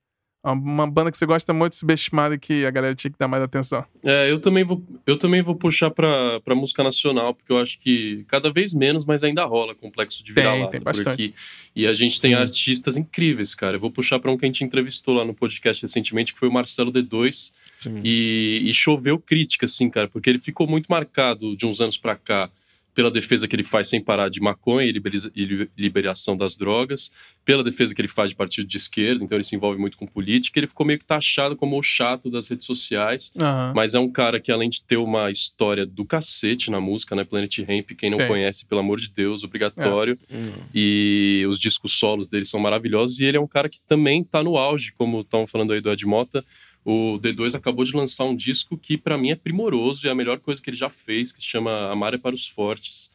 Uma 0.54 0.86
banda 0.86 1.12
que 1.12 1.18
você 1.18 1.26
gosta 1.26 1.52
muito 1.54 1.76
subestimada 1.76 2.36
e 2.36 2.39
que 2.39 2.66
a 2.66 2.72
galera 2.72 2.93
tinha 2.93 3.12
que 3.12 3.18
dar 3.18 3.28
mais 3.28 3.41
atenção. 3.41 3.84
É, 4.04 4.30
eu 4.32 4.39
também 4.39 4.64
vou, 4.64 4.84
eu 5.06 5.18
também 5.18 5.41
vou 5.41 5.56
puxar 5.56 5.89
pra, 5.89 6.39
pra 6.41 6.54
música 6.54 6.84
nacional, 6.84 7.34
porque 7.34 7.52
eu 7.52 7.58
acho 7.58 7.80
que 7.80 8.24
cada 8.28 8.52
vez 8.52 8.74
menos, 8.74 9.06
mas 9.06 9.24
ainda 9.24 9.43
rola 9.46 9.74
complexo 9.74 10.24
de 10.24 10.34
Tem, 10.34 10.43
vira-lata. 10.43 10.72
tem 10.72 10.82
bastante. 10.82 11.10
aqui. 11.10 11.34
E 11.76 11.88
a 11.88 11.93
gente 11.93 12.22
tem 12.22 12.36
Sim. 12.36 12.41
artistas 12.41 12.96
incríveis, 12.96 13.56
cara. 13.56 13.78
Eu 13.78 13.80
vou 13.80 13.89
puxar 13.91 14.20
pra 14.20 14.32
um 14.32 14.38
que 14.38 14.46
a 14.46 14.48
gente 14.48 14.64
entrevistou 14.64 15.16
lá 15.16 15.26
no 15.26 15.34
podcast 15.34 15.82
recentemente, 15.82 16.34
que 16.34 16.39
foi 16.39 16.48
o 16.48 16.54
Marcelo 16.54 16.91
D2. 16.91 17.52
Sim. 17.80 18.02
E, 18.04 18.62
e 18.64 18.74
choveu 18.74 19.20
crítica, 19.20 19.66
assim, 19.66 19.89
cara, 19.89 20.08
porque 20.08 20.30
ele 20.30 20.39
ficou 20.39 20.68
muito 20.68 20.88
marcado 20.88 21.56
de 21.56 21.66
uns 21.66 21.82
anos 21.82 21.98
pra 21.98 22.16
cá 22.16 22.50
pela 22.96 23.12
defesa 23.12 23.46
que 23.46 23.56
ele 23.56 23.64
faz 23.64 23.89
sem 23.89 24.02
parar 24.02 24.30
de 24.30 24.39
maconha 24.39 24.88
e 24.88 25.70
liberação 25.78 26.38
das 26.38 26.56
drogas, 26.56 27.12
pela 27.43 27.62
defesa 27.62 27.93
que 27.93 28.02
ele 28.02 28.08
faz 28.08 28.30
de 28.30 28.38
partido 28.38 28.66
de 28.66 28.78
esquerda, 28.78 29.24
então 29.24 29.36
ele 29.36 29.43
se 29.43 29.54
envolve 29.54 29.78
muito 29.78 29.98
com 29.98 30.08
política. 30.08 30.58
Ele 30.58 30.66
ficou 30.66 30.86
meio 30.86 30.98
que 30.98 31.06
taxado 31.06 31.58
como 31.58 31.78
o 31.78 31.84
chato 31.84 32.30
das 32.30 32.48
redes 32.48 32.66
sociais. 32.66 33.34
Aham. 33.39 33.74
Mas 33.76 33.93
é 33.93 34.00
um 34.00 34.10
cara 34.10 34.39
que, 34.39 34.50
além 34.50 34.70
de 34.70 34.82
ter 34.82 34.96
uma 34.96 35.30
história 35.30 35.86
do 35.86 36.06
cacete 36.06 36.72
na 36.72 36.80
música, 36.80 37.16
né? 37.16 37.26
Planet 37.26 37.60
Ramp, 37.60 37.91
quem 37.98 38.10
não 38.10 38.18
Tem. 38.18 38.28
conhece, 38.28 38.66
pelo 38.66 38.80
amor 38.80 39.00
de 39.00 39.10
Deus, 39.10 39.43
obrigatório. 39.43 40.18
Hum. 40.32 40.52
E 40.74 41.46
os 41.50 41.60
discos 41.60 42.00
solos 42.00 42.30
dele 42.30 42.46
são 42.46 42.62
maravilhosos. 42.62 43.20
E 43.20 43.26
ele 43.26 43.38
é 43.38 43.41
um 43.41 43.48
cara 43.48 43.68
que 43.68 43.82
também 43.82 44.24
tá 44.24 44.41
no 44.41 44.58
auge, 44.58 44.93
como 44.98 45.20
estavam 45.20 45.46
falando 45.46 45.74
aí 45.74 45.82
do 45.82 45.91
Ed 45.91 46.06
Mota. 46.06 46.43
O 46.86 47.17
D2 47.19 47.55
acabou 47.55 47.83
de 47.83 47.95
lançar 47.95 48.25
um 48.25 48.36
disco 48.36 48.77
que, 48.77 48.95
para 48.95 49.17
mim, 49.17 49.31
é 49.31 49.36
primoroso 49.36 50.05
e 50.05 50.07
é 50.07 50.11
a 50.11 50.15
melhor 50.15 50.39
coisa 50.39 50.61
que 50.61 50.69
ele 50.69 50.77
já 50.77 50.88
fez, 50.88 51.31
que 51.31 51.41
se 51.41 51.47
chama 51.47 51.89
Amar 51.91 52.13
é 52.13 52.17
para 52.19 52.36
os 52.36 52.47
Fortes. 52.47 53.11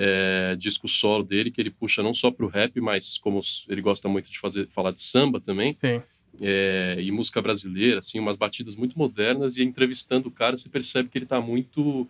É, 0.00 0.54
disco 0.54 0.86
solo 0.86 1.24
dele, 1.24 1.50
que 1.50 1.60
ele 1.60 1.72
puxa 1.72 2.04
não 2.04 2.14
só 2.14 2.30
pro 2.30 2.46
rap, 2.46 2.80
mas 2.80 3.18
como 3.18 3.40
ele 3.68 3.82
gosta 3.82 4.08
muito 4.08 4.30
de 4.30 4.38
fazer, 4.38 4.68
falar 4.68 4.92
de 4.92 5.02
samba 5.02 5.40
também 5.40 5.76
Sim. 5.80 6.00
é, 6.40 6.98
e 7.00 7.10
música 7.10 7.42
brasileira, 7.42 7.98
assim, 7.98 8.20
umas 8.20 8.36
batidas 8.36 8.76
muito 8.76 8.96
modernas, 8.96 9.56
e 9.56 9.64
entrevistando 9.64 10.28
o 10.28 10.30
cara, 10.30 10.56
você 10.56 10.68
percebe 10.68 11.08
que 11.08 11.18
ele 11.18 11.26
tá 11.26 11.40
muito 11.40 12.06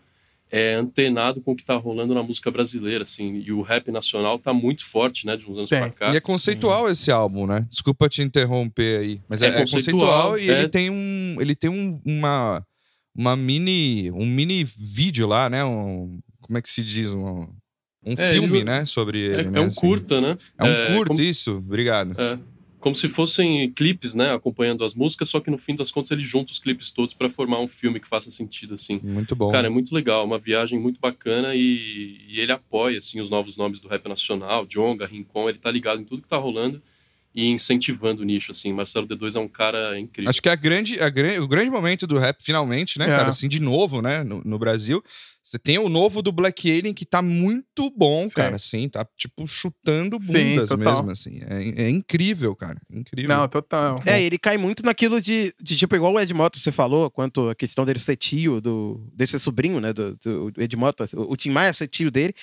é, 0.50 0.74
antenado 0.74 1.40
com 1.42 1.52
o 1.52 1.56
que 1.56 1.64
tá 1.64 1.76
rolando 1.76 2.14
na 2.14 2.22
música 2.22 2.50
brasileira, 2.50 3.02
assim, 3.02 3.36
e 3.44 3.52
o 3.52 3.60
rap 3.62 3.90
nacional 3.90 4.38
tá 4.38 4.52
muito 4.52 4.84
forte, 4.86 5.26
né, 5.26 5.36
de 5.36 5.44
uns 5.50 5.58
anos 5.58 5.70
pra 5.70 5.90
cá. 5.90 6.12
E 6.12 6.16
é 6.16 6.20
conceitual 6.20 6.88
esse 6.90 7.10
álbum, 7.10 7.46
né? 7.46 7.66
Desculpa 7.70 8.08
te 8.08 8.22
interromper 8.22 9.00
aí, 9.00 9.20
mas 9.28 9.42
é, 9.42 9.46
É 9.46 9.48
é 9.50 9.58
conceitual, 9.60 10.30
conceitual, 10.32 10.38
e 10.38 10.50
é. 10.50 10.58
ele 10.60 10.68
tem 10.68 10.90
um, 10.90 11.36
ele 11.40 11.54
tem 11.54 11.68
um, 11.70 12.00
uma, 12.04 12.64
uma 13.14 13.36
mini, 13.36 14.10
um 14.12 14.24
mini 14.26 14.64
vídeo 14.64 15.26
lá, 15.26 15.50
né? 15.50 15.64
Um, 15.64 16.18
como 16.40 16.56
é 16.56 16.62
que 16.62 16.68
se 16.70 16.82
diz, 16.82 17.12
um, 17.12 17.40
um 18.06 18.12
É, 18.16 18.32
filme, 18.32 18.58
ele- 18.58 18.64
né? 18.64 18.84
Sobre 18.86 19.18
ele, 19.18 19.42
É, 19.42 19.50
né? 19.50 19.58
é 19.58 19.62
um 19.62 19.66
assim. 19.66 19.80
curta, 19.80 20.20
né? 20.20 20.38
É 20.56 20.64
um 20.64 20.66
É, 20.66 20.86
curto 20.96 21.08
como- 21.08 21.20
isso. 21.20 21.56
Obrigado. 21.58 22.14
É, 22.18 22.38
como 22.80 22.94
se 22.94 23.08
fossem 23.08 23.70
clipes, 23.72 24.14
né, 24.14 24.32
acompanhando 24.32 24.84
as 24.84 24.94
músicas, 24.94 25.28
só 25.28 25.40
que 25.40 25.50
no 25.50 25.58
fim 25.58 25.74
das 25.74 25.90
contas 25.90 26.10
ele 26.10 26.22
junta 26.22 26.52
os 26.52 26.58
clipes 26.58 26.90
todos 26.90 27.14
pra 27.14 27.28
formar 27.28 27.60
um 27.60 27.68
filme 27.68 27.98
que 27.98 28.08
faça 28.08 28.30
sentido, 28.30 28.74
assim. 28.74 29.00
Muito 29.02 29.34
bom. 29.34 29.50
Cara, 29.50 29.66
é 29.66 29.70
muito 29.70 29.94
legal, 29.94 30.24
uma 30.24 30.38
viagem 30.38 30.78
muito 30.78 31.00
bacana 31.00 31.54
e, 31.54 32.20
e 32.28 32.40
ele 32.40 32.52
apoia 32.52 32.98
assim 32.98 33.20
os 33.20 33.30
novos 33.30 33.56
nomes 33.56 33.80
do 33.80 33.88
rap 33.88 34.08
nacional, 34.08 34.66
Jonga, 34.66 35.06
Rincon, 35.06 35.48
ele 35.48 35.58
tá 35.58 35.70
ligado 35.70 36.00
em 36.00 36.04
tudo 36.04 36.22
que 36.22 36.28
tá 36.28 36.36
rolando 36.36 36.82
e 37.40 37.48
incentivando 37.50 38.22
o 38.22 38.24
nicho 38.24 38.50
assim. 38.50 38.72
Marcelo 38.72 39.06
D2 39.06 39.36
é 39.36 39.38
um 39.38 39.46
cara 39.48 39.98
incrível. 39.98 40.28
Acho 40.28 40.42
que 40.42 40.48
é 40.48 40.52
a 40.52 40.56
grande, 40.56 40.98
a 41.00 41.08
gran- 41.08 41.40
o 41.40 41.46
grande 41.46 41.70
momento 41.70 42.06
do 42.06 42.18
rap, 42.18 42.42
finalmente, 42.42 42.98
né, 42.98 43.04
É. 43.04 43.08
cara? 43.08 43.28
Assim, 43.28 43.46
de 43.48 43.60
novo, 43.60 44.02
né, 44.02 44.24
no, 44.24 44.42
no 44.44 44.58
Brasil. 44.58 45.02
Você 45.44 45.58
tem 45.58 45.78
o 45.78 45.88
novo 45.88 46.20
do 46.20 46.30
Black 46.32 46.70
Alien 46.70 46.92
que 46.92 47.06
tá 47.06 47.22
muito 47.22 47.90
bom, 47.96 48.26
Sim. 48.26 48.34
cara, 48.34 48.56
assim, 48.56 48.86
tá, 48.88 49.06
tipo, 49.16 49.46
chutando 49.46 50.20
Sim, 50.20 50.32
bundas 50.56 50.68
total. 50.68 50.92
mesmo, 50.94 51.10
assim. 51.10 51.40
É, 51.48 51.84
é 51.84 51.88
incrível, 51.88 52.54
cara, 52.56 52.78
incrível. 52.92 53.34
Não, 53.34 53.48
total. 53.48 54.02
É, 54.04 54.20
ele 54.20 54.36
cai 54.36 54.58
muito 54.58 54.82
naquilo 54.84 55.20
de, 55.20 55.54
de 55.62 55.74
tipo, 55.76 55.96
igual 55.96 56.12
o 56.12 56.20
Ed 56.20 56.34
Mota 56.34 56.58
você 56.58 56.70
falou, 56.72 57.08
quanto 57.10 57.48
a 57.48 57.54
questão 57.54 57.86
dele 57.86 57.98
ser 57.98 58.16
tio, 58.16 58.60
do, 58.60 59.08
dele 59.14 59.30
ser 59.30 59.38
sobrinho, 59.38 59.80
né, 59.80 59.92
do, 59.92 60.14
do 60.16 60.52
Ed 60.58 60.76
Mota, 60.76 61.06
o, 61.14 61.32
o 61.32 61.36
Tim 61.36 61.50
Maia 61.50 61.72
ser 61.72 61.88
tio 61.88 62.10
dele, 62.10 62.34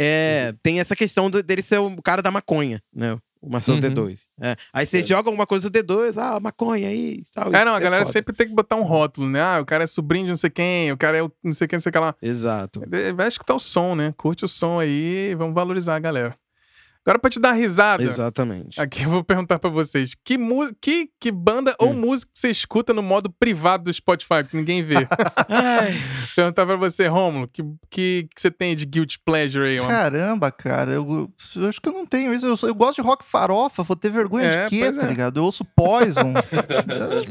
é, 0.00 0.52
tem 0.62 0.80
essa 0.80 0.96
questão 0.96 1.28
do- 1.30 1.42
dele 1.42 1.62
ser 1.62 1.78
o 1.78 2.02
cara 2.02 2.22
da 2.22 2.30
maconha, 2.30 2.80
né, 2.94 3.16
o 3.40 3.50
Marcelo 3.50 3.78
Uhum. 3.78 3.82
D2. 3.94 4.26
É. 4.40 4.56
Aí 4.72 4.86
você 4.86 5.00
É. 5.00 5.02
joga 5.04 5.28
alguma 5.28 5.46
coisa 5.46 5.68
do 5.70 5.78
D2, 5.78 6.16
ah, 6.16 6.38
maconha 6.40 6.88
aí 6.88 7.22
tal. 7.34 7.54
É, 7.54 7.64
não, 7.64 7.74
a 7.74 7.80
galera 7.80 8.04
foda. 8.04 8.12
sempre 8.12 8.34
tem 8.34 8.48
que 8.48 8.54
botar 8.54 8.76
um 8.76 8.82
rótulo, 8.82 9.28
né? 9.28 9.40
Ah, 9.40 9.60
o 9.60 9.66
cara 9.66 9.84
é 9.84 9.86
sobrinho 9.86 10.24
de 10.26 10.30
não 10.30 10.36
sei 10.36 10.50
quem, 10.50 10.90
o 10.92 10.96
cara 10.96 11.16
é 11.18 11.22
o 11.22 11.30
não 11.42 11.52
sei 11.52 11.66
quem, 11.68 11.76
não 11.76 11.80
sei 11.82 11.90
o 11.90 11.92
que 11.92 11.98
lá. 11.98 12.14
Exato. 12.22 12.82
É, 12.92 13.12
Vai 13.12 13.28
escutar 13.28 13.54
o 13.54 13.60
som, 13.60 13.94
né? 13.94 14.12
Curte 14.16 14.44
o 14.44 14.48
som 14.48 14.78
aí, 14.80 15.34
vamos 15.36 15.54
valorizar 15.54 15.96
a 15.96 15.98
galera. 15.98 16.36
Agora 17.08 17.18
pra 17.18 17.30
te 17.30 17.40
dar 17.40 17.52
risada. 17.52 18.02
Exatamente. 18.02 18.78
Aqui 18.78 19.04
eu 19.04 19.08
vou 19.08 19.24
perguntar 19.24 19.58
pra 19.58 19.70
vocês. 19.70 20.14
Que, 20.22 20.36
que, 20.78 21.08
que 21.18 21.32
banda 21.32 21.74
ou 21.78 21.88
Hum. 21.92 21.94
música 21.94 22.30
que 22.30 22.38
você 22.38 22.50
escuta 22.50 22.92
no 22.92 23.02
modo 23.02 23.30
privado 23.30 23.84
do 23.84 23.92
Spotify, 23.94 24.44
que 24.46 24.54
ninguém 24.54 24.82
vê? 24.82 25.08
Perguntar 26.36 26.66
pra 26.66 26.76
você, 26.76 27.06
Rômulo, 27.06 27.48
que, 27.48 27.62
que, 27.88 28.28
que 28.34 28.38
você 28.40 28.50
tem 28.50 28.76
de 28.76 28.84
guilty 28.84 29.18
pleasure 29.24 29.64
aí? 29.66 29.80
Uma... 29.80 29.88
Caramba, 29.88 30.50
cara, 30.52 30.92
eu, 30.92 31.30
eu 31.56 31.66
acho 31.68 31.80
que 31.80 31.88
eu 31.88 31.94
não 31.94 32.04
tenho 32.04 32.34
isso. 32.34 32.46
Eu, 32.46 32.68
eu 32.68 32.74
gosto 32.74 32.96
de 33.00 33.08
rock 33.08 33.24
farofa, 33.24 33.82
vou 33.82 33.96
ter 33.96 34.10
vergonha 34.10 34.46
É, 34.48 34.64
de 34.64 34.68
quê, 34.70 34.92
tá 34.92 35.02
é. 35.02 35.06
ligado? 35.06 35.40
Eu 35.40 35.44
ouço 35.44 35.64
Poison. 35.64 36.34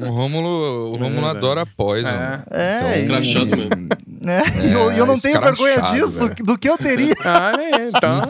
O 0.01 0.09
Rômulo, 0.09 0.91
o 0.93 0.95
Rômulo 0.95 1.27
É, 1.27 1.29
adora 1.29 1.65
Poison. 1.67 2.09
É. 2.09 2.43
é, 2.49 2.99
Então, 3.01 3.21
e, 3.21 3.45
mesmo. 3.45 3.89
né? 4.21 4.43
E 4.67 4.71
eu, 4.71 4.91
eu 4.91 5.05
não 5.05 5.19
tenho 5.19 5.39
vergonha 5.39 5.81
disso, 5.91 6.27
velho. 6.27 6.43
do 6.43 6.57
que 6.57 6.67
eu 6.67 6.77
teria. 6.79 7.15
Ah, 7.23 7.51
é, 7.61 7.87
então. 7.89 8.21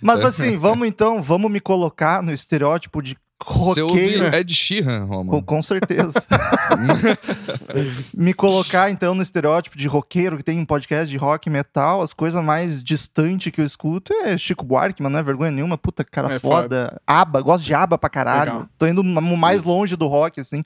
Mas 0.00 0.24
assim, 0.24 0.56
vamos 0.56 0.88
então, 0.88 1.22
vamos 1.22 1.50
me 1.50 1.60
colocar 1.60 2.22
no 2.22 2.32
estereótipo 2.32 3.00
de 3.02 3.16
roqueiro. 3.40 4.34
Ed 4.34 4.52
Sheeran, 4.52 5.06
Com, 5.06 5.14
Rômulo. 5.14 5.42
com 5.44 5.62
certeza. 5.62 6.20
Me 8.12 8.32
colocar, 8.34 8.90
então, 8.90 9.14
no 9.14 9.22
estereótipo 9.22 9.76
de 9.78 9.86
roqueiro 9.86 10.36
que 10.36 10.42
tem 10.42 10.58
um 10.58 10.64
podcast 10.66 11.08
de 11.10 11.16
rock 11.16 11.48
e 11.48 11.52
metal, 11.52 12.02
as 12.02 12.12
coisas 12.12 12.42
mais 12.42 12.82
distantes 12.82 13.52
que 13.52 13.60
eu 13.60 13.64
escuto 13.64 14.12
é 14.12 14.36
Chico 14.36 14.64
Buarque, 14.64 15.02
mas 15.02 15.12
não 15.12 15.20
é 15.20 15.22
vergonha 15.22 15.50
nenhuma. 15.50 15.78
Puta, 15.78 16.04
cara 16.04 16.34
É 16.34 16.38
foda. 16.38 17.00
Aba, 17.06 17.40
gosto 17.40 17.64
de 17.64 17.74
aba 17.74 17.96
pra 17.96 18.10
caralho. 18.10 18.52
Legal. 18.52 18.68
Tô 18.78 18.86
indo 18.86 19.04
ma- 19.04 19.20
mais 19.20 19.62
longe 19.62 19.96
do 19.96 20.06
rock, 20.06 20.40
assim. 20.40 20.64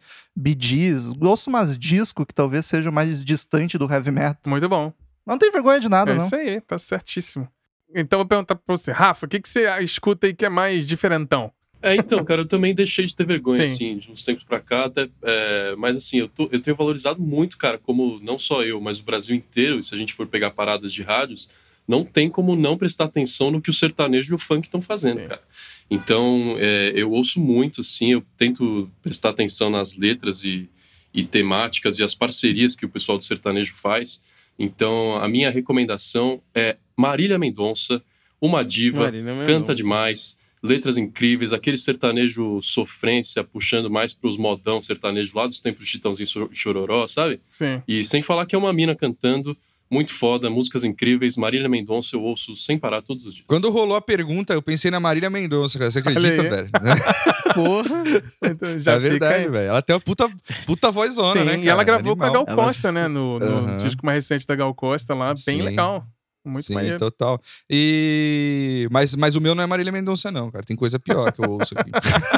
Gees. 0.59 1.11
Gosto 1.13 1.49
umas 1.49 1.77
disco 1.79 2.25
que 2.25 2.35
talvez 2.35 2.67
seja 2.67 2.91
mais 2.91 3.23
distante 3.23 3.77
do 3.77 3.91
heavy 3.91 4.11
metal. 4.11 4.37
Muito 4.47 4.69
bom. 4.69 4.93
Não 5.27 5.39
tem 5.39 5.51
vergonha 5.53 5.79
de 5.79 5.89
nada, 5.89 6.13
É 6.13 6.15
não. 6.15 6.25
isso 6.25 6.35
aí, 6.35 6.61
tá 6.61 6.79
certíssimo. 6.79 7.47
Então 7.95 8.19
eu 8.19 8.25
vou 8.25 8.29
perguntar 8.29 8.55
pra 8.55 8.77
você, 8.77 8.91
Rafa, 8.93 9.27
o 9.27 9.29
que, 9.29 9.41
que 9.41 9.49
você 9.49 9.69
escuta 9.83 10.27
aí 10.27 10.35
que 10.35 10.45
é 10.45 10.49
mais 10.49 10.87
diferentão? 10.87 11.53
É, 11.85 11.97
então, 11.97 12.25
cara, 12.25 12.43
eu 12.43 12.47
também 12.47 12.73
deixei 12.73 13.05
de 13.07 13.15
ter 13.17 13.27
vergonha, 13.27 13.67
Sim. 13.67 13.75
assim, 13.75 13.99
de 13.99 14.11
uns 14.13 14.23
tempos 14.23 14.45
pra 14.45 14.61
cá, 14.61 14.85
até, 14.85 15.09
é, 15.23 15.75
mas 15.77 15.97
assim, 15.97 16.19
eu, 16.19 16.29
tô- 16.29 16.49
eu 16.53 16.61
tenho 16.61 16.77
valorizado 16.77 17.21
muito, 17.21 17.59
cara, 17.59 17.77
como 17.77 18.21
não 18.23 18.39
só 18.39 18.63
eu, 18.63 18.81
mas 18.81 19.01
o 19.01 19.03
Brasil 19.03 19.35
inteiro, 19.35 19.81
e 19.81 19.83
se 19.83 19.93
a 19.93 19.99
gente 19.99 20.15
for 20.15 20.27
pegar 20.29 20.53
paradas 20.53 20.93
de 20.93 21.03
rádios, 21.03 21.51
não 21.89 22.05
tem 22.05 22.31
como 22.31 22.55
não 22.55 22.79
prestar 22.79 23.07
atenção 23.07 23.51
no 23.51 23.61
que 23.61 23.69
o 23.69 23.73
sertanejo 23.73 24.33
e 24.33 24.37
o 24.37 24.39
funk 24.39 24.69
estão 24.69 24.81
fazendo, 24.81 25.23
Sim. 25.23 25.27
cara. 25.27 25.43
Então, 25.91 26.55
é, 26.59 26.93
eu 26.95 27.11
ouço 27.11 27.41
muito, 27.41 27.81
assim, 27.81 28.13
eu 28.13 28.25
tento 28.37 28.89
prestar 29.03 29.31
atenção 29.31 29.69
nas 29.69 29.97
letras 29.97 30.45
e, 30.45 30.71
e 31.13 31.25
temáticas 31.25 31.99
e 31.99 32.05
as 32.05 32.15
parcerias 32.15 32.77
que 32.77 32.87
o 32.87 32.89
pessoal 32.89 33.19
do 33.19 33.25
sertanejo 33.25 33.75
faz. 33.75 34.23
Então, 34.65 35.17
a 35.17 35.27
minha 35.29 35.51
recomendação 35.51 36.41
é 36.55 36.77
Marília 36.97 37.37
Mendonça, 37.39 38.01
uma 38.41 38.65
diva, 38.65 39.05
Marília 39.05 39.33
Mendonça. 39.33 39.47
canta 39.47 39.75
demais, 39.75 40.39
letras 40.63 40.97
incríveis, 40.97 41.53
aquele 41.53 41.77
sertanejo 41.77 42.61
sofrência, 42.63 43.43
puxando 43.43 43.91
mais 43.91 44.13
pros 44.15 44.37
modão 44.37 44.81
sertanejo 44.81 45.37
lá 45.37 45.49
dos 45.49 45.59
tempos 45.61 45.85
de 45.85 45.91
Chitãozinho 45.91 46.29
Chor- 46.29 46.49
Chororó, 46.53 47.09
sabe? 47.09 47.41
Sim. 47.51 47.83
E 47.89 48.05
sem 48.05 48.23
falar 48.23 48.47
que 48.47 48.55
é 48.55 48.59
uma 48.59 48.73
mina 48.73 48.95
cantando, 48.95 49.57
muito 49.93 50.15
foda, 50.15 50.49
músicas 50.49 50.85
incríveis. 50.85 51.37
Marília 51.37 51.69
Mendonça 51.69 52.17
eu 52.17 52.23
ouço 52.23 52.57
sem 52.57 52.79
parar 52.79 53.03
todos 53.03 53.27
os 53.27 53.35
dias. 53.35 53.45
Quando 53.47 53.71
rolou 53.71 53.95
a 53.95 54.01
pergunta, 54.01 54.55
eu 54.55 54.63
pensei 54.63 54.91
na 54.91 54.99
Marília 54.99 55.29
Mendonça, 55.29 55.79
cara. 55.79 55.91
Você 55.91 55.99
acredita, 55.99 56.43
velho? 56.43 56.71
Porra. 57.55 58.03
Então, 58.43 58.79
já 58.79 58.93
é 58.93 58.99
verdade, 58.99 59.49
velho. 59.51 59.69
Ela 59.69 59.83
tem 59.83 59.95
uma 59.95 60.01
puta, 60.01 60.31
puta 60.65 60.91
vozona, 60.91 61.41
Sim, 61.41 61.47
né, 61.47 61.53
e 61.53 61.59
cara? 61.59 61.71
ela 61.71 61.85
gravou 61.85 62.17
com 62.17 62.23
a 62.23 62.27
Animal. 62.27 62.47
Gal 62.47 62.55
Ela- 62.55 62.65
Costa, 62.65 62.91
né? 62.91 63.07
No, 63.07 63.39
no 63.39 63.47
Aham. 63.47 63.77
disco 63.77 64.07
mais 64.07 64.17
recente 64.17 64.47
da 64.47 64.57
Gal 64.57 64.75
Costa 64.75 65.15
lá, 65.15 65.29
bem 65.29 65.37
Sim. 65.37 65.63
legal. 65.63 66.07
Muito 66.45 66.63
Sim, 66.63 66.75
maneiro. 66.75 66.99
total. 66.99 67.41
E... 67.71 68.89
Mas, 68.91 69.15
mas 69.15 69.37
o 69.37 69.41
meu 69.41 69.55
não 69.55 69.63
é 69.63 69.67
Marília 69.67 69.93
Mendonça, 69.93 70.31
não, 70.31 70.51
cara. 70.51 70.65
Tem 70.65 70.75
coisa 70.75 70.99
pior 70.99 71.31
que 71.33 71.41
eu 71.45 71.51
ouço 71.51 71.75
aqui. 71.77 71.91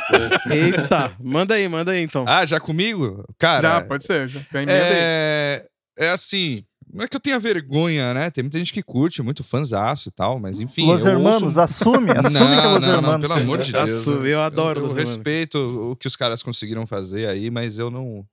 Eita. 0.53 1.17
Manda 1.23 1.55
aí, 1.55 1.67
manda 1.69 1.93
aí 1.93 2.03
então. 2.03 2.25
ah, 2.29 2.45
já 2.45 2.61
comigo? 2.61 3.25
Cara, 3.39 3.63
já, 3.63 3.81
pode 3.81 4.05
ser. 4.05 4.29
Já. 4.29 4.41
Tem 4.53 4.67
medo 4.67 4.73
aí. 4.73 4.79
é... 4.83 5.67
é 5.99 6.09
assim... 6.11 6.65
Não 6.95 7.05
é 7.05 7.09
que 7.09 7.17
eu 7.17 7.21
tenha 7.21 7.41
vergonha, 7.41 8.15
né? 8.15 8.31
Tem 8.31 8.45
muita 8.45 8.57
gente 8.57 8.73
que 8.73 8.81
curte, 8.83 9.21
muito 9.21 9.43
fãzaço 9.43 10.11
e 10.11 10.13
tal, 10.13 10.39
mas 10.39 10.61
enfim. 10.61 10.87
Los 10.87 11.05
eu 11.05 11.13
Hermanos, 11.13 11.43
ouço... 11.43 11.61
assume, 11.61 12.13
assume 12.17 12.31
que 12.33 12.37
é 12.39 12.63
não, 12.63 12.73
Los 12.75 12.81
não, 12.83 12.89
não, 12.89 12.95
Hermanos. 12.95 13.21
pelo 13.27 13.33
amor 13.41 13.59
de 13.59 13.73
Deus. 13.73 13.91
Assume, 13.91 14.31
eu 14.31 14.41
adoro 14.41 14.79
Eu, 14.79 14.83
Los 14.83 14.91
Hermanos. 14.97 15.15
respeito 15.17 15.91
o 15.91 15.97
que 15.97 16.07
os 16.07 16.15
caras 16.15 16.41
conseguiram 16.43 16.87
fazer 16.87 17.27
aí, 17.29 17.51
mas 17.51 17.79
eu 17.81 17.91
não 17.91 18.25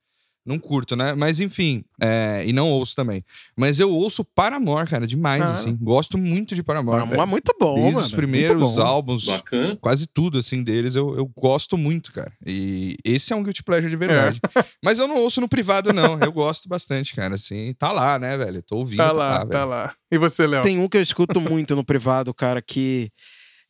não 0.46 0.58
curto, 0.58 0.96
né? 0.96 1.14
Mas 1.14 1.40
enfim, 1.40 1.84
é, 2.02 2.44
e 2.46 2.52
não 2.54 2.70
ouço 2.70 2.96
também. 2.96 3.24
Mas 3.56 3.80
eu 3.80 3.92
ouço 3.92 4.24
Paramore, 4.24 4.90
cara, 4.90 5.06
demais, 5.06 5.42
Ah. 5.44 5.54
assim. 5.54 5.76
Gosto 5.80 6.18
muito 6.18 6.56
de 6.56 6.64
Paramore. 6.64 7.06
Mas 7.16 7.30
muito 7.30 7.56
bom, 7.60 7.76
Desde 7.76 7.94
mano. 7.94 8.06
os 8.06 8.12
primeiros 8.12 8.80
álbuns, 8.80 9.26
Bacana. 9.26 9.78
quase 9.80 10.08
tudo, 10.08 10.40
assim, 10.40 10.64
deles, 10.64 10.96
eu, 10.96 11.16
eu 11.16 11.26
gosto 11.38 11.78
muito, 11.78 12.12
cara. 12.12 12.32
E 12.46 12.98
esse 13.06 13.32
é 13.34 13.36
um 13.36 13.44
guilty 13.44 13.64
pleasure 13.64 13.90
de 13.90 13.96
verdade. 13.96 14.40
Mas 14.84 14.98
eu 15.00 15.08
não 15.08 15.18
ouço 15.18 15.40
no 15.42 15.48
privado, 15.48 15.94
não. 15.94 16.20
Eu 16.20 16.32
gosto 16.32 16.68
bastante, 16.68 17.16
cara, 17.16 17.36
assim. 17.36 17.74
Tá 17.78 17.92
lá, 17.92 18.18
né, 18.18 18.38
velho? 18.38 18.62
Tô 18.64 18.78
ouvindo, 18.78 18.98
Tá 18.98 19.12
lá, 19.12 19.40
tá 19.40 19.46
velho. 19.60 19.70
lá. 19.70 19.94
E 20.12 20.18
você, 20.18 20.48
Léo? 20.48 20.62
Tem 20.64 20.80
um 20.80 20.90
que 20.90 20.98
eu 20.98 21.02
escuto 21.02 21.40
muito 21.42 21.76
no 21.76 21.86
privado, 21.86 22.34
cara, 22.34 22.62
que. 22.62 23.10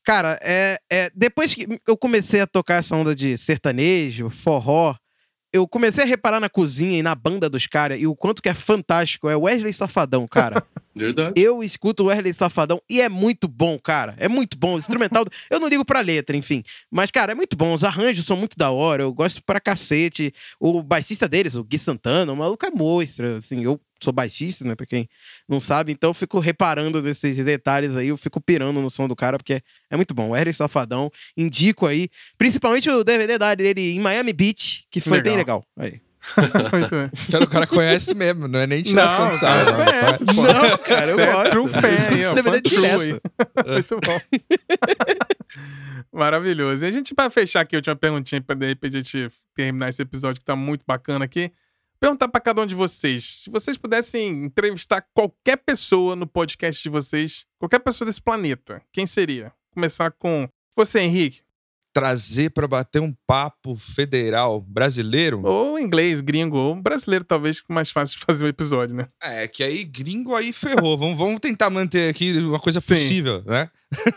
Cara, 0.03 0.39
é, 0.41 0.77
é. 0.91 1.11
Depois 1.15 1.53
que 1.53 1.67
eu 1.87 1.95
comecei 1.95 2.41
a 2.41 2.47
tocar 2.47 2.75
essa 2.75 2.95
onda 2.95 3.15
de 3.15 3.37
sertanejo, 3.37 4.29
forró, 4.31 4.95
eu 5.53 5.67
comecei 5.67 6.03
a 6.03 6.07
reparar 6.07 6.39
na 6.39 6.49
cozinha 6.49 6.97
e 6.97 7.03
na 7.03 7.13
banda 7.13 7.49
dos 7.49 7.67
caras 7.67 7.99
e 7.99 8.07
o 8.07 8.15
quanto 8.15 8.41
que 8.41 8.49
é 8.49 8.53
fantástico. 8.53 9.29
É 9.29 9.35
Wesley 9.35 9.73
Safadão, 9.73 10.27
cara. 10.27 10.63
Verdade. 10.95 11.33
Eu 11.39 11.63
escuto 11.63 12.03
o 12.03 12.05
Wesley 12.07 12.33
Safadão 12.33 12.81
e 12.89 13.01
é 13.01 13.09
muito 13.09 13.47
bom, 13.47 13.77
cara. 13.79 14.15
É 14.17 14.27
muito 14.27 14.57
bom. 14.57 14.75
O 14.75 14.77
instrumental, 14.77 15.25
eu 15.49 15.59
não 15.59 15.67
ligo 15.67 15.85
pra 15.85 16.01
letra, 16.01 16.35
enfim. 16.35 16.63
Mas, 16.89 17.11
cara, 17.11 17.31
é 17.31 17.35
muito 17.35 17.55
bom. 17.55 17.73
Os 17.73 17.83
arranjos 17.83 18.25
são 18.25 18.37
muito 18.37 18.57
da 18.57 18.71
hora. 18.71 19.03
Eu 19.03 19.13
gosto 19.13 19.41
pra 19.43 19.59
cacete. 19.59 20.33
O 20.59 20.81
baixista 20.83 21.27
deles, 21.27 21.55
o 21.55 21.63
Gui 21.63 21.77
Santana, 21.77 22.31
o 22.31 22.35
maluco 22.35 22.65
é 22.65 22.71
monstro. 22.71 23.35
Assim, 23.35 23.63
eu 23.63 23.79
sou 24.03 24.11
baixista, 24.13 24.65
né? 24.65 24.75
Pra 24.75 24.85
quem 24.85 25.07
não 25.47 25.59
sabe. 25.59 25.91
Então 25.91 26.09
eu 26.09 26.13
fico 26.13 26.39
reparando 26.39 27.01
nesses 27.01 27.35
detalhes 27.37 27.95
aí. 27.95 28.07
Eu 28.09 28.17
fico 28.17 28.39
pirando 28.41 28.81
no 28.81 28.89
som 28.89 29.07
do 29.07 29.15
cara, 29.15 29.37
porque 29.37 29.61
é 29.89 29.95
muito 29.95 30.13
bom. 30.13 30.29
O 30.29 30.31
Wesley 30.31 30.53
Safadão, 30.53 31.09
indico 31.37 31.85
aí. 31.85 32.07
Principalmente 32.37 32.89
o 32.89 33.03
DVD 33.03 33.37
dele 33.55 33.95
em 33.95 33.99
Miami 33.99 34.33
Beach, 34.33 34.85
que 34.89 34.99
foi 35.01 35.21
bem 35.21 35.35
legal. 35.35 35.65
Aí. 35.77 36.01
Muito 36.71 36.89
bem. 36.91 37.09
Cara, 37.31 37.43
o 37.43 37.47
cara 37.49 37.65
conhece 37.65 38.13
mesmo, 38.13 38.47
não 38.47 38.59
é 38.59 38.67
nem 38.67 38.83
tiração 38.83 39.23
Não, 39.25 39.31
de 39.31 39.37
sarro. 39.37 39.65
cara 39.85 40.19
não. 40.19 40.35
pô. 40.35 40.41
Não, 40.43 40.77
cara, 40.77 41.11
eu 41.11 41.15
Você 41.15 41.21
é 41.23 41.31
gosto. 41.31 41.49
true 41.49 41.67
fan 41.67 42.19
Eu 42.21 42.33
DVD 42.35 42.61
direto. 42.61 43.01
aí. 43.01 43.19
Muito 43.73 43.99
bom. 44.05 44.21
Maravilhoso. 46.13 46.85
E 46.85 46.87
a 46.87 46.91
gente, 46.91 47.15
pra 47.15 47.29
fechar 47.29 47.61
aqui, 47.61 47.75
a 47.75 47.79
última 47.79 47.95
perguntinha, 47.95 48.41
pra 48.41 48.55
de 48.55 48.67
repente 48.67 48.97
a 48.97 48.99
gente 48.99 49.31
terminar 49.55 49.89
esse 49.89 50.01
episódio 50.01 50.39
que 50.39 50.45
tá 50.45 50.55
muito 50.55 50.83
bacana 50.85 51.25
aqui. 51.25 51.51
Perguntar 52.01 52.27
pra 52.29 52.41
cada 52.41 52.61
um 52.61 52.65
de 52.65 52.73
vocês. 52.73 53.43
Se 53.43 53.49
vocês 53.51 53.77
pudessem 53.77 54.45
entrevistar 54.45 55.05
qualquer 55.13 55.57
pessoa 55.57 56.15
no 56.15 56.25
podcast 56.25 56.81
de 56.81 56.89
vocês, 56.89 57.45
qualquer 57.59 57.77
pessoa 57.77 58.07
desse 58.07 58.19
planeta, 58.19 58.81
quem 58.91 59.05
seria? 59.05 59.53
Começar 59.71 60.09
com 60.09 60.49
você, 60.75 60.99
Henrique. 60.99 61.41
Trazer 61.93 62.49
pra 62.49 62.67
bater 62.67 62.99
um 63.01 63.13
papo 63.27 63.75
federal 63.75 64.59
brasileiro. 64.59 65.43
Ou 65.45 65.77
inglês, 65.77 66.21
gringo, 66.21 66.57
ou 66.57 66.73
brasileiro, 66.75 67.23
talvez, 67.23 67.61
que 67.61 67.71
é 67.71 67.73
mais 67.75 67.91
fácil 67.91 68.17
de 68.17 68.25
fazer 68.25 68.45
o 68.45 68.47
episódio, 68.47 68.95
né? 68.95 69.07
É, 69.21 69.47
que 69.47 69.63
aí 69.63 69.83
gringo 69.83 70.33
aí 70.35 70.51
ferrou. 70.51 70.97
vamos, 70.97 71.19
vamos 71.19 71.39
tentar 71.39 71.69
manter 71.69 72.09
aqui 72.09 72.35
uma 72.39 72.59
coisa 72.59 72.81
Sim. 72.81 72.95
possível, 72.95 73.43
né? 73.45 73.69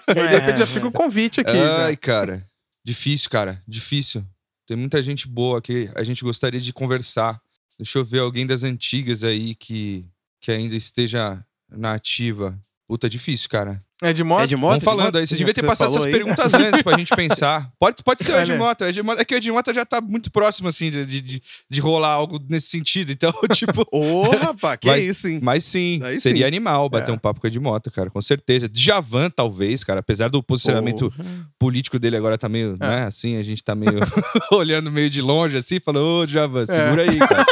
Aí, 0.08 0.14
de 0.14 0.20
repente, 0.22 0.52
É, 0.54 0.56
já 0.56 0.66
fica 0.66 0.86
o 0.86 0.92
convite 0.92 1.42
aqui. 1.42 1.50
Ai, 1.50 1.90
já. 1.92 1.96
cara. 1.98 2.46
Difícil, 2.82 3.28
cara. 3.28 3.62
Difícil. 3.68 4.24
Tem 4.66 4.74
muita 4.76 5.02
gente 5.02 5.28
boa 5.28 5.60
que 5.60 5.90
a 5.94 6.02
gente 6.02 6.24
gostaria 6.24 6.60
de 6.60 6.72
conversar. 6.72 7.38
Deixa 7.78 7.98
eu 7.98 8.04
ver 8.04 8.20
alguém 8.20 8.46
das 8.46 8.62
antigas 8.62 9.24
aí 9.24 9.54
que, 9.54 10.06
que 10.40 10.52
ainda 10.52 10.76
esteja 10.76 11.44
na 11.68 11.94
ativa. 11.94 12.60
Puta, 12.86 13.08
difícil, 13.08 13.48
cara. 13.48 13.84
É 14.08 14.12
de 14.12 14.22
moto? 14.22 14.42
É 14.42 14.46
de 14.46 14.56
moto? 14.56 14.68
Vamos 14.70 14.78
de 14.80 14.84
falando 14.84 15.16
aí. 15.16 15.26
Você 15.26 15.36
devia 15.36 15.54
ter 15.54 15.64
passado 15.64 15.90
essas 15.90 16.04
aí. 16.04 16.12
perguntas 16.12 16.52
antes 16.54 16.82
pra 16.82 16.98
gente 16.98 17.14
pensar. 17.16 17.70
Pode, 17.78 18.02
pode 18.04 18.22
ser 18.22 18.32
o 18.32 18.36
É, 18.36 18.42
Ed 18.42 18.52
né? 18.52 18.58
Mota- 18.58 18.84
É 19.18 19.24
que 19.24 19.34
o 19.34 19.38
Ed 19.38 19.50
Mota 19.50 19.72
já 19.72 19.84
tá 19.86 20.00
muito 20.00 20.30
próximo, 20.30 20.68
assim, 20.68 20.90
de, 20.90 21.06
de, 21.22 21.42
de 21.70 21.80
rolar 21.80 22.10
algo 22.10 22.38
nesse 22.48 22.68
sentido. 22.68 23.10
Então, 23.12 23.32
tipo. 23.52 23.86
Ô, 23.90 24.30
rapaz, 24.36 24.78
que 24.80 24.88
Vai- 24.88 25.00
isso, 25.00 25.28
hein? 25.28 25.38
Mas 25.42 25.64
sim, 25.64 26.00
Aí 26.02 26.20
seria 26.20 26.42
sim. 26.42 26.46
animal 26.48 26.88
bater 26.88 27.10
É. 27.10 27.14
um 27.14 27.18
papo 27.18 27.40
com 27.40 27.46
o 27.46 27.50
Ed 27.50 27.58
Mota, 27.58 27.90
cara, 27.90 28.10
com 28.10 28.20
certeza. 28.20 28.68
Djavan, 28.68 29.30
talvez, 29.30 29.82
cara, 29.82 30.00
apesar 30.00 30.28
do 30.28 30.42
posicionamento 30.42 31.12
político 31.58 31.98
dele 31.98 32.16
agora 32.16 32.36
tá 32.36 32.48
meio, 32.48 32.76
É. 32.80 32.86
né, 32.88 33.06
assim, 33.06 33.36
a 33.36 33.42
gente 33.42 33.64
tá 33.64 33.74
meio 33.74 34.00
olhando 34.52 34.90
meio 34.90 35.08
de 35.08 35.22
longe, 35.22 35.56
assim, 35.56 35.80
falando, 35.80 36.04
ô, 36.22 36.26
Djavan, 36.26 36.66
segura 36.66 37.02
aí, 37.02 37.16
cara. 37.18 37.46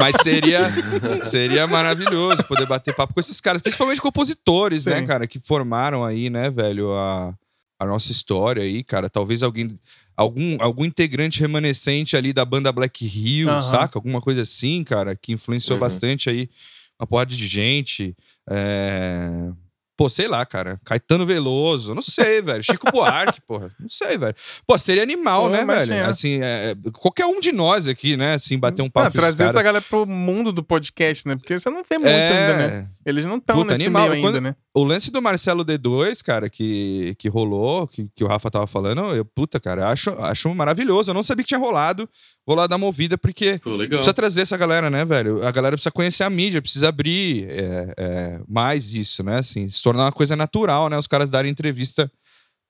Mas 0.00 0.16
seria, 0.22 0.70
seria 1.22 1.66
maravilhoso 1.66 2.42
poder 2.44 2.66
bater 2.66 2.94
papo 2.94 3.14
com 3.14 3.20
esses 3.20 3.40
caras, 3.40 3.60
principalmente 3.62 4.00
compositores, 4.00 4.86
né, 4.86 5.00
Sim. 5.00 5.06
cara, 5.06 5.26
que 5.26 5.38
formaram 5.38 5.91
aí, 6.04 6.30
né, 6.30 6.50
velho, 6.50 6.92
a, 6.92 7.34
a 7.78 7.84
nossa 7.86 8.12
história 8.12 8.62
aí, 8.62 8.84
cara. 8.84 9.10
Talvez 9.10 9.42
alguém, 9.42 9.76
algum, 10.16 10.56
algum 10.60 10.84
integrante 10.84 11.40
remanescente 11.40 12.16
ali 12.16 12.32
da 12.32 12.44
banda 12.44 12.70
Black 12.70 13.04
Hill, 13.04 13.48
Aham. 13.50 13.62
saca? 13.62 13.98
Alguma 13.98 14.20
coisa 14.20 14.42
assim, 14.42 14.84
cara, 14.84 15.16
que 15.16 15.32
influenciou 15.32 15.76
Uhum. 15.76 15.80
bastante 15.80 16.30
aí 16.30 16.48
uma 17.00 17.06
porrada 17.06 17.34
de 17.34 17.46
gente. 17.48 18.14
É... 18.48 19.50
Pô, 20.02 20.08
sei 20.08 20.26
lá, 20.26 20.44
cara. 20.44 20.80
Caetano 20.84 21.24
Veloso, 21.24 21.94
não 21.94 22.02
sei, 22.02 22.42
velho. 22.42 22.62
Chico 22.62 22.90
Buarque, 22.90 23.40
porra. 23.46 23.68
Não 23.78 23.88
sei, 23.88 24.18
velho. 24.18 24.34
Pô, 24.66 24.76
seria 24.76 25.02
animal, 25.02 25.42
Pô, 25.42 25.48
né, 25.50 25.62
imagina. 25.62 25.96
velho? 25.96 26.10
Assim, 26.10 26.40
é, 26.42 26.74
qualquer 26.94 27.26
um 27.26 27.38
de 27.38 27.52
nós 27.52 27.86
aqui, 27.86 28.16
né? 28.16 28.34
Assim, 28.34 28.58
bater 28.58 28.82
um 28.82 28.90
papo 28.90 29.06
Ah, 29.08 29.10
trazer 29.12 29.44
essa 29.44 29.52
caras. 29.52 29.64
galera 29.64 29.84
pro 29.88 30.04
mundo 30.04 30.50
do 30.52 30.62
podcast, 30.62 31.26
né? 31.28 31.36
Porque 31.36 31.56
você 31.58 31.70
não 31.70 31.82
vê 31.88 31.98
muito 31.98 32.08
É. 32.08 32.28
ainda, 32.50 32.56
né? 32.80 32.88
Eles 33.06 33.24
não 33.24 33.36
estão 33.36 33.64
nesse 33.64 33.82
animal. 33.82 34.02
meio 34.10 34.14
ainda, 34.14 34.28
Quando- 34.28 34.40
né? 34.42 34.56
O 34.74 34.84
lance 34.84 35.10
do 35.10 35.20
Marcelo 35.20 35.64
D2, 35.66 36.22
cara, 36.22 36.48
que, 36.48 37.14
que 37.18 37.28
rolou, 37.28 37.86
que, 37.86 38.08
que 38.16 38.24
o 38.24 38.26
Rafa 38.26 38.50
tava 38.50 38.66
falando, 38.66 39.00
eu, 39.14 39.22
puta, 39.22 39.60
cara, 39.60 39.88
acho, 39.90 40.10
acho 40.18 40.52
maravilhoso. 40.54 41.10
Eu 41.10 41.14
não 41.14 41.22
sabia 41.22 41.44
que 41.44 41.48
tinha 41.48 41.60
rolado. 41.60 42.08
Vou 42.46 42.56
lá 42.56 42.66
dar 42.66 42.76
uma 42.76 42.86
ouvida, 42.86 43.18
porque 43.18 43.58
Pô, 43.62 43.70
legal. 43.76 43.98
precisa 43.98 44.14
trazer 44.14 44.40
essa 44.42 44.56
galera, 44.56 44.88
né, 44.88 45.04
velho? 45.04 45.46
A 45.46 45.50
galera 45.52 45.76
precisa 45.76 45.90
conhecer 45.92 46.24
a 46.24 46.30
mídia, 46.30 46.62
precisa 46.62 46.88
abrir 46.88 47.46
é, 47.50 47.94
é, 47.98 48.40
mais 48.48 48.94
isso, 48.94 49.22
né? 49.22 49.36
Assim, 49.38 49.68
se 49.68 49.82
tornar 49.92 50.04
uma 50.06 50.12
coisa 50.12 50.34
natural, 50.36 50.88
né? 50.88 50.96
Os 50.98 51.06
caras 51.06 51.30
darem 51.30 51.50
entrevista 51.50 52.10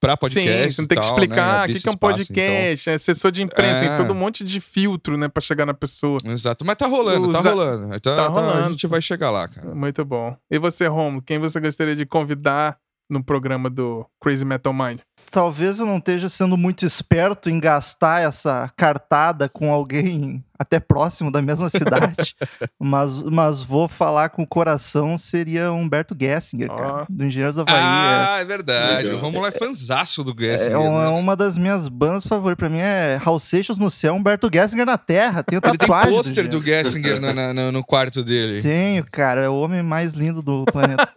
pra 0.00 0.16
podcast. 0.16 0.64
Sim, 0.64 0.70
você 0.72 0.82
não 0.82 0.88
tem 0.88 0.98
que 0.98 1.04
explicar 1.04 1.36
né? 1.36 1.42
o 1.42 1.62
Abrir 1.62 1.74
que, 1.74 1.80
que 1.82 1.88
é 1.88 1.90
um 1.90 1.94
espaço, 1.94 2.16
podcast, 2.16 2.90
é 2.90 2.94
assessor 2.94 3.30
de 3.30 3.40
imprensa, 3.42 3.80
tem 3.80 3.88
É. 3.90 3.96
todo 3.96 4.10
um 4.12 4.16
monte 4.16 4.42
de 4.44 4.60
filtro, 4.60 5.16
né, 5.16 5.28
pra 5.28 5.40
chegar 5.40 5.64
na 5.64 5.74
pessoa. 5.74 6.18
então. 6.20 6.32
Exato, 6.32 6.64
mas 6.64 6.76
tá 6.76 6.86
rolando, 6.88 7.30
tá 7.30 7.38
Usa- 7.38 7.50
rolando. 7.50 7.88
Tá, 8.00 8.16
tá 8.16 8.16
tá- 8.16 8.40
rolando. 8.40 8.66
A 8.68 8.70
gente 8.72 8.86
vai 8.88 9.00
chegar 9.00 9.30
lá, 9.30 9.46
cara. 9.46 9.72
Muito 9.74 10.04
bom. 10.04 10.36
E 10.50 10.58
você, 10.58 10.88
Romulo, 10.88 11.22
quem 11.22 11.38
você 11.38 11.60
gostaria 11.60 11.94
de 11.94 12.04
convidar 12.04 12.76
no 13.08 13.22
programa 13.22 13.70
do 13.70 14.04
Crazy 14.20 14.44
Metal 14.44 14.72
Mind? 14.72 15.00
Talvez 15.30 15.78
eu 15.78 15.86
não 15.86 15.98
esteja 15.98 16.28
sendo 16.28 16.56
muito 16.56 16.84
esperto 16.84 17.48
em 17.48 17.60
gastar 17.60 18.22
essa 18.22 18.72
cartada 18.76 19.48
com 19.48 19.72
alguém 19.72 20.42
até 20.62 20.78
próximo 20.80 21.30
da 21.30 21.42
mesma 21.42 21.68
cidade, 21.68 22.34
mas, 22.80 23.22
mas 23.24 23.62
vou 23.62 23.88
falar 23.88 24.28
com 24.30 24.42
o 24.42 24.46
coração, 24.46 25.16
seria 25.18 25.72
Humberto 25.72 26.16
Gessinger, 26.18 26.70
Ó. 26.70 26.76
cara, 26.76 27.06
do 27.08 27.24
Engenheiros 27.24 27.56
do 27.56 27.62
Havaí. 27.62 27.74
Ah, 27.76 28.38
é 28.40 28.44
verdade. 28.44 29.02
Legal. 29.04 29.18
O 29.18 29.20
Romulo 29.22 29.46
é 29.46 29.50
fanzaço 29.50 30.22
do 30.22 30.32
é, 30.32 30.52
Gessinger. 30.52 30.74
é 30.74 30.78
uma, 30.78 31.02
né? 31.04 31.08
uma 31.10 31.36
das 31.36 31.58
minhas 31.58 31.88
bandas 31.88 32.24
favoritas. 32.26 32.58
Pra 32.58 32.68
mim 32.68 32.78
é 32.78 33.18
Raul 33.22 33.40
Seixas 33.40 33.78
no 33.78 33.90
céu, 33.90 34.14
Humberto 34.14 34.48
Gessinger 34.52 34.86
na 34.86 34.96
terra. 34.98 35.42
Tenho 35.42 35.58
Ele 35.62 35.70
tem 35.70 35.78
tatuagem. 35.78 36.12
pôster 36.14 36.48
do 36.48 36.58
Engenheiros. 36.58 36.92
Gessinger 36.92 37.20
na- 37.20 37.32
na- 37.32 37.54
na- 37.54 37.72
no 37.72 37.82
quarto 37.84 38.22
dele. 38.22 38.62
Tenho, 38.62 39.04
cara. 39.10 39.42
É 39.42 39.48
o 39.48 39.54
homem 39.56 39.82
mais 39.82 40.12
lindo 40.14 40.40
do 40.42 40.64
planeta. 40.66 41.08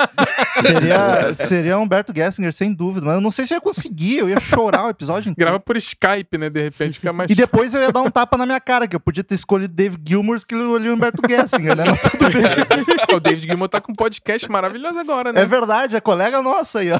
seria, 0.61 1.33
seria 1.35 1.77
Humberto 1.77 2.13
Gessinger, 2.15 2.53
sem 2.53 2.73
dúvida. 2.73 3.05
Mas 3.05 3.15
eu 3.15 3.21
não 3.21 3.31
sei 3.31 3.45
se 3.45 3.53
eu 3.53 3.57
ia 3.57 3.61
conseguir. 3.61 4.17
Eu 4.19 4.29
ia 4.29 4.39
chorar 4.39 4.85
o 4.85 4.89
episódio 4.89 5.29
inteiro. 5.31 5.51
Grava 5.51 5.59
por 5.59 5.77
Skype, 5.77 6.37
né? 6.37 6.49
De 6.49 6.63
repente 6.63 6.93
fica 6.99 7.11
mais. 7.13 7.29
E 7.29 7.35
depois 7.35 7.73
eu 7.73 7.81
ia 7.81 7.91
dar 7.91 8.01
um 8.01 8.09
tapa 8.09 8.37
na 8.37 8.45
minha 8.45 8.59
cara, 8.59 8.87
que 8.87 8.95
eu 8.95 8.99
podia 8.99 9.23
ter 9.23 9.34
escolhido 9.35 9.73
Dave 9.73 9.97
Gilmour 10.05 10.37
que 10.45 10.55
o 10.55 10.93
Humberto 10.93 11.21
Gessinger, 11.27 11.75
né? 11.75 11.83
Mas 11.85 12.01
tudo 12.01 12.29
bem. 12.31 12.43
o 13.15 13.19
David 13.19 13.47
Gilmour 13.49 13.69
tá 13.69 13.79
com 13.79 13.91
um 13.91 13.95
podcast 13.95 14.49
maravilhoso 14.49 14.97
agora, 14.97 15.31
né? 15.31 15.41
É 15.41 15.45
verdade, 15.45 15.95
é 15.95 16.01
colega 16.01 16.41
nossa 16.41 16.79
aí, 16.79 16.91
ó. 16.91 16.99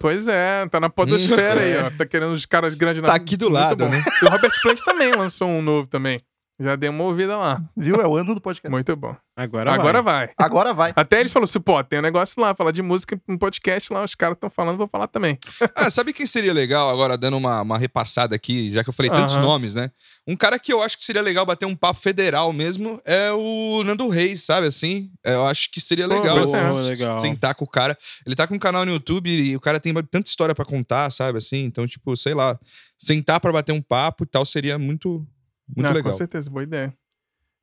Pois 0.00 0.28
é, 0.28 0.66
tá 0.68 0.78
na 0.78 0.90
podosfera 0.90 1.60
aí, 1.60 1.76
ó. 1.78 1.90
Tá 1.90 2.04
querendo 2.04 2.32
os 2.32 2.44
caras 2.46 2.74
grandes 2.74 3.02
na 3.02 3.08
Tá 3.08 3.14
aqui 3.14 3.36
do 3.36 3.46
Muito 3.46 3.54
lado, 3.54 3.84
bom. 3.84 3.90
né? 3.90 4.02
E 4.22 4.24
o 4.24 4.28
Robert 4.28 4.52
Plant 4.62 4.80
também 4.84 5.12
lançou 5.12 5.48
um 5.48 5.62
novo 5.62 5.88
também. 5.88 6.20
Já 6.60 6.74
dei 6.74 6.88
uma 6.90 7.04
ouvida 7.04 7.36
lá. 7.36 7.62
Viu? 7.76 7.96
É 8.00 8.06
o 8.06 8.16
ano 8.16 8.34
do 8.34 8.40
podcast. 8.40 8.68
Muito 8.70 8.96
bom. 8.96 9.14
Agora, 9.36 9.72
Agora 9.72 10.02
vai. 10.02 10.30
Agora 10.36 10.74
vai. 10.74 10.92
Até 10.96 11.20
eles 11.20 11.30
falaram 11.30 11.48
assim, 11.48 11.60
pô, 11.60 11.82
tem 11.84 12.00
um 12.00 12.02
negócio 12.02 12.42
lá, 12.42 12.52
falar 12.56 12.72
de 12.72 12.82
música 12.82 13.20
um 13.28 13.38
podcast 13.38 13.92
lá, 13.92 14.02
os 14.02 14.16
caras 14.16 14.34
estão 14.34 14.50
falando, 14.50 14.76
vou 14.76 14.88
falar 14.88 15.06
também. 15.06 15.38
Ah, 15.76 15.90
sabe 15.90 16.12
quem 16.12 16.26
seria 16.26 16.52
legal, 16.52 16.90
agora 16.90 17.16
dando 17.16 17.36
uma, 17.36 17.62
uma 17.62 17.78
repassada 17.78 18.34
aqui, 18.34 18.68
já 18.70 18.82
que 18.82 18.90
eu 18.90 18.92
falei 18.92 19.10
tantos 19.10 19.36
Aham. 19.36 19.42
nomes, 19.42 19.76
né? 19.76 19.92
Um 20.26 20.34
cara 20.34 20.58
que 20.58 20.72
eu 20.72 20.82
acho 20.82 20.96
que 20.96 21.04
seria 21.04 21.22
legal 21.22 21.46
bater 21.46 21.66
um 21.66 21.76
papo 21.76 22.00
federal 22.00 22.52
mesmo 22.52 23.00
é 23.04 23.30
o 23.30 23.84
Nando 23.84 24.08
Reis, 24.08 24.44
sabe 24.44 24.66
assim? 24.66 25.10
Eu 25.24 25.44
acho 25.46 25.70
que 25.70 25.80
seria 25.80 26.08
Pô, 26.08 26.14
legal, 26.14 26.40
Pô, 26.40 26.80
legal. 26.80 27.20
sentar 27.20 27.54
com 27.54 27.64
o 27.64 27.68
cara. 27.68 27.96
Ele 28.26 28.34
tá 28.34 28.46
com 28.46 28.56
um 28.56 28.58
canal 28.58 28.84
no 28.84 28.90
YouTube 28.92 29.30
e 29.30 29.54
o 29.54 29.60
cara 29.60 29.78
tem 29.78 29.94
tanta 29.94 30.28
história 30.28 30.54
pra 30.54 30.64
contar, 30.64 31.10
sabe 31.12 31.38
assim? 31.38 31.64
Então, 31.64 31.86
tipo, 31.86 32.16
sei 32.16 32.34
lá, 32.34 32.58
sentar 32.98 33.38
pra 33.38 33.52
bater 33.52 33.72
um 33.72 33.80
papo 33.80 34.24
e 34.24 34.26
tal 34.26 34.44
seria 34.44 34.78
muito, 34.78 35.24
muito 35.68 35.86
Não, 35.86 35.92
legal. 35.92 36.12
Com 36.12 36.18
certeza, 36.18 36.50
boa 36.50 36.62
ideia. 36.62 36.92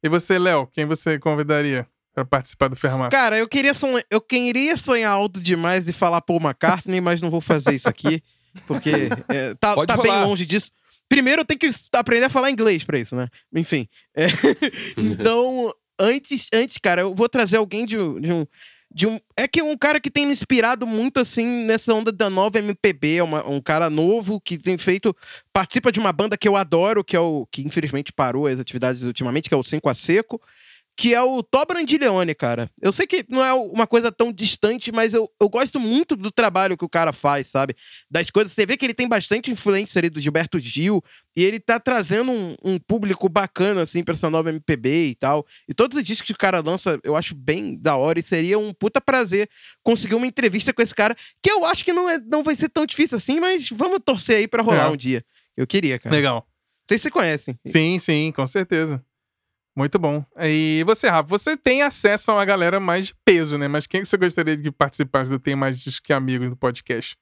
E 0.03 0.09
você, 0.09 0.37
Léo, 0.37 0.67
quem 0.67 0.85
você 0.85 1.17
convidaria 1.17 1.87
pra 2.13 2.23
participar 2.23 2.67
do 2.69 2.75
Fermat? 2.75 3.11
Cara, 3.11 3.37
eu 3.37 3.47
queria, 3.47 3.73
sonhar, 3.73 4.03
eu 4.09 4.21
queria 4.21 4.77
sonhar 4.77 5.11
alto 5.11 5.39
demais 5.39 5.87
e 5.89 5.93
falar 5.93 6.21
Paul 6.21 6.39
McCartney, 6.41 7.01
mas 7.01 7.21
não 7.21 7.29
vou 7.29 7.41
fazer 7.41 7.73
isso 7.73 7.89
aqui, 7.89 8.21
porque 8.67 9.09
é, 9.29 9.53
tá, 9.55 9.75
tá 9.85 9.97
bem 9.97 10.11
longe 10.23 10.45
disso. 10.45 10.71
Primeiro 11.09 11.41
eu 11.41 11.45
tenho 11.45 11.59
que 11.59 11.69
aprender 11.93 12.25
a 12.25 12.29
falar 12.29 12.49
inglês 12.51 12.83
pra 12.83 12.97
isso, 12.99 13.15
né? 13.15 13.27
Enfim. 13.53 13.87
é, 14.15 14.27
então, 14.97 15.71
antes, 15.99 16.47
antes, 16.53 16.77
cara, 16.77 17.01
eu 17.01 17.13
vou 17.15 17.27
trazer 17.29 17.57
alguém 17.57 17.85
de, 17.85 17.97
um- 17.97 18.19
de 18.19 18.31
um. 18.31 18.45
De 18.95 19.05
um, 19.05 19.17
é 19.37 19.45
que 19.45 19.61
um 19.61 19.77
cara 19.77 19.99
que 19.99 20.09
tem 20.09 20.25
me 20.25 20.31
inspirado 20.31 20.87
muito 20.87 21.19
assim 21.19 21.45
nessa 21.65 21.93
onda 21.93 22.13
da 22.13 22.29
nova 22.29 22.59
MPB, 22.59 23.17
é 23.17 23.23
uma- 23.23 23.45
um 23.45 23.59
cara 23.59 23.89
novo 23.89 24.39
que 24.39 24.57
tem 24.57 24.77
feito 24.77 25.13
participa 25.51 25.91
de 25.91 25.99
uma 25.99 26.13
banda 26.13 26.37
que 26.37 26.47
eu 26.47 26.55
adoro, 26.55 27.03
que 27.03 27.13
é 27.13 27.19
o 27.19 27.45
que 27.51 27.61
infelizmente 27.61 28.13
parou 28.13 28.47
as 28.47 28.57
atividades 28.57 29.03
ultimamente, 29.03 29.49
que 29.49 29.53
é 29.53 29.57
o 29.57 29.63
Cinco 29.63 29.89
a 29.89 29.93
Seco, 29.93 30.41
que 30.97 31.13
é 31.13 31.21
o 31.21 31.43
Tó 31.43 31.65
Brandileone, 31.65 32.33
cara. 32.33 32.71
Eu 32.81 32.93
sei 32.93 33.05
que 33.05 33.25
não 33.27 33.43
é 33.43 33.53
uma 33.53 33.85
coisa 33.85 34.11
tão 34.11 34.31
distante, 34.31 34.91
mas 34.93 35.13
eu, 35.13 35.29
eu 35.41 35.49
gosto 35.49 35.77
muito 35.79 36.15
do 36.15 36.31
trabalho 36.31 36.77
que 36.77 36.85
o 36.85 36.89
cara 36.89 37.11
faz, 37.11 37.47
sabe? 37.47 37.75
Das 38.09 38.29
coisas. 38.29 38.53
Você 38.53 38.65
vê 38.65 38.77
que 38.77 38.85
ele 38.85 38.93
tem 38.93 39.07
bastante 39.07 39.51
influência 39.51 39.99
ali 39.99 40.09
do 40.09 40.21
Gilberto 40.21 40.57
Gil, 40.59 41.03
e 41.35 41.43
ele 41.43 41.59
tá 41.59 41.79
trazendo 41.81 42.31
um, 42.31 42.55
um 42.63 42.79
público 42.79 43.27
bacana, 43.27 43.81
assim, 43.81 44.03
pra 44.03 44.13
essa 44.13 44.29
nova 44.29 44.49
MPB 44.49 45.09
e 45.09 45.15
tal. 45.15 45.45
E 45.67 45.73
todos 45.73 45.97
os 45.97 46.03
discos 46.03 46.27
que 46.27 46.31
o 46.33 46.37
cara 46.37 46.61
lança, 46.61 46.97
eu 47.03 47.15
acho 47.15 47.35
bem 47.35 47.77
da 47.77 47.97
hora, 47.97 48.17
e 48.17 48.23
seria 48.23 48.57
um 48.57 48.73
puta 48.73 49.01
prazer 49.01 49.49
conseguir 49.83 50.15
uma 50.15 50.27
entrevista 50.27 50.71
com 50.73 50.81
esse 50.81 50.95
cara, 50.95 51.13
que 51.43 51.51
eu 51.51 51.65
acho 51.65 51.83
que 51.83 51.91
não, 51.91 52.09
é, 52.09 52.17
não 52.19 52.41
vai 52.41 52.55
ser 52.55 52.69
tão 52.69 52.85
difícil 52.85 53.17
assim, 53.17 53.39
mas 53.39 53.69
vamos 53.69 53.99
torcer 54.05 54.37
aí 54.37 54.47
pra 54.47 54.63
rolar 54.63 54.85
É. 54.85 54.89
um 54.89 54.97
dia. 54.97 55.23
Eu 55.57 55.67
queria, 55.67 55.99
cara. 55.99 56.15
Legal. 56.15 56.47
Sei 56.89 56.97
se 56.99 57.09
conhecem. 57.11 57.59
Sim, 57.65 57.99
sim, 57.99 58.31
com 58.33 58.45
certeza. 58.45 59.03
Muito 59.75 59.99
bom. 59.99 60.23
E 60.39 60.83
você, 60.85 61.09
Rafa, 61.09 61.27
você 61.27 61.57
tem 61.57 61.81
acesso 61.81 62.31
a 62.31 62.35
uma 62.35 62.45
galera 62.45 62.79
mais 62.79 63.07
de 63.07 63.15
peso, 63.25 63.57
né? 63.57 63.67
Mas 63.67 63.85
quem 63.85 64.01
que 64.01 64.07
você 64.07 64.15
gostaria 64.15 64.55
de 64.55 64.71
participar 64.71 65.25
do 65.25 65.37
Tem 65.37 65.55
Mais 65.55 65.81
Disco 65.81 66.05
que 66.05 66.13
Amigos 66.13 66.49
do 66.49 66.55
podcast? 66.55 67.17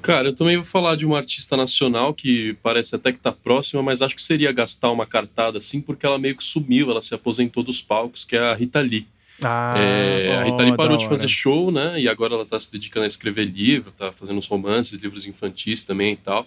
Cara, 0.00 0.28
eu 0.28 0.34
também 0.34 0.56
vou 0.56 0.64
falar 0.64 0.96
de 0.96 1.04
uma 1.04 1.18
artista 1.18 1.56
nacional 1.56 2.14
que 2.14 2.56
parece 2.62 2.94
até 2.94 3.12
que 3.12 3.18
tá 3.18 3.32
próxima, 3.32 3.82
mas 3.82 4.00
acho 4.00 4.14
que 4.14 4.22
seria 4.22 4.52
gastar 4.52 4.90
uma 4.90 5.04
cartada 5.04 5.58
assim, 5.58 5.80
porque 5.80 6.06
ela 6.06 6.18
meio 6.18 6.36
que 6.36 6.44
sumiu, 6.44 6.90
ela 6.90 7.02
se 7.02 7.14
aposentou 7.14 7.62
dos 7.62 7.82
palcos, 7.82 8.24
que 8.24 8.36
é 8.36 8.38
a 8.38 8.54
Rita 8.54 8.80
Lee. 8.80 9.06
Ah, 9.42 9.74
É, 9.76 10.36
a 10.36 10.40
ó, 10.40 10.44
Rita 10.44 10.62
Lee 10.62 10.76
parou 10.76 10.96
de 10.96 11.06
fazer 11.08 11.28
show, 11.28 11.70
né? 11.70 12.00
E 12.00 12.08
agora 12.08 12.34
ela 12.34 12.46
tá 12.46 12.58
se 12.58 12.72
dedicando 12.72 13.04
a 13.04 13.06
escrever 13.06 13.44
livro, 13.44 13.92
tá 13.92 14.12
fazendo 14.12 14.38
uns 14.38 14.46
romances, 14.46 14.98
livros 14.98 15.26
infantis 15.26 15.84
também 15.84 16.12
e 16.14 16.16
tal. 16.16 16.46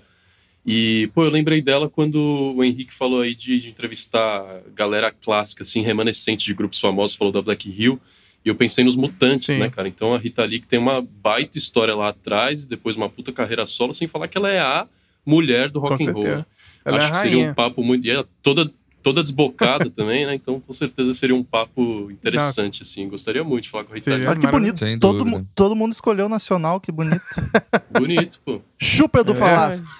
E, 0.65 1.09
pô, 1.13 1.23
eu 1.23 1.29
lembrei 1.29 1.61
dela 1.61 1.89
quando 1.89 2.53
o 2.55 2.63
Henrique 2.63 2.93
falou 2.93 3.21
aí 3.21 3.33
de, 3.33 3.59
de 3.59 3.69
entrevistar 3.69 4.61
galera 4.75 5.11
clássica, 5.11 5.63
assim, 5.63 5.81
remanescente 5.81 6.45
de 6.45 6.53
grupos 6.53 6.79
famosos, 6.79 7.15
falou 7.15 7.33
da 7.33 7.41
Black 7.41 7.69
Hill. 7.69 7.99
E 8.43 8.49
eu 8.49 8.55
pensei 8.55 8.83
nos 8.83 8.95
Mutantes, 8.95 9.45
Sim. 9.45 9.59
né, 9.59 9.69
cara? 9.69 9.87
Então 9.87 10.13
a 10.13 10.17
Rita 10.17 10.43
Lee 10.43 10.59
que 10.59 10.67
tem 10.67 10.79
uma 10.79 11.01
baita 11.01 11.57
história 11.57 11.95
lá 11.95 12.09
atrás, 12.09 12.65
depois 12.65 12.95
uma 12.95 13.09
puta 13.09 13.31
carreira 13.31 13.65
solo, 13.65 13.93
sem 13.93 14.07
falar 14.07 14.27
que 14.27 14.37
ela 14.37 14.49
é 14.49 14.59
a 14.59 14.87
mulher 15.25 15.69
do 15.69 15.79
com 15.79 15.87
rock 15.89 16.03
and 16.03 16.11
roll. 16.11 16.23
certeza. 16.23 16.37
né? 16.37 16.45
Ela 16.83 16.97
Acho 16.97 17.07
é 17.07 17.11
que 17.11 17.17
seria 17.17 17.49
um 17.49 17.53
papo 17.53 17.83
muito. 17.83 18.05
E 18.05 18.09
ela 18.09 18.27
toda, 18.41 18.71
toda 19.01 19.21
desbocada 19.21 19.89
também, 19.91 20.25
né? 20.25 20.33
Então 20.35 20.59
com 20.59 20.73
certeza 20.73 21.13
seria 21.13 21.35
um 21.35 21.43
papo 21.43 22.09
interessante, 22.11 22.81
assim. 22.81 23.07
Gostaria 23.07 23.43
muito 23.43 23.63
de 23.65 23.69
falar 23.69 23.83
com 23.85 23.93
a 23.93 23.95
Rita 23.95 24.03
Seria 24.03 24.19
Lee. 24.19 24.27
Olha 24.29 24.39
que 24.39 24.47
bonito. 24.47 24.79
Sem 24.79 24.99
Todo, 24.99 25.45
todo 25.55 25.75
mundo 25.75 25.93
escolheu 25.93 26.25
o 26.25 26.29
nacional, 26.29 26.79
que 26.79 26.91
bonito. 26.91 27.21
Bonito, 27.91 28.41
pô. 28.45 28.61
Chupa 28.79 29.23
do 29.23 29.33
É. 29.33 29.35
Falasco. 29.35 29.85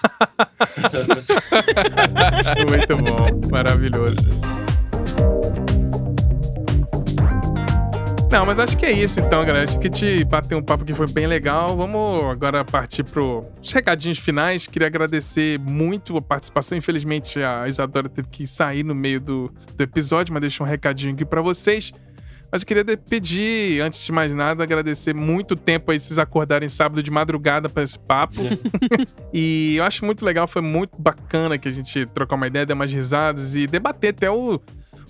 Muito 2.68 2.96
bom, 2.96 3.50
maravilhoso. 3.50 4.28
Não, 8.32 8.46
mas 8.46 8.58
acho 8.58 8.78
que 8.78 8.86
é 8.86 8.90
isso 8.90 9.20
então, 9.20 9.44
galera. 9.44 9.64
Acho 9.64 9.78
que 9.78 9.90
te 9.90 10.24
bater 10.24 10.54
um 10.54 10.62
papo 10.62 10.86
que 10.86 10.94
foi 10.94 11.06
bem 11.06 11.26
legal. 11.26 11.76
Vamos 11.76 12.22
agora 12.22 12.64
partir 12.64 13.04
para 13.04 13.22
os 13.22 13.70
recadinhos 13.70 14.18
finais. 14.18 14.66
Queria 14.66 14.88
agradecer 14.88 15.58
muito 15.60 16.16
a 16.16 16.22
participação. 16.22 16.78
Infelizmente, 16.78 17.38
a 17.42 17.68
Isadora 17.68 18.08
teve 18.08 18.28
que 18.28 18.46
sair 18.46 18.84
no 18.84 18.94
meio 18.94 19.20
do, 19.20 19.52
do 19.76 19.82
episódio, 19.84 20.32
mas 20.32 20.40
deixou 20.40 20.66
um 20.66 20.70
recadinho 20.70 21.12
aqui 21.12 21.26
para 21.26 21.42
vocês. 21.42 21.92
Mas 22.50 22.62
eu 22.62 22.66
queria 22.66 22.96
pedir, 22.96 23.82
antes 23.82 24.02
de 24.02 24.10
mais 24.10 24.34
nada, 24.34 24.62
agradecer 24.62 25.14
muito 25.14 25.54
tempo 25.54 25.90
aí 25.90 26.00
vocês 26.00 26.18
acordarem 26.18 26.70
sábado 26.70 27.02
de 27.02 27.10
madrugada 27.10 27.68
para 27.68 27.82
esse 27.82 27.98
papo. 27.98 28.40
E 29.34 29.76
eu 29.76 29.84
acho 29.84 30.04
muito 30.04 30.22
legal, 30.26 30.46
foi 30.46 30.60
muito 30.60 31.00
bacana 31.00 31.56
que 31.56 31.66
a 31.66 31.72
gente 31.72 32.04
trocar 32.06 32.36
uma 32.36 32.46
ideia, 32.46 32.66
dar 32.66 32.74
umas 32.74 32.92
risadas 32.92 33.54
e 33.54 33.66
debater 33.66 34.10
até 34.10 34.30
o- 34.30 34.60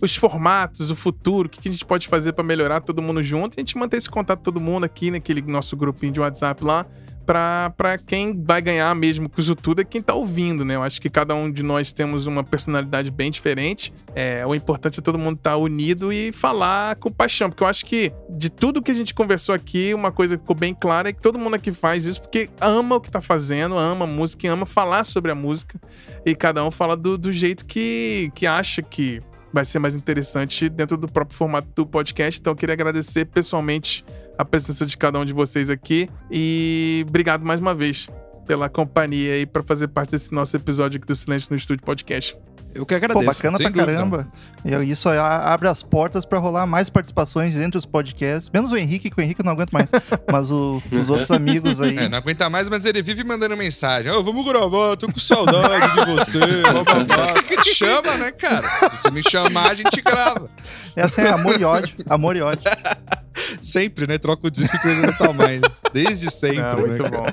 os 0.02 0.16
formatos, 0.16 0.90
o 0.90 0.96
futuro, 0.96 1.46
o 1.46 1.48
que, 1.48 1.68
a 1.68 1.72
gente 1.72 1.84
pode 1.84 2.08
fazer 2.08 2.32
pra 2.32 2.42
melhorar 2.42 2.80
todo 2.80 3.00
mundo 3.00 3.22
junto 3.22 3.56
e 3.56 3.60
a 3.60 3.62
gente 3.62 3.78
manter 3.78 3.98
esse 3.98 4.10
contato 4.10 4.40
todo 4.40 4.60
mundo 4.60 4.82
aqui 4.82 5.12
naquele 5.12 5.40
nosso 5.42 5.76
grupinho 5.76 6.12
de 6.12 6.18
WhatsApp 6.18 6.64
lá. 6.64 6.84
pra 7.24 7.96
quem 8.04 8.42
vai 8.42 8.60
ganhar 8.60 8.92
mesmo 8.96 9.28
com 9.28 9.40
isso 9.40 9.54
tudo 9.54 9.80
é 9.80 9.84
quem 9.84 10.02
tá 10.02 10.12
ouvindo, 10.12 10.64
né? 10.64 10.74
Eu 10.74 10.82
acho 10.82 11.00
que 11.00 11.08
cada 11.08 11.36
um 11.36 11.48
de 11.48 11.62
nós 11.62 11.92
temos 11.92 12.26
uma 12.26 12.42
personalidade 12.42 13.12
bem 13.12 13.30
diferente. 13.30 13.94
É, 14.12 14.44
o 14.44 14.56
importante 14.56 14.98
é 14.98 15.02
todo 15.02 15.16
mundo 15.16 15.36
estar 15.36 15.52
tá 15.52 15.56
unido 15.56 16.12
e 16.12 16.32
falar 16.32 16.96
com 16.96 17.08
paixão, 17.08 17.48
porque 17.48 17.62
eu 17.62 17.68
acho 17.68 17.86
que 17.86 18.12
de 18.28 18.50
tudo 18.50 18.82
que 18.82 18.90
a 18.90 18.94
gente 18.94 19.14
conversou 19.14 19.54
aqui, 19.54 19.94
uma 19.94 20.10
coisa 20.10 20.36
que 20.36 20.42
ficou 20.42 20.56
bem 20.56 20.74
clara 20.74 21.10
é 21.10 21.12
que 21.12 21.22
todo 21.22 21.38
mundo 21.38 21.54
aqui 21.54 21.72
faz 21.72 22.06
isso 22.06 22.20
porque 22.20 22.50
ama 22.60 22.96
o 22.96 23.00
que 23.00 23.08
tá 23.08 23.20
fazendo, 23.20 23.78
ama 23.78 24.04
a 24.04 24.08
música 24.08 24.48
e 24.48 24.50
ama 24.50 24.66
falar 24.66 25.04
sobre 25.04 25.30
a 25.30 25.34
música. 25.36 25.80
E 26.26 26.34
cada 26.34 26.64
um 26.64 26.72
fala 26.72 26.96
do, 26.96 27.16
do 27.16 27.30
jeito 27.30 27.64
que, 27.64 28.32
que 28.34 28.48
acha 28.48 28.82
que 28.82 29.22
vai 29.52 29.64
ser 29.64 29.78
mais 29.78 29.94
interessante 29.94 30.68
dentro 30.68 30.96
do 30.96 31.06
próprio 31.06 31.36
formato 31.36 31.68
do 31.74 31.86
podcast. 31.86 32.40
Então, 32.40 32.52
eu 32.52 32.56
queria 32.56 32.72
agradecer 32.72 33.26
pessoalmente 33.26 34.04
a 34.38 34.44
presença 34.44 34.86
de 34.86 34.96
cada 34.96 35.18
um 35.18 35.24
de 35.24 35.32
vocês 35.32 35.68
aqui 35.68 36.08
e 36.30 37.04
obrigado 37.08 37.44
mais 37.44 37.60
uma 37.60 37.74
vez 37.74 38.08
pela 38.46 38.68
companhia 38.68 39.34
aí 39.34 39.46
para 39.46 39.62
fazer 39.62 39.88
parte 39.88 40.12
desse 40.12 40.32
nosso 40.32 40.56
episódio 40.56 40.98
aqui 40.98 41.06
do 41.06 41.14
Silêncio 41.14 41.48
no 41.50 41.56
Estúdio 41.56 41.84
Podcast. 41.84 42.36
Eu 42.74 42.86
que 42.86 42.94
agradeço. 42.94 43.24
Pô, 43.24 43.32
bacana 43.32 43.58
pra 43.58 43.68
dúvida. 43.68 43.86
caramba. 43.86 44.28
E 44.64 44.90
isso 44.90 45.08
abre 45.08 45.68
as 45.68 45.82
portas 45.82 46.24
pra 46.24 46.38
rolar 46.38 46.66
mais 46.66 46.88
participações 46.88 47.56
entre 47.56 47.76
os 47.76 47.84
podcasts. 47.84 48.50
Menos 48.52 48.70
o 48.72 48.76
Henrique, 48.76 49.10
que 49.10 49.20
o 49.20 49.22
Henrique 49.22 49.40
eu 49.40 49.44
não 49.44 49.52
aguento 49.52 49.72
mais. 49.72 49.90
mas 50.30 50.50
o- 50.50 50.82
os 50.90 51.10
outros 51.10 51.30
amigos 51.30 51.80
aí. 51.80 51.96
É, 51.98 52.08
não 52.08 52.18
aguenta 52.18 52.48
mais, 52.48 52.68
mas 52.68 52.84
ele 52.86 53.02
vive 53.02 53.24
mandando 53.24 53.56
mensagem. 53.56 54.10
Ô, 54.10 54.22
vamos 54.22 54.44
gravar, 54.46 54.96
tô 54.96 55.10
com 55.10 55.18
saudade 55.20 55.94
de 55.94 56.04
você. 56.12 56.38
blá, 56.38 56.82
blá, 56.84 57.04
blá. 57.04 57.42
Que 57.42 57.56
te 57.60 57.74
chama, 57.74 58.14
né, 58.16 58.30
cara? 58.30 58.66
Se 58.90 58.96
você 59.02 59.10
me 59.10 59.22
chamar, 59.28 59.70
a 59.70 59.74
gente 59.74 60.00
grava. 60.00 60.48
Essa 60.96 61.22
é 61.22 61.30
amor 61.30 61.60
e 61.60 61.64
ódio. 61.64 61.96
Amor 62.08 62.36
e 62.36 62.40
ódio. 62.40 62.62
Sempre, 63.60 64.06
né? 64.06 64.18
Troca 64.18 64.46
o 64.46 64.50
disco 64.50 64.76
e 64.76 64.78
coisa 64.80 65.06
do 65.06 65.12
tamanho. 65.18 65.60
Desde 65.92 66.30
sempre, 66.30 66.58
É, 66.60 66.74
né, 66.74 66.76
muito 66.76 67.02
cara? 67.02 67.16
bom. 67.16 67.26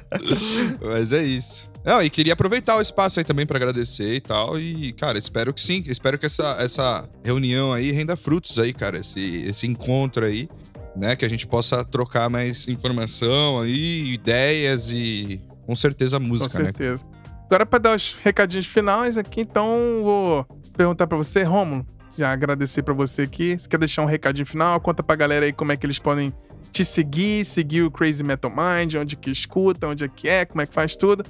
Mas 0.90 1.14
é 1.14 1.22
isso. 1.24 1.69
Não, 1.84 2.02
e 2.02 2.10
queria 2.10 2.34
aproveitar 2.34 2.76
o 2.76 2.82
espaço 2.82 3.20
aí 3.20 3.26
também 3.26 3.46
pra 3.46 3.58
agradecer 3.58 4.16
e 4.16 4.22
tal. 4.22 4.60
E, 4.60 4.92
cara, 4.94 5.18
espero 5.18 5.54
que 5.54 5.62
sim. 5.62 5.84
Espero 5.88 6.18
que 6.18 6.26
essa, 6.26 6.58
essa 6.60 7.10
reunião 7.24 7.72
aí 7.72 7.92
renda 7.92 8.16
frutos 8.18 8.60
aí, 8.60 8.74
cara. 8.74 9.00
Esse, 9.00 9.44
esse 9.46 9.66
encontro 9.66 10.26
aí, 10.26 10.50
né? 10.96 11.16
Que 11.16 11.26
a 11.26 11.30
gente 11.30 11.48
possa 11.48 11.84
trocar 11.84 12.30
mais 12.30 12.68
informação 12.68 13.62
aí, 13.62 14.14
ideias 14.14 14.92
e 14.92 15.42
com 15.66 15.74
certeza 15.74 16.20
Com 16.20 16.26
música, 16.26 16.60
né? 16.60 16.66
certeza. 16.66 17.06
Agora, 17.46 17.66
para 17.66 17.80
dar 17.80 17.96
os 17.96 18.16
recadinhos 18.22 18.68
finais 18.68 19.18
aqui, 19.18 19.42
então 19.42 20.02
vou 20.04 20.46
perguntar 20.76 21.08
para 21.08 21.18
você, 21.18 21.44
Rômulo. 21.44 21.86
Já 22.18 22.32
agradecer 22.32 22.84
para 22.84 22.94
você 22.94 23.22
aqui. 23.22 23.58
Você 23.58 23.68
quer 23.68 23.80
deixar 23.80 24.02
um 24.02 24.06
recadinho 24.06 24.46
final? 24.46 24.80
Conta 24.82 25.02
pra 25.02 25.16
galera 25.16 25.46
aí 25.46 25.54
como 25.54 25.72
é 25.72 25.78
que 25.78 25.86
eles 25.86 25.98
podem 25.98 26.34
te 26.72 26.84
seguir, 26.84 27.46
seguir 27.46 27.84
o 27.84 27.90
Crazy 27.90 28.24
Metal 28.24 28.52
Mind, 28.52 28.96
onde 28.96 29.16
que 29.16 29.32
escuta, 29.32 29.88
onde 29.88 30.04
é 30.04 30.08
que 30.08 30.28
é, 30.28 30.46
como 30.46 30.62
é 30.62 30.68
que 30.68 30.74
faz 30.74 30.96
tudo. 30.96 31.24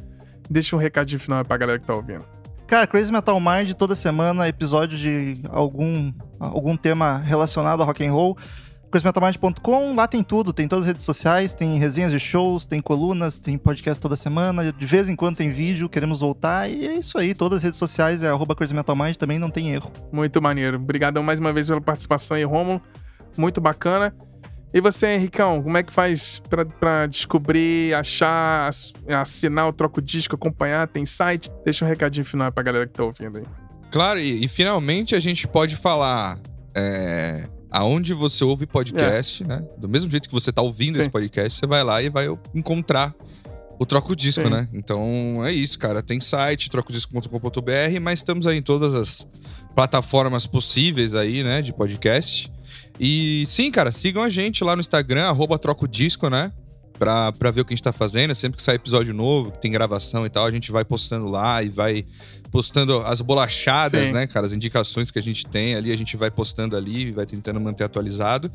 Deixa 0.49 0.75
um 0.75 0.79
recadinho 0.79 1.19
final 1.19 1.43
pra 1.45 1.57
galera 1.57 1.79
que 1.79 1.85
tá 1.85 1.93
ouvindo. 1.93 2.25
Cara, 2.65 2.85
Crazy 2.85 3.11
Metal 3.11 3.39
Mind, 3.39 3.73
toda 3.73 3.95
semana, 3.95 4.47
episódio 4.47 4.97
de 4.97 5.41
algum, 5.49 6.13
algum 6.39 6.77
tema 6.77 7.17
relacionado 7.17 7.81
a 7.81 7.85
rock 7.85 8.05
and 8.05 8.11
roll. 8.11 8.37
crazymetalmind.com, 8.91 9.95
lá 9.95 10.07
tem 10.07 10.21
tudo, 10.21 10.53
tem 10.53 10.67
todas 10.67 10.85
as 10.85 10.87
redes 10.87 11.03
sociais, 11.03 11.53
tem 11.53 11.79
resenhas 11.79 12.11
de 12.11 12.19
shows, 12.19 12.67
tem 12.67 12.79
colunas, 12.79 13.37
tem 13.39 13.57
podcast 13.57 13.99
toda 13.99 14.15
semana, 14.15 14.71
de 14.71 14.85
vez 14.85 15.09
em 15.09 15.15
quando 15.15 15.37
tem 15.37 15.49
vídeo, 15.49 15.89
queremos 15.89 16.19
voltar, 16.19 16.69
e 16.69 16.85
é 16.85 16.93
isso 16.93 17.17
aí, 17.17 17.33
todas 17.33 17.57
as 17.57 17.63
redes 17.63 17.79
sociais 17.79 18.21
é 18.21 18.29
arroba 18.29 18.55
Crazy 18.55 18.73
Metal 18.75 18.95
Mind, 18.95 19.15
também 19.15 19.39
não 19.39 19.49
tem 19.49 19.71
erro. 19.71 19.91
Muito 20.11 20.39
maneiro. 20.41 20.77
Obrigadão 20.77 21.23
mais 21.23 21.39
uma 21.39 21.51
vez 21.51 21.67
pela 21.67 21.81
participação 21.81 22.37
aí, 22.37 22.43
Rômulo. 22.43 22.81
Muito 23.37 23.59
bacana. 23.59 24.13
E 24.71 24.79
você, 24.79 25.15
Henricão, 25.15 25.63
como 25.63 25.77
é 25.77 25.83
que 25.83 25.91
faz 25.91 26.41
pra, 26.47 26.63
pra 26.63 27.07
descobrir, 27.07 27.93
achar, 27.95 28.67
ass- 28.67 28.93
assinar 29.07 29.67
o 29.67 29.73
Troco 29.73 29.99
Disco, 30.01 30.35
acompanhar? 30.35 30.87
Tem 30.87 31.05
site? 31.07 31.49
Deixa 31.65 31.83
um 31.83 31.87
recadinho 31.87 32.23
final 32.25 32.51
pra 32.51 32.61
galera 32.61 32.85
que 32.85 32.93
tá 32.93 33.03
ouvindo 33.03 33.39
aí. 33.39 33.43
Claro, 33.91 34.19
e, 34.19 34.45
e 34.45 34.47
finalmente 34.47 35.15
a 35.15 35.19
gente 35.19 35.47
pode 35.47 35.75
falar 35.75 36.37
é, 36.75 37.47
aonde 37.71 38.13
você 38.13 38.43
ouve 38.43 38.67
podcast, 38.67 39.43
né? 39.47 39.65
Do 39.77 39.89
mesmo 39.89 40.11
jeito 40.11 40.27
que 40.29 40.33
você 40.33 40.51
tá 40.51 40.61
ouvindo 40.61 40.95
Sim. 40.95 40.99
esse 41.01 41.09
podcast, 41.09 41.57
você 41.59 41.65
vai 41.65 41.83
lá 41.83 41.99
e 42.03 42.09
vai 42.09 42.27
encontrar 42.53 43.15
o 43.79 43.85
Troco 43.87 44.15
Disco, 44.15 44.43
Sim. 44.43 44.49
né? 44.51 44.67
Então 44.71 45.43
é 45.43 45.51
isso, 45.51 45.79
cara. 45.79 46.03
Tem 46.03 46.19
site, 46.19 46.69
trocodisco.com.br, 46.69 47.99
mas 47.99 48.19
estamos 48.19 48.45
aí 48.45 48.57
em 48.59 48.61
todas 48.61 48.93
as 48.93 49.27
plataformas 49.73 50.45
possíveis 50.45 51.15
aí, 51.15 51.43
né? 51.43 51.63
De 51.63 51.73
podcast. 51.73 52.51
E 52.99 53.43
sim, 53.47 53.71
cara, 53.71 53.91
sigam 53.91 54.21
a 54.21 54.29
gente 54.29 54.63
lá 54.63 54.75
no 54.75 54.81
Instagram, 54.81 55.23
arroba 55.27 55.57
Troco 55.57 55.87
Disco, 55.87 56.29
né? 56.29 56.51
Pra, 56.97 57.31
pra 57.31 57.49
ver 57.49 57.61
o 57.61 57.65
que 57.65 57.73
a 57.73 57.75
gente 57.77 57.83
tá 57.83 57.93
fazendo. 57.93 58.35
Sempre 58.35 58.57
que 58.57 58.61
sai 58.61 58.75
episódio 58.75 59.13
novo, 59.13 59.51
que 59.53 59.61
tem 59.61 59.71
gravação 59.71 60.25
e 60.25 60.29
tal, 60.29 60.45
a 60.45 60.51
gente 60.51 60.69
vai 60.69 60.83
postando 60.83 61.27
lá 61.29 61.63
e 61.63 61.69
vai 61.69 62.05
postando 62.51 62.97
as 62.99 63.21
bolachadas, 63.21 64.07
Sim. 64.07 64.13
né, 64.13 64.27
cara? 64.27 64.45
As 64.45 64.51
indicações 64.51 65.09
que 65.09 65.17
a 65.17 65.21
gente 65.21 65.45
tem 65.45 65.75
ali, 65.75 65.93
a 65.93 65.95
gente 65.95 66.17
vai 66.17 66.29
postando 66.29 66.75
ali 66.75 67.07
e 67.07 67.11
vai 67.11 67.25
tentando 67.25 67.57
manter 67.61 67.85
atualizado. 67.85 68.51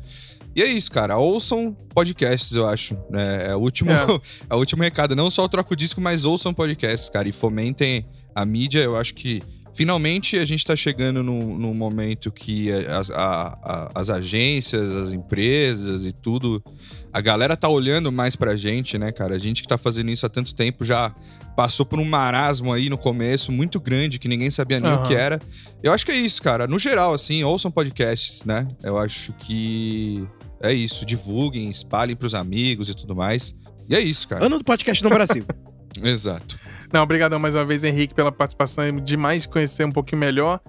E 0.55 0.61
é 0.61 0.67
isso, 0.67 0.91
cara. 0.91 1.17
Ouçam 1.17 1.75
podcasts, 1.93 2.51
eu 2.55 2.67
acho. 2.67 2.95
né? 3.09 3.47
É 3.47 3.55
o 3.55 3.59
último, 3.59 3.89
É. 3.89 4.05
é 4.47 4.53
o 4.53 4.57
último 4.59 4.83
recado. 4.83 5.15
Não 5.15 5.31
só 5.31 5.43
o 5.43 5.49
Troco 5.49 5.75
Disco, 5.75 5.99
mas 5.99 6.23
ouçam 6.23 6.53
podcasts, 6.53 7.09
cara. 7.09 7.27
E 7.27 7.31
fomentem 7.31 8.05
a 8.35 8.45
mídia. 8.45 8.81
Eu 8.81 8.95
acho 8.95 9.15
que 9.15 9.41
finalmente 9.75 10.37
a 10.37 10.45
gente 10.45 10.63
tá 10.65 10.75
chegando 10.75 11.21
num, 11.21 11.57
num 11.57 11.73
momento 11.73 12.31
que 12.31 12.71
as, 12.71 13.09
a- 13.11 13.57
a- 13.63 13.91
as 13.93 14.09
agências, 14.09 14.95
as 14.95 15.13
empresas 15.13 16.05
e 16.05 16.13
tudo, 16.13 16.63
a 17.11 17.21
galera 17.21 17.55
tá 17.57 17.67
olhando 17.69 18.11
mais 18.11 18.35
pra 18.35 18.55
gente, 18.55 18.97
né, 18.97 19.11
cara? 19.11 19.35
A 19.35 19.39
gente 19.39 19.61
que 19.61 19.67
tá 19.67 19.77
fazendo 19.77 20.09
isso 20.09 20.25
há 20.25 20.29
tanto 20.29 20.55
tempo 20.55 20.83
já 20.85 21.13
passou 21.55 21.85
por 21.85 21.99
um 21.99 22.05
marasmo 22.05 22.73
aí 22.73 22.89
no 22.89 22.97
começo 22.97 23.51
muito 23.51 23.79
grande 23.79 24.19
que 24.19 24.27
ninguém 24.27 24.49
sabia 24.51 24.79
nem 24.79 24.91
o 24.91 24.95
Aham. 24.95 25.07
que 25.07 25.13
era. 25.15 25.39
Eu 25.81 25.93
acho 25.93 26.05
que 26.05 26.11
é 26.11 26.15
isso, 26.17 26.41
cara. 26.41 26.67
No 26.67 26.77
geral, 26.77 27.13
assim, 27.13 27.43
ouçam 27.43 27.71
podcasts, 27.71 28.43
né? 28.45 28.67
Eu 28.83 28.97
acho 28.97 29.31
que 29.33 30.25
é 30.61 30.73
isso. 30.73 31.05
Divulguem, 31.05 31.69
espalhem 31.69 32.15
pros 32.15 32.35
amigos 32.35 32.89
e 32.89 32.93
tudo 32.95 33.15
mais. 33.15 33.55
E 33.87 33.95
é 33.95 33.99
isso, 34.01 34.27
cara. 34.27 34.45
Ano 34.45 34.57
do 34.57 34.63
podcast 34.65 35.01
no 35.03 35.09
Brasil. 35.09 35.45
Exato. 36.03 36.59
Não, 36.95 37.03
obrigadão 37.03 37.37
mais 37.37 37.53
uma 37.53 37.65
vez, 37.65 37.83
Henrique, 37.83 38.13
pela 38.13 38.31
participação. 38.31 38.85
É 38.85 38.89
demais 38.89 39.45
conhecer 39.45 39.83
um 39.83 39.91
pouquinho 39.91 40.17
melhor. 40.17 40.61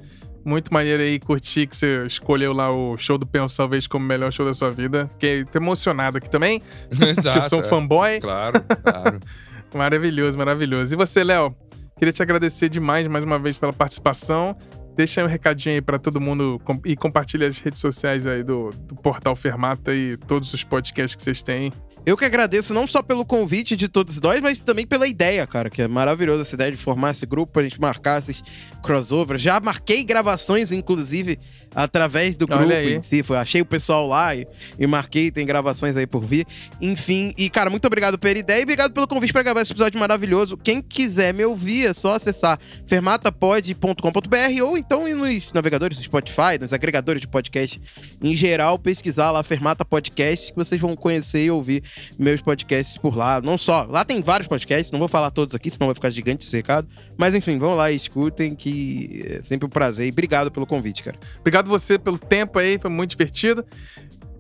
Muito 0.44 0.74
maneiro 0.74 1.00
aí 1.00 1.20
curtir 1.20 1.68
que 1.68 1.76
você 1.76 2.04
escolheu 2.04 2.52
lá 2.52 2.68
o 2.68 2.96
show 2.96 3.16
do 3.16 3.24
Penal 3.24 3.48
Salvage 3.48 3.88
como 3.88 4.04
o 4.04 4.08
melhor 4.08 4.32
show 4.32 4.44
da 4.44 4.52
sua 4.52 4.72
vida. 4.72 5.08
Fiquei 5.12 5.42
até 5.42 5.60
emocionado 5.60 6.18
aqui 6.18 6.28
também, 6.28 6.60
Exato. 6.90 7.38
porque 7.38 7.48
sou 7.48 7.60
um 7.60 7.64
é. 7.64 7.68
fanboy. 7.68 8.20
Claro, 8.20 8.60
claro. 8.82 9.20
Maravilhoso, 9.72 10.36
maravilhoso. 10.36 10.94
E 10.94 10.96
você, 10.96 11.22
Léo? 11.22 11.54
Queria 11.96 12.12
te 12.12 12.22
agradecer 12.22 12.68
demais 12.68 13.06
mais 13.06 13.22
uma 13.22 13.38
vez 13.38 13.56
pela 13.56 13.72
participação. 13.72 14.56
Deixa 14.96 15.20
aí 15.20 15.26
um 15.26 15.30
recadinho 15.30 15.76
aí 15.76 15.80
pra 15.80 15.96
todo 15.96 16.20
mundo 16.20 16.60
e 16.84 16.96
compartilha 16.96 17.46
as 17.46 17.60
redes 17.60 17.80
sociais 17.80 18.26
aí 18.26 18.42
do, 18.42 18.70
do 18.70 18.96
Portal 18.96 19.36
Fermata 19.36 19.94
e 19.94 20.16
todos 20.16 20.52
os 20.52 20.64
podcasts 20.64 21.14
que 21.14 21.22
vocês 21.22 21.40
têm. 21.40 21.70
Eu 22.06 22.16
que 22.16 22.24
agradeço 22.24 22.72
não 22.72 22.86
só 22.86 23.02
pelo 23.02 23.26
convite 23.26 23.74
de 23.74 23.88
todos 23.88 24.20
nós, 24.20 24.40
mas 24.40 24.62
também 24.62 24.86
pela 24.86 25.08
ideia, 25.08 25.44
cara, 25.44 25.68
que 25.68 25.82
é 25.82 25.88
maravilhosa 25.88 26.42
essa 26.42 26.54
ideia 26.54 26.70
de 26.70 26.76
formar 26.76 27.10
esse 27.10 27.26
grupo 27.26 27.52
pra 27.52 27.64
gente 27.64 27.80
marcar 27.80 28.20
esses 28.20 28.40
crossovers. 28.80 29.42
Já 29.42 29.58
marquei 29.58 30.04
gravações, 30.04 30.70
inclusive, 30.70 31.36
através 31.76 32.38
do 32.38 32.46
grupo 32.46 32.72
em 32.72 33.02
si. 33.02 33.22
Foi, 33.22 33.36
achei 33.36 33.60
o 33.60 33.66
pessoal 33.66 34.08
lá 34.08 34.34
e, 34.34 34.46
e 34.78 34.86
marquei, 34.86 35.30
tem 35.30 35.44
gravações 35.44 35.94
aí 35.94 36.06
por 36.06 36.24
vir. 36.24 36.46
Enfim, 36.80 37.34
e 37.36 37.50
cara, 37.50 37.68
muito 37.68 37.84
obrigado 37.84 38.18
pela 38.18 38.38
ideia 38.38 38.60
e 38.60 38.62
obrigado 38.62 38.92
pelo 38.94 39.06
convite 39.06 39.32
pra 39.32 39.42
gravar 39.42 39.60
esse 39.60 39.72
episódio 39.72 40.00
maravilhoso. 40.00 40.56
Quem 40.56 40.80
quiser 40.80 41.34
me 41.34 41.44
ouvir, 41.44 41.86
é 41.86 41.92
só 41.92 42.16
acessar 42.16 42.58
fermatapod.com.br 42.86 44.62
ou 44.64 44.78
então 44.78 45.06
ir 45.06 45.14
nos 45.14 45.52
navegadores 45.52 45.98
do 45.98 46.02
Spotify, 46.02 46.58
nos 46.58 46.72
agregadores 46.72 47.20
de 47.20 47.28
podcast 47.28 47.78
em 48.22 48.34
geral, 48.34 48.78
pesquisar 48.78 49.30
lá 49.30 49.42
Fermata 49.42 49.84
Podcast, 49.84 50.52
que 50.52 50.56
vocês 50.56 50.80
vão 50.80 50.96
conhecer 50.96 51.44
e 51.44 51.50
ouvir 51.50 51.82
meus 52.18 52.40
podcasts 52.40 52.96
por 52.96 53.14
lá. 53.14 53.40
Não 53.42 53.58
só, 53.58 53.84
lá 53.84 54.04
tem 54.04 54.22
vários 54.22 54.48
podcasts, 54.48 54.90
não 54.90 54.98
vou 54.98 55.08
falar 55.08 55.30
todos 55.30 55.54
aqui, 55.54 55.70
senão 55.70 55.88
vai 55.88 55.94
ficar 55.94 56.08
gigante 56.08 56.46
esse 56.46 56.56
recado. 56.56 56.88
Mas 57.18 57.34
enfim, 57.34 57.58
vão 57.58 57.74
lá 57.74 57.90
e 57.90 57.96
escutem, 57.96 58.54
que 58.54 59.22
é 59.26 59.42
sempre 59.42 59.66
um 59.66 59.68
prazer. 59.68 60.06
E 60.06 60.10
obrigado 60.10 60.50
pelo 60.50 60.66
convite, 60.66 61.02
cara. 61.02 61.18
Obrigado 61.40 61.65
você 61.66 61.98
pelo 61.98 62.18
tempo 62.18 62.58
aí, 62.58 62.78
foi 62.78 62.90
muito 62.90 63.10
divertido. 63.10 63.64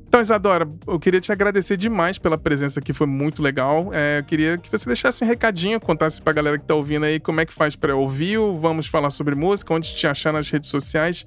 Então, 0.08 0.20
Isadora, 0.20 0.68
eu 0.86 0.98
queria 0.98 1.20
te 1.20 1.32
agradecer 1.32 1.76
demais 1.76 2.16
pela 2.16 2.38
presença 2.38 2.80
aqui, 2.80 2.92
foi 2.92 3.06
muito 3.06 3.42
legal. 3.42 3.90
É, 3.92 4.20
eu 4.20 4.24
queria 4.24 4.56
que 4.56 4.70
você 4.70 4.86
deixasse 4.86 5.22
um 5.22 5.26
recadinho, 5.26 5.80
contasse 5.80 6.22
pra 6.22 6.32
galera 6.32 6.58
que 6.58 6.64
tá 6.64 6.74
ouvindo 6.74 7.04
aí 7.04 7.18
como 7.20 7.40
é 7.40 7.44
que 7.44 7.52
faz 7.52 7.76
pra 7.76 7.94
ouvir, 7.94 8.38
vamos 8.38 8.86
falar 8.86 9.10
sobre 9.10 9.34
música, 9.34 9.74
onde 9.74 9.94
te 9.94 10.06
achar 10.06 10.32
nas 10.32 10.48
redes 10.48 10.70
sociais 10.70 11.26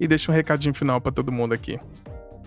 e 0.00 0.06
deixa 0.06 0.30
um 0.30 0.34
recadinho 0.34 0.72
final 0.72 1.00
pra 1.00 1.12
todo 1.12 1.32
mundo 1.32 1.52
aqui. 1.52 1.78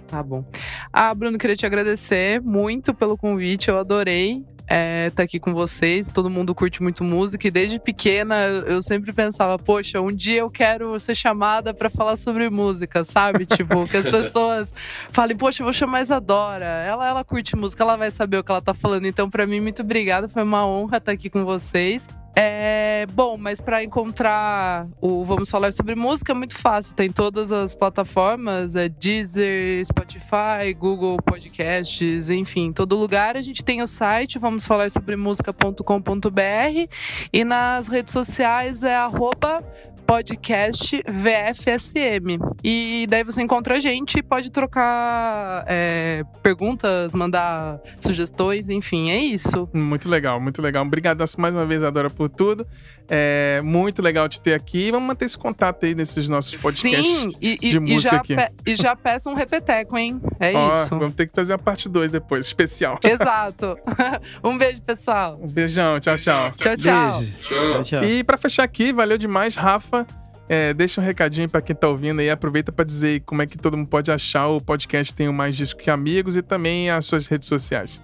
Tá 0.08 0.24
bom. 0.24 0.46
Ah, 0.92 1.14
Bruno, 1.14 1.38
queria 1.38 1.56
te 1.56 1.66
agradecer 1.66 2.42
muito 2.42 2.94
pelo 2.94 3.18
convite, 3.18 3.70
eu 3.70 3.78
adorei. 3.78 4.44
É, 4.68 5.10
tá 5.10 5.24
aqui 5.24 5.40
com 5.40 5.54
vocês. 5.54 6.10
Todo 6.10 6.30
mundo 6.30 6.56
curte 6.56 6.82
muito 6.82 7.04
música 7.04 7.48
e 7.48 7.52
desde 7.52 7.80
pequena 7.80 8.36
eu 8.46 8.82
sempre 8.82 9.12
pensava, 9.14 9.58
poxa, 9.58 10.02
um 10.02 10.12
dia 10.12 10.40
eu 10.40 10.50
quero 10.50 11.00
ser 11.00 11.16
chamada 11.16 11.74
para 11.74 11.90
falar 11.90 12.16
sobre 12.16 12.50
música, 12.50 13.04
sabe? 13.04 13.46
tipo, 13.46 13.88
que 13.88 13.98
as 13.98 14.10
pessoas 14.12 14.74
falem, 15.12 15.36
poxa, 15.36 15.62
eu 15.62 15.66
vou 15.66 15.74
chamar 15.74 16.02
Isadora. 16.02 16.66
Ela, 16.66 17.08
ela 17.08 17.24
curte 17.24 17.56
música, 17.56 17.84
ela 17.84 17.98
vai 17.98 18.12
saber 18.12 18.38
o 18.38 18.44
que 18.44 18.52
ela 18.52 18.62
tá 18.62 18.74
falando. 18.74 19.06
Então, 19.06 19.30
para 19.30 19.46
mim, 19.46 19.60
muito 19.60 19.82
obrigada. 19.82 20.28
Foi 20.28 20.44
uma 20.44 20.66
honra 20.66 20.98
estar 20.98 21.12
aqui 21.12 21.30
com 21.30 21.44
vocês. 21.44 22.06
É, 22.36 23.06
bom, 23.14 23.38
mas 23.38 23.62
para 23.62 23.84
encontrar 23.84 24.88
o 25.00 25.24
Vamos 25.24 25.52
Falar 25.52 25.72
sobre 25.72 25.94
Música 25.94 26.32
é 26.32 26.36
muito 26.36 26.56
fácil. 26.56 26.96
Tem 26.96 27.10
todas 27.10 27.52
as 27.52 27.76
plataformas, 27.76 28.76
é 28.76 28.90
Deezer, 28.90 29.86
Spotify, 29.86 30.74
Google 30.76 31.18
Podcasts, 31.18 32.32
enfim, 32.32 32.72
todo 32.72 32.96
lugar. 32.96 33.38
A 33.38 33.42
gente 33.42 33.64
tem 33.64 33.82
o 33.84 33.88
site 33.88 34.40
vamos 34.40 34.66
falar 34.66 34.90
sobre 34.90 35.16
música.com.br 35.16 36.90
e 37.32 37.44
nas 37.46 37.88
redes 37.88 38.12
sociais 38.12 38.84
é 38.84 38.96
arroba 38.96 39.58
podcast 40.06 41.02
VFSM. 41.08 42.40
E 42.64 43.06
daí 43.10 43.24
você 43.24 43.42
encontra 43.42 43.76
a 43.76 43.80
gente 43.80 44.22
pode 44.22 44.52
trocar 44.52 45.64
é, 45.68 46.24
perguntas, 46.42 47.14
mandar 47.14 47.80
sugestões, 48.00 48.70
enfim, 48.70 49.12
é 49.12 49.18
isso. 49.18 49.70
Muito 49.74 50.10
legal, 50.10 50.40
muito 50.40 50.62
legal. 50.62 50.86
Obrigado 50.86 51.24
mais 51.40 51.54
uma 51.54 51.66
vez, 51.66 51.84
Adora, 51.84 52.10
por 52.10 52.30
tudo. 52.30 52.66
É 53.10 53.62
muito 53.62 54.02
legal 54.02 54.30
te 54.30 54.40
ter 54.40 54.54
aqui. 54.54 54.90
Vamos 54.92 55.08
manter 55.08 55.26
esse 55.26 55.38
contato 55.38 55.86
aí 55.86 55.94
nesses 55.94 56.30
nossos 56.30 56.60
podcasts 56.62 57.22
Sim, 57.22 57.32
e, 57.42 57.58
de 57.58 57.78
e, 57.78 57.80
música 57.80 58.16
e 58.28 58.34
aqui. 58.34 58.54
e 58.66 58.76
já 58.76 58.96
peço 58.96 59.30
um 59.30 59.34
repeteco, 59.34 59.98
hein? 59.98 60.22
É 60.40 60.54
Ó, 60.54 60.70
isso. 60.70 60.90
Vamos 60.90 61.14
ter 61.14 61.28
que 61.28 61.34
fazer 61.36 61.54
a 61.54 61.58
parte 61.58 61.90
2 61.90 62.12
depois, 62.12 62.46
especial. 62.46 63.00
Exato. 63.04 63.78
um 64.44 64.58
beijo, 64.58 64.82
pessoal. 64.82 65.38
Um 65.42 65.48
beijão. 65.48 66.00
Tchau, 66.00 66.16
tchau. 66.16 66.52
Tchau, 66.52 66.78
tchau. 66.78 67.20
Beijo. 67.20 67.40
Tchau, 67.42 67.84
tchau. 67.84 68.04
E 68.06 68.24
pra 68.24 68.38
fechar 68.38 68.64
aqui, 68.64 68.94
valeu 68.94 69.18
demais, 69.18 69.56
Rafa. 69.56 70.08
É, 70.48 70.74
deixa 70.74 71.00
um 71.00 71.04
recadinho 71.04 71.50
pra 71.50 71.62
quem 71.62 71.76
tá 71.76 71.88
ouvindo 71.88 72.20
aí. 72.20 72.30
Aproveita 72.30 72.72
pra 72.72 72.86
dizer 72.86 73.22
como 73.22 73.42
é 73.42 73.46
que 73.48 73.58
todo 73.58 73.78
mundo 73.78 73.88
pode 73.88 74.12
achar 74.12 74.48
o 74.48 74.62
podcast 74.62 75.14
Tenho 75.14 75.34
Mais 75.34 75.56
Disco 75.56 75.80
que 75.80 75.90
Amigos 75.90 76.38
e 76.38 76.42
também 76.42 76.90
as 76.90 77.06
suas 77.06 77.28
redes 77.28 77.48
sociais. 77.48 78.00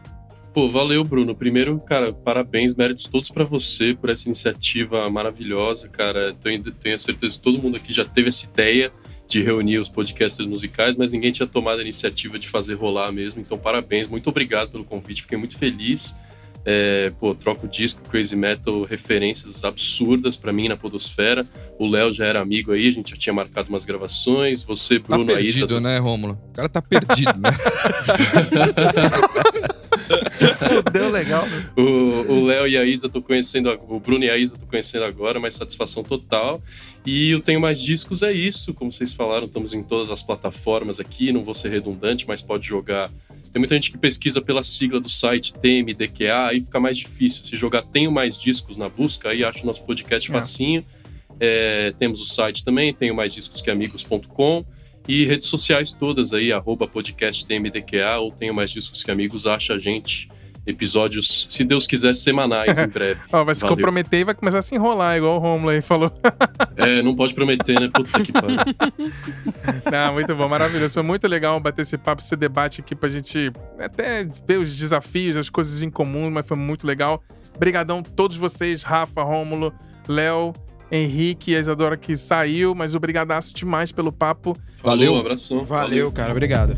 Pô, 0.53 0.67
valeu, 0.67 1.03
Bruno. 1.03 1.35
Primeiro, 1.35 1.79
cara, 1.79 2.11
parabéns, 2.11 2.75
méritos 2.75 3.05
todos 3.05 3.29
pra 3.29 3.43
você 3.43 3.93
por 3.93 4.09
essa 4.09 4.27
iniciativa 4.27 5.07
maravilhosa, 5.09 5.87
cara. 5.87 6.33
Tenho, 6.33 6.63
tenho 6.71 6.95
a 6.95 6.97
certeza 6.97 7.35
que 7.35 7.41
todo 7.41 7.61
mundo 7.61 7.77
aqui 7.77 7.93
já 7.93 8.03
teve 8.03 8.29
essa 8.29 8.47
ideia 8.47 8.91
de 9.27 9.43
reunir 9.43 9.77
os 9.77 9.89
podcasts 9.89 10.43
musicais, 10.45 10.95
mas 10.95 11.11
ninguém 11.11 11.31
tinha 11.31 11.47
tomado 11.47 11.79
a 11.79 11.81
iniciativa 11.83 12.39
de 12.39 12.49
fazer 12.49 12.73
rolar 12.73 13.11
mesmo. 13.11 13.39
Então, 13.39 13.59
parabéns, 13.59 14.07
muito 14.07 14.27
obrigado 14.27 14.71
pelo 14.71 14.83
convite, 14.83 15.21
fiquei 15.21 15.37
muito 15.37 15.55
feliz. 15.55 16.15
É, 16.65 17.11
pô, 17.17 17.33
troco 17.33 17.67
disco, 17.67 18.01
Crazy 18.09 18.35
Metal, 18.35 18.83
referências 18.83 19.63
absurdas 19.63 20.35
pra 20.35 20.51
mim 20.51 20.67
na 20.67 20.75
Podosfera. 20.75 21.47
O 21.77 21.87
Léo 21.87 22.11
já 22.11 22.25
era 22.25 22.41
amigo 22.41 22.71
aí, 22.71 22.87
a 22.87 22.91
gente 22.91 23.11
já 23.11 23.17
tinha 23.17 23.33
marcado 23.33 23.69
umas 23.69 23.85
gravações. 23.85 24.63
Você, 24.63 24.99
Tá 24.99 25.15
Bruno, 25.15 25.33
perdido, 25.33 25.75
Aissa, 25.75 25.79
né, 25.79 25.99
Rômulo? 25.99 26.37
O 26.49 26.53
cara 26.53 26.67
tá 26.67 26.81
perdido, 26.81 27.39
né? 27.39 27.49
Fudeu 30.83 31.09
legal, 31.11 31.45
né? 31.47 31.69
O 31.77 32.45
Léo 32.45 32.67
e 32.67 32.77
a 32.77 32.83
Isa 32.83 33.07
tô 33.09 33.21
conhecendo, 33.21 33.69
o 33.87 33.99
Bruno 33.99 34.23
e 34.23 34.29
a 34.29 34.37
Isa 34.37 34.57
tô 34.57 34.65
conhecendo 34.65 35.05
agora, 35.05 35.39
mas 35.39 35.53
satisfação 35.53 36.03
total. 36.03 36.61
E 37.05 37.31
eu 37.31 37.39
tenho 37.39 37.59
mais 37.61 37.81
discos, 37.81 38.21
é 38.23 38.31
isso. 38.31 38.73
Como 38.73 38.91
vocês 38.91 39.13
falaram, 39.13 39.45
estamos 39.45 39.73
em 39.73 39.83
todas 39.83 40.11
as 40.11 40.21
plataformas 40.21 40.99
aqui, 40.99 41.31
não 41.31 41.43
vou 41.43 41.53
ser 41.55 41.69
redundante, 41.69 42.27
mas 42.27 42.41
pode 42.41 42.67
jogar. 42.67 43.11
Tem 43.51 43.59
muita 43.59 43.73
gente 43.75 43.91
que 43.91 43.97
pesquisa 43.97 44.41
pela 44.41 44.61
sigla 44.61 44.99
do 44.99 45.09
site 45.09 45.53
TMDQA, 45.53 46.47
aí 46.49 46.61
fica 46.61 46.79
mais 46.79 46.97
difícil. 46.97 47.43
Se 47.43 47.55
jogar 47.55 47.81
Tenho 47.81 48.11
Mais 48.11 48.37
Discos 48.37 48.77
na 48.77 48.87
busca, 48.87 49.29
aí 49.29 49.43
acho 49.43 49.63
o 49.63 49.65
nosso 49.65 49.83
podcast 49.83 50.29
É. 50.29 50.33
facinho. 50.33 50.85
É, 51.39 51.93
temos 51.97 52.19
o 52.21 52.25
site 52.25 52.63
também, 52.63 52.93
tenho 52.93 53.15
mais 53.15 53.33
discos 53.33 53.61
que 53.61 53.71
amigos.com. 53.71 54.65
E 55.09 55.25
redes 55.25 55.47
sociais 55.47 55.91
todas 55.91 56.35
aí, 56.35 56.53
arroba 56.53 56.87
podcast 56.87 57.43
TMDQA 57.43 58.19
ou 58.19 58.31
tenho 58.31 58.53
mais 58.53 58.69
discos 58.69 59.01
que 59.01 59.09
amigos, 59.09 59.47
acha 59.47 59.73
a 59.73 59.79
gente. 59.79 60.29
Episódios, 60.67 61.47
se 61.49 61.63
Deus 61.63 61.87
quiser, 61.87 62.13
semanais 62.13 62.79
em 62.79 62.85
breve. 62.87 63.19
Ó, 63.33 63.43
vai 63.43 63.55
se 63.55 63.61
Valeu. 63.61 63.75
comprometer 63.75 64.19
e 64.19 64.23
vai 64.23 64.35
começar 64.35 64.59
a 64.59 64.61
se 64.61 64.75
enrolar, 64.75 65.17
igual 65.17 65.37
o 65.37 65.39
Romulo 65.39 65.71
aí 65.71 65.81
falou. 65.81 66.11
É, 66.77 67.01
não 67.01 67.15
pode 67.15 67.33
prometer, 67.33 67.77
né? 67.77 67.89
Puta 67.93 68.23
que 68.23 68.31
pariu. 68.31 68.55
Não, 69.91 70.13
muito 70.13 70.33
bom, 70.33 70.47
maravilhoso. 70.47 70.93
Foi 70.93 71.03
muito 71.03 71.27
legal 71.27 71.59
bater 71.59 71.81
esse 71.81 71.97
papo, 71.97 72.21
esse 72.21 72.37
debate 72.37 72.79
aqui 72.79 72.95
pra 72.95 73.09
gente 73.09 73.51
até 73.77 74.23
ver 74.47 74.59
os 74.59 74.73
desafios, 74.77 75.35
as 75.35 75.49
coisas 75.49 75.81
em 75.81 75.89
comum, 75.89 76.31
mas 76.31 76.47
foi 76.47 76.55
muito 76.55 76.87
legal. 76.87 77.21
Obrigadão 77.53 78.01
todos 78.01 78.37
vocês, 78.37 78.81
Rafa, 78.81 79.21
Rômulo, 79.21 79.73
Léo, 80.07 80.53
Henrique 80.91 81.51
e 81.51 81.55
a 81.55 81.59
Isadora 81.59 81.95
que 81.97 82.15
saiu, 82.15 82.73
mas 82.73 82.95
obrigadaço 82.95 83.53
demais 83.53 83.91
pelo 83.91 84.11
papo. 84.11 84.55
Valeu, 84.81 85.07
Valeu. 85.07 85.13
um 85.13 85.19
abração. 85.19 85.63
Valeu, 85.63 86.11
cara. 86.11 86.31
Obrigado. 86.31 86.75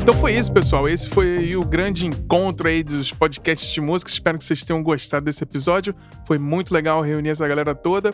Então 0.00 0.14
foi 0.20 0.34
isso, 0.34 0.52
pessoal. 0.52 0.88
Esse 0.88 1.10
foi 1.10 1.56
o 1.56 1.66
grande 1.66 2.06
encontro 2.06 2.68
aí 2.68 2.84
dos 2.84 3.12
podcasts 3.12 3.68
de 3.68 3.80
música. 3.80 4.08
Espero 4.08 4.38
que 4.38 4.44
vocês 4.44 4.64
tenham 4.64 4.80
gostado 4.80 5.26
desse 5.26 5.42
episódio. 5.42 5.92
Foi 6.24 6.38
muito 6.38 6.72
legal 6.72 7.02
reunir 7.02 7.30
essa 7.30 7.46
galera 7.48 7.74
toda. 7.74 8.10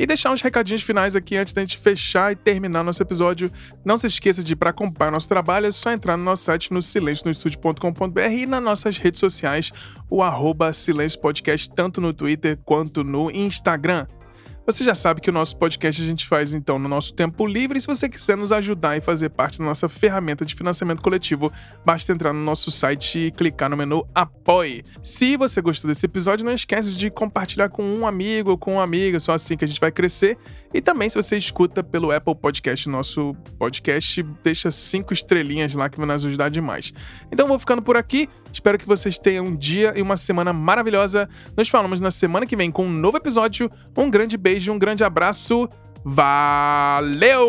E 0.00 0.06
deixar 0.06 0.32
uns 0.32 0.40
recadinhos 0.40 0.80
finais 0.80 1.14
aqui 1.14 1.36
antes 1.36 1.52
da 1.52 1.60
gente 1.60 1.76
fechar 1.76 2.32
e 2.32 2.34
terminar 2.34 2.82
nosso 2.82 3.02
episódio. 3.02 3.52
Não 3.84 3.98
se 3.98 4.06
esqueça 4.06 4.42
de, 4.42 4.56
para 4.56 4.70
acompanhar 4.70 5.10
nosso 5.10 5.28
trabalho, 5.28 5.66
é 5.66 5.70
só 5.70 5.92
entrar 5.92 6.16
no 6.16 6.24
nosso 6.24 6.44
site 6.44 6.72
no 6.72 6.80
silencionostudio.com.br 6.80 8.18
e 8.32 8.46
nas 8.46 8.62
nossas 8.62 8.96
redes 8.96 9.20
sociais, 9.20 9.70
o 10.08 10.22
arroba 10.22 10.72
Silêncio 10.72 11.20
Podcast, 11.20 11.70
tanto 11.76 12.00
no 12.00 12.14
Twitter 12.14 12.58
quanto 12.64 13.04
no 13.04 13.30
Instagram. 13.30 14.06
Você 14.66 14.84
já 14.84 14.94
sabe 14.94 15.20
que 15.20 15.30
o 15.30 15.32
nosso 15.32 15.56
podcast 15.56 16.00
a 16.00 16.04
gente 16.04 16.28
faz 16.28 16.54
então 16.54 16.78
no 16.78 16.88
nosso 16.88 17.12
tempo 17.14 17.46
livre. 17.46 17.78
E 17.78 17.80
se 17.80 17.86
você 17.86 18.08
quiser 18.08 18.36
nos 18.36 18.52
ajudar 18.52 18.96
e 18.96 19.00
fazer 19.00 19.30
parte 19.30 19.58
da 19.58 19.64
nossa 19.64 19.88
ferramenta 19.88 20.44
de 20.44 20.54
financiamento 20.54 21.02
coletivo, 21.02 21.52
basta 21.84 22.12
entrar 22.12 22.32
no 22.32 22.44
nosso 22.44 22.70
site 22.70 23.18
e 23.18 23.30
clicar 23.30 23.70
no 23.70 23.76
menu 23.76 24.06
Apoie. 24.14 24.84
Se 25.02 25.36
você 25.36 25.60
gostou 25.60 25.88
desse 25.88 26.06
episódio, 26.06 26.44
não 26.44 26.52
esquece 26.52 26.92
de 26.92 27.10
compartilhar 27.10 27.68
com 27.68 27.82
um 27.82 28.06
amigo 28.06 28.50
ou 28.50 28.58
com 28.58 28.74
uma 28.74 28.82
amiga, 28.82 29.18
só 29.18 29.32
assim 29.32 29.56
que 29.56 29.64
a 29.64 29.68
gente 29.68 29.80
vai 29.80 29.90
crescer. 29.90 30.36
E 30.72 30.80
também, 30.80 31.08
se 31.08 31.16
você 31.16 31.36
escuta 31.36 31.82
pelo 31.82 32.12
Apple 32.12 32.34
Podcast, 32.34 32.88
nosso 32.88 33.34
podcast, 33.58 34.22
deixa 34.42 34.70
cinco 34.70 35.12
estrelinhas 35.12 35.74
lá 35.74 35.88
que 35.88 35.98
vai 35.98 36.06
nos 36.06 36.24
ajudar 36.24 36.48
demais. 36.48 36.92
Então 37.30 37.48
vou 37.48 37.58
ficando 37.58 37.82
por 37.82 37.96
aqui. 37.96 38.28
Espero 38.52 38.78
que 38.78 38.86
vocês 38.86 39.18
tenham 39.18 39.46
um 39.46 39.56
dia 39.56 39.92
e 39.96 40.02
uma 40.02 40.16
semana 40.16 40.52
maravilhosa. 40.52 41.28
Nos 41.56 41.68
falamos 41.68 42.00
na 42.00 42.10
semana 42.10 42.46
que 42.46 42.56
vem 42.56 42.70
com 42.70 42.86
um 42.86 42.90
novo 42.90 43.16
episódio. 43.16 43.70
Um 43.96 44.08
grande 44.10 44.36
beijo, 44.36 44.72
um 44.72 44.78
grande 44.78 45.02
abraço. 45.02 45.68
Valeu! 46.04 47.44